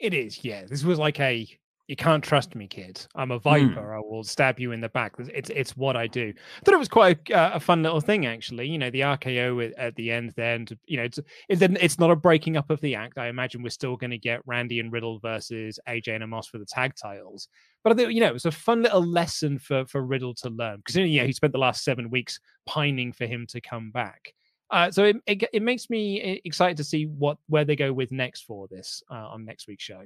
It 0.00 0.14
is, 0.14 0.44
yeah. 0.44 0.64
This 0.64 0.82
was 0.82 0.98
like 0.98 1.20
a 1.20 1.46
you 1.88 1.96
can't 1.96 2.22
trust 2.22 2.54
me, 2.54 2.66
kid. 2.66 3.06
I'm 3.14 3.28
Hmm. 3.28 3.32
a 3.32 3.38
viper. 3.38 3.94
I 3.94 3.98
will 4.00 4.22
stab 4.22 4.60
you 4.60 4.72
in 4.72 4.80
the 4.82 4.90
back. 4.90 5.14
It's 5.18 5.48
it's 5.48 5.74
what 5.74 5.96
I 5.96 6.06
do. 6.06 6.34
I 6.36 6.64
thought 6.64 6.74
it 6.74 6.78
was 6.78 6.88
quite 6.88 7.30
a, 7.30 7.34
uh, 7.34 7.50
a 7.54 7.60
fun 7.60 7.82
little 7.82 8.00
thing, 8.02 8.26
actually. 8.26 8.68
You 8.68 8.76
know, 8.76 8.90
the 8.90 9.00
RKO 9.00 9.72
at, 9.78 9.96
the 9.96 10.10
end. 10.10 10.34
Then, 10.36 10.66
to, 10.66 10.78
you 10.86 10.98
know, 10.98 11.04
it's 11.04 11.18
it's 11.48 11.62
it's 11.62 11.98
not 11.98 12.10
a 12.10 12.16
breaking 12.16 12.58
up 12.58 12.68
of 12.68 12.80
the 12.82 12.94
act. 12.94 13.16
I 13.16 13.28
imagine 13.28 13.62
we're 13.62 13.70
still 13.70 13.96
going 13.96 14.10
to 14.10 14.18
get 14.18 14.42
Randy 14.44 14.80
and 14.80 14.92
Riddle 14.92 15.18
versus 15.18 15.80
AJ 15.88 16.16
and 16.16 16.24
Omos 16.24 16.46
for 16.46 16.58
the 16.58 16.66
tag 16.66 16.92
titles. 16.94 17.48
But 17.82 17.94
I 17.94 17.96
think 17.96 18.12
you 18.12 18.20
know 18.20 18.28
it 18.28 18.34
was 18.34 18.44
a 18.44 18.52
fun 18.52 18.82
little 18.82 19.04
lesson 19.04 19.58
for 19.58 19.86
for 19.86 20.02
Riddle 20.04 20.34
to 20.34 20.50
learn 20.50 20.78
because 20.78 20.96
you 20.96 21.20
know 21.20 21.26
he 21.26 21.32
spent 21.32 21.54
the 21.54 21.58
last 21.58 21.84
seven 21.84 22.10
weeks 22.10 22.38
pining 22.66 23.12
for 23.12 23.24
him 23.24 23.46
to 23.48 23.62
come 23.62 23.90
back. 23.90 24.34
Uh, 24.70 24.90
so 24.90 25.04
it, 25.04 25.16
it 25.26 25.44
it 25.52 25.62
makes 25.62 25.88
me 25.88 26.22
e- 26.22 26.42
excited 26.44 26.76
to 26.76 26.84
see 26.84 27.06
what 27.06 27.38
where 27.48 27.64
they 27.64 27.76
go 27.76 27.92
with 27.92 28.12
next 28.12 28.42
for 28.42 28.68
this 28.68 29.02
uh, 29.10 29.28
on 29.28 29.44
next 29.44 29.66
week's 29.66 29.84
show. 29.84 30.02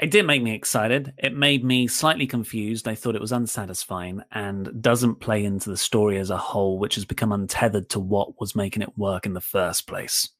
It 0.00 0.10
did 0.10 0.26
make 0.26 0.42
me 0.42 0.54
excited. 0.54 1.12
It 1.18 1.36
made 1.36 1.64
me 1.64 1.86
slightly 1.86 2.26
confused. 2.26 2.88
I 2.88 2.94
thought 2.94 3.14
it 3.14 3.20
was 3.20 3.32
unsatisfying 3.32 4.22
and 4.32 4.82
doesn't 4.82 5.16
play 5.16 5.44
into 5.44 5.68
the 5.68 5.76
story 5.76 6.18
as 6.18 6.30
a 6.30 6.36
whole, 6.36 6.78
which 6.78 6.94
has 6.94 7.04
become 7.04 7.30
untethered 7.30 7.90
to 7.90 8.00
what 8.00 8.40
was 8.40 8.56
making 8.56 8.82
it 8.82 8.96
work 8.96 9.26
in 9.26 9.34
the 9.34 9.40
first 9.40 9.86
place. 9.86 10.30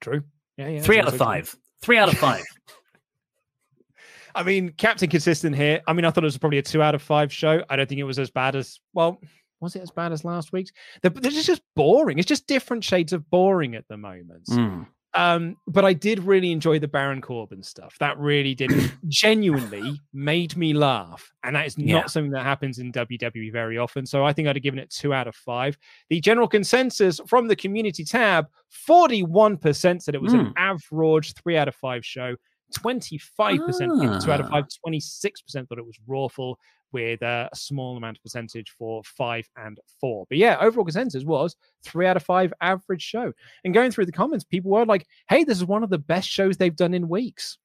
True. 0.00 0.22
Yeah, 0.58 0.68
yeah. 0.68 0.82
Three 0.82 0.98
out 0.98 1.08
of 1.08 1.14
also 1.14 1.16
true. 1.16 1.26
five. 1.26 1.56
Three 1.80 1.96
out 1.96 2.12
of 2.12 2.18
five. 2.18 2.44
I 4.34 4.42
mean, 4.42 4.72
Captain 4.76 5.08
Consistent 5.08 5.56
here. 5.56 5.80
I 5.86 5.92
mean, 5.94 6.04
I 6.04 6.10
thought 6.10 6.22
it 6.22 6.26
was 6.26 6.38
probably 6.38 6.58
a 6.58 6.62
two 6.62 6.82
out 6.82 6.94
of 6.94 7.02
five 7.02 7.32
show. 7.32 7.64
I 7.68 7.76
don't 7.76 7.88
think 7.88 7.98
it 7.98 8.04
was 8.04 8.18
as 8.18 8.30
bad 8.30 8.54
as 8.56 8.78
well. 8.92 9.20
Was 9.60 9.74
it 9.76 9.82
as 9.82 9.90
bad 9.90 10.12
as 10.12 10.24
last 10.24 10.52
week's? 10.52 10.70
They're, 11.02 11.10
they're 11.10 11.30
just 11.32 11.46
just 11.46 11.62
boring. 11.74 12.18
It's 12.18 12.28
just 12.28 12.46
different 12.46 12.84
shades 12.84 13.12
of 13.12 13.28
boring 13.30 13.74
at 13.74 13.86
the 13.88 13.96
moment. 13.96 14.46
Mm. 14.48 14.86
Um, 15.14 15.56
but 15.66 15.84
I 15.86 15.94
did 15.94 16.20
really 16.20 16.52
enjoy 16.52 16.78
the 16.78 16.86
Baron 16.86 17.20
Corbin 17.22 17.62
stuff. 17.62 17.96
That 17.98 18.18
really 18.18 18.54
did 18.54 18.70
genuinely 19.08 20.00
made 20.12 20.56
me 20.56 20.74
laugh. 20.74 21.32
And 21.42 21.56
that 21.56 21.66
is 21.66 21.78
not 21.78 21.86
Yeah. 21.86 22.06
something 22.06 22.30
that 22.32 22.44
happens 22.44 22.78
in 22.78 22.92
WWE 22.92 23.50
very 23.50 23.78
often. 23.78 24.04
So 24.06 24.24
I 24.24 24.32
think 24.32 24.46
I'd 24.46 24.56
have 24.56 24.62
given 24.62 24.78
it 24.78 24.90
two 24.90 25.12
out 25.14 25.26
of 25.26 25.34
five. 25.34 25.76
The 26.10 26.20
general 26.20 26.46
consensus 26.46 27.20
from 27.26 27.48
the 27.48 27.56
community 27.56 28.04
tab 28.04 28.46
41% 28.88 30.02
said 30.02 30.14
it 30.14 30.22
was 30.22 30.34
an 30.34 30.46
Hmm. 30.46 30.52
average 30.56 31.34
three 31.34 31.56
out 31.56 31.68
of 31.68 31.74
five 31.74 32.04
show. 32.04 32.36
25% 32.76 34.00
gave 34.00 34.10
it 34.10 34.20
two 34.22 34.32
out 34.32 34.40
of 34.40 34.46
Ah. 34.46 34.50
five. 34.50 34.66
26% 34.86 35.68
thought 35.68 35.78
it 35.78 35.86
was 35.86 35.98
rawful, 36.06 36.58
with 36.92 37.20
a 37.20 37.50
small 37.54 37.98
amount 37.98 38.16
of 38.16 38.22
percentage 38.22 38.70
for 38.70 39.02
five 39.04 39.46
and 39.56 39.78
four. 40.00 40.24
But 40.30 40.38
yeah, 40.38 40.56
overall 40.58 40.86
consensus 40.86 41.22
was 41.22 41.54
three 41.82 42.06
out 42.06 42.16
of 42.16 42.22
five 42.22 42.52
average 42.62 43.02
show. 43.02 43.32
And 43.64 43.74
going 43.74 43.90
through 43.90 44.06
the 44.06 44.12
comments, 44.12 44.44
people 44.44 44.70
were 44.70 44.86
like, 44.86 45.06
hey, 45.28 45.44
this 45.44 45.58
is 45.58 45.66
one 45.66 45.82
of 45.82 45.90
the 45.90 45.98
best 45.98 46.28
shows 46.30 46.56
they've 46.56 46.74
done 46.74 46.94
in 46.94 47.08
weeks. 47.08 47.58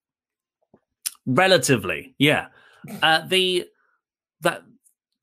Relatively, 1.25 2.15
yeah. 2.17 2.47
Uh, 3.01 3.25
the 3.25 3.65
that 4.41 4.63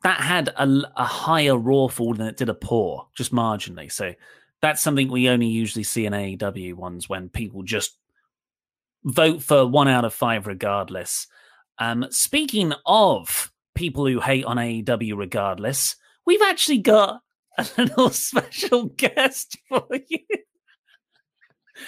that 0.03 0.21
had 0.21 0.49
a 0.57 1.05
higher 1.05 1.59
raw 1.59 1.87
fall 1.89 2.15
than 2.15 2.27
it 2.27 2.39
did 2.39 2.49
a 2.49 2.55
poor, 2.55 3.07
just 3.15 3.35
marginally. 3.35 3.93
So 3.93 4.15
that's 4.63 4.81
something 4.81 5.11
we 5.11 5.29
only 5.29 5.49
usually 5.49 5.85
see 5.85 6.07
in 6.07 6.15
AEW 6.15 6.73
ones 6.73 7.07
when 7.07 7.29
people 7.29 7.63
just 7.63 7.99
vote 9.05 9.43
for 9.43 9.67
one 9.67 9.89
out 9.89 10.05
of 10.05 10.15
five 10.15 10.47
regardless. 10.47 11.27
Um, 11.79 12.07
speaking 12.11 12.73
of 12.87 13.53
people 13.75 14.07
who 14.07 14.21
hate 14.21 14.45
on 14.45 14.57
AEW 14.57 15.17
regardless, 15.17 15.97
we've 16.27 16.43
actually 16.43 16.79
got 16.79 17.21
a 17.59 17.67
little 17.79 18.11
special 18.11 18.87
guest 18.87 19.57
for 19.69 19.87
you. 20.09 20.19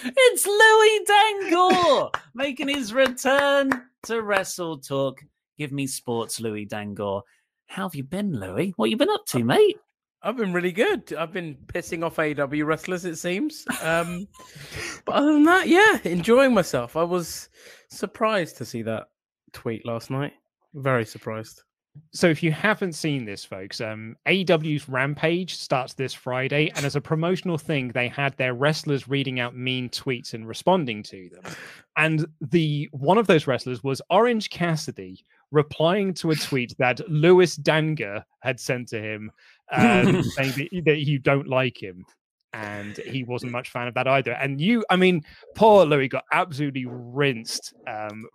It's 0.04 0.46
Louis 0.46 1.04
Dangoor 1.06 2.10
making 2.34 2.68
his 2.68 2.94
return 2.94 3.70
to 4.04 4.22
Wrestle 4.22 4.78
Talk. 4.78 5.22
Give 5.58 5.70
me 5.70 5.86
sports, 5.86 6.40
Louis 6.40 6.64
Dangoor. 6.64 7.22
How 7.66 7.84
have 7.84 7.94
you 7.94 8.02
been, 8.02 8.38
Louis? 8.38 8.72
What 8.76 8.90
you 8.90 8.96
been 8.96 9.10
up 9.10 9.26
to, 9.26 9.44
mate? 9.44 9.76
I've 10.22 10.36
been 10.36 10.52
really 10.52 10.72
good. 10.72 11.12
I've 11.14 11.32
been 11.32 11.56
pissing 11.66 12.04
off 12.04 12.16
AEW 12.16 12.64
wrestlers, 12.64 13.04
it 13.04 13.16
seems. 13.16 13.64
Um, 13.82 14.28
but 15.04 15.16
other 15.16 15.32
than 15.32 15.44
that, 15.44 15.68
yeah, 15.68 15.98
enjoying 16.04 16.54
myself. 16.54 16.96
I 16.96 17.02
was 17.02 17.48
surprised 17.88 18.56
to 18.58 18.64
see 18.64 18.82
that 18.82 19.08
tweet 19.52 19.84
last 19.84 20.10
night. 20.10 20.32
Very 20.74 21.04
surprised. 21.04 21.62
So 22.12 22.28
if 22.28 22.42
you 22.42 22.52
haven't 22.52 22.94
seen 22.94 23.26
this, 23.26 23.44
folks, 23.44 23.80
um, 23.80 24.16
AEW's 24.26 24.88
Rampage 24.88 25.54
starts 25.54 25.92
this 25.92 26.14
Friday, 26.14 26.70
and 26.74 26.86
as 26.86 26.96
a 26.96 27.02
promotional 27.02 27.58
thing, 27.58 27.88
they 27.88 28.08
had 28.08 28.34
their 28.36 28.54
wrestlers 28.54 29.08
reading 29.08 29.40
out 29.40 29.54
mean 29.54 29.90
tweets 29.90 30.32
and 30.32 30.48
responding 30.48 31.02
to 31.04 31.28
them. 31.28 31.52
And 31.98 32.26
the 32.40 32.88
one 32.92 33.18
of 33.18 33.26
those 33.26 33.46
wrestlers 33.46 33.84
was 33.84 34.00
Orange 34.08 34.48
Cassidy 34.48 35.24
replying 35.50 36.14
to 36.14 36.30
a 36.30 36.34
tweet 36.34 36.74
that 36.78 37.06
Lewis 37.10 37.56
Danger 37.56 38.24
had 38.40 38.58
sent 38.58 38.88
to 38.88 39.00
him, 39.00 39.30
um, 39.72 40.22
saying 40.22 40.52
that, 40.56 40.84
that 40.84 40.98
you 41.00 41.18
don't 41.18 41.48
like 41.48 41.82
him. 41.82 42.04
And 42.54 42.98
he 42.98 43.24
wasn't 43.24 43.50
much 43.52 43.70
fan 43.70 43.88
of 43.88 43.94
that 43.94 44.06
either. 44.06 44.32
And 44.32 44.60
you, 44.60 44.84
I 44.90 44.96
mean, 44.96 45.22
poor 45.54 45.86
Louis 45.86 46.08
got 46.08 46.24
absolutely 46.32 46.84
rinsed 46.86 47.72
um, 47.88 48.26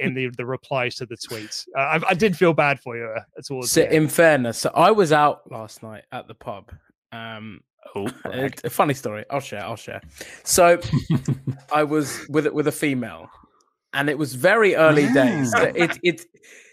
in 0.00 0.14
the, 0.14 0.30
the 0.38 0.46
replies 0.46 0.94
to 0.96 1.06
the 1.06 1.16
tweets. 1.16 1.66
Uh, 1.76 1.80
I, 1.80 2.00
I 2.08 2.14
did 2.14 2.34
feel 2.34 2.54
bad 2.54 2.80
for 2.80 2.96
you 2.96 3.04
uh, 3.04 3.20
towards 3.46 3.70
So, 3.70 3.82
in 3.82 4.08
fairness, 4.08 4.56
so 4.56 4.70
I 4.74 4.90
was 4.90 5.12
out 5.12 5.50
last 5.50 5.82
night 5.82 6.04
at 6.12 6.26
the 6.28 6.34
pub. 6.34 6.72
Um, 7.12 7.60
oh, 7.94 8.08
a, 8.24 8.50
a 8.64 8.70
funny 8.70 8.94
story. 8.94 9.26
I'll 9.30 9.40
share. 9.40 9.62
I'll 9.62 9.76
share. 9.76 10.00
So, 10.44 10.80
I 11.72 11.84
was 11.84 12.26
with 12.30 12.46
with 12.46 12.68
a 12.68 12.72
female, 12.72 13.28
and 13.92 14.08
it 14.08 14.16
was 14.16 14.34
very 14.34 14.76
early 14.76 15.12
days. 15.12 15.52
So 15.52 15.70
It 15.74 15.98
it 16.02 16.24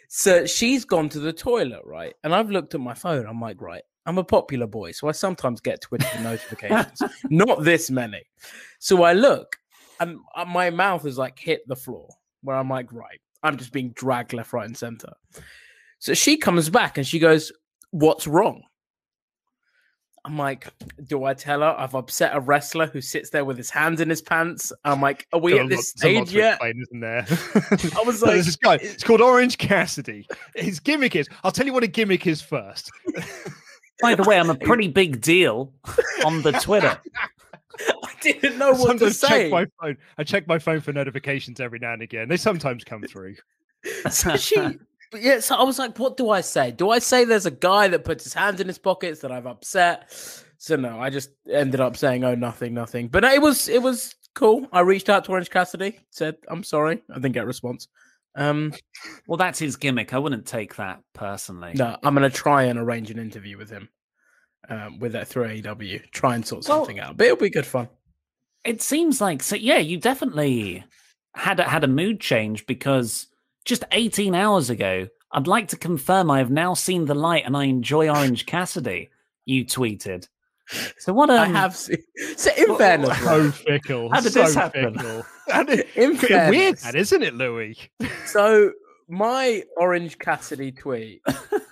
so 0.07 0.45
she's 0.45 0.85
gone 0.85 1.09
to 1.09 1.19
the 1.19 1.33
toilet, 1.33 1.81
right? 1.83 2.13
And 2.23 2.33
I've 2.33 2.49
looked 2.49 2.73
at 2.73 2.79
my 2.79 2.93
phone. 2.93 3.25
I'm 3.25 3.41
like, 3.41 3.61
right, 3.61 3.83
I'm 4.05 4.17
a 4.17 4.23
popular 4.23 4.67
boy, 4.67 4.91
so 4.91 5.07
I 5.07 5.11
sometimes 5.11 5.61
get 5.61 5.81
Twitter 5.81 6.19
notifications. 6.21 7.01
Not 7.29 7.63
this 7.63 7.89
many. 7.89 8.21
So 8.79 9.03
I 9.03 9.13
look, 9.13 9.55
and 9.99 10.19
uh, 10.35 10.45
my 10.45 10.69
mouth 10.69 11.03
has 11.03 11.17
like 11.17 11.39
hit 11.39 11.61
the 11.67 11.75
floor, 11.75 12.09
where 12.41 12.55
I'm 12.55 12.69
like, 12.69 12.93
right, 12.93 13.19
I'm 13.41 13.57
just 13.57 13.71
being 13.71 13.91
dragged 13.91 14.33
left, 14.33 14.53
right, 14.53 14.67
and 14.67 14.77
center. 14.77 15.13
So 15.99 16.13
she 16.13 16.37
comes 16.37 16.69
back 16.69 16.97
and 16.97 17.07
she 17.07 17.19
goes, 17.19 17.51
"What's 17.91 18.27
wrong?" 18.27 18.63
I'm 20.25 20.39
like, 20.39 20.67
do 21.05 21.23
I 21.23 21.35
tell 21.35 21.59
her 21.59 21.75
I've 21.77 21.93
upset 21.93 22.35
a 22.35 22.39
wrestler 22.39 22.87
who 22.87 22.99
sits 22.99 23.29
there 23.29 23.45
with 23.45 23.57
his 23.57 23.69
hands 23.69 24.01
in 24.01 24.09
his 24.09 24.23
pants? 24.23 24.73
I'm 24.83 24.99
like, 24.99 25.27
are 25.31 25.39
we 25.39 25.55
a 25.55 25.61
at 25.61 25.69
this 25.69 25.93
lot- 25.95 26.01
there's 26.01 26.15
a 26.15 26.19
lot 26.19 26.27
stage 26.27 26.35
yet? 26.35 26.53
explain, 26.53 26.81
isn't 26.81 26.99
there? 26.99 27.25
I 28.01 28.03
was 28.03 28.23
like, 28.23 28.33
this 28.37 28.55
guy. 28.55 28.75
It's 28.81 29.03
called 29.03 29.21
Orange 29.21 29.59
Cassidy. 29.59 30.27
His 30.55 30.79
gimmick 30.79 31.15
is. 31.15 31.27
I'll 31.43 31.51
tell 31.51 31.67
you 31.67 31.73
what 31.73 31.83
a 31.83 31.87
gimmick 31.87 32.25
is 32.25 32.41
first. 32.41 32.91
By 34.01 34.15
the 34.15 34.23
way, 34.23 34.39
I'm 34.39 34.49
a 34.49 34.55
pretty 34.69 34.87
big 34.87 35.21
deal 35.21 35.73
on 36.25 36.41
the 36.41 36.51
Twitter. 36.53 36.99
I 37.79 38.11
didn't 38.21 38.57
know 38.57 38.73
what 38.73 38.99
to 38.99 39.11
say. 39.11 39.27
check 39.27 39.51
my 39.51 39.67
phone. 39.79 39.97
I 40.17 40.23
check 40.23 40.47
my 40.47 40.59
phone 40.59 40.81
for 40.81 40.93
notifications 40.93 41.59
every 41.59 41.79
now 41.79 41.93
and 41.93 42.01
again. 42.01 42.27
They 42.27 42.37
sometimes 42.37 42.83
come 42.83 43.03
through. 43.07 43.35
So 44.09 44.35
she, 44.37 44.55
but 45.11 45.21
yeah, 45.21 45.39
so 45.39 45.55
I 45.55 45.63
was 45.63 45.77
like, 45.77 45.97
what 45.99 46.17
do 46.17 46.29
I 46.29 46.41
say? 46.41 46.71
Do 46.71 46.89
I 46.89 46.99
say 46.99 47.25
there's 47.25 47.45
a 47.45 47.51
guy 47.51 47.87
that 47.89 48.03
puts 48.03 48.23
his 48.23 48.33
hands 48.33 48.59
in 48.59 48.67
his 48.67 48.77
pockets 48.77 49.19
that 49.21 49.31
I've 49.31 49.45
upset? 49.45 50.11
So 50.57 50.75
no, 50.75 50.99
I 50.99 51.09
just 51.09 51.31
ended 51.51 51.79
up 51.79 51.95
saying, 51.97 52.23
oh, 52.23 52.33
nothing, 52.33 52.73
nothing. 52.73 53.09
But 53.09 53.23
it 53.23 53.41
was 53.41 53.67
it 53.67 53.81
was 53.81 54.15
cool. 54.33 54.67
I 54.71 54.81
reached 54.81 55.09
out 55.09 55.25
to 55.25 55.31
Orange 55.31 55.49
Cassidy, 55.49 55.99
said, 56.09 56.37
I'm 56.47 56.63
sorry. 56.63 57.03
I 57.11 57.15
didn't 57.15 57.33
get 57.33 57.43
a 57.43 57.47
response. 57.47 57.87
Um, 58.35 58.73
well, 59.27 59.37
that's 59.37 59.59
his 59.59 59.75
gimmick. 59.77 60.13
I 60.13 60.17
wouldn't 60.19 60.45
take 60.45 60.75
that 60.75 61.01
personally. 61.13 61.71
no, 61.75 61.97
I'm 62.03 62.13
gonna 62.13 62.29
try 62.29 62.63
and 62.63 62.77
arrange 62.79 63.09
an 63.11 63.19
interview 63.19 63.57
with 63.57 63.69
him. 63.69 63.89
Um, 64.67 64.97
with 64.99 65.11
that 65.11 65.27
through 65.27 65.45
AEW, 65.47 66.09
try 66.11 66.33
and 66.35 66.45
sort 66.45 66.67
Well- 66.67 66.79
something 66.79 66.99
out. 66.99 67.17
But 67.17 67.27
it'll 67.27 67.37
be 67.37 67.49
good 67.51 67.67
fun. 67.67 67.87
It 68.63 68.81
seems 68.81 69.21
like 69.21 69.43
so. 69.43 69.55
Yeah, 69.55 69.77
you 69.77 69.99
definitely 69.99 70.83
had 71.35 71.59
a, 71.59 71.63
had 71.63 71.83
a 71.83 71.87
mood 71.87 72.19
change 72.19 72.65
because 72.65 73.27
just 73.63 73.83
18 73.91 74.33
hours 74.33 74.71
ago, 74.71 75.07
I'd 75.31 75.45
like 75.47 75.67
to 75.67 75.77
confirm 75.77 76.31
I 76.31 76.39
have 76.39 76.49
now 76.49 76.73
seen 76.73 77.05
the 77.05 77.13
light 77.13 77.45
and 77.45 77.55
I 77.55 77.65
enjoy 77.65 78.09
Orange 78.09 78.47
Cassidy. 78.47 79.09
You 79.45 79.65
tweeted. 79.65 80.27
So 80.97 81.13
what? 81.13 81.29
Um, 81.29 81.39
I 81.39 81.45
have 81.45 81.75
seen. 81.75 81.97
So 82.37 82.49
in 82.57 82.75
fairness, 82.77 83.17
So 83.19 83.39
right? 83.45 83.53
fickle. 83.53 84.09
How 84.11 84.19
did 84.21 84.33
so 84.33 84.43
this 84.43 84.55
happen? 84.55 84.93
Fickle. 84.95 85.25
And 85.53 85.69
it- 85.69 85.87
In 85.95 86.09
weird, 86.11 86.19
fairness- 86.21 86.81
that 86.83 86.95
isn't 86.95 87.21
it, 87.21 87.35
Louis? 87.35 87.77
So 88.25 88.71
my 89.07 89.61
Orange 89.77 90.17
Cassidy 90.17 90.71
tweet 90.71 91.21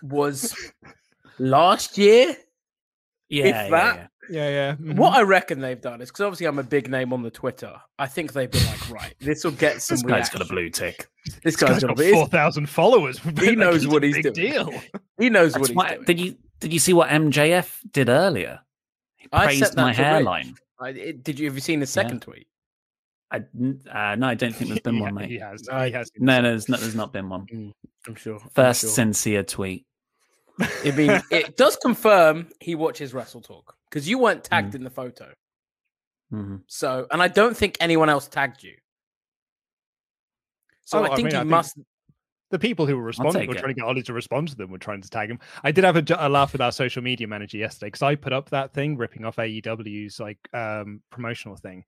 was 0.04 0.56
last 1.40 1.98
year. 1.98 2.36
Yeah, 3.30 3.46
if 3.46 3.56
yeah, 3.56 3.70
that. 3.70 3.96
yeah. 3.96 4.08
Yeah, 4.30 4.50
yeah. 4.50 4.76
mhm. 4.76 4.96
What 4.96 5.14
I 5.18 5.24
reckon 5.24 5.60
they've 5.60 5.82
done 5.82 6.02
is 6.02 6.10
because 6.10 6.22
obviously 6.22 6.46
I'm 6.46 6.58
a 6.60 6.64
big 6.64 6.90
name 6.90 7.12
on 7.12 7.24
the 7.24 7.32
Twitter. 7.32 7.74
I 8.00 8.08
think 8.08 8.32
they've 8.32 8.50
been 8.50 8.66
like, 8.68 8.90
right, 8.90 9.14
this 9.20 9.44
will 9.44 9.52
get 9.52 9.82
some. 9.82 9.96
This 9.96 10.04
guy's 10.04 10.30
got 10.30 10.42
a 10.42 10.46
blue 10.46 10.70
tick. 10.70 11.08
This 11.26 11.40
This 11.44 11.56
guy's 11.58 11.70
guy's 11.72 11.84
got, 11.84 11.98
got 11.98 12.06
four 12.14 12.28
thousand 12.28 12.70
followers. 12.70 13.20
He 13.42 13.56
knows 13.56 13.84
a 13.86 13.90
what 13.90 14.02
he's 14.04 14.16
big 14.16 14.34
doing. 14.34 14.52
Deal. 14.52 14.82
He 15.20 15.30
knows 15.30 15.54
That's 15.54 15.62
what 15.62 15.68
he's 15.70 15.76
why- 15.76 15.90
doing. 15.96 16.06
did 16.06 16.20
you 16.22 16.36
did 16.62 16.72
you 16.72 16.80
see 16.80 16.94
what 16.94 17.10
MJF 17.10 17.80
did 17.92 18.08
earlier? 18.08 18.60
I 19.34 19.46
praised 19.46 19.76
my 19.76 19.94
hairline. 19.94 20.56
I, 20.80 20.90
it- 20.90 21.24
did 21.24 21.40
you 21.40 21.46
have 21.48 21.56
you 21.56 21.62
seen 21.62 21.80
the 21.80 21.86
second 21.86 22.22
tweet? 22.22 22.48
I, 23.32 23.38
uh, 23.38 24.16
no, 24.16 24.28
I 24.28 24.36
don't 24.36 24.54
think 24.56 24.70
there's 24.70 24.80
been 24.82 25.00
one, 25.06 25.16
mate. 25.16 25.30
He 25.30 25.40
has. 25.40 25.68
Uh, 25.68 25.86
he 25.86 25.92
has. 25.92 26.12
No, 26.18 26.40
no, 26.42 26.50
there's 26.50 26.70
not. 26.70 26.80
There's 26.82 26.96
not 26.96 27.12
been 27.12 27.30
one. 27.30 27.48
Mm, 27.52 27.74
I'm 28.08 28.16
sure. 28.16 28.40
I'm 28.40 28.50
First 28.50 28.82
sure. 28.82 28.90
sincere 28.92 29.44
tweet. 29.44 29.86
I 30.60 30.92
mean, 30.92 31.20
it 31.32 31.58
does 31.58 31.76
confirm 31.78 32.48
he 32.60 32.76
watches 32.76 33.12
Wrestle 33.14 33.42
Talk 33.42 33.76
because 33.90 34.08
you 34.08 34.20
weren't 34.20 34.44
tagged 34.44 34.76
in 34.76 34.84
the 34.84 34.92
photo. 34.92 35.34
Mhm. 36.32 36.62
So, 36.68 37.08
and 37.12 37.24
I 37.24 37.28
don't 37.28 37.58
think 37.58 37.78
anyone 37.80 38.08
else 38.10 38.28
tagged 38.28 38.62
you. 38.64 38.76
So 40.86 41.00
Oh, 41.00 41.04
I 41.06 41.14
I 41.14 41.16
think 41.16 41.26
mean, 41.28 41.32
you 41.34 41.38
I 41.38 41.42
think- 41.42 41.50
must. 41.50 41.78
The 42.54 42.60
people 42.60 42.86
who 42.86 42.96
were 42.96 43.02
responding 43.02 43.48
were 43.48 43.56
trying 43.56 43.74
to 43.74 43.74
get 43.74 43.84
Ollie 43.84 44.04
to 44.04 44.14
respond 44.14 44.50
to 44.50 44.56
them. 44.56 44.70
Were 44.70 44.78
trying 44.78 45.02
to 45.02 45.10
tag 45.10 45.28
him. 45.28 45.40
I 45.64 45.72
did 45.72 45.84
have 45.86 45.96
a 45.98 46.30
laugh 46.30 46.52
with 46.52 46.62
our 46.62 46.72
social 46.72 47.02
media 47.02 47.28
manager 47.28 47.58
yesterday 47.58 47.88
because 47.88 48.04
I 48.04 48.14
put 48.14 48.32
up 48.32 48.52
that 48.52 48.74
thing 48.74 48.96
ripping 48.96 49.26
off 49.26 49.38
AEW's 49.38 50.20
like 50.20 50.38
um, 50.54 51.02
promotional 51.10 51.56
thing, 51.56 51.84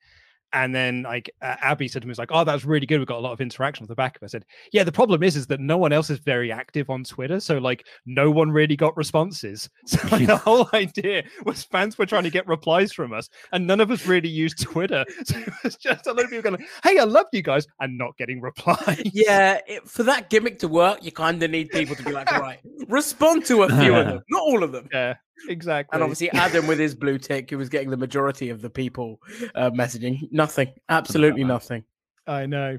and 0.56 0.74
then 0.74 1.04
like 1.04 1.30
uh, 1.42 1.56
Abby 1.62 1.88
said 1.88 2.02
to 2.02 2.08
me, 2.08 2.12
"Was 2.12 2.18
like, 2.18 2.32
oh, 2.32 2.46
that's 2.46 2.64
really 2.64 2.86
good. 2.88 3.00
We've 3.00 3.08
got 3.08 3.18
a 3.18 3.22
lot 3.22 3.34
of 3.34 3.42
interaction 3.42 3.84
with 3.84 3.90
the 3.90 3.96
back 3.96 4.16
of." 4.16 4.24
it." 4.24 4.26
I 4.26 4.30
said, 4.30 4.46
"Yeah, 4.72 4.86
the 4.86 4.92
problem 4.92 5.22
is, 5.22 5.36
is 5.36 5.48
that 5.48 5.60
no 5.60 5.78
one 5.78 5.92
else 5.92 6.10
is 6.10 6.18
very 6.20 6.52
active 6.52 6.90
on 6.90 7.04
Twitter, 7.04 7.42
so 7.42 7.58
like 7.58 7.86
no 8.06 8.32
one 8.32 8.50
really 8.50 8.76
got 8.76 8.98
responses. 8.98 9.70
So 9.86 10.00
like, 10.12 10.28
the 10.28 10.38
whole 10.46 10.68
idea 10.74 11.24
was 11.46 11.64
fans 11.64 11.98
were 11.98 12.06
trying 12.06 12.24
to 12.24 12.30
get 12.30 12.48
replies 12.48 12.92
from 12.92 13.14
us, 13.14 13.30
and 13.52 13.68
none 13.68 13.82
of 13.82 13.92
us 13.92 14.08
really 14.08 14.30
used 14.30 14.62
Twitter. 14.62 15.06
So 15.26 15.38
it 15.40 15.54
was 15.64 15.76
just 15.76 16.08
a 16.08 16.14
lot 16.14 16.24
of 16.24 16.30
people 16.30 16.50
going, 16.50 16.66
"Hey, 16.84 16.98
I 16.98 17.04
love 17.04 17.26
you 17.34 17.42
guys," 17.42 17.68
and 17.80 17.98
not 17.98 18.16
getting 18.18 18.40
replies. 18.42 19.02
Yeah, 19.14 19.60
it, 19.68 19.88
for 19.90 20.04
that 20.04 20.30
gimmick 20.30 20.60
to 20.60 20.68
work, 20.68 21.04
you 21.04 21.12
kind 21.12 21.42
of 21.44 21.52
need 21.52 21.70
people 21.70 21.96
to 21.96 22.04
be 22.04 22.12
like, 22.12 22.32
right, 22.32 22.60
respond 22.88 23.46
to 23.48 23.64
a 23.64 23.70
few 23.70 23.96
of 23.96 24.06
them, 24.06 24.22
not 24.30 24.42
all 24.42 24.64
of 24.64 24.72
them. 24.72 24.88
Yeah. 24.92 25.16
Exactly. 25.50 25.96
And 25.96 26.04
obviously 26.04 26.32
Adam 26.32 26.68
with 26.68 26.80
his 26.80 26.96
blue 26.96 27.18
tick, 27.18 27.50
who 27.50 27.58
was 27.58 27.70
getting 27.70 27.90
the 27.90 27.98
majority 27.98 28.50
of 28.50 28.62
the 28.62 28.70
people 28.70 29.20
uh, 29.56 29.70
messaging. 29.72 30.32
Nothing. 30.32 30.70
Absolutely 30.90 31.44
nothing. 31.44 31.84
I 32.28 32.46
know. 32.46 32.78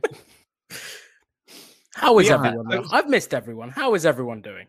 How 1.94 2.18
is 2.18 2.28
Yeah, 2.28 2.34
everyone? 2.34 2.72
I 2.72 2.76
though? 2.76 2.84
I've 2.92 3.08
missed 3.08 3.32
everyone. 3.32 3.70
How 3.70 3.94
is 3.94 4.04
everyone 4.04 4.42
doing? 4.42 4.66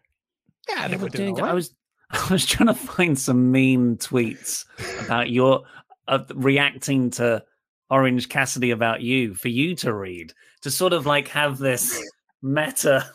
Yeah, 0.69 0.87
Yeah, 0.87 0.97
we're 0.97 1.09
doing- 1.09 1.41
I 1.41 1.53
was 1.53 1.73
I 2.09 2.25
was 2.31 2.45
trying 2.45 2.67
to 2.67 2.73
find 2.73 3.19
some 3.19 3.51
meme 3.51 3.97
tweets 3.97 4.65
about 5.05 5.29
your 5.29 5.63
uh, 6.07 6.23
reacting 6.35 7.09
to 7.11 7.43
Orange 7.89 8.29
Cassidy 8.29 8.71
about 8.71 9.01
you 9.01 9.33
for 9.33 9.49
you 9.49 9.75
to 9.77 9.93
read 9.93 10.31
to 10.61 10.71
sort 10.71 10.93
of 10.93 11.05
like 11.05 11.27
have 11.29 11.57
this 11.57 12.01
meta 12.41 13.09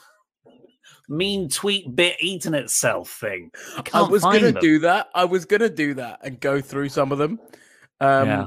mean 1.09 1.49
tweet 1.49 1.95
bit 1.95 2.17
eating 2.21 2.55
itself 2.55 3.11
thing. 3.11 3.51
I, 3.77 3.83
I 3.95 4.03
was 4.03 4.23
gonna 4.23 4.53
them. 4.53 4.61
do 4.61 4.79
that. 4.81 5.09
I 5.15 5.25
was 5.25 5.45
gonna 5.45 5.69
do 5.69 5.95
that 5.95 6.21
and 6.23 6.39
go 6.41 6.61
through 6.61 6.89
some 6.91 7.13
of 7.13 7.19
them. 7.19 7.39
Um, 8.01 8.29
Yeah. 8.29 8.47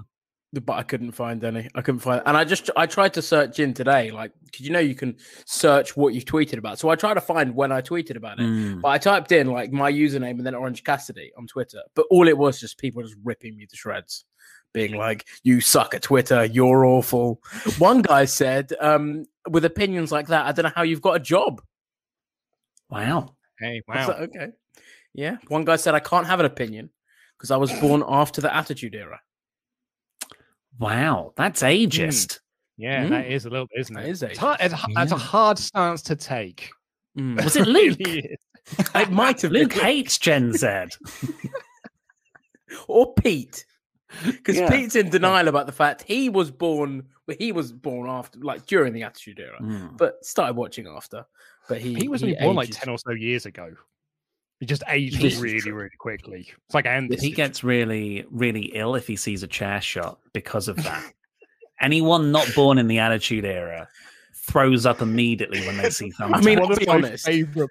but 0.64 0.74
I 0.74 0.84
couldn't 0.84 1.12
find 1.12 1.44
any. 1.44 1.68
I 1.76 1.82
couldn't 1.82 2.00
find, 2.00 2.22
and 2.26 2.36
I 2.38 2.44
just 2.46 2.70
I 2.78 2.86
tried 2.86 3.14
to 3.16 3.22
search 3.22 3.60
in 3.60 3.74
today, 3.74 4.12
like 4.12 4.32
because 4.46 4.66
you 4.66 4.72
know 4.72 4.80
you 4.80 4.96
can 4.96 5.18
search 5.46 5.98
what 5.98 6.14
you've 6.14 6.26
tweeted 6.26 6.58
about. 6.58 6.80
So 6.80 6.90
I 6.90 6.96
tried 6.96 7.16
to 7.16 7.22
find 7.22 7.54
when 7.56 7.72
I 7.74 7.82
tweeted 7.82 8.16
about 8.16 8.40
it, 8.40 8.44
Mm. 8.46 8.82
but 8.82 8.88
I 8.90 8.98
typed 8.98 9.32
in 9.34 9.48
like 9.52 9.72
my 9.74 9.92
username 9.92 10.32
and 10.38 10.46
then 10.46 10.56
Orange 10.56 10.84
Cassidy 10.84 11.32
on 11.38 11.46
Twitter. 11.48 11.82
But 11.94 12.06
all 12.10 12.28
it 12.28 12.38
was 12.38 12.60
just 12.60 12.78
people 12.78 13.02
just 13.04 13.16
ripping 13.24 13.58
me 13.58 13.66
to 13.66 13.76
shreds, 13.76 14.24
being 14.74 14.94
like, 14.96 15.26
"You 15.44 15.60
suck 15.60 15.94
at 15.94 16.04
Twitter. 16.04 16.46
You're 16.46 16.86
awful." 16.86 17.42
One 17.78 18.02
guy 18.02 18.24
said, 18.26 18.72
um, 18.80 19.26
"With 19.50 19.66
opinions 19.66 20.12
like 20.14 20.28
that, 20.28 20.46
I 20.46 20.52
don't 20.54 20.64
know 20.64 20.72
how 20.74 20.84
you've 20.84 21.02
got 21.02 21.18
a 21.18 21.20
job." 21.20 21.62
Wow. 22.90 23.36
Hey, 23.60 23.82
wow. 23.88 24.10
okay. 24.12 24.50
Yeah. 25.14 25.38
One 25.48 25.66
guy 25.66 25.76
said, 25.78 25.96
I 25.96 26.00
can't 26.00 26.28
have 26.28 26.40
an 26.40 26.46
opinion 26.46 26.90
because 27.38 27.52
I 27.52 27.58
was 27.58 27.72
born 27.80 28.04
after 28.08 28.42
the 28.42 28.54
Attitude 28.54 28.96
Era. 28.96 29.20
Wow, 30.78 31.34
that's 31.38 31.64
ageist. 31.64 32.40
Yeah, 32.78 33.06
Mm. 33.06 33.10
that 33.10 33.28
is 33.28 33.46
a 33.46 33.50
little 33.50 33.68
isn't 33.78 33.96
it? 33.98 34.10
Is 34.10 34.22
It's 34.24 34.38
hard, 34.38 34.58
it's, 34.60 34.74
h- 34.74 34.94
it's 34.98 35.12
a 35.14 35.18
hard 35.18 35.58
stance 35.58 36.02
to 36.04 36.16
take. 36.18 36.70
Mm. 37.18 37.42
Was 37.42 37.56
it 37.56 37.68
Luke? 37.68 37.98
It 38.02 38.40
might 39.12 39.42
have 39.42 39.52
Luke 39.52 39.70
been 39.70 39.80
hates 39.80 40.18
Gen 40.18 40.52
Z. 40.52 40.68
or 42.88 43.14
Pete. 43.14 43.66
Because 44.26 44.58
Yeah. 44.58 44.70
Pete's 44.70 44.96
in 44.96 45.10
denial 45.10 45.48
about 45.48 45.66
the 45.66 45.72
fact 45.72 46.04
he 46.04 46.30
was 46.30 46.52
born. 46.52 47.04
Well, 47.28 47.38
he 47.40 47.52
was 47.52 47.72
born 47.72 48.10
after, 48.10 48.40
like 48.40 48.66
during 48.66 48.94
the 48.94 49.04
Attitude 49.04 49.40
Era, 49.40 49.58
Mm. 49.62 49.98
but 49.98 50.24
started 50.26 50.56
watching 50.56 50.88
after. 50.88 51.26
But 51.68 51.80
he 51.82 51.94
He 51.96 52.08
was 52.08 52.24
only 52.24 52.36
born 52.36 52.56
like 52.56 52.70
10 52.72 52.90
or 52.90 52.98
so 52.98 53.12
years 53.12 53.46
ago. 53.46 53.74
He 54.60 54.66
just 54.66 54.84
aged 54.88 55.22
This 55.22 55.38
really, 55.38 55.60
true. 55.60 55.74
really 55.74 55.90
quickly. 56.00 56.48
It's 56.66 56.74
like 56.76 56.86
Andy. 56.86 57.18
He 57.18 57.32
gets 57.32 57.64
really, 57.64 58.26
really 58.30 58.72
ill 58.74 58.96
if 58.96 59.06
he 59.08 59.16
sees 59.16 59.44
a 59.44 59.48
chair 59.48 59.82
shot 59.82 60.20
because 60.34 60.68
of 60.68 60.78
that. 60.84 61.12
Anyone 61.82 62.32
not 62.32 62.48
born 62.56 62.78
in 62.78 62.88
the 62.88 63.00
Attitude 63.00 63.44
Era 63.44 63.88
throws 64.34 64.86
up 64.86 65.02
immediately 65.02 65.66
when 65.66 65.78
they 65.78 65.90
see 65.90 66.12
thumbtacks. 66.20 66.36
I 66.36 66.42
mean, 66.42 66.60
one 66.62 66.72
I'll 66.72 66.78
be 66.78 66.88
honest. 66.88 67.26
favorite. 67.26 67.70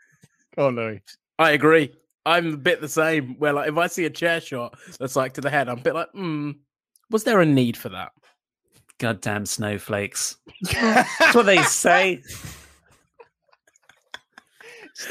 Oh 0.58 0.70
no. 0.70 0.98
I 1.38 1.52
agree. 1.52 1.94
I'm 2.26 2.54
a 2.54 2.56
bit 2.56 2.80
the 2.80 2.88
same. 2.88 3.36
Where 3.38 3.52
like 3.54 3.68
if 3.68 3.76
I 3.78 3.86
see 3.86 4.04
a 4.04 4.10
chair 4.10 4.40
shot 4.40 4.76
that's 4.98 5.16
like 5.16 5.32
to 5.34 5.40
the 5.40 5.50
head, 5.50 5.68
I'm 5.68 5.78
a 5.78 5.82
bit 5.82 5.94
like, 5.94 6.10
hmm, 6.10 6.50
was 7.10 7.24
there 7.24 7.40
a 7.40 7.46
need 7.46 7.76
for 7.76 7.88
that? 7.90 8.12
goddamn 8.98 9.44
snowflakes. 9.44 10.36
That's 10.72 11.34
what 11.34 11.46
they 11.46 11.60
say. 11.62 12.22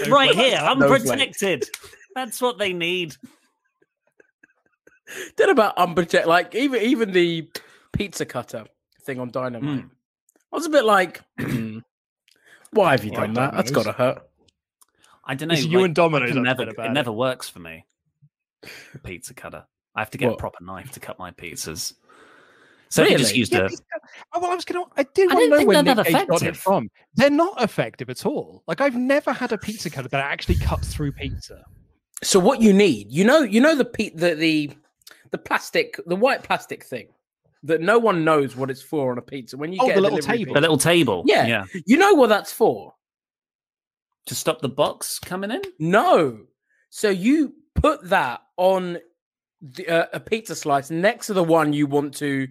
Right 0.09 0.33
here, 0.33 0.57
Snowflakes. 0.57 1.09
unprotected. 1.09 1.69
That's 2.15 2.41
what 2.41 2.57
they 2.57 2.73
need. 2.73 3.15
Then 5.37 5.49
about 5.49 5.77
unprotected, 5.77 6.27
like 6.27 6.55
even 6.55 6.81
even 6.81 7.11
the 7.11 7.49
pizza 7.91 8.25
cutter 8.25 8.65
thing 9.03 9.19
on 9.19 9.31
Dynamite. 9.31 9.85
I 10.51 10.55
was 10.55 10.65
a 10.65 10.69
bit 10.69 10.85
like, 10.85 11.21
hmm, 11.39 11.79
why 12.71 12.91
have 12.91 13.03
you 13.03 13.11
Why 13.11 13.21
done 13.25 13.33
that? 13.33 13.53
That's 13.53 13.71
got 13.71 13.83
to 13.83 13.91
hurt. 13.91 14.23
I 15.25 15.35
don't 15.35 15.47
know. 15.49 15.53
It's 15.53 15.65
you 15.65 15.83
and 15.83 15.95
Domino's 15.95 16.35
it 16.35 16.39
never, 16.39 16.63
it 16.63 16.75
it. 16.77 16.91
never 16.91 17.11
works 17.11 17.49
for 17.49 17.59
me. 17.59 17.85
Pizza 19.03 19.33
cutter. 19.33 19.65
I 19.95 20.01
have 20.01 20.11
to 20.11 20.17
get 20.17 20.31
a 20.31 20.35
proper 20.35 20.63
knife 20.63 20.91
to 20.91 20.99
cut 20.99 21.19
my 21.19 21.31
pizzas. 21.31 21.93
So 22.93 23.01
if 23.01 23.09
you 23.09 23.17
just 23.17 23.35
used 23.35 23.53
Yeah, 23.53 23.61
a 23.61 23.69
oh, 24.33 24.39
well, 24.39 24.51
I 24.51 24.55
was 24.55 24.65
gonna. 24.65 24.83
I 24.95 25.01
did 25.01 25.31
I 25.31 25.33
want 25.33 25.45
to 25.45 25.49
didn't 25.49 25.49
know 25.61 25.65
where 25.65 25.75
they're 25.81 25.95
Nick 25.95 26.05
that 26.05 26.05
Cage 26.19 26.27
got 26.27 26.43
it 26.43 26.55
from. 26.55 26.91
They're 27.15 27.31
not 27.31 27.59
effective 27.59 28.07
at 28.11 28.23
all. 28.23 28.61
Like 28.67 28.81
I've 28.81 28.95
never 28.95 29.33
had 29.33 29.51
a 29.51 29.57
pizza 29.57 29.89
cutter 29.89 30.09
that 30.09 30.23
actually 30.23 30.57
cuts 30.57 30.93
through 30.93 31.13
pizza. 31.13 31.63
So 32.21 32.39
what 32.39 32.61
you 32.61 32.71
need, 32.71 33.11
you 33.11 33.23
know, 33.23 33.39
you 33.41 33.61
know 33.61 33.73
the 33.73 33.85
pe- 33.85 34.11
the 34.11 34.35
the 34.35 34.71
the 35.31 35.39
plastic, 35.39 35.99
the 36.05 36.15
white 36.15 36.43
plastic 36.43 36.83
thing 36.83 37.07
that 37.63 37.81
no 37.81 37.97
one 37.97 38.23
knows 38.23 38.55
what 38.55 38.69
it's 38.69 38.83
for 38.83 39.11
on 39.11 39.17
a 39.17 39.23
pizza. 39.23 39.57
When 39.57 39.73
you 39.73 39.79
Oh, 39.81 39.87
get 39.87 39.95
the 39.95 40.01
a 40.01 40.03
little 40.03 40.19
delivery 40.19 40.37
table. 40.37 40.53
the 40.53 40.61
little 40.61 40.77
table. 40.77 41.23
Yeah. 41.25 41.47
yeah. 41.47 41.65
you 41.87 41.97
know 41.97 42.13
what 42.13 42.29
that's 42.29 42.53
for? 42.53 42.93
To 44.27 44.35
stop 44.35 44.61
the 44.61 44.69
box 44.69 45.17
coming 45.17 45.49
in. 45.49 45.61
No. 45.79 46.41
So 46.91 47.09
you 47.09 47.55
put 47.73 48.07
that 48.09 48.41
on 48.57 48.99
the, 49.63 49.87
uh, 49.87 50.05
a 50.13 50.19
pizza 50.19 50.55
slice 50.55 50.91
next 50.91 51.25
to 51.27 51.33
the 51.33 51.43
one 51.43 51.73
you 51.73 51.87
want 51.87 52.13
to 52.17 52.47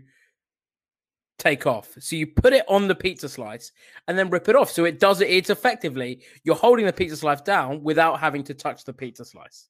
take 1.42 1.66
off. 1.66 1.90
So 1.98 2.14
you 2.14 2.26
put 2.26 2.52
it 2.52 2.64
on 2.68 2.86
the 2.86 2.94
pizza 2.94 3.28
slice 3.28 3.72
and 4.06 4.16
then 4.16 4.30
rip 4.30 4.48
it 4.48 4.56
off. 4.56 4.70
So 4.70 4.84
it 4.84 5.00
does 5.00 5.20
it. 5.20 5.28
It's 5.28 5.50
effectively 5.50 6.22
you're 6.44 6.54
holding 6.54 6.86
the 6.86 6.92
pizza 6.92 7.16
slice 7.16 7.40
down 7.40 7.82
without 7.82 8.20
having 8.20 8.44
to 8.44 8.54
touch 8.54 8.84
the 8.84 8.92
pizza 8.92 9.24
slice. 9.24 9.68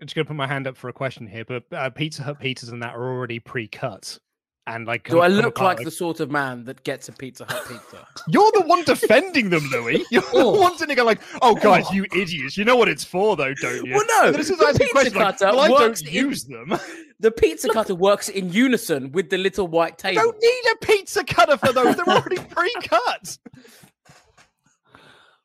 I'm 0.00 0.06
just 0.06 0.16
gonna 0.16 0.24
put 0.24 0.36
my 0.36 0.46
hand 0.46 0.66
up 0.66 0.78
for 0.78 0.88
a 0.88 0.94
question 0.94 1.26
here, 1.26 1.44
but 1.44 1.64
uh, 1.72 1.90
Pizza 1.90 2.22
Hut 2.22 2.40
pizzas 2.40 2.72
and 2.72 2.82
that 2.82 2.94
are 2.94 3.06
already 3.06 3.38
pre-cut. 3.38 4.18
And 4.66 4.86
like, 4.86 5.08
Do 5.08 5.20
I 5.20 5.28
look 5.28 5.46
apart 5.46 5.78
like 5.78 5.84
the 5.84 5.90
sort 5.90 6.20
of 6.20 6.30
man 6.30 6.64
that 6.64 6.84
gets 6.84 7.08
a 7.08 7.12
Pizza 7.12 7.44
Hut 7.48 7.66
pizza? 7.66 8.06
You're 8.28 8.52
the 8.52 8.60
one 8.60 8.84
defending 8.84 9.50
them, 9.50 9.64
Louis. 9.72 10.04
You're 10.10 10.20
the 10.22 10.28
oh. 10.34 10.60
one 10.60 10.76
sitting 10.76 10.94
there 10.94 11.04
like, 11.04 11.20
"Oh, 11.42 11.54
guys, 11.54 11.90
you 11.90 12.04
idiots! 12.14 12.56
You 12.56 12.64
know 12.64 12.76
what 12.76 12.88
it's 12.88 13.02
for, 13.02 13.36
though, 13.36 13.54
don't 13.54 13.86
you?" 13.86 13.94
Well, 13.94 14.04
no, 14.22 14.32
this 14.32 14.50
is 14.50 14.58
the 14.58 14.66
asking 14.66 14.88
a 14.94 14.94
pizza 14.98 15.10
question 15.10 15.14
like, 15.18 15.38
cutter 15.38 15.56
well, 15.56 15.60
I 15.60 15.68
don't 15.68 16.00
in- 16.02 16.12
use 16.12 16.44
them. 16.44 16.78
The 17.20 17.30
pizza 17.30 17.68
cutter 17.68 17.94
works 17.94 18.30
in 18.30 18.50
unison 18.50 19.12
with 19.12 19.28
the 19.28 19.36
little 19.36 19.66
white 19.66 20.02
I 20.06 20.12
table. 20.12 20.22
don't 20.22 20.40
need 20.40 20.72
a 20.72 20.86
pizza 20.86 21.22
cutter 21.22 21.58
for 21.58 21.70
those. 21.70 21.94
They're 21.94 22.08
already 22.08 22.38
pre-cut. 22.38 23.36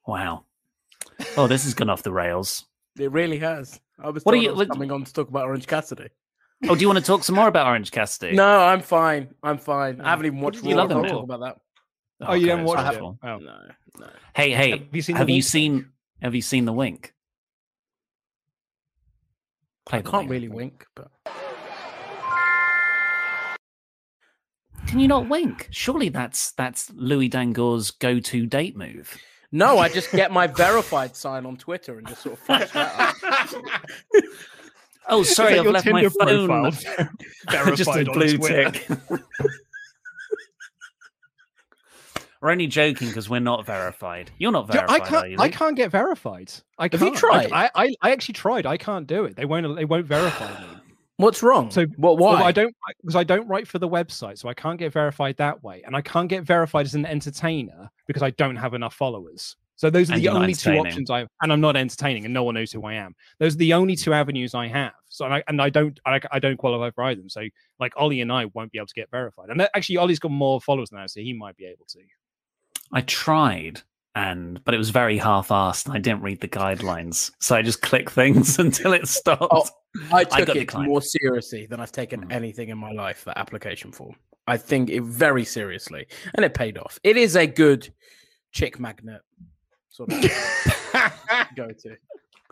Wow. 0.08 0.46
Oh, 1.36 1.48
this 1.48 1.66
has 1.66 1.74
gone 1.74 1.90
off 1.90 2.02
the 2.04 2.14
rails. 2.14 2.66
It 2.98 3.12
really 3.12 3.40
has. 3.40 3.82
I 4.00 4.10
was, 4.10 4.24
What 4.24 4.36
are 4.36 4.38
you- 4.38 4.48
I 4.48 4.52
was 4.52 4.60
what- 4.60 4.70
coming 4.70 4.90
on 4.90 5.04
to 5.04 5.12
talk 5.12 5.28
about 5.28 5.44
Orange 5.48 5.68
Cassidy. 5.68 6.08
Oh, 6.68 6.76
do 6.76 6.82
you 6.82 6.88
want 6.88 7.00
to 7.00 7.06
talk 7.06 7.24
some 7.24 7.36
more 7.36 7.48
about 7.48 7.68
Orange 7.68 7.92
Cassidy? 7.92 8.36
No, 8.36 8.46
I'm 8.60 8.82
fine. 8.82 9.30
I'm 9.44 9.58
fine. 9.58 10.02
I 10.02 10.10
haven't 10.10 10.26
even 10.28 10.40
watched. 10.40 10.62
did 10.64 10.70
you 10.70 10.76
Raw. 10.76 10.84
love 10.84 10.92
I 10.92 10.96
him 10.96 11.02
can't 11.02 11.14
talk 11.14 11.24
about 11.24 11.40
that. 11.42 11.58
Oh, 12.28 12.34
you 12.34 12.42
okay, 12.46 12.50
haven't 12.52 12.66
it's 12.66 12.74
watched 12.74 12.94
it? 12.94 12.96
awful. 12.98 13.20
Oh. 13.24 13.38
No, 13.38 13.58
no. 14.00 14.08
Hey, 14.36 14.52
hey, 14.52 14.70
Have 14.72 14.82
you 14.96 15.02
seen 15.02 15.16
have 15.16 15.30
you 15.30 15.42
seen? 15.42 15.90
Have 16.22 16.34
you 16.36 16.42
seen 16.42 16.66
the 16.66 16.74
wink? 16.74 17.14
Play 19.86 20.00
I 20.00 20.02
the 20.02 20.10
can't 20.10 20.22
wink. 20.24 20.32
really 20.32 20.48
wink, 20.50 20.86
but 20.96 21.12
Can 24.88 25.00
you 25.00 25.08
not 25.08 25.28
wink? 25.30 25.68
Surely 25.72 26.10
that's 26.10 26.52
that's 26.52 26.92
Louis 26.96 27.28
Dangoor's 27.30 27.92
go-to 27.92 28.46
date 28.46 28.78
move. 28.78 29.18
no, 29.52 29.78
I 29.80 29.90
just 29.90 30.12
get 30.12 30.32
my 30.32 30.48
verified 30.48 31.16
sign 31.16 31.46
on 31.46 31.58
Twitter 31.58 31.98
and 31.98 32.08
just 32.08 32.22
sort 32.24 32.34
of 32.34 32.40
flash 32.40 32.72
that 32.72 33.16
up. 33.24 33.64
Oh, 35.08 35.24
sorry, 35.24 35.54
that 35.54 35.60
I've 35.60 35.66
your 35.66 35.74
left 35.74 35.88
my 35.88 36.08
phone. 36.10 36.48
profile? 36.48 36.72
just 36.72 37.90
a 37.90 38.04
Verified 38.04 38.10
on 38.10 38.14
blue 38.14 38.38
tick. 38.38 38.88
we're 42.42 42.52
only 42.52 42.68
joking 42.68 43.08
because 43.08 43.30
we're 43.30 43.40
not 43.40 43.66
verified. 43.66 44.32
You're 44.38 44.52
not 44.52 44.68
verified, 44.68 45.02
I 45.02 45.06
can't. 45.06 45.30
you? 45.32 45.38
I 45.40 45.50
can't 45.50 45.76
get 45.76 45.92
verified. 45.92 46.52
I 46.78 46.90
Have 46.92 47.02
you 47.02 47.16
tried? 47.16 47.52
I, 47.52 47.70
I, 47.76 47.96
I 48.02 48.12
actually 48.12 48.34
tried. 48.34 48.66
I 48.66 48.78
can't 48.78 49.08
do 49.08 49.26
it. 49.26 49.36
They 49.36 49.46
won't. 49.46 49.76
They 49.76 49.86
won't 49.86 50.06
verify 50.06 50.52
me. 50.62 50.68
What's 51.18 51.42
wrong? 51.42 51.72
So 51.72 51.86
what? 51.96 52.18
Why? 52.18 52.34
Well, 52.36 52.44
I 52.44 52.52
don't 52.52 52.76
because 53.02 53.16
I 53.16 53.24
don't 53.24 53.48
write 53.48 53.68
for 53.68 53.80
the 53.80 53.88
website, 53.88 54.38
so 54.38 54.50
I 54.50 54.54
can't 54.54 54.78
get 54.78 54.92
verified 54.92 55.38
that 55.38 55.64
way, 55.64 55.82
and 55.86 55.96
I 55.96 56.02
can't 56.02 56.28
get 56.28 56.44
verified 56.44 56.86
as 56.86 56.94
an 56.94 57.06
entertainer 57.06 57.90
because 58.06 58.22
I 58.22 58.32
don't 58.32 58.58
have 58.58 58.74
enough 58.74 58.94
followers. 58.94 59.56
So 59.78 59.90
those 59.90 60.10
are 60.10 60.14
And 60.14 60.22
the 60.24 60.30
only 60.30 60.54
two 60.54 60.72
options 60.78 61.10
I 61.10 61.20
have. 61.20 61.28
and 61.42 61.52
I'm 61.52 61.60
not 61.60 61.76
entertaining, 61.76 62.24
and 62.26 62.34
no 62.34 62.44
one 62.44 62.56
knows 62.56 62.72
who 62.72 62.84
I 62.86 62.94
am. 62.94 63.14
Those 63.40 63.56
are 63.56 63.58
the 63.58 63.74
only 63.74 63.96
two 63.98 64.14
avenues 64.14 64.54
I 64.56 64.68
have. 64.68 64.94
So 65.10 65.26
and 65.26 65.34
I, 65.34 65.44
and 65.48 65.62
I 65.62 65.70
don't 65.70 66.00
I, 66.06 66.20
I 66.32 66.40
don't 66.40 66.58
qualify 66.58 66.92
for 66.92 67.04
either. 67.06 67.22
So 67.28 67.42
like 67.80 67.94
Ollie 67.98 68.22
and 68.22 68.32
I 68.32 68.46
won't 68.54 68.72
be 68.72 68.78
able 68.78 68.88
to 68.88 68.94
get 68.94 69.10
verified, 69.12 69.50
and 69.50 69.62
actually 69.76 69.98
Ollie's 69.98 70.20
got 70.20 70.32
more 70.32 70.62
followers 70.62 70.92
now, 70.92 71.06
so 71.08 71.20
he 71.20 71.34
might 71.34 71.58
be 71.58 71.66
able 71.66 71.86
to. 71.90 72.00
I 72.94 73.02
tried, 73.02 73.82
and 74.16 74.64
but 74.64 74.74
it 74.74 74.78
was 74.78 74.92
very 74.92 75.18
half-assed. 75.18 75.88
and 75.88 75.94
I 75.96 76.00
didn't 76.00 76.22
read 76.22 76.40
the 76.40 76.48
guidelines, 76.48 77.32
so 77.42 77.56
I 77.56 77.62
just 77.62 77.82
click 77.82 78.10
things 78.10 78.58
until 78.66 78.94
it 78.94 79.08
stopped. 79.08 79.44
Oh, 79.52 79.66
I 80.12 80.24
took 80.24 80.48
got 80.48 80.56
it 80.56 80.60
declined. 80.62 80.88
more 80.88 81.02
seriously 81.02 81.66
than 81.66 81.80
I've 81.82 81.92
taken 81.92 82.22
Mm. 82.28 82.32
anything 82.32 82.70
in 82.70 82.78
my 82.78 82.92
life. 82.92 83.26
That 83.26 83.38
application 83.38 83.92
form, 83.92 84.16
I 84.48 84.56
think 84.58 84.90
it 84.90 85.02
very 85.04 85.44
seriously, 85.44 86.08
and 86.34 86.46
it 86.46 86.54
paid 86.54 86.78
off. 86.78 86.98
It 87.04 87.18
is 87.18 87.36
a 87.36 87.46
good 87.48 87.94
chick 88.54 88.80
magnet 88.80 89.22
sort 89.96 90.12
of 90.12 90.22
go 91.56 91.70
to. 91.72 91.98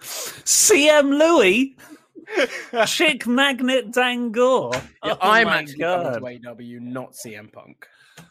CM 0.01 1.17
Louis. 1.17 1.75
Chick 2.87 3.27
Magnet 3.27 3.91
Dangoor. 3.91 4.73
Yeah, 4.73 4.79
Oh 5.03 5.17
I'm 5.21 5.47
my 5.47 5.57
actually 5.59 5.77
God. 5.79 6.13
coming 6.21 6.41
to 6.41 6.49
AEW, 6.55 6.79
not 6.81 7.13
CM 7.13 7.51
Punk. 7.51 7.85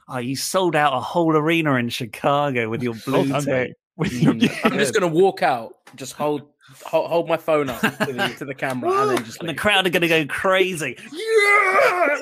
Oh, 0.09 0.19
you 0.19 0.35
sold 0.35 0.75
out 0.75 0.95
a 0.97 1.01
whole 1.01 1.37
arena 1.37 1.75
in 1.75 1.89
Chicago 1.91 2.69
with 2.71 2.83
your 2.83 2.95
blue 3.05 3.29
done, 3.29 3.45
tick. 3.45 3.75
Mm. 4.01 4.61
I'm 4.65 4.79
just 4.79 4.95
going 4.95 5.03
to 5.03 5.09
walk 5.21 5.43
out, 5.43 5.75
just 5.97 6.15
hold, 6.15 6.43
hold 6.85 7.11
hold 7.11 7.29
my 7.29 7.37
phone 7.37 7.69
up 7.69 7.81
to 7.81 7.89
the, 8.13 8.35
to 8.39 8.45
the 8.47 8.55
camera, 8.55 8.91
and 9.03 9.11
then 9.19 9.25
just 9.25 9.39
And 9.41 9.49
the 9.49 9.55
crowd 9.55 9.87
are 9.87 9.91
going 9.91 10.01
to 10.03 10.09
go 10.09 10.25
crazy. 10.27 10.97
Yeah! 11.13 12.19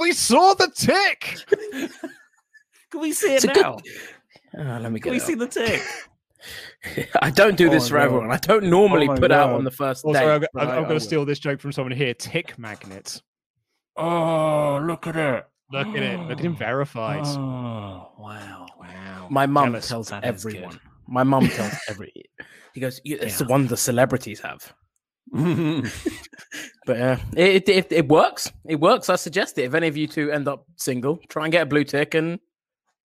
We 0.00 0.12
saw 0.12 0.54
the 0.54 0.70
tick. 0.74 1.36
Can 2.90 3.00
we 3.00 3.12
see 3.12 3.34
it 3.34 3.36
It's 3.36 3.44
a 3.44 3.48
good- 3.48 3.62
now? 3.62 3.76
Oh, 4.56 4.62
let 4.80 4.90
me 4.92 5.00
Can 5.00 5.12
get 5.12 5.12
we 5.12 5.18
see 5.18 5.34
the 5.34 5.46
tick? 5.46 5.82
I 7.22 7.30
don't 7.30 7.56
do 7.56 7.68
Oh 7.68 7.70
this 7.70 7.84
my 7.84 7.88
for 7.88 7.96
God. 7.98 8.04
everyone. 8.04 8.30
I 8.32 8.36
don't 8.38 8.64
normally 8.64 9.06
Oh 9.08 9.12
my 9.12 9.18
put 9.18 9.32
out 9.32 9.50
on 9.50 9.64
the 9.64 9.70
first 9.70 10.04
Also, 10.04 10.18
day. 10.20 10.26
I'm, 10.34 10.42
I'm, 10.56 10.68
I- 10.68 10.72
I 10.78 10.82
going 10.82 10.94
to 10.94 11.00
steal 11.00 11.24
this 11.24 11.38
joke 11.38 11.60
from 11.60 11.72
someone 11.72 11.92
here. 11.92 12.14
Tick 12.14 12.58
magnet. 12.58 13.20
Oh, 13.96 14.80
look 14.86 15.06
at 15.06 15.16
it. 15.16 15.44
Look 15.72 15.88
at 15.88 15.96
it. 16.02 16.18
Look 16.20 16.38
at 16.38 16.40
him 16.40 16.56
verified. 16.56 17.24
Oh, 17.26 18.12
wow. 18.18 18.66
Wow. 18.78 19.26
My 19.30 19.46
mum 19.46 19.72
Jealous. 19.72 19.88
tells 19.88 20.08
That 20.10 20.24
is 20.24 20.28
everyone. 20.46 20.78
My 21.08 21.24
mum 21.24 21.48
tells 21.48 21.74
every. 21.88 22.12
He 22.72 22.80
goes, 22.80 23.00
"You- 23.04 23.18
"It's 23.20 23.38
the 23.38 23.44
one 23.46 23.66
the 23.66 23.76
celebrities 23.76 24.40
have." 24.40 24.72
But 26.86 27.00
uh, 27.00 27.16
it, 27.36 27.68
it 27.68 27.92
it 27.92 28.08
works. 28.08 28.50
It 28.66 28.76
works. 28.80 29.10
I 29.10 29.16
suggest 29.16 29.58
it. 29.58 29.64
If 29.64 29.74
any 29.74 29.88
of 29.88 29.96
you 29.96 30.06
two 30.06 30.30
end 30.30 30.48
up 30.48 30.64
single, 30.76 31.18
try 31.28 31.44
and 31.44 31.52
get 31.52 31.62
a 31.64 31.66
blue 31.66 31.84
tick 31.84 32.14
and 32.14 32.38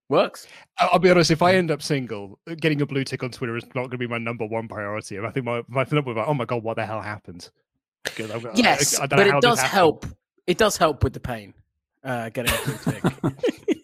works. 0.09 0.47
I- 0.79 0.89
I'll 0.91 0.99
be 0.99 1.09
honest. 1.09 1.31
If 1.31 1.41
I 1.41 1.55
end 1.55 1.71
up 1.71 1.81
single, 1.81 2.39
getting 2.59 2.81
a 2.81 2.85
blue 2.85 3.03
tick 3.03 3.23
on 3.23 3.31
Twitter 3.31 3.55
is 3.57 3.63
not 3.67 3.73
going 3.83 3.91
to 3.91 3.97
be 3.97 4.07
my 4.07 4.17
number 4.17 4.45
one 4.45 4.67
priority. 4.67 5.19
I 5.19 5.29
think 5.31 5.45
my 5.45 5.63
my 5.67 5.85
number 5.91 6.13
one, 6.13 6.25
oh 6.27 6.33
my 6.33 6.45
god, 6.45 6.63
what 6.63 6.75
the 6.77 6.85
hell 6.85 7.01
happened? 7.01 7.49
I'm- 8.19 8.31
I- 8.45 8.51
Yes, 8.55 8.99
I 8.99 9.05
don't 9.07 9.17
but 9.19 9.27
how 9.29 9.37
it 9.37 9.41
does 9.41 9.61
help. 9.61 10.05
It 10.47 10.57
does 10.57 10.75
help 10.77 11.03
with 11.03 11.13
the 11.13 11.19
pain. 11.21 11.53
Uh, 12.03 12.27
getting 12.29 12.53
a 12.53 12.65
blue 12.65 12.93
tick. 12.93 13.03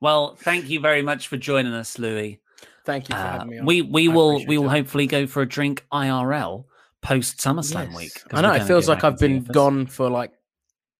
Well, 0.00 0.36
thank 0.36 0.68
you 0.68 0.80
very 0.80 1.02
much 1.02 1.28
for 1.28 1.36
joining 1.36 1.72
us, 1.72 1.98
Louis. 1.98 2.40
Thank 2.84 3.08
you 3.08 3.14
for 3.14 3.20
Uh, 3.22 3.30
having 3.32 3.48
me. 3.50 3.58
On. 3.60 3.64
we 3.66 3.80
we 3.82 4.08
I 4.10 4.12
will 4.12 4.44
we 4.46 4.58
will 4.58 4.66
it. 4.66 4.70
hopefully 4.78 5.06
go 5.06 5.26
for 5.26 5.40
a 5.42 5.48
drink 5.48 5.84
IRL 5.92 6.64
post 7.00 7.38
SummerSlam 7.38 7.86
Yes. 7.88 7.96
week. 7.96 8.12
I 8.32 8.42
know 8.42 8.52
it 8.52 8.64
feels 8.64 8.88
like 8.88 9.02
I've 9.04 9.18
been 9.18 9.44
gone 9.44 9.86
for 9.86 10.10
like 10.10 10.32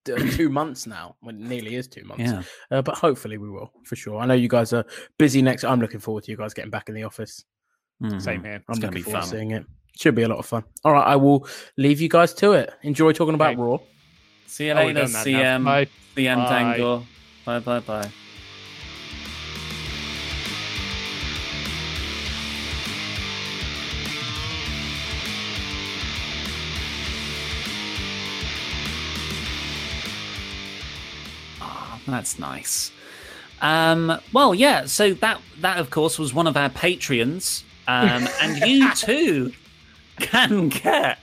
two 0.05 0.49
months 0.49 0.87
now. 0.87 1.17
Well, 1.23 1.35
it 1.35 1.41
nearly 1.41 1.75
is 1.77 1.89
two 1.89 2.05
months. 2.05 2.23
Yeah. 2.25 2.43
Uh, 2.71 2.83
but 2.83 2.97
hopefully 2.97 3.39
we 3.39 3.51
will 3.51 3.71
for 3.85 3.97
sure. 3.97 4.19
I 4.21 4.27
know 4.27 4.35
you 4.35 4.49
guys 4.49 4.73
are 4.73 4.85
busy 5.19 5.43
next. 5.43 5.65
I'm 5.65 5.81
looking 5.81 6.01
forward 6.01 6.25
to 6.25 6.31
you 6.31 6.37
guys 6.37 6.55
getting 6.55 6.71
back 6.71 6.89
in 6.89 6.95
the 6.95 7.05
office. 7.05 7.45
Mhm. 8.03 8.21
Same 8.21 8.43
here. 8.45 8.55
I'm 8.55 8.63
It's 8.69 8.79
looking 8.81 8.95
be 8.95 9.03
forward 9.03 9.23
to 9.23 9.29
seeing 9.29 9.51
it. 9.53 9.65
Should 9.97 10.15
be 10.17 10.23
a 10.23 10.29
lot 10.29 10.39
of 10.39 10.47
fun. 10.47 10.65
All 10.85 10.93
right, 10.93 11.07
I 11.07 11.17
will 11.17 11.47
leave 11.77 12.01
you 12.01 12.09
guys 12.09 12.35
to 12.35 12.53
it. 12.53 12.73
Enjoy 12.83 13.13
talking 13.13 13.35
about 13.35 13.53
Okay. 13.53 13.63
Raw. 13.63 13.79
See 14.47 14.67
you 14.67 14.73
Oh, 14.73 14.77
later, 14.77 15.03
now. 15.03 15.23
CM. 15.25 15.65
Bye. 15.65 15.87
CM 16.17 16.37
Bye. 16.37 17.05
Bye 17.45 17.59
bye 17.61 17.81
bye. 17.81 18.11
That's 32.07 32.39
nice. 32.39 32.93
Um, 33.61 34.21
well, 34.33 34.55
yeah. 34.55 34.85
So 34.87 35.15
that 35.15 35.41
that 35.61 35.79
of 35.79 35.91
course 35.91 36.19
was 36.19 36.35
one 36.35 36.47
of 36.47 36.57
our 36.57 36.71
Patreons, 36.71 37.63
um, 37.89 38.29
and 38.43 38.59
you 38.59 38.93
too 38.95 39.53
can 40.19 40.69
get 40.69 41.19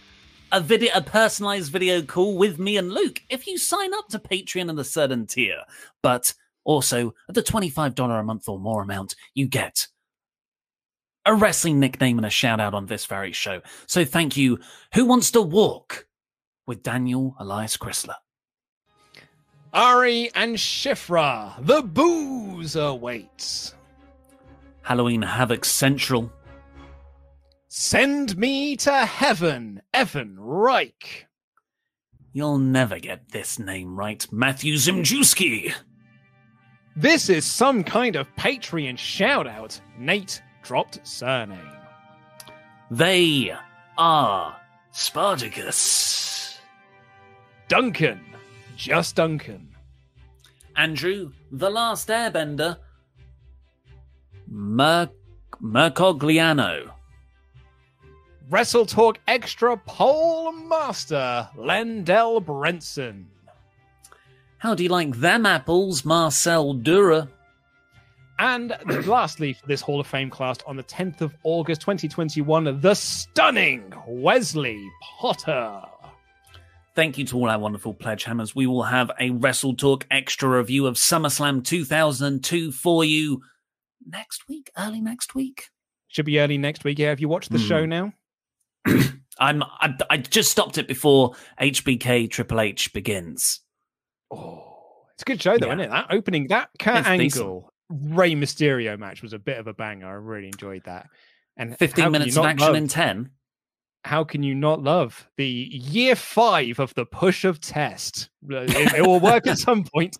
a 0.51 0.59
video, 0.59 0.91
a 0.93 1.01
personalized 1.01 1.71
video 1.71 2.01
call 2.01 2.37
with 2.37 2.59
me 2.59 2.77
and 2.77 2.91
Luke 2.91 3.21
if 3.29 3.47
you 3.47 3.57
sign 3.57 3.93
up 3.93 4.09
to 4.09 4.19
Patreon 4.19 4.69
at 4.69 4.79
a 4.79 4.83
certain 4.83 5.27
tier. 5.27 5.61
But 6.01 6.33
also 6.63 7.13
at 7.29 7.35
the 7.35 7.43
twenty-five 7.43 7.95
dollar 7.95 8.19
a 8.19 8.23
month 8.23 8.49
or 8.49 8.59
more 8.59 8.81
amount, 8.81 9.15
you 9.33 9.47
get 9.47 9.87
a 11.25 11.35
wrestling 11.35 11.79
nickname 11.79 12.17
and 12.17 12.25
a 12.25 12.31
shout 12.31 12.59
out 12.59 12.73
on 12.73 12.87
this 12.87 13.05
very 13.05 13.31
show. 13.31 13.61
So 13.85 14.03
thank 14.05 14.35
you. 14.35 14.59
Who 14.95 15.05
wants 15.05 15.31
to 15.31 15.41
walk 15.41 16.07
with 16.65 16.81
Daniel 16.81 17.35
Elias 17.39 17.77
Chrysler? 17.77 18.15
Ari 19.73 20.31
and 20.35 20.57
Shifra, 20.57 21.53
the 21.65 21.81
booze 21.81 22.75
awaits. 22.75 23.73
Halloween 24.81 25.21
Havoc 25.21 25.63
Central. 25.63 26.31
Send 27.69 28.35
me 28.37 28.75
to 28.77 29.05
heaven, 29.05 29.81
Evan 29.93 30.37
Reich. 30.37 31.27
You'll 32.33 32.57
never 32.57 32.99
get 32.99 33.29
this 33.31 33.59
name 33.59 33.95
right, 33.95 34.25
Matthew 34.31 34.75
Zimjewski. 34.75 35.73
This 36.95 37.29
is 37.29 37.45
some 37.45 37.83
kind 37.85 38.17
of 38.17 38.33
Patreon 38.35 38.97
shout 38.97 39.47
out. 39.47 39.79
Nate 39.97 40.41
dropped 40.63 41.05
surname. 41.07 41.59
They 42.89 43.53
are 43.97 44.57
Spartacus. 44.91 46.59
Duncan, 47.69 48.19
just 48.75 49.15
Duncan. 49.15 49.69
Andrew, 50.75 51.31
the 51.51 51.69
last 51.69 52.07
airbender. 52.07 52.77
Mer- 54.47 55.09
Mercogliano. 55.61 56.91
Wrestle 58.49 58.85
Talk 58.85 59.17
Extra 59.27 59.77
Pole 59.77 60.51
Master, 60.51 61.47
Lendell 61.55 62.41
Brenson. 62.41 63.27
How 64.57 64.75
do 64.75 64.83
you 64.83 64.89
like 64.89 65.15
them 65.15 65.45
apples, 65.45 66.03
Marcel 66.03 66.73
Dura? 66.73 67.29
And 68.39 68.75
lastly, 69.05 69.53
for 69.53 69.67
this 69.67 69.81
Hall 69.81 69.99
of 69.99 70.07
Fame 70.07 70.29
class 70.29 70.57
on 70.67 70.75
the 70.75 70.83
10th 70.83 71.21
of 71.21 71.33
August 71.43 71.81
2021, 71.81 72.81
the 72.81 72.93
stunning 72.93 73.93
Wesley 74.05 74.85
Potter. 75.01 75.81
Thank 76.93 77.17
you 77.17 77.25
to 77.25 77.37
all 77.37 77.49
our 77.49 77.57
wonderful 77.59 77.93
pledge 77.93 78.25
hammers. 78.25 78.53
We 78.53 78.67
will 78.67 78.83
have 78.83 79.11
a 79.19 79.29
Wrestle 79.29 79.75
Talk 79.75 80.05
extra 80.11 80.49
review 80.49 80.87
of 80.87 80.95
SummerSlam 80.95 81.63
2002 81.63 82.71
for 82.73 83.05
you 83.05 83.41
next 84.05 84.47
week, 84.49 84.69
early 84.77 84.99
next 84.99 85.33
week. 85.33 85.69
Should 86.09 86.25
be 86.25 86.39
early 86.39 86.57
next 86.57 86.83
week. 86.83 86.99
Yeah, 86.99 87.09
have 87.09 87.21
you 87.21 87.29
watched 87.29 87.51
the 87.51 87.59
Hmm. 87.59 87.65
show 87.65 87.85
now? 87.85 88.13
I'm 89.39 89.63
I, 89.63 89.95
I 90.09 90.17
just 90.17 90.51
stopped 90.51 90.77
it 90.77 90.87
before 90.87 91.33
HBK 91.61 92.29
Triple 92.29 92.59
H 92.59 92.91
begins. 92.91 93.61
Oh, 94.29 95.05
it's 95.13 95.21
a 95.23 95.25
good 95.25 95.41
show 95.41 95.57
though, 95.57 95.67
Yeah. 95.67 95.73
isn't 95.73 95.85
it? 95.85 95.89
That 95.91 96.07
opening, 96.09 96.47
that 96.49 96.69
Kurt 96.77 96.97
It's 96.99 97.07
Angle 97.07 97.71
Rey 97.89 98.33
Mysterio 98.33 98.99
match 98.99 99.21
was 99.21 99.31
a 99.33 99.39
bit 99.39 99.57
of 99.59 99.67
a 99.67 99.73
banger. 99.73 100.07
I 100.07 100.11
really 100.13 100.47
enjoyed 100.47 100.83
that. 100.85 101.07
And 101.55 101.77
15 101.77 102.11
minutes 102.11 102.35
of 102.37 102.45
action 102.45 102.67
love- 102.67 102.75
in 102.75 102.87
10. 102.89 103.29
How 104.03 104.23
can 104.23 104.41
you 104.43 104.55
not 104.55 104.81
love 104.81 105.27
the 105.37 105.45
year 105.71 106.15
five 106.15 106.79
of 106.79 106.93
the 106.95 107.05
push 107.05 107.45
of 107.45 107.59
test? 107.61 108.29
It, 108.49 108.93
it 108.95 109.01
will 109.05 109.19
work 109.19 109.45
at 109.47 109.57
some 109.67 109.83
point. 109.83 110.17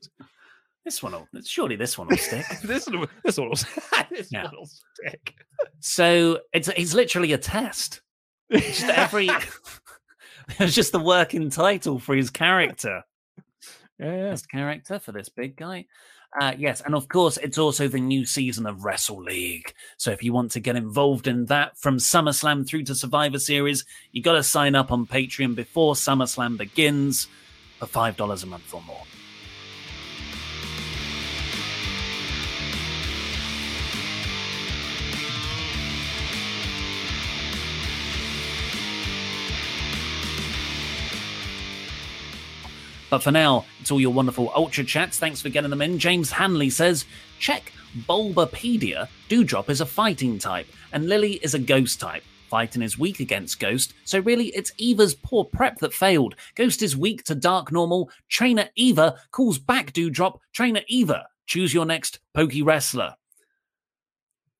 This 0.85 1.01
one 1.03 1.13
will 1.13 1.27
surely 1.43 1.75
this 1.75 1.97
one 1.97 2.07
will 2.07 2.17
stick. 2.17 2.45
this 2.63 2.87
will 2.89 3.07
this 3.23 3.37
one 3.37 3.49
will, 3.49 3.55
this 4.09 4.29
Yeah. 4.31 4.43
one 4.45 4.53
will 4.59 4.67
stick. 4.67 5.33
So 5.79 6.39
it's 6.53 6.67
it's 6.69 6.93
literally 6.93 7.33
a 7.33 7.37
test. 7.37 8.01
Just 8.51 8.83
every 8.85 9.29
it's 10.59 10.75
just 10.75 10.91
the 10.91 10.99
working 10.99 11.49
title 11.49 11.99
for 11.99 12.15
his 12.15 12.29
character. 12.29 13.03
Yeah, 13.99 14.15
yeah. 14.15 14.31
His 14.31 14.45
character 14.45 14.99
for 14.99 15.11
this 15.11 15.29
big 15.29 15.55
guy. 15.55 15.85
Uh, 16.39 16.53
yes, 16.57 16.81
and 16.81 16.95
of 16.95 17.09
course, 17.09 17.37
it's 17.37 17.57
also 17.57 17.89
the 17.89 17.99
new 17.99 18.25
season 18.25 18.65
of 18.65 18.85
Wrestle 18.85 19.21
League. 19.21 19.73
So 19.97 20.11
if 20.11 20.23
you 20.23 20.31
want 20.31 20.51
to 20.51 20.61
get 20.61 20.77
involved 20.77 21.27
in 21.27 21.45
that 21.45 21.77
from 21.77 21.97
SummerSlam 21.97 22.65
through 22.65 22.83
to 22.83 22.95
Survivor 22.95 23.39
Series, 23.39 23.83
you 24.13 24.21
got 24.21 24.33
to 24.33 24.43
sign 24.43 24.73
up 24.73 24.91
on 24.93 25.05
Patreon 25.05 25.55
before 25.55 25.93
SummerSlam 25.93 26.57
begins 26.57 27.27
for 27.79 27.85
five 27.85 28.15
dollars 28.15 28.43
a 28.43 28.47
month 28.47 28.73
or 28.73 28.81
more. 28.83 29.03
But 43.11 43.21
for 43.21 43.31
now, 43.31 43.65
it's 43.81 43.91
all 43.91 43.99
your 43.99 44.13
wonderful 44.13 44.51
Ultra 44.55 44.85
Chats. 44.85 45.19
Thanks 45.19 45.41
for 45.41 45.49
getting 45.49 45.69
them 45.69 45.81
in. 45.81 45.99
James 45.99 46.31
Hanley 46.31 46.69
says, 46.69 47.05
check 47.39 47.73
Bulbapedia. 48.07 49.09
Doudrop 49.27 49.69
is 49.69 49.81
a 49.81 49.85
fighting 49.85 50.39
type, 50.39 50.65
and 50.93 51.09
Lily 51.09 51.33
is 51.43 51.53
a 51.53 51.59
ghost 51.59 51.99
type. 51.99 52.23
Fighting 52.47 52.81
is 52.81 52.97
weak 52.97 53.19
against 53.19 53.59
Ghost, 53.59 53.93
so 54.03 54.19
really 54.19 54.47
it's 54.47 54.73
Eva's 54.77 55.15
poor 55.15 55.45
prep 55.45 55.77
that 55.79 55.93
failed. 55.93 56.35
Ghost 56.55 56.81
is 56.81 56.97
weak 56.97 57.23
to 57.25 57.35
Dark 57.35 57.71
Normal. 57.71 58.09
Trainer 58.27 58.67
Eva 58.75 59.17
calls 59.31 59.57
back 59.57 59.93
Doudrop. 59.93 60.39
Trainer 60.51 60.81
Eva, 60.87 61.27
choose 61.45 61.73
your 61.73 61.85
next 61.85 62.19
Pokey 62.33 62.61
Wrestler. 62.61 63.15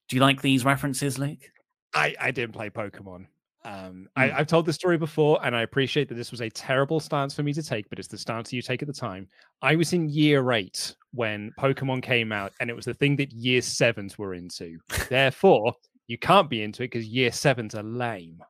Do 0.07 0.15
you 0.15 0.21
like 0.21 0.41
these 0.41 0.63
references, 0.63 1.17
Luke? 1.17 1.51
I, 1.93 2.15
I 2.19 2.31
didn't 2.31 2.53
play 2.53 2.69
Pokemon. 2.69 3.27
Um, 3.63 4.09
I, 4.15 4.27
have 4.27 4.47
told 4.47 4.65
this 4.65 4.75
story 4.75 4.97
before, 4.97 5.39
and 5.45 5.55
I 5.55 5.61
appreciate 5.61 6.09
that 6.09 6.15
this 6.15 6.31
was 6.31 6.41
a 6.41 6.49
terrible 6.49 6.99
stance 6.99 7.35
for 7.35 7.43
me 7.43 7.53
to 7.53 7.61
take, 7.61 7.89
but 7.89 7.99
it's 7.99 8.07
the 8.07 8.17
stance 8.17 8.51
you 8.51 8.61
take 8.61 8.81
at 8.81 8.87
the 8.87 8.93
time. 8.93 9.27
I 9.61 9.75
was 9.75 9.93
in 9.93 10.09
year 10.09 10.51
eight 10.51 10.95
when 11.13 11.51
Pokemon 11.59 12.01
came 12.01 12.31
out, 12.31 12.53
and 12.59 12.69
it 12.69 12.75
was 12.75 12.85
the 12.85 12.93
thing 12.93 13.15
that 13.17 13.31
year 13.31 13.61
sevens 13.61 14.17
were 14.17 14.33
into. 14.33 14.79
Therefore, 15.09 15.73
you 16.07 16.17
can't 16.17 16.49
be 16.49 16.63
into 16.63 16.83
it 16.83 16.91
because 16.91 17.07
year 17.07 17.31
sevens 17.31 17.75
are 17.75 17.83
lame. 17.83 18.41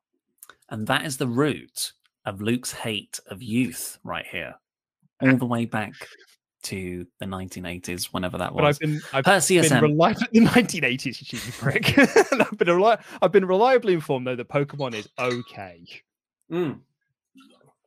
And 0.69 0.87
that 0.87 1.05
is 1.05 1.17
the 1.17 1.27
root 1.27 1.91
of 2.25 2.41
Luke's 2.41 2.71
hate 2.71 3.19
of 3.27 3.43
youth 3.43 3.99
right 4.03 4.25
here, 4.25 4.55
all 5.21 5.35
the 5.37 5.45
way 5.45 5.65
back 5.65 5.93
to 6.63 7.05
the 7.19 7.25
1980s, 7.25 8.05
whenever 8.05 8.37
that 8.37 8.53
was. 8.53 8.61
But 8.61 8.65
I've 8.65 8.79
been, 8.79 9.01
I've 9.13 9.25
Percy 9.25 9.59
been 9.59 9.69
SM. 9.69 9.79
reliably, 9.79 10.27
the 10.31 10.39
1980s, 10.41 11.05
you 11.05 11.13
cheeky 11.13 11.51
prick. 11.51 11.97
I've, 11.97 12.57
been 12.57 12.67
reli- 12.67 13.01
I've 13.21 13.31
been 13.31 13.45
reliably 13.45 13.93
informed, 13.93 14.27
though, 14.27 14.35
that 14.35 14.49
Pokemon 14.49 14.93
is 14.93 15.07
okay. 15.19 15.83
Mm. 16.51 16.79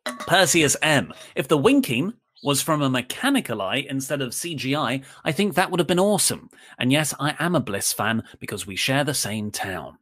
Perseus 0.04 0.76
M. 0.82 1.12
If 1.34 1.48
the 1.48 1.58
winking 1.58 2.12
was 2.42 2.60
from 2.60 2.82
a 2.82 2.90
mechanical 2.90 3.62
eye 3.62 3.86
instead 3.88 4.20
of 4.20 4.32
CGI, 4.32 5.02
I 5.24 5.32
think 5.32 5.54
that 5.54 5.70
would 5.70 5.80
have 5.80 5.86
been 5.86 5.98
awesome. 5.98 6.50
And 6.78 6.92
yes, 6.92 7.14
I 7.18 7.34
am 7.38 7.54
a 7.54 7.60
Bliss 7.60 7.92
fan 7.92 8.22
because 8.38 8.66
we 8.66 8.76
share 8.76 9.04
the 9.04 9.14
same 9.14 9.50
town. 9.50 9.98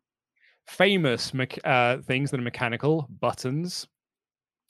Famous 0.66 1.32
me- 1.34 1.46
uh, 1.64 1.98
things 1.98 2.30
that 2.30 2.40
are 2.40 2.44
mechanical 2.44 3.08
buttons. 3.20 3.86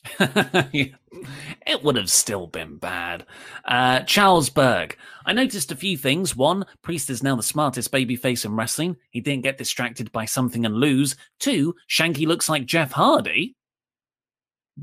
it 0.21 1.83
would 1.83 1.97
have 1.97 2.11
still 2.11 2.47
been 2.47 2.77
bad. 2.77 3.25
Uh, 3.65 4.01
Charles 4.01 4.51
Berg. 4.51 4.97
I 5.25 5.33
noticed 5.33 5.71
a 5.71 5.77
few 5.77 5.97
things. 5.97 6.35
One, 6.35 6.65
Priest 6.83 7.11
is 7.11 7.23
now 7.23 7.37
the 7.37 7.43
smartest 7.43 7.93
babyface 7.93 8.45
in 8.45 8.57
wrestling. 8.57 8.97
He 9.11 9.21
didn't 9.21 9.45
get 9.45 9.59
distracted 9.59 10.11
by 10.13 10.25
something 10.25 10.67
and 10.67 10.75
lose. 10.75 11.17
Two, 11.39 11.75
Shanky 11.89 12.27
looks 12.27 12.49
like 12.49 12.67
Jeff 12.67 12.93
Hardy. 12.93 13.55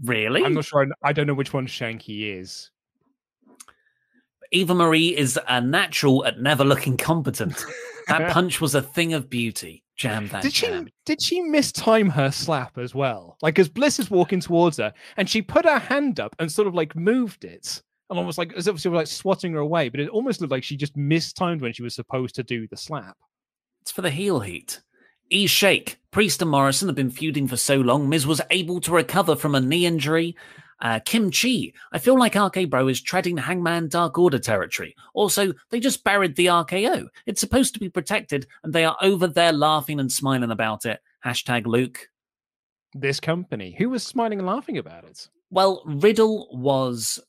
Really? 0.04 0.44
I'm 0.44 0.54
not 0.54 0.66
sure. 0.66 0.88
I, 1.04 1.10
I 1.10 1.14
don't 1.14 1.28
know 1.28 1.34
which 1.34 1.54
one 1.54 1.68
Shanky 1.68 2.40
is. 2.40 2.70
Eva 4.52 4.74
Marie 4.74 5.16
is 5.16 5.40
a 5.48 5.62
natural 5.62 6.26
at 6.26 6.40
never 6.40 6.64
looking 6.64 6.98
competent. 6.98 7.64
That 8.08 8.32
punch 8.32 8.60
was 8.60 8.74
a 8.74 8.82
thing 8.82 9.14
of 9.14 9.30
beauty. 9.30 9.84
Jam 10.00 10.30
that 10.30 10.42
Did 10.42 10.54
she 10.54 10.86
did 11.06 11.22
she 11.22 11.42
mistime 11.42 12.10
her 12.10 12.32
slap 12.32 12.78
as 12.78 12.96
well? 12.96 13.38
Like 13.42 13.60
as 13.60 13.68
Bliss 13.68 14.00
is 14.00 14.10
walking 14.10 14.40
towards 14.40 14.78
her, 14.78 14.94
and 15.18 15.30
she 15.30 15.42
put 15.42 15.66
her 15.66 15.78
hand 15.78 16.22
up 16.22 16.34
and 16.40 16.50
sort 16.50 16.70
of 16.70 16.74
like 16.74 16.96
moved 16.96 17.44
it, 17.44 17.82
and 18.10 18.18
almost 18.18 18.38
like 18.38 18.54
as 18.54 18.68
if 18.68 18.80
she 18.80 18.88
was 18.88 18.98
like 18.98 19.08
swatting 19.08 19.52
her 19.52 19.60
away. 19.60 19.90
But 19.90 20.00
it 20.00 20.08
almost 20.08 20.40
looked 20.40 20.52
like 20.52 20.64
she 20.64 20.78
just 20.78 20.96
mistimed 20.96 21.62
when 21.62 21.74
she 21.74 21.84
was 21.84 21.96
supposed 21.96 22.36
to 22.36 22.44
do 22.44 22.66
the 22.66 22.78
slap. 22.78 23.18
It's 23.82 23.92
for 23.92 24.02
the 24.02 24.10
heel 24.10 24.40
heat. 24.40 24.82
E 25.30 25.48
Shake. 25.48 25.98
Priest 26.12 26.42
and 26.42 26.50
Morrison 26.50 26.88
have 26.88 26.96
been 26.96 27.12
feuding 27.12 27.48
for 27.48 27.58
so 27.58 27.76
long. 27.76 28.08
Miz 28.08 28.26
was 28.26 28.42
able 28.52 28.80
to 28.82 28.94
recover 28.94 29.36
from 29.36 29.54
a 29.54 29.60
knee 29.60 29.86
injury. 29.86 30.36
Uh, 30.82 31.00
Kim 31.06 31.32
Chi. 31.32 31.72
I 31.92 32.00
feel 32.00 32.18
like 32.18 32.36
RK 32.36 32.70
Bro 32.70 32.88
is 32.88 33.02
treading 33.02 33.38
Hangman 33.38 33.90
Dark 33.90 34.18
Order 34.18 34.40
territory. 34.40 34.96
Also, 35.14 35.54
they 35.70 35.80
just 35.80 36.04
buried 36.04 36.36
the 36.36 36.48
RKO. 36.48 37.08
It's 37.26 37.42
supposed 37.42 37.74
to 37.74 37.80
be 37.80 37.90
protected, 37.90 38.48
and 38.64 38.74
they 38.74 38.86
are 38.86 38.98
over 39.02 39.28
there 39.28 39.54
laughing 39.54 40.00
and 40.00 40.12
smiling 40.12 40.52
about 40.52 40.86
it. 40.86 41.02
Hashtag 41.26 41.66
Luke. 41.66 42.10
This 42.94 43.20
company, 43.20 43.76
who 43.78 43.90
was 43.90 44.04
smiling 44.04 44.40
and 44.40 44.48
laughing 44.48 44.78
about 44.78 45.04
it? 45.04 45.28
Well, 45.52 45.84
Riddle 45.86 46.48
was 46.52 47.20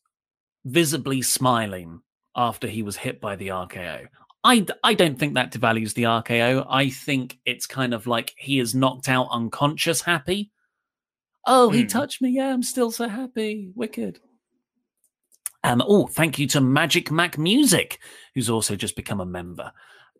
visibly 0.64 1.22
smiling 1.22 2.02
after 2.36 2.68
he 2.68 2.82
was 2.82 2.96
hit 2.96 3.20
by 3.20 3.36
the 3.36 3.48
RKO. 3.48 4.06
I, 4.42 4.66
I 4.82 4.94
don't 4.94 5.18
think 5.18 5.34
that 5.34 5.52
devalues 5.52 5.92
the 5.92 6.04
RKO. 6.04 6.66
I 6.68 6.88
think 6.88 7.38
it's 7.44 7.66
kind 7.66 7.92
of 7.92 8.06
like 8.06 8.34
he 8.38 8.58
is 8.58 8.74
knocked 8.74 9.08
out 9.08 9.28
unconscious 9.30 10.00
happy. 10.00 10.50
Oh, 11.46 11.70
he 11.70 11.82
Hmm. 11.82 11.86
touched 11.88 12.20
me. 12.22 12.30
Yeah, 12.30 12.52
I'm 12.52 12.62
still 12.62 12.90
so 12.90 13.08
happy. 13.08 13.70
Wicked. 13.74 14.20
Um, 15.62 15.82
oh, 15.86 16.06
thank 16.06 16.38
you 16.38 16.46
to 16.48 16.60
Magic 16.60 17.10
Mac 17.10 17.36
Music, 17.36 17.98
who's 18.34 18.48
also 18.50 18.76
just 18.76 18.96
become 18.96 19.20
a 19.20 19.26
member. 19.26 19.72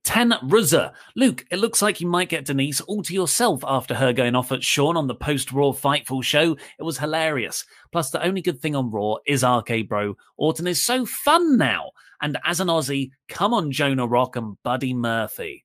Ten 0.03 0.31
Ruzza. 0.43 0.93
Luke, 1.15 1.45
it 1.51 1.59
looks 1.59 1.83
like 1.83 2.01
you 2.01 2.07
might 2.07 2.31
get 2.31 2.47
Denise 2.47 2.81
all 2.83 3.03
to 3.03 3.13
yourself 3.15 3.63
after 3.67 3.95
her 3.95 4.15
going 4.15 4.35
off 4.35 4.51
at 4.51 4.65
Sean 4.65 4.97
on 4.97 5.07
the 5.07 5.15
post 5.15 5.53
Raw 5.53 5.73
Fightful 5.73 6.25
show. 6.25 6.57
It 6.79 6.83
was 6.83 6.97
hilarious. 6.99 7.65
Plus, 7.93 8.11
the 8.11 8.23
only 8.25 8.41
good 8.41 8.59
thing 8.61 8.75
on 8.75 8.91
Raw 8.91 9.17
is 9.27 9.45
RK 9.45 9.89
Bro. 9.89 10.17
Orton 10.39 10.67
is 10.67 10.83
so 10.83 11.05
fun 11.05 11.59
now. 11.59 11.91
And 12.23 12.39
as 12.47 12.61
an 12.61 12.69
Aussie, 12.69 13.11
come 13.29 13.53
on, 13.53 13.73
Jonah 13.73 14.07
Rock 14.07 14.37
and 14.37 14.57
Buddy 14.63 14.95
Murphy. 14.95 15.65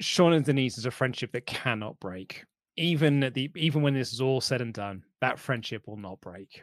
Sean 0.00 0.32
and 0.32 0.44
Denise 0.44 0.78
is 0.78 0.86
a 0.86 0.90
friendship 0.92 1.32
that 1.32 1.46
cannot 1.46 1.98
break. 2.00 2.44
Even 2.76 3.22
at 3.22 3.34
the 3.34 3.50
even 3.54 3.82
when 3.82 3.94
this 3.94 4.12
is 4.12 4.20
all 4.20 4.40
said 4.40 4.60
and 4.60 4.74
done, 4.74 5.04
that 5.20 5.38
friendship 5.38 5.86
will 5.86 5.96
not 5.96 6.20
break. 6.20 6.62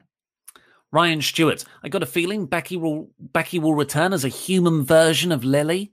Ryan 0.92 1.22
Stewart. 1.22 1.64
I 1.84 1.90
got 1.90 2.04
a 2.04 2.08
feeling 2.08 2.46
Becky 2.46 2.76
will 2.76 3.10
Becky 3.20 3.60
will 3.60 3.76
return 3.76 4.14
as 4.14 4.26
a 4.26 4.30
human 4.30 4.84
version 4.84 5.32
of 5.32 5.44
Lily. 5.44 5.92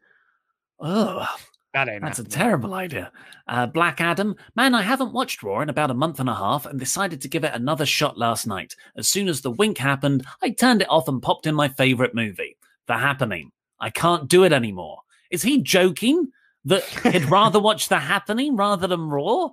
Oh, 0.80 1.26
That 1.72 1.88
ain't 1.88 2.02
that's 2.02 2.18
a 2.18 2.24
terrible 2.24 2.74
idea. 2.74 3.12
Uh, 3.46 3.66
Black 3.66 4.00
Adam. 4.00 4.36
Man, 4.56 4.74
I 4.74 4.82
haven't 4.82 5.12
watched 5.12 5.42
Raw 5.42 5.60
in 5.60 5.68
about 5.68 5.90
a 5.90 5.94
month 5.94 6.18
and 6.18 6.28
a 6.28 6.34
half 6.34 6.66
and 6.66 6.78
decided 6.78 7.20
to 7.20 7.28
give 7.28 7.44
it 7.44 7.54
another 7.54 7.86
shot 7.86 8.18
last 8.18 8.46
night. 8.46 8.74
As 8.96 9.08
soon 9.08 9.28
as 9.28 9.40
the 9.40 9.50
wink 9.52 9.78
happened, 9.78 10.26
I 10.42 10.50
turned 10.50 10.82
it 10.82 10.90
off 10.90 11.08
and 11.08 11.22
popped 11.22 11.46
in 11.46 11.54
my 11.54 11.68
favorite 11.68 12.14
movie, 12.14 12.56
The 12.86 12.98
Happening. 12.98 13.52
I 13.80 13.90
can't 13.90 14.28
do 14.28 14.44
it 14.44 14.52
anymore. 14.52 14.98
Is 15.30 15.42
he 15.42 15.62
joking 15.62 16.32
that 16.64 16.84
he'd 17.12 17.30
rather 17.30 17.60
watch 17.60 17.88
The 17.88 17.98
Happening 18.00 18.56
rather 18.56 18.86
than 18.88 19.08
Raw? 19.08 19.50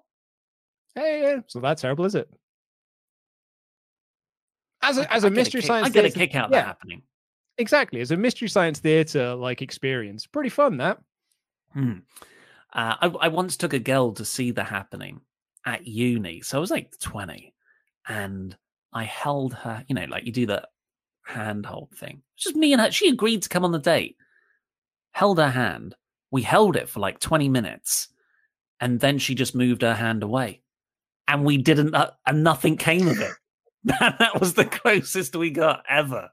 Hey, 0.95 1.21
yeah, 1.21 1.39
so 1.47 1.59
that 1.59 1.77
terrible, 1.77 2.05
is 2.05 2.15
it? 2.15 2.29
As 4.81 4.97
a, 4.97 5.11
as 5.13 5.23
a 5.23 5.29
mystery 5.29 5.61
kick- 5.61 5.67
science, 5.67 5.87
I 5.87 5.89
get 5.89 6.05
a 6.05 6.09
kick 6.11 6.35
out 6.35 6.45
of 6.45 6.51
yeah, 6.51 6.61
The 6.61 6.67
Happening. 6.67 7.01
Exactly, 7.57 8.01
as 8.01 8.11
a 8.11 8.17
mystery 8.17 8.47
science 8.47 8.79
theater 8.79 9.33
like 9.35 9.61
experience, 9.61 10.25
pretty 10.25 10.49
fun. 10.49 10.77
That 10.77 10.99
Hmm. 11.73 11.99
Uh, 12.73 12.95
I, 13.01 13.07
I 13.21 13.27
once 13.27 13.57
took 13.57 13.73
a 13.73 13.79
girl 13.79 14.13
to 14.13 14.25
see 14.25 14.51
the 14.51 14.63
happening 14.63 15.21
at 15.65 15.85
uni. 15.85 16.41
So 16.41 16.57
I 16.57 16.61
was 16.61 16.71
like 16.71 16.97
20 16.99 17.53
and 18.07 18.55
I 18.93 19.03
held 19.03 19.53
her, 19.53 19.83
you 19.87 19.95
know, 19.95 20.05
like 20.05 20.25
you 20.25 20.31
do 20.31 20.45
the 20.45 20.67
handhold 21.23 21.91
thing. 21.95 22.21
Just 22.37 22.55
me 22.55 22.71
and 22.73 22.81
her. 22.81 22.91
She 22.91 23.09
agreed 23.09 23.41
to 23.43 23.49
come 23.49 23.65
on 23.65 23.71
the 23.71 23.79
date, 23.79 24.15
held 25.11 25.37
her 25.37 25.49
hand. 25.49 25.95
We 26.31 26.43
held 26.43 26.75
it 26.75 26.87
for 26.89 26.99
like 27.01 27.19
20 27.19 27.49
minutes 27.49 28.09
and 28.79 28.99
then 28.99 29.17
she 29.17 29.35
just 29.35 29.55
moved 29.55 29.81
her 29.81 29.93
hand 29.95 30.23
away. 30.23 30.61
And 31.27 31.43
we 31.43 31.57
didn't, 31.57 31.95
uh, 31.95 32.11
and 32.25 32.43
nothing 32.43 32.77
came 32.77 33.07
of 33.07 33.19
it. 33.19 33.31
that 33.85 34.39
was 34.39 34.53
the 34.53 34.65
closest 34.65 35.35
we 35.35 35.49
got 35.51 35.83
ever. 35.89 36.29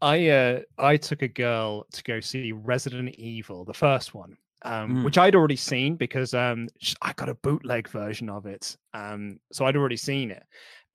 I 0.00 0.28
uh 0.28 0.60
I 0.78 0.96
took 0.96 1.22
a 1.22 1.28
girl 1.28 1.86
to 1.92 2.02
go 2.02 2.20
see 2.20 2.52
Resident 2.52 3.14
Evil, 3.16 3.64
the 3.64 3.74
first 3.74 4.14
one, 4.14 4.36
um, 4.62 4.96
Mm. 4.96 5.04
which 5.04 5.16
I'd 5.18 5.34
already 5.36 5.56
seen 5.56 5.96
because 5.96 6.34
um 6.34 6.68
I 7.00 7.12
got 7.12 7.28
a 7.28 7.34
bootleg 7.34 7.88
version 7.88 8.28
of 8.28 8.46
it, 8.46 8.76
um, 8.94 9.38
so 9.52 9.64
I'd 9.64 9.76
already 9.76 9.96
seen 9.96 10.30
it. 10.30 10.42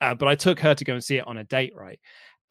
Uh, 0.01 0.13
but 0.13 0.27
I 0.27 0.35
took 0.35 0.59
her 0.59 0.75
to 0.75 0.85
go 0.85 0.93
and 0.93 1.03
see 1.03 1.17
it 1.17 1.27
on 1.27 1.37
a 1.37 1.43
date, 1.43 1.73
right? 1.75 1.99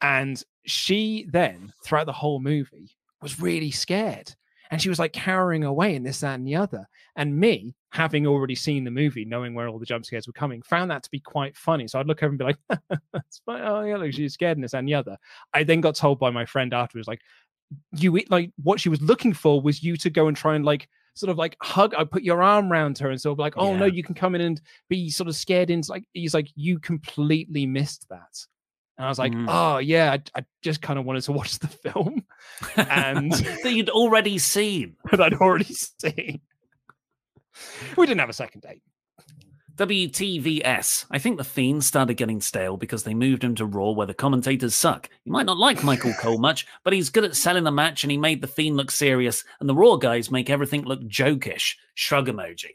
And 0.01 0.41
she 0.65 1.25
then, 1.29 1.71
throughout 1.83 2.05
the 2.07 2.11
whole 2.13 2.39
movie, 2.39 2.95
was 3.21 3.39
really 3.39 3.71
scared. 3.71 4.33
And 4.69 4.81
she 4.81 4.89
was 4.89 4.99
like 4.99 5.13
cowering 5.13 5.63
away 5.63 5.95
and 5.95 6.05
this, 6.05 6.19
that, 6.21 6.35
and 6.35 6.47
the 6.47 6.55
other. 6.55 6.87
And 7.15 7.37
me, 7.37 7.75
having 7.91 8.27
already 8.27 8.55
seen 8.55 8.83
the 8.83 8.91
movie, 8.91 9.25
knowing 9.25 9.53
where 9.53 9.67
all 9.67 9.79
the 9.79 9.85
jump 9.85 10.05
scares 10.05 10.27
were 10.27 10.33
coming, 10.33 10.61
found 10.61 10.91
that 10.91 11.03
to 11.03 11.11
be 11.11 11.19
quite 11.19 11.55
funny. 11.55 11.87
So 11.87 11.99
I'd 11.99 12.07
look 12.07 12.21
over 12.23 12.29
and 12.29 12.37
be 12.37 12.45
like, 12.45 12.57
oh 13.47 13.81
yeah, 13.81 13.97
look, 13.97 14.13
she's 14.13 14.33
scared 14.33 14.57
and 14.57 14.63
this, 14.63 14.73
and 14.73 14.87
the 14.87 14.93
other. 14.93 15.17
I 15.53 15.63
then 15.63 15.81
got 15.81 15.95
told 15.95 16.19
by 16.19 16.29
my 16.29 16.45
friend 16.45 16.73
afterwards, 16.73 17.07
like, 17.07 17.21
you 17.91 18.17
like 18.29 18.51
what 18.63 18.79
she 18.79 18.89
was 18.89 19.01
looking 19.01 19.33
for 19.33 19.59
was 19.61 19.83
you 19.83 19.97
to 19.97 20.09
go 20.09 20.27
and 20.27 20.37
try 20.37 20.55
and 20.55 20.63
like 20.63 20.87
sort 21.15 21.29
of 21.29 21.37
like 21.37 21.57
hug 21.61 21.93
I 21.97 22.03
put 22.03 22.23
your 22.23 22.41
arm 22.41 22.71
around 22.71 22.97
her 22.99 23.09
and 23.09 23.19
sort 23.19 23.33
of 23.33 23.39
like, 23.39 23.55
oh 23.57 23.75
no, 23.75 23.85
you 23.85 24.03
can 24.03 24.15
come 24.15 24.35
in 24.35 24.41
and 24.41 24.61
be 24.87 25.09
sort 25.09 25.27
of 25.27 25.35
scared 25.35 25.69
into 25.69 25.91
like 25.91 26.05
he's 26.13 26.33
like, 26.33 26.49
you 26.55 26.79
completely 26.79 27.65
missed 27.65 28.07
that. 28.09 28.45
And 28.97 29.05
I 29.05 29.09
was 29.09 29.19
like, 29.19 29.31
Mhm. 29.31 29.45
oh 29.47 29.77
yeah, 29.77 30.11
I, 30.13 30.39
I 30.39 30.45
just 30.63 30.81
kind 30.81 30.97
of 30.97 31.05
wanted 31.05 31.21
to 31.23 31.31
watch 31.39 31.59
the 31.59 31.67
film 31.67 32.23
and 32.75 33.31
that 33.63 33.73
you'd 33.73 33.89
already 33.89 34.37
seen. 34.39 34.95
that 35.11 35.21
I'd 35.21 35.35
already 35.35 35.65
seen. 35.73 36.41
We 37.95 38.05
didn't 38.05 38.19
have 38.19 38.29
a 38.29 38.33
second 38.33 38.61
date. 38.61 38.81
WTVS. 39.75 41.05
I 41.11 41.19
think 41.19 41.37
the 41.37 41.43
Fiend 41.43 41.83
started 41.83 42.15
getting 42.15 42.41
stale 42.41 42.77
because 42.77 43.03
they 43.03 43.13
moved 43.13 43.43
him 43.43 43.53
to 43.55 43.65
Raw 43.65 43.91
where 43.91 44.07
the 44.07 44.13
commentators 44.15 44.73
suck. 44.73 45.07
You 45.23 45.31
might 45.31 45.45
not 45.45 45.57
like 45.57 45.83
Michael 45.83 46.13
Cole 46.13 46.39
much, 46.39 46.65
but 46.83 46.93
he's 46.93 47.11
good 47.11 47.23
at 47.23 47.35
selling 47.35 47.63
the 47.63 47.71
match 47.71 48.03
and 48.03 48.09
he 48.09 48.17
made 48.17 48.41
the 48.41 48.47
Fiend 48.47 48.75
look 48.77 48.89
serious, 48.89 49.43
and 49.59 49.69
the 49.69 49.75
Raw 49.75 49.95
guys 49.97 50.31
make 50.31 50.49
everything 50.49 50.83
look 50.83 51.01
jokish. 51.01 51.75
Shrug 51.93 52.27
emoji. 52.27 52.71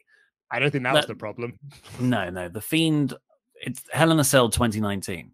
I 0.51 0.61
don't 0.61 0.71
think 0.71 0.85
that 0.85 0.95
was 0.95 1.07
the 1.07 1.15
problem. 1.17 1.59
No, 1.99 2.31
no. 2.31 2.49
The 2.49 2.61
Fiend, 2.61 3.15
it's 3.61 3.83
Hell 3.93 4.13
in 4.13 4.21
a 4.21 4.25
Cell 4.25 4.49
2019. 4.49 5.33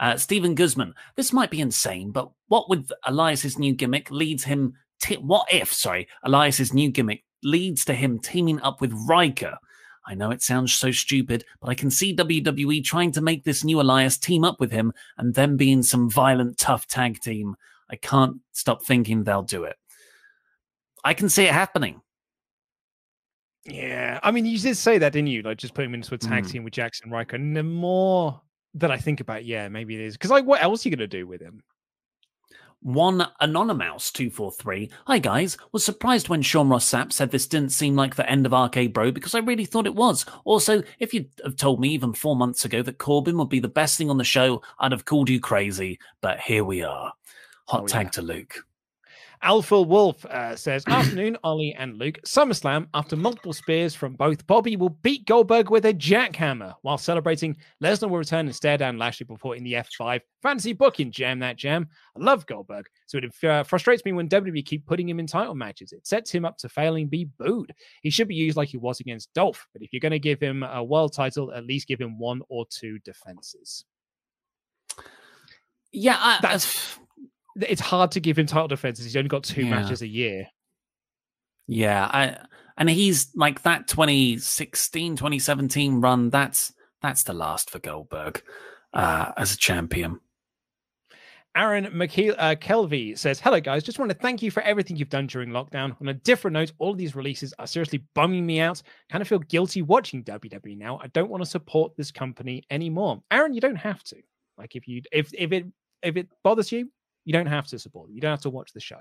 Uh, 0.00 0.16
Stephen 0.16 0.54
Guzman, 0.54 0.94
this 1.16 1.32
might 1.32 1.50
be 1.50 1.60
insane, 1.60 2.10
but 2.10 2.30
what 2.46 2.68
with 2.68 2.90
Elias's 3.06 3.58
new 3.58 3.72
gimmick 3.72 4.10
leads 4.10 4.44
him. 4.44 4.74
T- 5.02 5.16
what 5.16 5.46
if, 5.52 5.72
sorry, 5.72 6.08
Elias's 6.24 6.72
new 6.72 6.90
gimmick 6.90 7.24
leads 7.42 7.84
to 7.86 7.94
him 7.94 8.18
teaming 8.18 8.60
up 8.60 8.80
with 8.80 8.92
Ryker? 9.08 9.58
I 10.06 10.14
know 10.14 10.30
it 10.30 10.42
sounds 10.42 10.72
so 10.74 10.90
stupid, 10.90 11.44
but 11.60 11.68
I 11.68 11.74
can 11.74 11.90
see 11.90 12.16
WWE 12.16 12.82
trying 12.82 13.12
to 13.12 13.20
make 13.20 13.44
this 13.44 13.62
new 13.62 13.80
Elias 13.80 14.16
team 14.16 14.42
up 14.44 14.58
with 14.58 14.70
him 14.70 14.92
and 15.18 15.34
them 15.34 15.56
being 15.56 15.82
some 15.82 16.08
violent, 16.10 16.58
tough 16.58 16.86
tag 16.86 17.20
team. 17.20 17.56
I 17.90 17.96
can't 17.96 18.36
stop 18.52 18.82
thinking 18.84 19.24
they'll 19.24 19.42
do 19.42 19.64
it. 19.64 19.76
I 21.04 21.14
can 21.14 21.28
see 21.28 21.44
it 21.44 21.52
happening. 21.52 22.00
Yeah, 23.64 24.18
I 24.22 24.30
mean, 24.30 24.46
you 24.46 24.58
did 24.58 24.76
say 24.76 24.98
that, 24.98 25.12
didn't 25.12 25.28
you? 25.28 25.42
Like, 25.42 25.58
just 25.58 25.74
put 25.74 25.84
him 25.84 25.94
into 25.94 26.14
a 26.14 26.18
tag 26.18 26.44
Mm. 26.44 26.50
team 26.50 26.64
with 26.64 26.72
Jaxson 26.72 27.10
Ryker. 27.10 27.36
And 27.36 27.54
the 27.56 27.62
more 27.62 28.40
that 28.74 28.90
I 28.90 28.98
think 28.98 29.20
about, 29.20 29.44
yeah, 29.44 29.68
maybe 29.68 29.94
it 29.94 30.00
is 30.00 30.14
because, 30.14 30.30
like, 30.30 30.44
what 30.44 30.62
else 30.62 30.84
are 30.84 30.88
you 30.88 30.96
going 30.96 31.08
to 31.08 31.16
do 31.18 31.26
with 31.26 31.40
him? 31.40 31.62
One 32.80 33.26
Anonymous 33.40 34.12
243. 34.12 34.88
Hi 35.08 35.18
guys, 35.18 35.56
was 35.72 35.84
surprised 35.84 36.28
when 36.28 36.42
Sean 36.42 36.68
Ross 36.68 36.88
Sapp 36.88 37.12
said 37.12 37.32
this 37.32 37.48
didn't 37.48 37.72
seem 37.72 37.96
like 37.96 38.14
the 38.14 38.30
end 38.30 38.46
of 38.46 38.52
RK 38.52 38.92
Bro 38.92 39.12
because 39.12 39.34
I 39.34 39.40
really 39.40 39.64
thought 39.64 39.86
it 39.86 39.96
was. 39.96 40.24
Also, 40.44 40.84
if 41.00 41.12
you'd 41.12 41.28
have 41.44 41.56
told 41.56 41.80
me 41.80 41.88
even 41.88 42.12
four 42.12 42.36
months 42.36 42.64
ago 42.64 42.80
that 42.82 42.98
Corbin 42.98 43.36
would 43.38 43.48
be 43.48 43.58
the 43.58 43.66
best 43.66 43.98
thing 43.98 44.10
on 44.10 44.16
the 44.18 44.22
show, 44.22 44.62
I'd 44.78 44.92
have 44.92 45.04
called 45.04 45.28
you 45.28 45.40
crazy. 45.40 45.98
But 46.20 46.38
here 46.38 46.62
we 46.62 46.82
are. 46.84 47.12
Hot 47.66 47.82
Oh, 47.82 47.86
tag 47.88 48.06
yeah. 48.06 48.10
to 48.10 48.22
Luke. 48.22 48.64
Alpha 49.42 49.80
Wolf 49.80 50.24
uh, 50.26 50.56
says, 50.56 50.84
Afternoon, 50.86 51.36
Ollie 51.44 51.74
and 51.78 51.96
Luke. 51.96 52.18
SummerSlam, 52.24 52.88
after 52.94 53.16
multiple 53.16 53.52
spears 53.52 53.94
from 53.94 54.14
both, 54.14 54.46
Bobby 54.46 54.76
will 54.76 54.90
beat 54.90 55.26
Goldberg 55.26 55.70
with 55.70 55.86
a 55.86 55.94
jackhammer. 55.94 56.74
While 56.82 56.98
celebrating, 56.98 57.56
Lesnar 57.82 58.10
will 58.10 58.18
return 58.18 58.46
and 58.46 58.54
stare 58.54 58.78
down 58.78 58.98
Lashley 58.98 59.24
before 59.24 59.56
in 59.56 59.64
the 59.64 59.74
F5. 59.74 60.20
Fantasy 60.42 60.72
booking, 60.72 61.10
jam 61.10 61.38
that 61.40 61.56
jam. 61.56 61.88
I 62.16 62.24
love 62.24 62.46
Goldberg, 62.46 62.86
so 63.06 63.18
it 63.18 63.44
uh, 63.44 63.62
frustrates 63.62 64.04
me 64.04 64.12
when 64.12 64.28
WWE 64.28 64.64
keep 64.64 64.86
putting 64.86 65.08
him 65.08 65.20
in 65.20 65.26
title 65.26 65.54
matches. 65.54 65.92
It 65.92 66.06
sets 66.06 66.30
him 66.30 66.44
up 66.44 66.58
to 66.58 66.68
failing 66.68 67.08
be 67.08 67.28
booed. 67.38 67.72
He 68.02 68.10
should 68.10 68.28
be 68.28 68.34
used 68.34 68.56
like 68.56 68.68
he 68.68 68.76
was 68.76 69.00
against 69.00 69.32
Dolph, 69.34 69.66
but 69.72 69.82
if 69.82 69.92
you're 69.92 70.00
going 70.00 70.12
to 70.12 70.18
give 70.18 70.40
him 70.40 70.62
a 70.62 70.82
world 70.82 71.12
title, 71.12 71.52
at 71.52 71.66
least 71.66 71.88
give 71.88 72.00
him 72.00 72.18
one 72.18 72.42
or 72.48 72.66
two 72.70 72.98
defenses. 73.00 73.84
Yeah, 75.92 76.16
I, 76.18 76.38
That's 76.42 76.98
it's 77.60 77.80
hard 77.80 78.10
to 78.12 78.20
give 78.20 78.38
him 78.38 78.46
title 78.46 78.68
defenses. 78.68 79.04
He's 79.04 79.16
only 79.16 79.28
got 79.28 79.44
two 79.44 79.64
Yeah. 79.64 79.70
matches 79.70 80.02
a 80.02 80.06
year. 80.06 80.48
Yeah, 81.66 82.04
I 82.06 82.38
and 82.76 82.88
he's 82.88 83.28
like 83.34 83.62
that 83.62 83.88
2016, 83.88 85.16
2017 85.16 86.00
run, 86.00 86.30
that's 86.30 86.72
that's 87.02 87.24
the 87.24 87.32
last 87.34 87.70
for 87.70 87.78
Goldberg 87.78 88.42
uh, 88.94 89.32
as 89.36 89.52
a 89.52 89.56
champion. 89.56 90.20
Aaron 91.56 91.86
McKeel, 91.86 92.36
uh, 92.38 92.54
Kelvey 92.54 93.16
says, 93.16 93.40
Hello, 93.40 93.58
guys. 93.60 93.82
Just 93.82 93.98
want 93.98 94.12
to 94.12 94.16
thank 94.18 94.42
you 94.42 94.50
for 94.50 94.62
everything 94.62 94.96
you've 94.96 95.08
done 95.08 95.26
during 95.26 95.48
lockdown. 95.50 95.96
On 96.00 96.08
a 96.08 96.14
different 96.14 96.52
note, 96.54 96.72
all 96.78 96.92
of 96.92 96.98
these 96.98 97.16
releases 97.16 97.52
are 97.58 97.66
seriously 97.66 98.04
bumming 98.14 98.46
me 98.46 98.60
out. 98.60 98.80
Kind 99.10 99.22
of 99.22 99.28
feel 99.28 99.40
guilty 99.40 99.82
watching 99.82 100.22
WWE 100.22 100.76
now. 100.78 101.00
I 101.02 101.08
don't 101.08 101.30
want 101.30 101.42
to 101.42 101.48
support 101.50 101.96
this 101.96 102.12
company 102.12 102.62
anymore. 102.70 103.22
Aaron, 103.32 103.54
you 103.54 103.60
don't 103.60 103.76
have 103.76 104.04
to. 104.04 104.16
Like, 104.56 104.76
if 104.76 104.86
you 104.86 105.02
if 105.10 105.32
if 105.34 105.50
it 105.52 105.66
if 106.02 106.16
it 106.16 106.28
bothers 106.44 106.70
you, 106.70 106.90
you 107.28 107.34
don't 107.34 107.44
have 107.44 107.66
to 107.66 107.78
support 107.78 108.06
them. 108.08 108.14
You 108.14 108.22
don't 108.22 108.30
have 108.30 108.40
to 108.40 108.50
watch 108.50 108.72
the 108.72 108.80
show. 108.80 109.00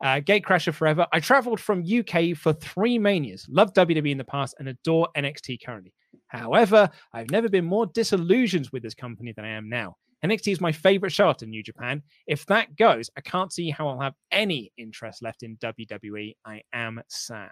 Uh, 0.00 0.20
Gatecrasher 0.20 0.72
forever. 0.72 1.04
I 1.12 1.18
traveled 1.18 1.58
from 1.58 1.82
UK 1.82 2.36
for 2.36 2.52
three 2.52 2.96
manias. 2.96 3.44
Loved 3.50 3.74
WWE 3.74 4.12
in 4.12 4.18
the 4.18 4.24
past 4.24 4.54
and 4.60 4.68
adore 4.68 5.08
NXT 5.16 5.58
currently. 5.66 5.92
However, 6.28 6.88
I've 7.12 7.32
never 7.32 7.48
been 7.48 7.64
more 7.64 7.86
disillusioned 7.86 8.68
with 8.72 8.84
this 8.84 8.94
company 8.94 9.32
than 9.32 9.44
I 9.44 9.48
am 9.48 9.68
now. 9.68 9.96
NXT 10.24 10.52
is 10.52 10.60
my 10.60 10.70
favorite 10.70 11.10
show 11.10 11.28
after 11.28 11.44
New 11.44 11.64
Japan. 11.64 12.04
If 12.28 12.46
that 12.46 12.76
goes, 12.76 13.10
I 13.16 13.20
can't 13.22 13.52
see 13.52 13.68
how 13.68 13.88
I'll 13.88 14.00
have 14.00 14.14
any 14.30 14.70
interest 14.76 15.24
left 15.24 15.42
in 15.42 15.56
WWE. 15.56 16.36
I 16.44 16.62
am 16.72 17.02
sad. 17.08 17.50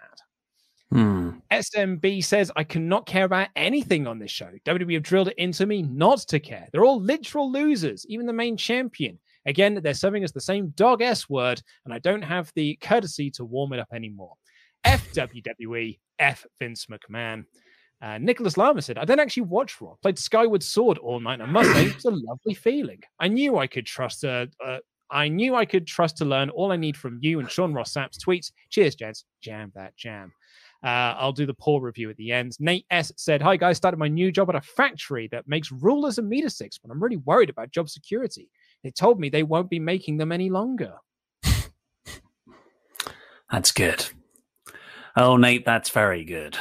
Hmm. 0.91 1.31
SMB 1.51 2.23
says, 2.23 2.51
I 2.55 2.63
cannot 2.63 3.05
care 3.05 3.25
about 3.25 3.49
anything 3.57 4.07
on 4.07 4.17
this 4.17 4.31
show. 4.31 4.49
WWE 4.65 4.93
have 4.93 5.03
drilled 5.03 5.27
it 5.27 5.37
into 5.37 5.65
me 5.65 5.81
not 5.81 6.19
to 6.19 6.39
care. 6.39 6.69
They're 6.71 6.85
all 6.85 7.01
literal 7.01 7.51
losers, 7.51 8.05
even 8.07 8.25
the 8.25 8.33
main 8.33 8.55
champion. 8.55 9.19
Again, 9.45 9.79
they're 9.81 9.93
serving 9.93 10.23
us 10.23 10.31
the 10.31 10.41
same 10.41 10.69
dog 10.75 11.01
S 11.01 11.29
word, 11.29 11.61
and 11.85 11.93
I 11.93 11.99
don't 11.99 12.21
have 12.21 12.51
the 12.55 12.77
courtesy 12.81 13.31
to 13.31 13.45
warm 13.45 13.73
it 13.73 13.79
up 13.79 13.87
anymore. 13.93 14.33
F 14.83 15.11
WWE, 15.13 15.99
F 16.19 16.45
Vince 16.59 16.87
McMahon. 16.87 17.45
Uh, 18.01 18.17
Nicholas 18.17 18.55
Lama 18.55 18.81
said, 18.81 18.97
I 18.97 19.03
don't 19.03 19.19
actually 19.19 19.43
watch 19.43 19.81
Raw. 19.81 19.95
Played 20.01 20.17
Skyward 20.17 20.63
Sword 20.63 20.97
all 20.99 21.19
night. 21.19 21.41
and 21.41 21.43
I 21.43 21.45
must 21.47 21.71
say, 21.73 21.85
it's 21.85 22.05
a 22.05 22.11
lovely 22.11 22.53
feeling. 22.53 23.01
I 23.19 23.27
knew 23.27 23.57
I 23.57 23.67
could 23.67 23.85
trust 23.85 24.23
uh, 24.23 24.45
uh, 24.65 24.77
I 25.11 25.27
knew 25.27 25.55
I 25.55 25.65
could 25.65 25.87
trust 25.87 26.17
to 26.17 26.25
learn 26.25 26.49
all 26.51 26.71
I 26.71 26.75
need 26.75 26.95
from 26.95 27.17
you 27.21 27.39
and 27.39 27.49
Sean 27.49 27.73
Ross 27.73 27.93
Sapp's 27.93 28.23
tweets. 28.23 28.51
Cheers, 28.69 28.95
gents. 28.95 29.25
Jam 29.41 29.71
that 29.75 29.97
jam. 29.97 30.31
Uh, 30.83 31.15
I'll 31.17 31.33
do 31.33 31.45
the 31.45 31.53
poor 31.53 31.81
review 31.81 32.09
at 32.09 32.17
the 32.17 32.31
end. 32.31 32.55
Nate 32.59 32.85
S 32.89 33.11
said, 33.17 33.41
Hi 33.41 33.57
guys, 33.57 33.77
started 33.77 33.97
my 33.97 34.07
new 34.07 34.31
job 34.31 34.49
at 34.49 34.55
a 34.55 34.61
factory 34.61 35.27
that 35.31 35.47
makes 35.47 35.71
rulers 35.71 36.19
and 36.19 36.29
meter 36.29 36.49
sticks, 36.49 36.77
but 36.77 36.91
I'm 36.91 37.01
really 37.01 37.17
worried 37.17 37.49
about 37.49 37.71
job 37.71 37.89
security. 37.89 38.49
They 38.83 38.91
told 38.91 39.19
me 39.19 39.29
they 39.29 39.43
won't 39.43 39.69
be 39.69 39.79
making 39.79 40.17
them 40.17 40.31
any 40.31 40.49
longer. 40.49 40.95
That's 43.51 43.71
good. 43.71 44.05
Oh, 45.15 45.37
Nate, 45.37 45.65
that's 45.65 45.89
very 45.89 46.23
good. 46.23 46.57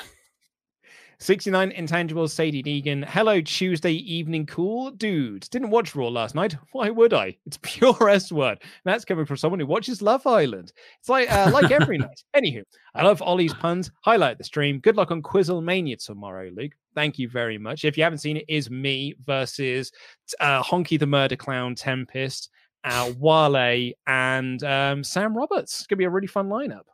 69 1.20 1.72
Intangibles, 1.72 2.30
Sadie 2.30 2.62
Deegan. 2.62 3.04
Hello, 3.04 3.40
Tuesday 3.40 3.92
evening 3.92 4.46
cool 4.46 4.92
dudes. 4.92 5.48
Didn't 5.48 5.70
watch 5.70 5.96
Raw 5.96 6.06
last 6.06 6.36
night. 6.36 6.56
Why 6.72 6.90
would 6.90 7.12
I? 7.12 7.36
It's 7.44 7.58
pure 7.62 8.08
S 8.08 8.30
word. 8.30 8.58
And 8.60 8.70
that's 8.84 9.04
coming 9.04 9.26
from 9.26 9.36
someone 9.36 9.58
who 9.58 9.66
watches 9.66 10.00
Love 10.00 10.24
Island. 10.28 10.72
It's 11.00 11.08
like 11.08 11.30
uh, 11.30 11.50
like 11.52 11.72
every 11.72 11.98
night. 11.98 12.22
Anywho, 12.36 12.62
I 12.94 13.02
love 13.02 13.20
Ollie's 13.20 13.52
puns. 13.52 13.90
Highlight 14.04 14.38
the 14.38 14.44
stream. 14.44 14.78
Good 14.78 14.94
luck 14.94 15.10
on 15.10 15.20
Quizzle 15.20 15.60
Mania 15.60 15.96
tomorrow, 15.96 16.50
Luke. 16.54 16.72
Thank 16.94 17.18
you 17.18 17.28
very 17.28 17.58
much. 17.58 17.84
If 17.84 17.96
you 17.96 18.04
haven't 18.04 18.18
seen 18.18 18.36
it, 18.36 18.44
it 18.48 18.54
is 18.54 18.70
me 18.70 19.14
versus 19.26 19.90
uh, 20.38 20.62
Honky 20.62 21.00
the 21.00 21.06
Murder 21.06 21.36
Clown, 21.36 21.74
Tempest, 21.74 22.48
uh, 22.84 23.12
Wale, 23.18 23.92
and 24.06 24.62
um, 24.62 25.02
Sam 25.02 25.36
Roberts. 25.36 25.80
It's 25.80 25.86
gonna 25.88 25.98
be 25.98 26.04
a 26.04 26.10
really 26.10 26.28
fun 26.28 26.48
lineup. 26.48 26.84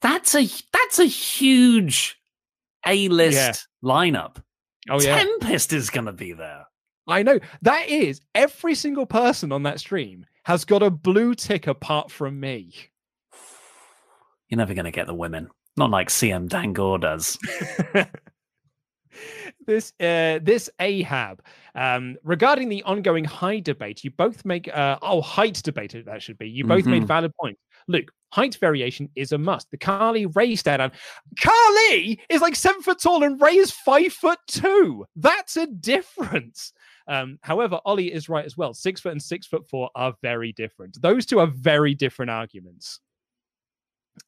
That's 0.00 0.34
a 0.34 0.48
that's 0.72 0.98
a 0.98 1.04
huge 1.04 2.19
A 2.86 3.08
list 3.08 3.36
Yeah. 3.36 3.52
lineup. 3.88 4.36
Oh 4.88 5.00
yeah. 5.00 5.18
Tempest 5.18 5.72
is 5.72 5.90
gonna 5.90 6.12
be 6.12 6.32
there. 6.32 6.64
I 7.06 7.22
know. 7.22 7.38
That 7.62 7.88
is 7.88 8.20
every 8.34 8.74
single 8.74 9.06
person 9.06 9.52
on 9.52 9.62
that 9.64 9.80
stream 9.80 10.24
has 10.44 10.64
got 10.64 10.82
a 10.82 10.90
blue 10.90 11.34
tick 11.34 11.66
apart 11.66 12.10
from 12.10 12.38
me. 12.40 12.72
You're 14.48 14.58
never 14.58 14.74
gonna 14.74 14.90
get 14.90 15.06
the 15.06 15.14
women. 15.14 15.48
Not 15.76 15.90
like 15.90 16.08
CM 16.08 16.48
Dangoor 16.48 16.98
does. 17.00 17.38
this 19.66 19.92
uh 20.00 20.38
this 20.42 20.70
ahab 20.78 21.42
um 21.74 22.16
regarding 22.22 22.68
the 22.68 22.82
ongoing 22.84 23.24
height 23.24 23.64
debate 23.64 24.04
you 24.04 24.10
both 24.10 24.44
make 24.44 24.68
uh 24.74 24.96
oh 25.02 25.20
height 25.20 25.60
debate 25.64 25.94
that 26.06 26.22
should 26.22 26.38
be 26.38 26.48
you 26.48 26.64
both 26.64 26.86
made 26.86 27.02
Mhm. 27.02 27.06
valid 27.06 27.32
points 27.38 27.60
luke 27.88 28.10
height 28.32 28.56
variation 28.56 29.08
is 29.16 29.32
a 29.32 29.38
must. 29.38 29.70
The 29.70 29.76
carly 29.76 30.26
ray 30.26 30.54
stand 30.56 30.82
on 30.82 30.92
carly 31.40 32.20
is 32.28 32.40
like 32.40 32.54
seven 32.54 32.82
foot 32.82 33.00
tall 33.00 33.24
and 33.24 33.40
ray 33.40 33.56
is 33.56 33.70
five 33.70 34.12
foot 34.12 34.38
two. 34.46 35.04
That's 35.16 35.56
a 35.56 35.66
difference. 35.66 36.72
Um 37.08 37.38
however 37.42 37.80
ollie 37.84 38.12
is 38.12 38.28
right 38.28 38.44
as 38.44 38.56
well. 38.56 38.72
Six 38.74 39.00
foot 39.00 39.12
and 39.12 39.22
six 39.22 39.46
foot 39.46 39.68
four 39.68 39.90
are 39.94 40.14
very 40.22 40.52
different. 40.52 41.00
Those 41.00 41.26
two 41.26 41.40
are 41.40 41.48
very 41.48 41.94
different 41.94 42.30
arguments. 42.30 43.00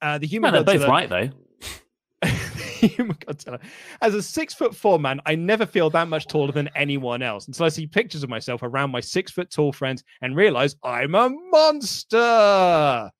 Uh 0.00 0.18
the 0.18 0.26
human 0.26 0.52
Well, 0.52 0.64
they're 0.64 0.78
both 0.78 0.88
right 0.88 1.08
though. 1.08 1.30
Godzilla. 2.82 3.60
As 4.00 4.14
a 4.14 4.22
six 4.22 4.54
foot 4.54 4.74
four 4.74 4.98
man, 4.98 5.20
I 5.26 5.36
never 5.36 5.66
feel 5.66 5.90
that 5.90 6.08
much 6.08 6.26
taller 6.26 6.52
than 6.52 6.68
anyone 6.74 7.22
else 7.22 7.46
until 7.46 7.66
I 7.66 7.68
see 7.68 7.86
pictures 7.86 8.24
of 8.24 8.30
myself 8.30 8.62
around 8.64 8.90
my 8.90 9.00
six 9.00 9.30
foot 9.30 9.50
tall 9.50 9.72
friends 9.72 10.02
and 10.20 10.34
realize 10.36 10.74
I'm 10.82 11.14
a 11.14 11.30
monster. 11.50 13.10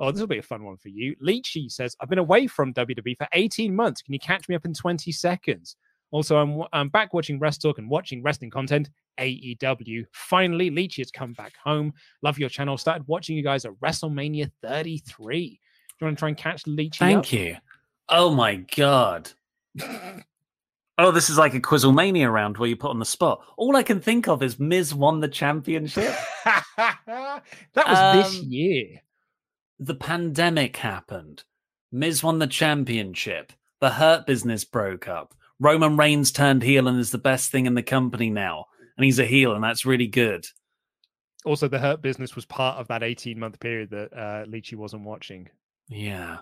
Oh, 0.00 0.10
this 0.10 0.20
will 0.20 0.26
be 0.26 0.38
a 0.38 0.42
fun 0.42 0.64
one 0.64 0.76
for 0.78 0.88
you. 0.88 1.14
Leechy 1.22 1.70
says, 1.70 1.94
I've 2.00 2.08
been 2.08 2.18
away 2.18 2.46
from 2.46 2.72
WWE 2.74 3.16
for 3.18 3.28
18 3.32 3.74
months. 3.76 4.00
Can 4.02 4.14
you 4.14 4.18
catch 4.18 4.48
me 4.48 4.54
up 4.54 4.64
in 4.64 4.72
20 4.74 5.12
seconds? 5.12 5.76
Also, 6.10 6.38
I'm, 6.38 6.62
I'm 6.72 6.88
back 6.88 7.12
watching 7.14 7.38
WrestleTalk 7.38 7.78
and 7.78 7.88
watching 7.88 8.22
wrestling 8.22 8.50
content. 8.50 8.88
AEW. 9.20 10.04
Finally, 10.12 10.70
Leechy 10.70 10.98
has 10.98 11.10
come 11.10 11.34
back 11.34 11.52
home. 11.62 11.92
Love 12.22 12.38
your 12.38 12.48
channel. 12.48 12.76
Started 12.78 13.06
watching 13.06 13.36
you 13.36 13.42
guys 13.44 13.64
at 13.64 13.72
WrestleMania 13.74 14.50
33. 14.62 15.48
Do 15.48 15.56
you 16.00 16.06
want 16.06 16.16
to 16.16 16.20
try 16.20 16.28
and 16.28 16.36
catch 16.36 16.64
Leechy 16.64 16.96
Thank 16.96 17.18
up? 17.18 17.32
you. 17.32 17.56
Oh 18.08 18.34
my 18.34 18.56
god. 18.56 19.30
Oh, 21.02 21.10
this 21.10 21.30
is 21.30 21.38
like 21.38 21.54
a 21.54 21.60
Quizzlemania 21.60 22.30
round 22.30 22.58
where 22.58 22.68
you 22.68 22.76
put 22.76 22.90
on 22.90 22.98
the 22.98 23.06
spot. 23.06 23.42
All 23.56 23.74
I 23.74 23.82
can 23.82 24.00
think 24.02 24.28
of 24.28 24.42
is 24.42 24.60
Miz 24.60 24.94
won 24.94 25.20
the 25.20 25.28
championship. 25.28 26.14
that 26.76 27.40
was 27.74 28.26
this 28.32 28.40
Um, 28.42 28.46
year. 28.50 29.00
The 29.80 29.94
pandemic 29.94 30.76
happened. 30.76 31.42
Miz 31.90 32.22
won 32.22 32.38
the 32.38 32.46
championship. 32.46 33.52
The 33.80 33.90
Hurt 33.90 34.26
business 34.26 34.64
broke 34.64 35.08
up. 35.08 35.34
Roman 35.58 35.96
Reigns 35.96 36.30
turned 36.30 36.62
heel 36.62 36.86
and 36.86 37.00
is 37.00 37.10
the 37.10 37.18
best 37.18 37.50
thing 37.50 37.66
in 37.66 37.74
the 37.74 37.82
company 37.82 38.30
now. 38.30 38.66
And 38.96 39.04
he's 39.04 39.18
a 39.18 39.24
heel, 39.24 39.54
and 39.54 39.64
that's 39.64 39.86
really 39.86 40.06
good. 40.06 40.46
Also, 41.46 41.66
the 41.66 41.78
Hurt 41.78 42.02
Business 42.02 42.36
was 42.36 42.44
part 42.44 42.78
of 42.78 42.88
that 42.88 43.02
18 43.02 43.38
month 43.38 43.58
period 43.58 43.90
that 43.90 44.12
uh, 44.12 44.44
Leachy 44.44 44.76
wasn't 44.76 45.04
watching. 45.04 45.48
Yeah. 45.88 46.38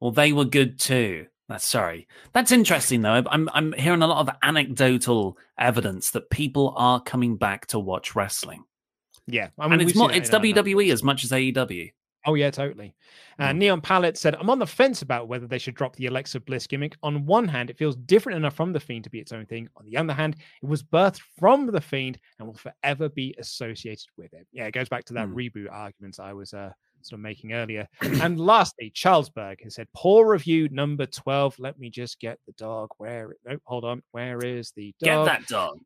Well, 0.00 0.10
they 0.10 0.32
were 0.32 0.44
good 0.44 0.80
too. 0.80 1.26
That's 1.48 1.66
sorry. 1.66 2.08
That's 2.32 2.52
interesting 2.52 3.00
though. 3.00 3.22
I'm 3.26 3.48
I'm 3.54 3.72
hearing 3.72 4.02
a 4.02 4.06
lot 4.06 4.28
of 4.28 4.34
anecdotal 4.42 5.38
evidence 5.58 6.10
that 6.10 6.30
people 6.30 6.74
are 6.76 7.00
coming 7.00 7.36
back 7.36 7.66
to 7.68 7.78
watch 7.78 8.14
wrestling. 8.14 8.64
Yeah, 9.26 9.48
I 9.58 9.64
and 9.64 9.78
mean, 9.78 9.88
it's 9.88 9.96
more 9.96 10.12
it's 10.12 10.28
in 10.28 10.34
our 10.34 10.40
numbers. 10.42 10.64
WWE 10.64 10.92
as 10.92 11.02
much 11.02 11.24
as 11.24 11.30
AEW. 11.30 11.90
Oh 12.28 12.34
yeah, 12.34 12.50
totally. 12.50 12.94
Uh, 13.38 13.52
Hmm. 13.52 13.58
Neon 13.58 13.80
Palette 13.80 14.18
said, 14.18 14.34
"I'm 14.34 14.50
on 14.50 14.58
the 14.58 14.66
fence 14.66 15.00
about 15.00 15.28
whether 15.28 15.46
they 15.46 15.56
should 15.58 15.74
drop 15.74 15.96
the 15.96 16.06
Alexa 16.06 16.40
Bliss 16.40 16.66
gimmick. 16.66 16.94
On 17.02 17.24
one 17.24 17.48
hand, 17.48 17.70
it 17.70 17.78
feels 17.78 17.96
different 17.96 18.36
enough 18.36 18.54
from 18.54 18.72
the 18.72 18.80
Fiend 18.80 19.04
to 19.04 19.10
be 19.10 19.18
its 19.18 19.32
own 19.32 19.46
thing. 19.46 19.66
On 19.76 19.86
the 19.86 19.96
other 19.96 20.12
hand, 20.12 20.36
it 20.62 20.66
was 20.68 20.82
birthed 20.82 21.20
from 21.38 21.64
the 21.66 21.80
Fiend 21.80 22.18
and 22.38 22.46
will 22.46 22.54
forever 22.54 23.08
be 23.08 23.34
associated 23.38 24.08
with 24.18 24.34
it. 24.34 24.46
Yeah, 24.52 24.66
it 24.66 24.72
goes 24.72 24.90
back 24.90 25.04
to 25.06 25.14
that 25.14 25.28
Hmm. 25.28 25.34
reboot 25.36 25.68
argument 25.70 26.20
I 26.20 26.34
was 26.34 26.52
uh, 26.52 26.70
sort 27.00 27.18
of 27.18 27.22
making 27.22 27.54
earlier. 27.54 27.88
and 28.02 28.38
lastly, 28.38 28.90
Charlesberg 28.94 29.62
has 29.62 29.76
said, 29.76 29.88
"Poor 29.94 30.30
review 30.30 30.68
number 30.70 31.06
twelve. 31.06 31.58
Let 31.58 31.78
me 31.78 31.88
just 31.88 32.20
get 32.20 32.38
the 32.46 32.52
dog. 32.52 32.90
Where? 32.98 33.34
No, 33.46 33.56
hold 33.64 33.84
on. 33.84 34.02
Where 34.10 34.44
is 34.44 34.70
the 34.76 34.94
Get 35.00 35.24
that 35.24 35.46
dog. 35.46 35.78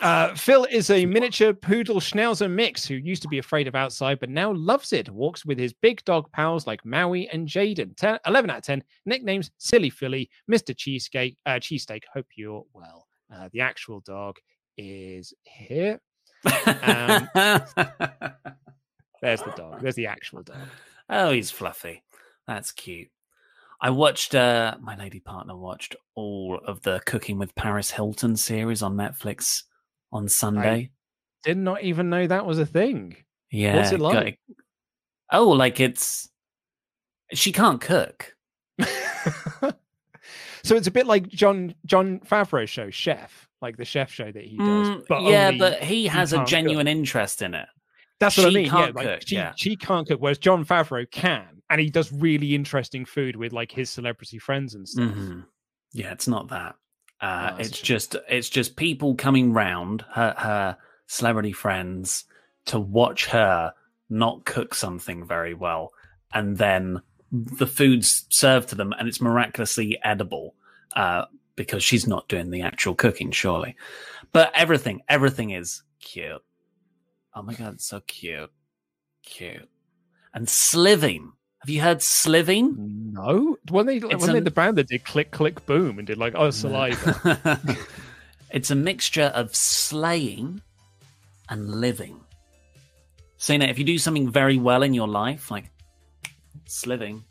Uh, 0.00 0.34
Phil 0.34 0.64
is 0.70 0.90
a 0.90 1.04
miniature 1.06 1.52
poodle 1.52 2.00
schnauzer 2.00 2.50
mix 2.50 2.86
who 2.86 2.94
used 2.94 3.22
to 3.22 3.28
be 3.28 3.38
afraid 3.38 3.66
of 3.66 3.74
outside, 3.74 4.20
but 4.20 4.30
now 4.30 4.52
loves 4.52 4.92
it. 4.92 5.08
Walks 5.10 5.44
with 5.44 5.58
his 5.58 5.72
big 5.72 6.04
dog 6.04 6.30
pals 6.32 6.66
like 6.66 6.84
Maui 6.84 7.28
and 7.30 7.48
Jaden. 7.48 7.96
10, 7.96 8.20
11 8.26 8.50
out 8.50 8.58
of 8.58 8.62
10. 8.64 8.84
Nicknames 9.06 9.50
Silly 9.58 9.90
Philly, 9.90 10.30
Mr. 10.50 10.76
Cheesecake. 10.76 11.36
Uh, 11.46 11.52
cheesesteak. 11.54 12.02
Hope 12.12 12.26
you're 12.36 12.64
well. 12.72 13.06
Uh, 13.34 13.48
the 13.52 13.60
actual 13.60 14.00
dog 14.00 14.36
is 14.76 15.34
here. 15.42 16.00
Um, 16.44 17.28
there's 19.20 19.42
the 19.42 19.52
dog. 19.56 19.80
There's 19.80 19.96
the 19.96 20.06
actual 20.06 20.42
dog. 20.42 20.58
Oh, 21.10 21.32
he's 21.32 21.50
fluffy. 21.50 22.04
That's 22.46 22.70
cute. 22.70 23.08
I 23.80 23.90
watched 23.90 24.34
uh 24.34 24.76
my 24.80 24.96
lady 24.96 25.20
partner 25.20 25.56
watched 25.56 25.94
all 26.16 26.60
of 26.66 26.82
the 26.82 27.00
Cooking 27.06 27.38
with 27.38 27.54
Paris 27.54 27.92
Hilton 27.92 28.36
series 28.36 28.82
on 28.82 28.96
Netflix 28.96 29.62
on 30.12 30.28
Sunday. 30.28 30.90
Did 31.44 31.56
not 31.56 31.82
even 31.82 32.10
know 32.10 32.26
that 32.26 32.46
was 32.46 32.58
a 32.58 32.66
thing. 32.66 33.16
yeah. 33.50 33.76
What's 33.76 33.92
it 33.92 34.00
like? 34.00 34.38
Oh, 35.32 35.48
like 35.50 35.80
it's 35.80 36.28
she 37.32 37.52
can't 37.52 37.80
cook. 37.80 38.34
So 40.64 40.76
it's 40.76 40.86
a 40.86 40.90
bit 40.90 41.06
like 41.06 41.28
John 41.28 41.74
John 41.86 42.20
Favreau's 42.20 42.68
show, 42.68 42.90
Chef, 42.90 43.48
like 43.62 43.76
the 43.76 43.84
chef 43.84 44.12
show 44.12 44.30
that 44.30 44.44
he 44.44 44.58
does. 44.58 44.88
Mm, 44.88 45.04
but 45.08 45.22
yeah, 45.22 45.52
but 45.52 45.82
he 45.82 46.06
has 46.06 46.32
a 46.32 46.36
can't 46.36 46.46
cook. 46.46 46.50
genuine 46.50 46.88
interest 46.88 47.40
in 47.40 47.54
it. 47.54 47.66
That's 48.20 48.36
what 48.36 48.48
I 48.48 48.50
mean. 48.50 48.66
Yeah, 48.66 48.90
like 48.94 49.06
cook, 49.06 49.22
she, 49.24 49.36
yeah. 49.36 49.52
she 49.56 49.76
can't 49.76 50.06
cook, 50.06 50.20
whereas 50.20 50.38
John 50.38 50.64
Favreau 50.66 51.10
can, 51.10 51.62
and 51.70 51.80
he 51.80 51.88
does 51.88 52.12
really 52.12 52.54
interesting 52.54 53.04
food 53.04 53.36
with 53.36 53.52
like 53.52 53.70
his 53.72 53.88
celebrity 53.88 54.38
friends 54.38 54.74
and 54.74 54.86
stuff. 54.88 55.14
Mhm. 55.14 55.44
Yeah, 55.92 56.12
it's 56.12 56.28
not 56.28 56.48
that. 56.48 56.74
Uh, 57.20 57.50
Oh, 57.54 57.56
it's 57.58 57.80
just 57.80 58.16
it's 58.28 58.48
just 58.48 58.76
people 58.76 59.14
coming 59.14 59.52
round 59.52 60.04
her 60.12 60.34
her 60.38 60.76
celebrity 61.06 61.52
friends 61.52 62.24
to 62.66 62.78
watch 62.78 63.26
her 63.26 63.72
not 64.08 64.44
cook 64.44 64.74
something 64.74 65.26
very 65.26 65.54
well, 65.54 65.92
and 66.32 66.56
then 66.58 67.02
the 67.32 67.66
food's 67.66 68.26
served 68.30 68.68
to 68.70 68.74
them, 68.74 68.92
and 68.98 69.08
it's 69.08 69.20
miraculously 69.20 69.98
edible 70.04 70.54
uh, 70.96 71.24
because 71.56 71.82
she's 71.82 72.06
not 72.06 72.28
doing 72.28 72.50
the 72.50 72.62
actual 72.62 72.94
cooking, 72.94 73.30
surely. 73.32 73.76
But 74.32 74.52
everything, 74.54 75.02
everything 75.08 75.50
is 75.50 75.82
cute. 76.00 76.42
Oh 77.34 77.42
my 77.42 77.54
god, 77.54 77.74
it's 77.74 77.86
so 77.88 78.00
cute, 78.00 78.50
cute, 79.22 79.68
and 80.34 80.48
sliving. 80.48 81.32
Have 81.60 81.70
you 81.70 81.80
heard 81.80 82.02
sliving? 82.02 83.12
No, 83.12 83.56
when 83.70 83.86
they 83.86 83.96
It's 83.96 84.22
when 84.22 84.32
they 84.32 84.40
the 84.40 84.50
band 84.50 84.78
that 84.78 84.88
did 84.88 85.04
click 85.04 85.32
click 85.32 85.66
boom 85.66 85.98
and 85.98 86.06
did 86.06 86.16
like 86.18 86.34
oh 86.36 86.50
saliva. 86.50 87.60
it's 88.50 88.70
a 88.70 88.76
mixture 88.76 89.32
of 89.34 89.54
slaying 89.54 90.62
and 91.48 91.68
living. 91.68 92.20
Saying 93.38 93.60
that 93.60 93.70
if 93.70 93.78
you 93.78 93.84
do 93.84 93.98
something 93.98 94.30
very 94.30 94.56
well 94.56 94.82
in 94.82 94.94
your 94.94 95.08
life, 95.08 95.50
like 95.50 95.70
sliving, 96.66 97.24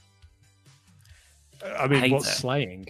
I 1.64 1.88
mean, 1.88 2.02
hate 2.02 2.12
what's 2.12 2.28
it. 2.28 2.36
slaying? 2.36 2.88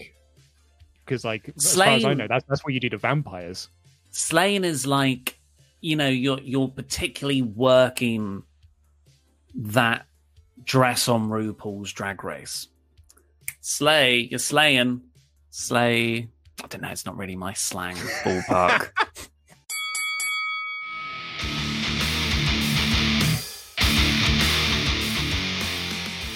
Because 1.06 1.24
like 1.24 1.54
as 1.56 1.76
far 1.76 1.88
as 1.88 2.06
I 2.06 2.14
know, 2.14 2.28
that's 2.28 2.46
that's 2.46 2.66
what 2.66 2.74
you 2.74 2.80
do 2.80 2.90
to 2.90 2.98
vampires. 2.98 3.70
slaying 4.10 4.64
is 4.64 4.88
like 4.88 5.38
you 5.82 5.96
know 5.96 6.08
you're 6.08 6.40
you're 6.40 6.68
particularly 6.68 7.44
working 7.44 8.44
that 9.56 10.07
dress 10.64 11.08
on 11.08 11.30
RuPaul's 11.30 11.92
Drag 11.94 12.24
Race. 12.24 12.68
Slay, 13.62 14.28
you're 14.32 14.40
slaying, 14.40 15.02
slay. 15.50 16.30
I 16.64 16.68
don't 16.68 16.82
know. 16.82 16.90
It's 16.90 17.06
not 17.06 17.18
really 17.18 17.36
my 17.36 17.54
slang 17.54 17.96
ballpark. 17.96 18.92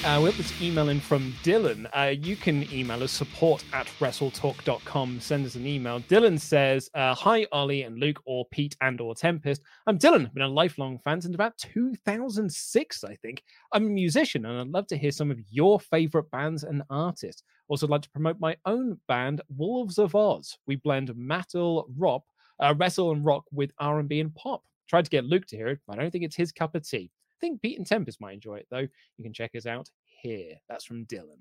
Uh, 0.03 0.17
we 0.19 0.25
have 0.25 0.37
this 0.37 0.59
email 0.59 0.89
in 0.89 0.99
from 0.99 1.31
Dylan. 1.43 1.87
Uh, 1.93 2.15
you 2.19 2.35
can 2.35 2.67
email 2.73 3.03
us 3.03 3.11
support 3.11 3.63
at 3.71 3.85
wrestletalk.com. 3.99 5.19
Send 5.19 5.45
us 5.45 5.53
an 5.53 5.67
email. 5.67 5.99
Dylan 5.99 6.39
says, 6.39 6.89
uh, 6.95 7.13
Hi, 7.13 7.45
Ollie 7.51 7.83
and 7.83 7.99
Luke, 7.99 8.19
or 8.25 8.47
Pete 8.49 8.75
and 8.81 8.99
or 8.99 9.13
Tempest. 9.13 9.61
I'm 9.85 9.99
Dylan. 9.99 10.25
I've 10.25 10.33
been 10.33 10.41
a 10.41 10.47
lifelong 10.47 10.97
fan 10.97 11.21
since 11.21 11.35
about 11.35 11.55
2006, 11.59 13.03
I 13.03 13.13
think. 13.17 13.43
I'm 13.73 13.85
a 13.85 13.89
musician 13.89 14.47
and 14.47 14.59
I'd 14.59 14.69
love 14.69 14.87
to 14.87 14.97
hear 14.97 15.11
some 15.11 15.29
of 15.29 15.39
your 15.51 15.79
favorite 15.79 16.31
bands 16.31 16.63
and 16.63 16.81
artists. 16.89 17.43
Also, 17.67 17.85
like 17.85 18.01
to 18.01 18.09
promote 18.09 18.39
my 18.39 18.57
own 18.65 18.99
band, 19.07 19.41
Wolves 19.55 19.99
of 19.99 20.15
Oz. 20.15 20.57
We 20.65 20.77
blend 20.77 21.15
metal, 21.15 21.85
rock, 21.95 22.23
uh, 22.59 22.73
wrestle 22.75 23.11
and 23.11 23.23
rock 23.23 23.43
with 23.51 23.71
R&B 23.77 24.19
and 24.19 24.33
pop. 24.33 24.63
Tried 24.89 25.05
to 25.05 25.11
get 25.11 25.25
Luke 25.25 25.45
to 25.45 25.57
hear 25.57 25.67
it, 25.67 25.79
but 25.85 25.99
I 25.99 26.01
don't 26.01 26.09
think 26.09 26.23
it's 26.23 26.35
his 26.35 26.51
cup 26.51 26.73
of 26.73 26.89
tea. 26.89 27.11
I 27.41 27.47
think 27.47 27.61
Pete 27.63 27.79
and 27.79 27.87
Tempest 27.87 28.21
might 28.21 28.33
enjoy 28.33 28.57
it 28.57 28.67
though. 28.69 28.77
You 29.17 29.23
can 29.23 29.33
check 29.33 29.55
us 29.55 29.65
out 29.65 29.89
here. 30.05 30.53
That's 30.69 30.85
from 30.85 31.05
Dylan. 31.05 31.39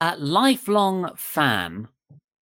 A 0.00 0.16
lifelong 0.16 1.10
fan 1.16 1.88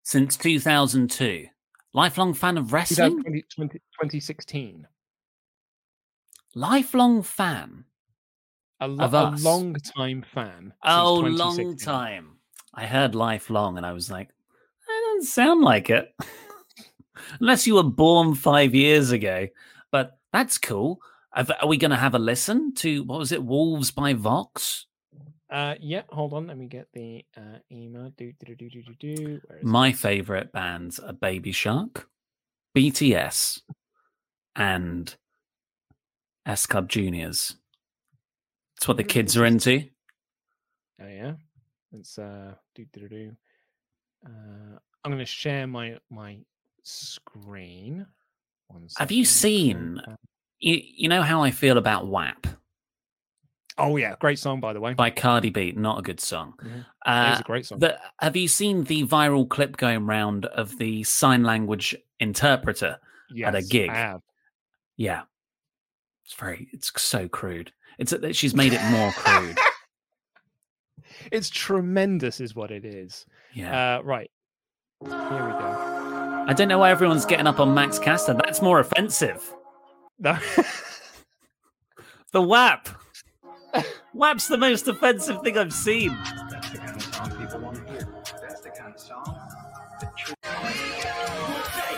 since 0.03 0.35
2002. 0.35 1.45
Lifelong 1.93 2.33
fan 2.33 2.57
of 2.57 2.73
wrestling? 2.73 3.17
2020 3.19 3.79
2016. 3.79 4.85
Lifelong 6.55 7.23
fan. 7.23 7.85
A, 8.81 8.87
lo- 8.87 9.05
Of 9.05 9.13
a 9.13 9.29
long 9.41 9.73
time 9.75 10.25
fan. 10.33 10.73
Oh, 10.83 11.15
long 11.15 11.77
time. 11.77 12.37
I 12.73 12.85
heard 12.85 13.15
lifelong 13.15 13.77
and 13.77 13.85
I 13.85 13.93
was 13.93 14.11
like, 14.11 14.27
that 14.27 15.01
doesn't 15.15 15.29
sound 15.29 15.61
like 15.61 15.89
it. 15.89 16.13
Unless 17.39 17.65
you 17.65 17.75
were 17.75 17.83
born 17.83 18.35
five 18.35 18.75
years 18.75 19.11
ago. 19.11 19.47
But 19.89 20.19
that's 20.33 20.57
cool. 20.57 20.99
Are 21.37 21.67
we 21.67 21.77
going 21.77 21.91
to 21.91 21.97
have 21.97 22.15
a 22.15 22.19
listen 22.19 22.73
to, 22.75 23.03
what 23.03 23.19
was 23.19 23.31
it, 23.31 23.43
Wolves 23.43 23.91
by 23.91 24.13
Vox? 24.13 24.87
Uh, 25.51 25.75
yeah, 25.79 26.01
hold 26.09 26.33
on. 26.33 26.47
Let 26.47 26.57
me 26.57 26.65
get 26.65 26.87
the 26.93 27.23
uh, 27.37 27.59
email. 27.71 28.11
Do, 28.17 28.33
do, 28.43 28.55
do, 28.55 28.69
do, 28.69 28.81
do, 28.81 28.93
do. 28.99 29.35
Is 29.35 29.43
it? 29.49 29.63
My 29.63 29.91
favorite 29.91 30.51
bands 30.51 30.99
are 30.99 31.13
Baby 31.13 31.51
Shark, 31.51 32.09
BTS, 32.75 33.61
and 34.55 35.15
S 36.45 36.65
Club 36.65 36.89
Juniors. 36.89 37.55
It's 38.75 38.87
what 38.87 38.97
the 38.97 39.03
kids 39.03 39.37
are 39.37 39.45
into. 39.45 39.83
Oh 41.01 41.07
yeah, 41.07 41.33
it's 41.93 42.17
uh, 42.17 42.53
do 42.75 42.85
do 42.91 43.01
do 43.01 43.09
do. 43.09 43.31
Uh, 44.25 44.79
I'm 45.03 45.11
going 45.11 45.19
to 45.19 45.25
share 45.25 45.65
my 45.67 45.97
my 46.09 46.39
screen. 46.83 48.05
Have 48.97 49.11
you 49.11 49.23
seen? 49.23 50.01
You, 50.59 50.81
you 50.83 51.07
know 51.09 51.21
how 51.21 51.43
I 51.43 51.51
feel 51.51 51.77
about 51.77 52.07
WAP 52.07 52.47
Oh 53.79 53.95
yeah, 53.95 54.15
great 54.19 54.39
song 54.39 54.59
by 54.59 54.73
the 54.73 54.79
way. 54.81 54.95
by 54.95 55.11
Cardi 55.11 55.51
B. 55.51 55.71
Not 55.75 55.99
a 55.99 56.01
good 56.01 56.19
song. 56.19 56.53
Mhm. 56.63 56.85
Uh, 57.05 57.27
it 57.29 57.33
is 57.35 57.39
a 57.41 57.43
great 57.43 57.65
song. 57.67 57.77
the- 57.79 57.99
have 58.19 58.35
you 58.35 58.47
seen 58.47 58.83
the 58.85 59.03
viral 59.05 59.47
clip 59.47 59.77
going 59.77 60.07
round 60.07 60.47
of 60.47 60.77
the 60.79 61.03
sign 61.03 61.43
language 61.43 61.95
interpreter 62.19 62.97
at 63.45 63.53
a 63.53 63.61
gig? 63.61 63.91
I 63.91 63.95
have. 63.95 64.21
Yeah, 64.95 65.21
it's 66.25 66.33
very. 66.33 66.69
It's 66.73 66.91
so 66.99 67.27
crude. 67.29 67.71
It's 67.99 68.09
that 68.11 68.35
she's 68.35 68.55
made 68.55 68.73
it 68.73 68.81
more 68.89 69.11
crude. 69.11 69.57
It's 71.31 71.49
tremendous, 71.49 72.39
is 72.39 72.55
what 72.55 72.71
it 72.71 72.85
is. 72.85 73.25
Yeah. 73.53 73.97
Uh, 73.97 74.01
right. 74.03 74.29
Here 75.03 75.11
we 75.11 75.51
go. 75.51 76.45
I 76.47 76.53
don't 76.55 76.67
know 76.67 76.77
why 76.79 76.91
everyone's 76.91 77.25
getting 77.25 77.47
up 77.47 77.59
on 77.59 77.73
Max 77.73 77.97
Caster. 77.99 78.33
That's 78.33 78.61
more 78.61 78.79
offensive. 78.79 79.53
No. 80.19 80.37
The 82.31 82.41
WAP. 82.41 82.89
WAP's 84.13 84.47
the 84.47 84.57
most 84.57 84.87
offensive 84.87 85.41
thing 85.43 85.57
I've 85.57 85.73
seen. 85.73 86.17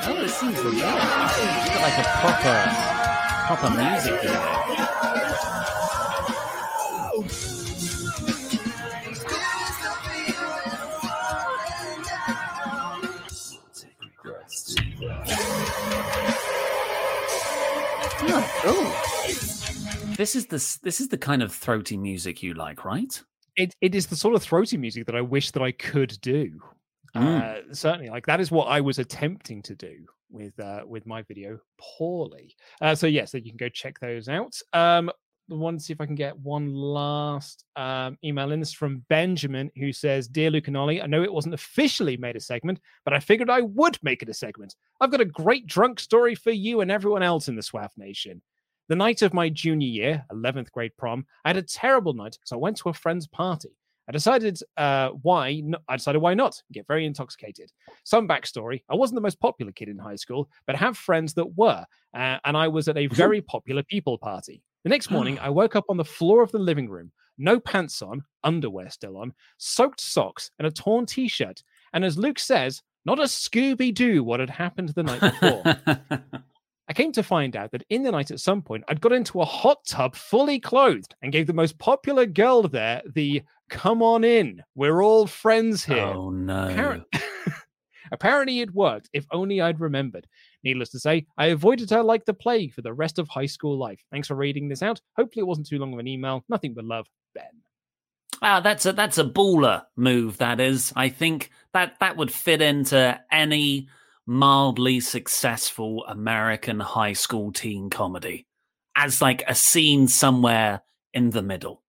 Oh, 0.01 0.17
this 0.19 0.35
seems 0.35 0.63
legit. 0.63 0.81
It's 0.81 1.69
got 1.69 1.81
like 1.81 1.97
a 1.97 2.03
proper, 2.19 2.57
proper 3.47 3.69
music 3.77 4.21
video. 4.21 4.59
This 20.19 20.35
is 20.35 20.47
the 20.47 20.57
this 20.83 20.99
is 20.99 21.07
the 21.07 21.17
kind 21.17 21.41
of 21.41 21.55
throaty 21.55 21.95
music 21.95 22.43
you 22.43 22.53
like, 22.53 22.83
right? 22.83 23.23
It 23.55 23.73
it 23.79 23.95
is 23.95 24.07
the 24.07 24.17
sort 24.17 24.35
of 24.35 24.43
throaty 24.43 24.75
music 24.75 25.05
that 25.05 25.15
I 25.15 25.21
wish 25.21 25.51
that 25.51 25.63
I 25.63 25.71
could 25.71 26.19
do. 26.19 26.59
Mm. 27.15 27.69
Uh, 27.69 27.73
certainly, 27.73 28.09
like 28.09 28.25
that 28.25 28.41
is 28.41 28.51
what 28.51 28.65
I 28.65 28.81
was 28.81 28.99
attempting 28.99 29.61
to 29.61 29.75
do 29.75 29.95
with 30.29 30.59
uh, 30.59 30.81
with 30.85 31.05
my 31.05 31.21
video 31.21 31.57
poorly. 31.79 32.53
Uh, 32.81 32.95
so 32.95 33.07
yes, 33.07 33.31
so 33.31 33.37
you 33.37 33.49
can 33.49 33.55
go 33.55 33.69
check 33.69 33.97
those 34.01 34.27
out. 34.27 34.53
Um, 34.73 35.09
to 35.49 35.79
see 35.79 35.93
if 35.93 36.01
I 36.01 36.05
can 36.05 36.15
get 36.15 36.37
one 36.37 36.73
last 36.73 37.63
um, 37.77 38.17
email 38.21 38.51
in. 38.51 38.59
This 38.59 38.73
from 38.73 39.05
Benjamin, 39.07 39.71
who 39.77 39.93
says, 39.93 40.27
Dear 40.27 40.51
Luke 40.51 40.67
and 40.67 40.75
Ollie, 40.75 41.01
I 41.01 41.07
know 41.07 41.23
it 41.23 41.33
wasn't 41.33 41.55
officially 41.55 42.17
made 42.17 42.35
a 42.35 42.41
segment, 42.41 42.81
but 43.05 43.13
I 43.13 43.21
figured 43.21 43.49
I 43.49 43.61
would 43.61 43.97
make 44.03 44.21
it 44.21 44.29
a 44.29 44.33
segment. 44.33 44.75
I've 44.99 45.11
got 45.11 45.21
a 45.21 45.25
great 45.25 45.65
drunk 45.65 46.01
story 46.01 46.35
for 46.35 46.51
you 46.51 46.81
and 46.81 46.91
everyone 46.91 47.23
else 47.23 47.47
in 47.47 47.55
the 47.55 47.63
SWAF 47.63 47.91
Nation. 47.97 48.41
The 48.89 48.95
night 48.95 49.21
of 49.21 49.35
my 49.35 49.49
junior 49.49 49.87
year, 49.87 50.25
11th 50.31 50.71
grade 50.71 50.97
prom, 50.97 51.23
I 51.45 51.49
had 51.49 51.57
a 51.57 51.61
terrible 51.61 52.13
night, 52.13 52.39
so 52.43 52.55
I 52.55 52.59
went 52.59 52.75
to 52.77 52.89
a 52.89 52.93
friend's 52.93 53.27
party. 53.27 53.69
I 54.09 54.11
decided 54.11 54.59
uh, 54.77 55.09
why 55.21 55.61
I 55.87 55.95
decided 55.95 56.23
why 56.23 56.33
not 56.33 56.59
get 56.71 56.87
very 56.87 57.05
intoxicated. 57.05 57.71
Some 58.03 58.27
backstory: 58.27 58.81
I 58.89 58.95
wasn't 58.95 59.17
the 59.17 59.21
most 59.21 59.39
popular 59.39 59.71
kid 59.71 59.89
in 59.89 59.99
high 59.99 60.15
school, 60.15 60.49
but 60.65 60.75
I 60.75 60.79
have 60.79 60.97
friends 60.97 61.35
that 61.35 61.55
were, 61.55 61.85
uh, 62.15 62.37
and 62.43 62.57
I 62.57 62.67
was 62.67 62.87
at 62.87 62.97
a 62.97 63.05
very 63.05 63.41
popular 63.41 63.83
people 63.83 64.17
party. 64.17 64.63
The 64.83 64.89
next 64.89 65.11
morning, 65.11 65.37
I 65.41 65.49
woke 65.49 65.75
up 65.75 65.85
on 65.89 65.97
the 65.97 66.03
floor 66.03 66.41
of 66.41 66.51
the 66.51 66.57
living 66.57 66.89
room, 66.89 67.11
no 67.37 67.59
pants 67.59 68.01
on, 68.01 68.23
underwear 68.43 68.89
still 68.89 69.17
on, 69.17 69.33
soaked 69.59 70.01
socks, 70.01 70.49
and 70.57 70.67
a 70.67 70.71
torn 70.71 71.05
t-shirt. 71.05 71.61
And 71.93 72.03
as 72.03 72.17
Luke 72.17 72.39
says, 72.39 72.81
not 73.05 73.19
a 73.19 73.23
Scooby 73.23 73.93
Doo 73.93 74.23
what 74.23 74.39
had 74.39 74.49
happened 74.49 74.89
the 74.89 75.03
night 75.03 75.21
before. 75.21 76.41
I 76.89 76.93
came 76.93 77.11
to 77.11 77.23
find 77.23 77.55
out 77.55 77.71
that 77.71 77.85
in 77.91 78.01
the 78.01 78.11
night 78.11 78.31
at 78.31 78.39
some 78.39 78.63
point, 78.63 78.83
I'd 78.87 78.99
got 78.99 79.13
into 79.13 79.41
a 79.41 79.45
hot 79.45 79.85
tub 79.85 80.15
fully 80.15 80.59
clothed 80.59 81.13
and 81.21 81.31
gave 81.31 81.45
the 81.45 81.53
most 81.53 81.77
popular 81.77 82.25
girl 82.25 82.63
there 82.63 83.03
the 83.13 83.43
come 83.69 84.01
on 84.01 84.23
in, 84.23 84.63
we're 84.73 85.03
all 85.03 85.27
friends 85.27 85.85
here. 85.85 86.03
Oh, 86.03 86.31
no. 86.31 86.67
Apparently, 86.67 87.05
Apparently 88.11 88.59
it 88.61 88.73
worked, 88.73 89.07
if 89.13 89.27
only 89.31 89.61
I'd 89.61 89.79
remembered. 89.79 90.27
Needless 90.63 90.89
to 90.89 90.99
say, 90.99 91.27
I 91.37 91.47
avoided 91.47 91.91
her 91.91 92.01
like 92.01 92.25
the 92.25 92.33
plague 92.33 92.73
for 92.73 92.81
the 92.81 92.93
rest 92.93 93.19
of 93.19 93.27
high 93.27 93.45
school 93.45 93.77
life. 93.77 94.03
Thanks 94.11 94.27
for 94.27 94.35
reading 94.35 94.67
this 94.67 94.81
out. 94.81 94.99
Hopefully 95.15 95.41
it 95.41 95.47
wasn't 95.47 95.67
too 95.67 95.77
long 95.77 95.93
of 95.93 95.99
an 95.99 96.07
email. 96.07 96.43
Nothing 96.49 96.73
but 96.73 96.85
love, 96.85 97.07
Ben. 97.35 97.43
Ah, 98.41 98.61
that's 98.61 98.85
a 98.85 98.93
that's 98.93 99.17
a 99.17 99.25
baller 99.25 99.83
move. 99.95 100.37
That 100.37 100.59
is. 100.59 100.93
I 100.95 101.09
think 101.09 101.51
that 101.73 101.99
that 101.99 102.15
would 102.17 102.31
fit 102.31 102.61
into 102.61 103.19
any 103.31 103.89
mildly 104.29 104.99
successful 104.99 106.05
American 106.07 106.79
high 106.79 107.13
school 107.13 107.51
teen 107.51 107.89
comedy 107.89 108.45
as 108.95 109.23
like 109.23 109.43
a 109.47 109.55
scene 109.55 110.07
somewhere 110.07 110.83
in 111.15 111.31
the 111.31 111.41
middle. 111.41 111.81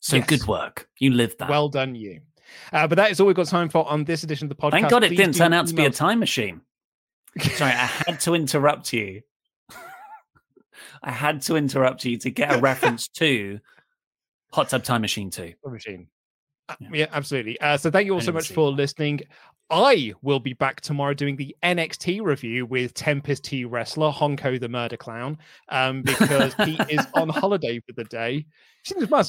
So 0.00 0.16
yes. 0.16 0.26
good 0.26 0.46
work. 0.46 0.88
You 0.98 1.10
lived 1.10 1.38
that. 1.40 1.50
Well 1.50 1.68
done, 1.68 1.94
you. 1.94 2.22
Uh, 2.72 2.86
but 2.86 2.96
that 2.96 3.10
is 3.10 3.20
all 3.20 3.26
we've 3.26 3.36
got 3.36 3.46
time 3.46 3.68
for 3.68 3.86
on 3.86 4.04
this 4.04 4.22
edition 4.22 4.46
of 4.46 4.56
the 4.56 4.62
podcast. 4.62 4.70
Thank 4.70 4.88
God 4.88 5.04
it 5.04 5.08
Please 5.08 5.16
didn't 5.18 5.34
turn 5.34 5.52
out 5.52 5.66
to 5.66 5.74
be 5.74 5.84
a 5.84 5.90
time 5.90 6.18
machine. 6.18 6.62
Sorry, 7.38 7.72
I 7.72 7.74
had 7.74 8.20
to 8.20 8.34
interrupt 8.34 8.94
you. 8.94 9.20
I 11.02 11.10
had 11.10 11.42
to 11.42 11.56
interrupt 11.56 12.06
you 12.06 12.16
to 12.18 12.30
get 12.30 12.54
a 12.54 12.58
reference 12.58 13.08
to 13.08 13.60
Hot 14.52 14.70
Tub 14.70 14.82
Time 14.82 15.02
Machine 15.02 15.30
2. 15.30 15.52
Machine. 15.66 16.06
Uh, 16.68 16.76
yeah. 16.80 16.88
yeah, 16.92 17.06
absolutely. 17.12 17.60
Uh, 17.60 17.76
so 17.76 17.90
thank 17.90 18.06
you 18.06 18.14
all 18.14 18.22
so 18.22 18.32
much 18.32 18.50
for 18.52 18.70
listening. 18.70 19.20
I 19.70 20.12
will 20.22 20.40
be 20.40 20.52
back 20.52 20.80
tomorrow 20.80 21.14
doing 21.14 21.36
the 21.36 21.56
NXT 21.62 22.22
review 22.22 22.66
with 22.66 22.92
Tempest 22.94 23.44
T 23.44 23.64
wrestler 23.64 24.10
Honko 24.10 24.60
the 24.60 24.68
Murder 24.68 24.96
Clown 24.96 25.38
um, 25.70 26.02
because 26.04 26.54
he 26.64 26.78
is 26.90 27.06
on 27.14 27.28
holiday 27.28 27.80
for 27.80 27.92
the 27.94 28.04
day. 28.04 28.46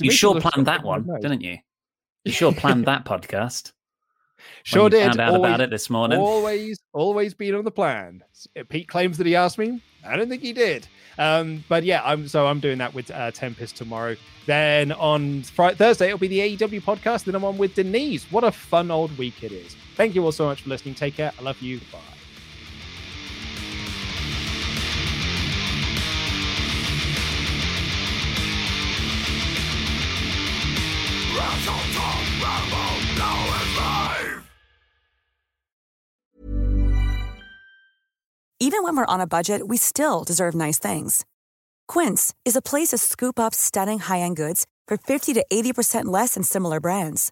You 0.02 0.12
sure 0.12 0.40
planned 0.42 0.68
that 0.68 0.84
one, 0.84 1.08
didn't 1.22 1.42
you? 1.42 1.58
You 2.26 2.32
sure 2.32 2.52
planned 2.52 2.86
that 2.86 3.06
podcast. 3.06 3.72
Sure 4.64 4.90
did. 4.90 5.06
Found 5.06 5.20
out 5.20 5.34
always, 5.34 5.50
about 5.50 5.62
it 5.62 5.70
this 5.72 5.90
morning. 5.90 6.20
Always, 6.20 6.80
always 6.94 7.34
been 7.34 7.56
on 7.56 7.64
the 7.64 7.72
plan. 7.72 8.24
Pete 8.70 8.88
claims 8.88 9.18
that 9.18 9.26
he 9.26 9.36
asked 9.36 9.58
me. 9.58 9.82
I 10.06 10.16
don't 10.16 10.30
think 10.30 10.44
he 10.44 10.54
did. 10.54 10.88
Um, 11.18 11.64
but 11.68 11.84
yeah, 11.84 12.02
I'm 12.04 12.28
so 12.28 12.46
I'm 12.46 12.60
doing 12.60 12.78
that 12.80 12.94
with 12.94 13.10
uh, 13.10 13.32
Tempest 13.32 13.76
tomorrow. 13.76 14.16
Then 14.46 14.92
on 14.92 15.42
Friday, 15.44 15.78
Thursday 15.78 16.08
it'll 16.08 16.20
be 16.20 16.28
the 16.28 16.58
AEW 16.58 16.82
podcast. 16.82 17.24
Then 17.24 17.34
I'm 17.34 17.44
on 17.44 17.58
with 17.58 17.74
Denise. 17.76 18.32
What 18.32 18.44
a 18.44 18.52
fun 18.52 18.92
old 18.92 19.18
week 19.18 19.44
it 19.44 19.52
is. 19.52 19.76
Thank 19.96 20.14
you 20.14 20.24
all 20.24 20.32
so 20.32 20.46
much 20.46 20.62
for 20.62 20.70
listening. 20.70 20.96
Take 20.96 21.16
care. 21.16 21.32
I 21.40 21.42
love 21.42 21.62
you. 21.62 21.80
Bye. 21.92 22.00
Even 38.62 38.84
when 38.84 38.98
we're 38.98 39.06
on 39.06 39.22
a 39.22 39.28
budget, 39.28 39.68
we 39.68 39.78
still 39.78 40.24
deserve 40.24 40.56
nice 40.56 40.80
things. 40.80 41.24
Quince 41.88 42.34
is 42.46 42.56
a 42.56 42.62
place 42.62 42.90
to 42.90 42.98
scoop 42.98 43.40
up 43.40 43.54
stunning 43.54 44.00
high 44.00 44.22
end 44.22 44.38
goods 44.38 44.66
for 44.88 44.98
50 44.98 45.34
to 45.34 45.46
80% 45.52 46.06
less 46.06 46.34
than 46.34 46.44
similar 46.44 46.80
brands. 46.80 47.32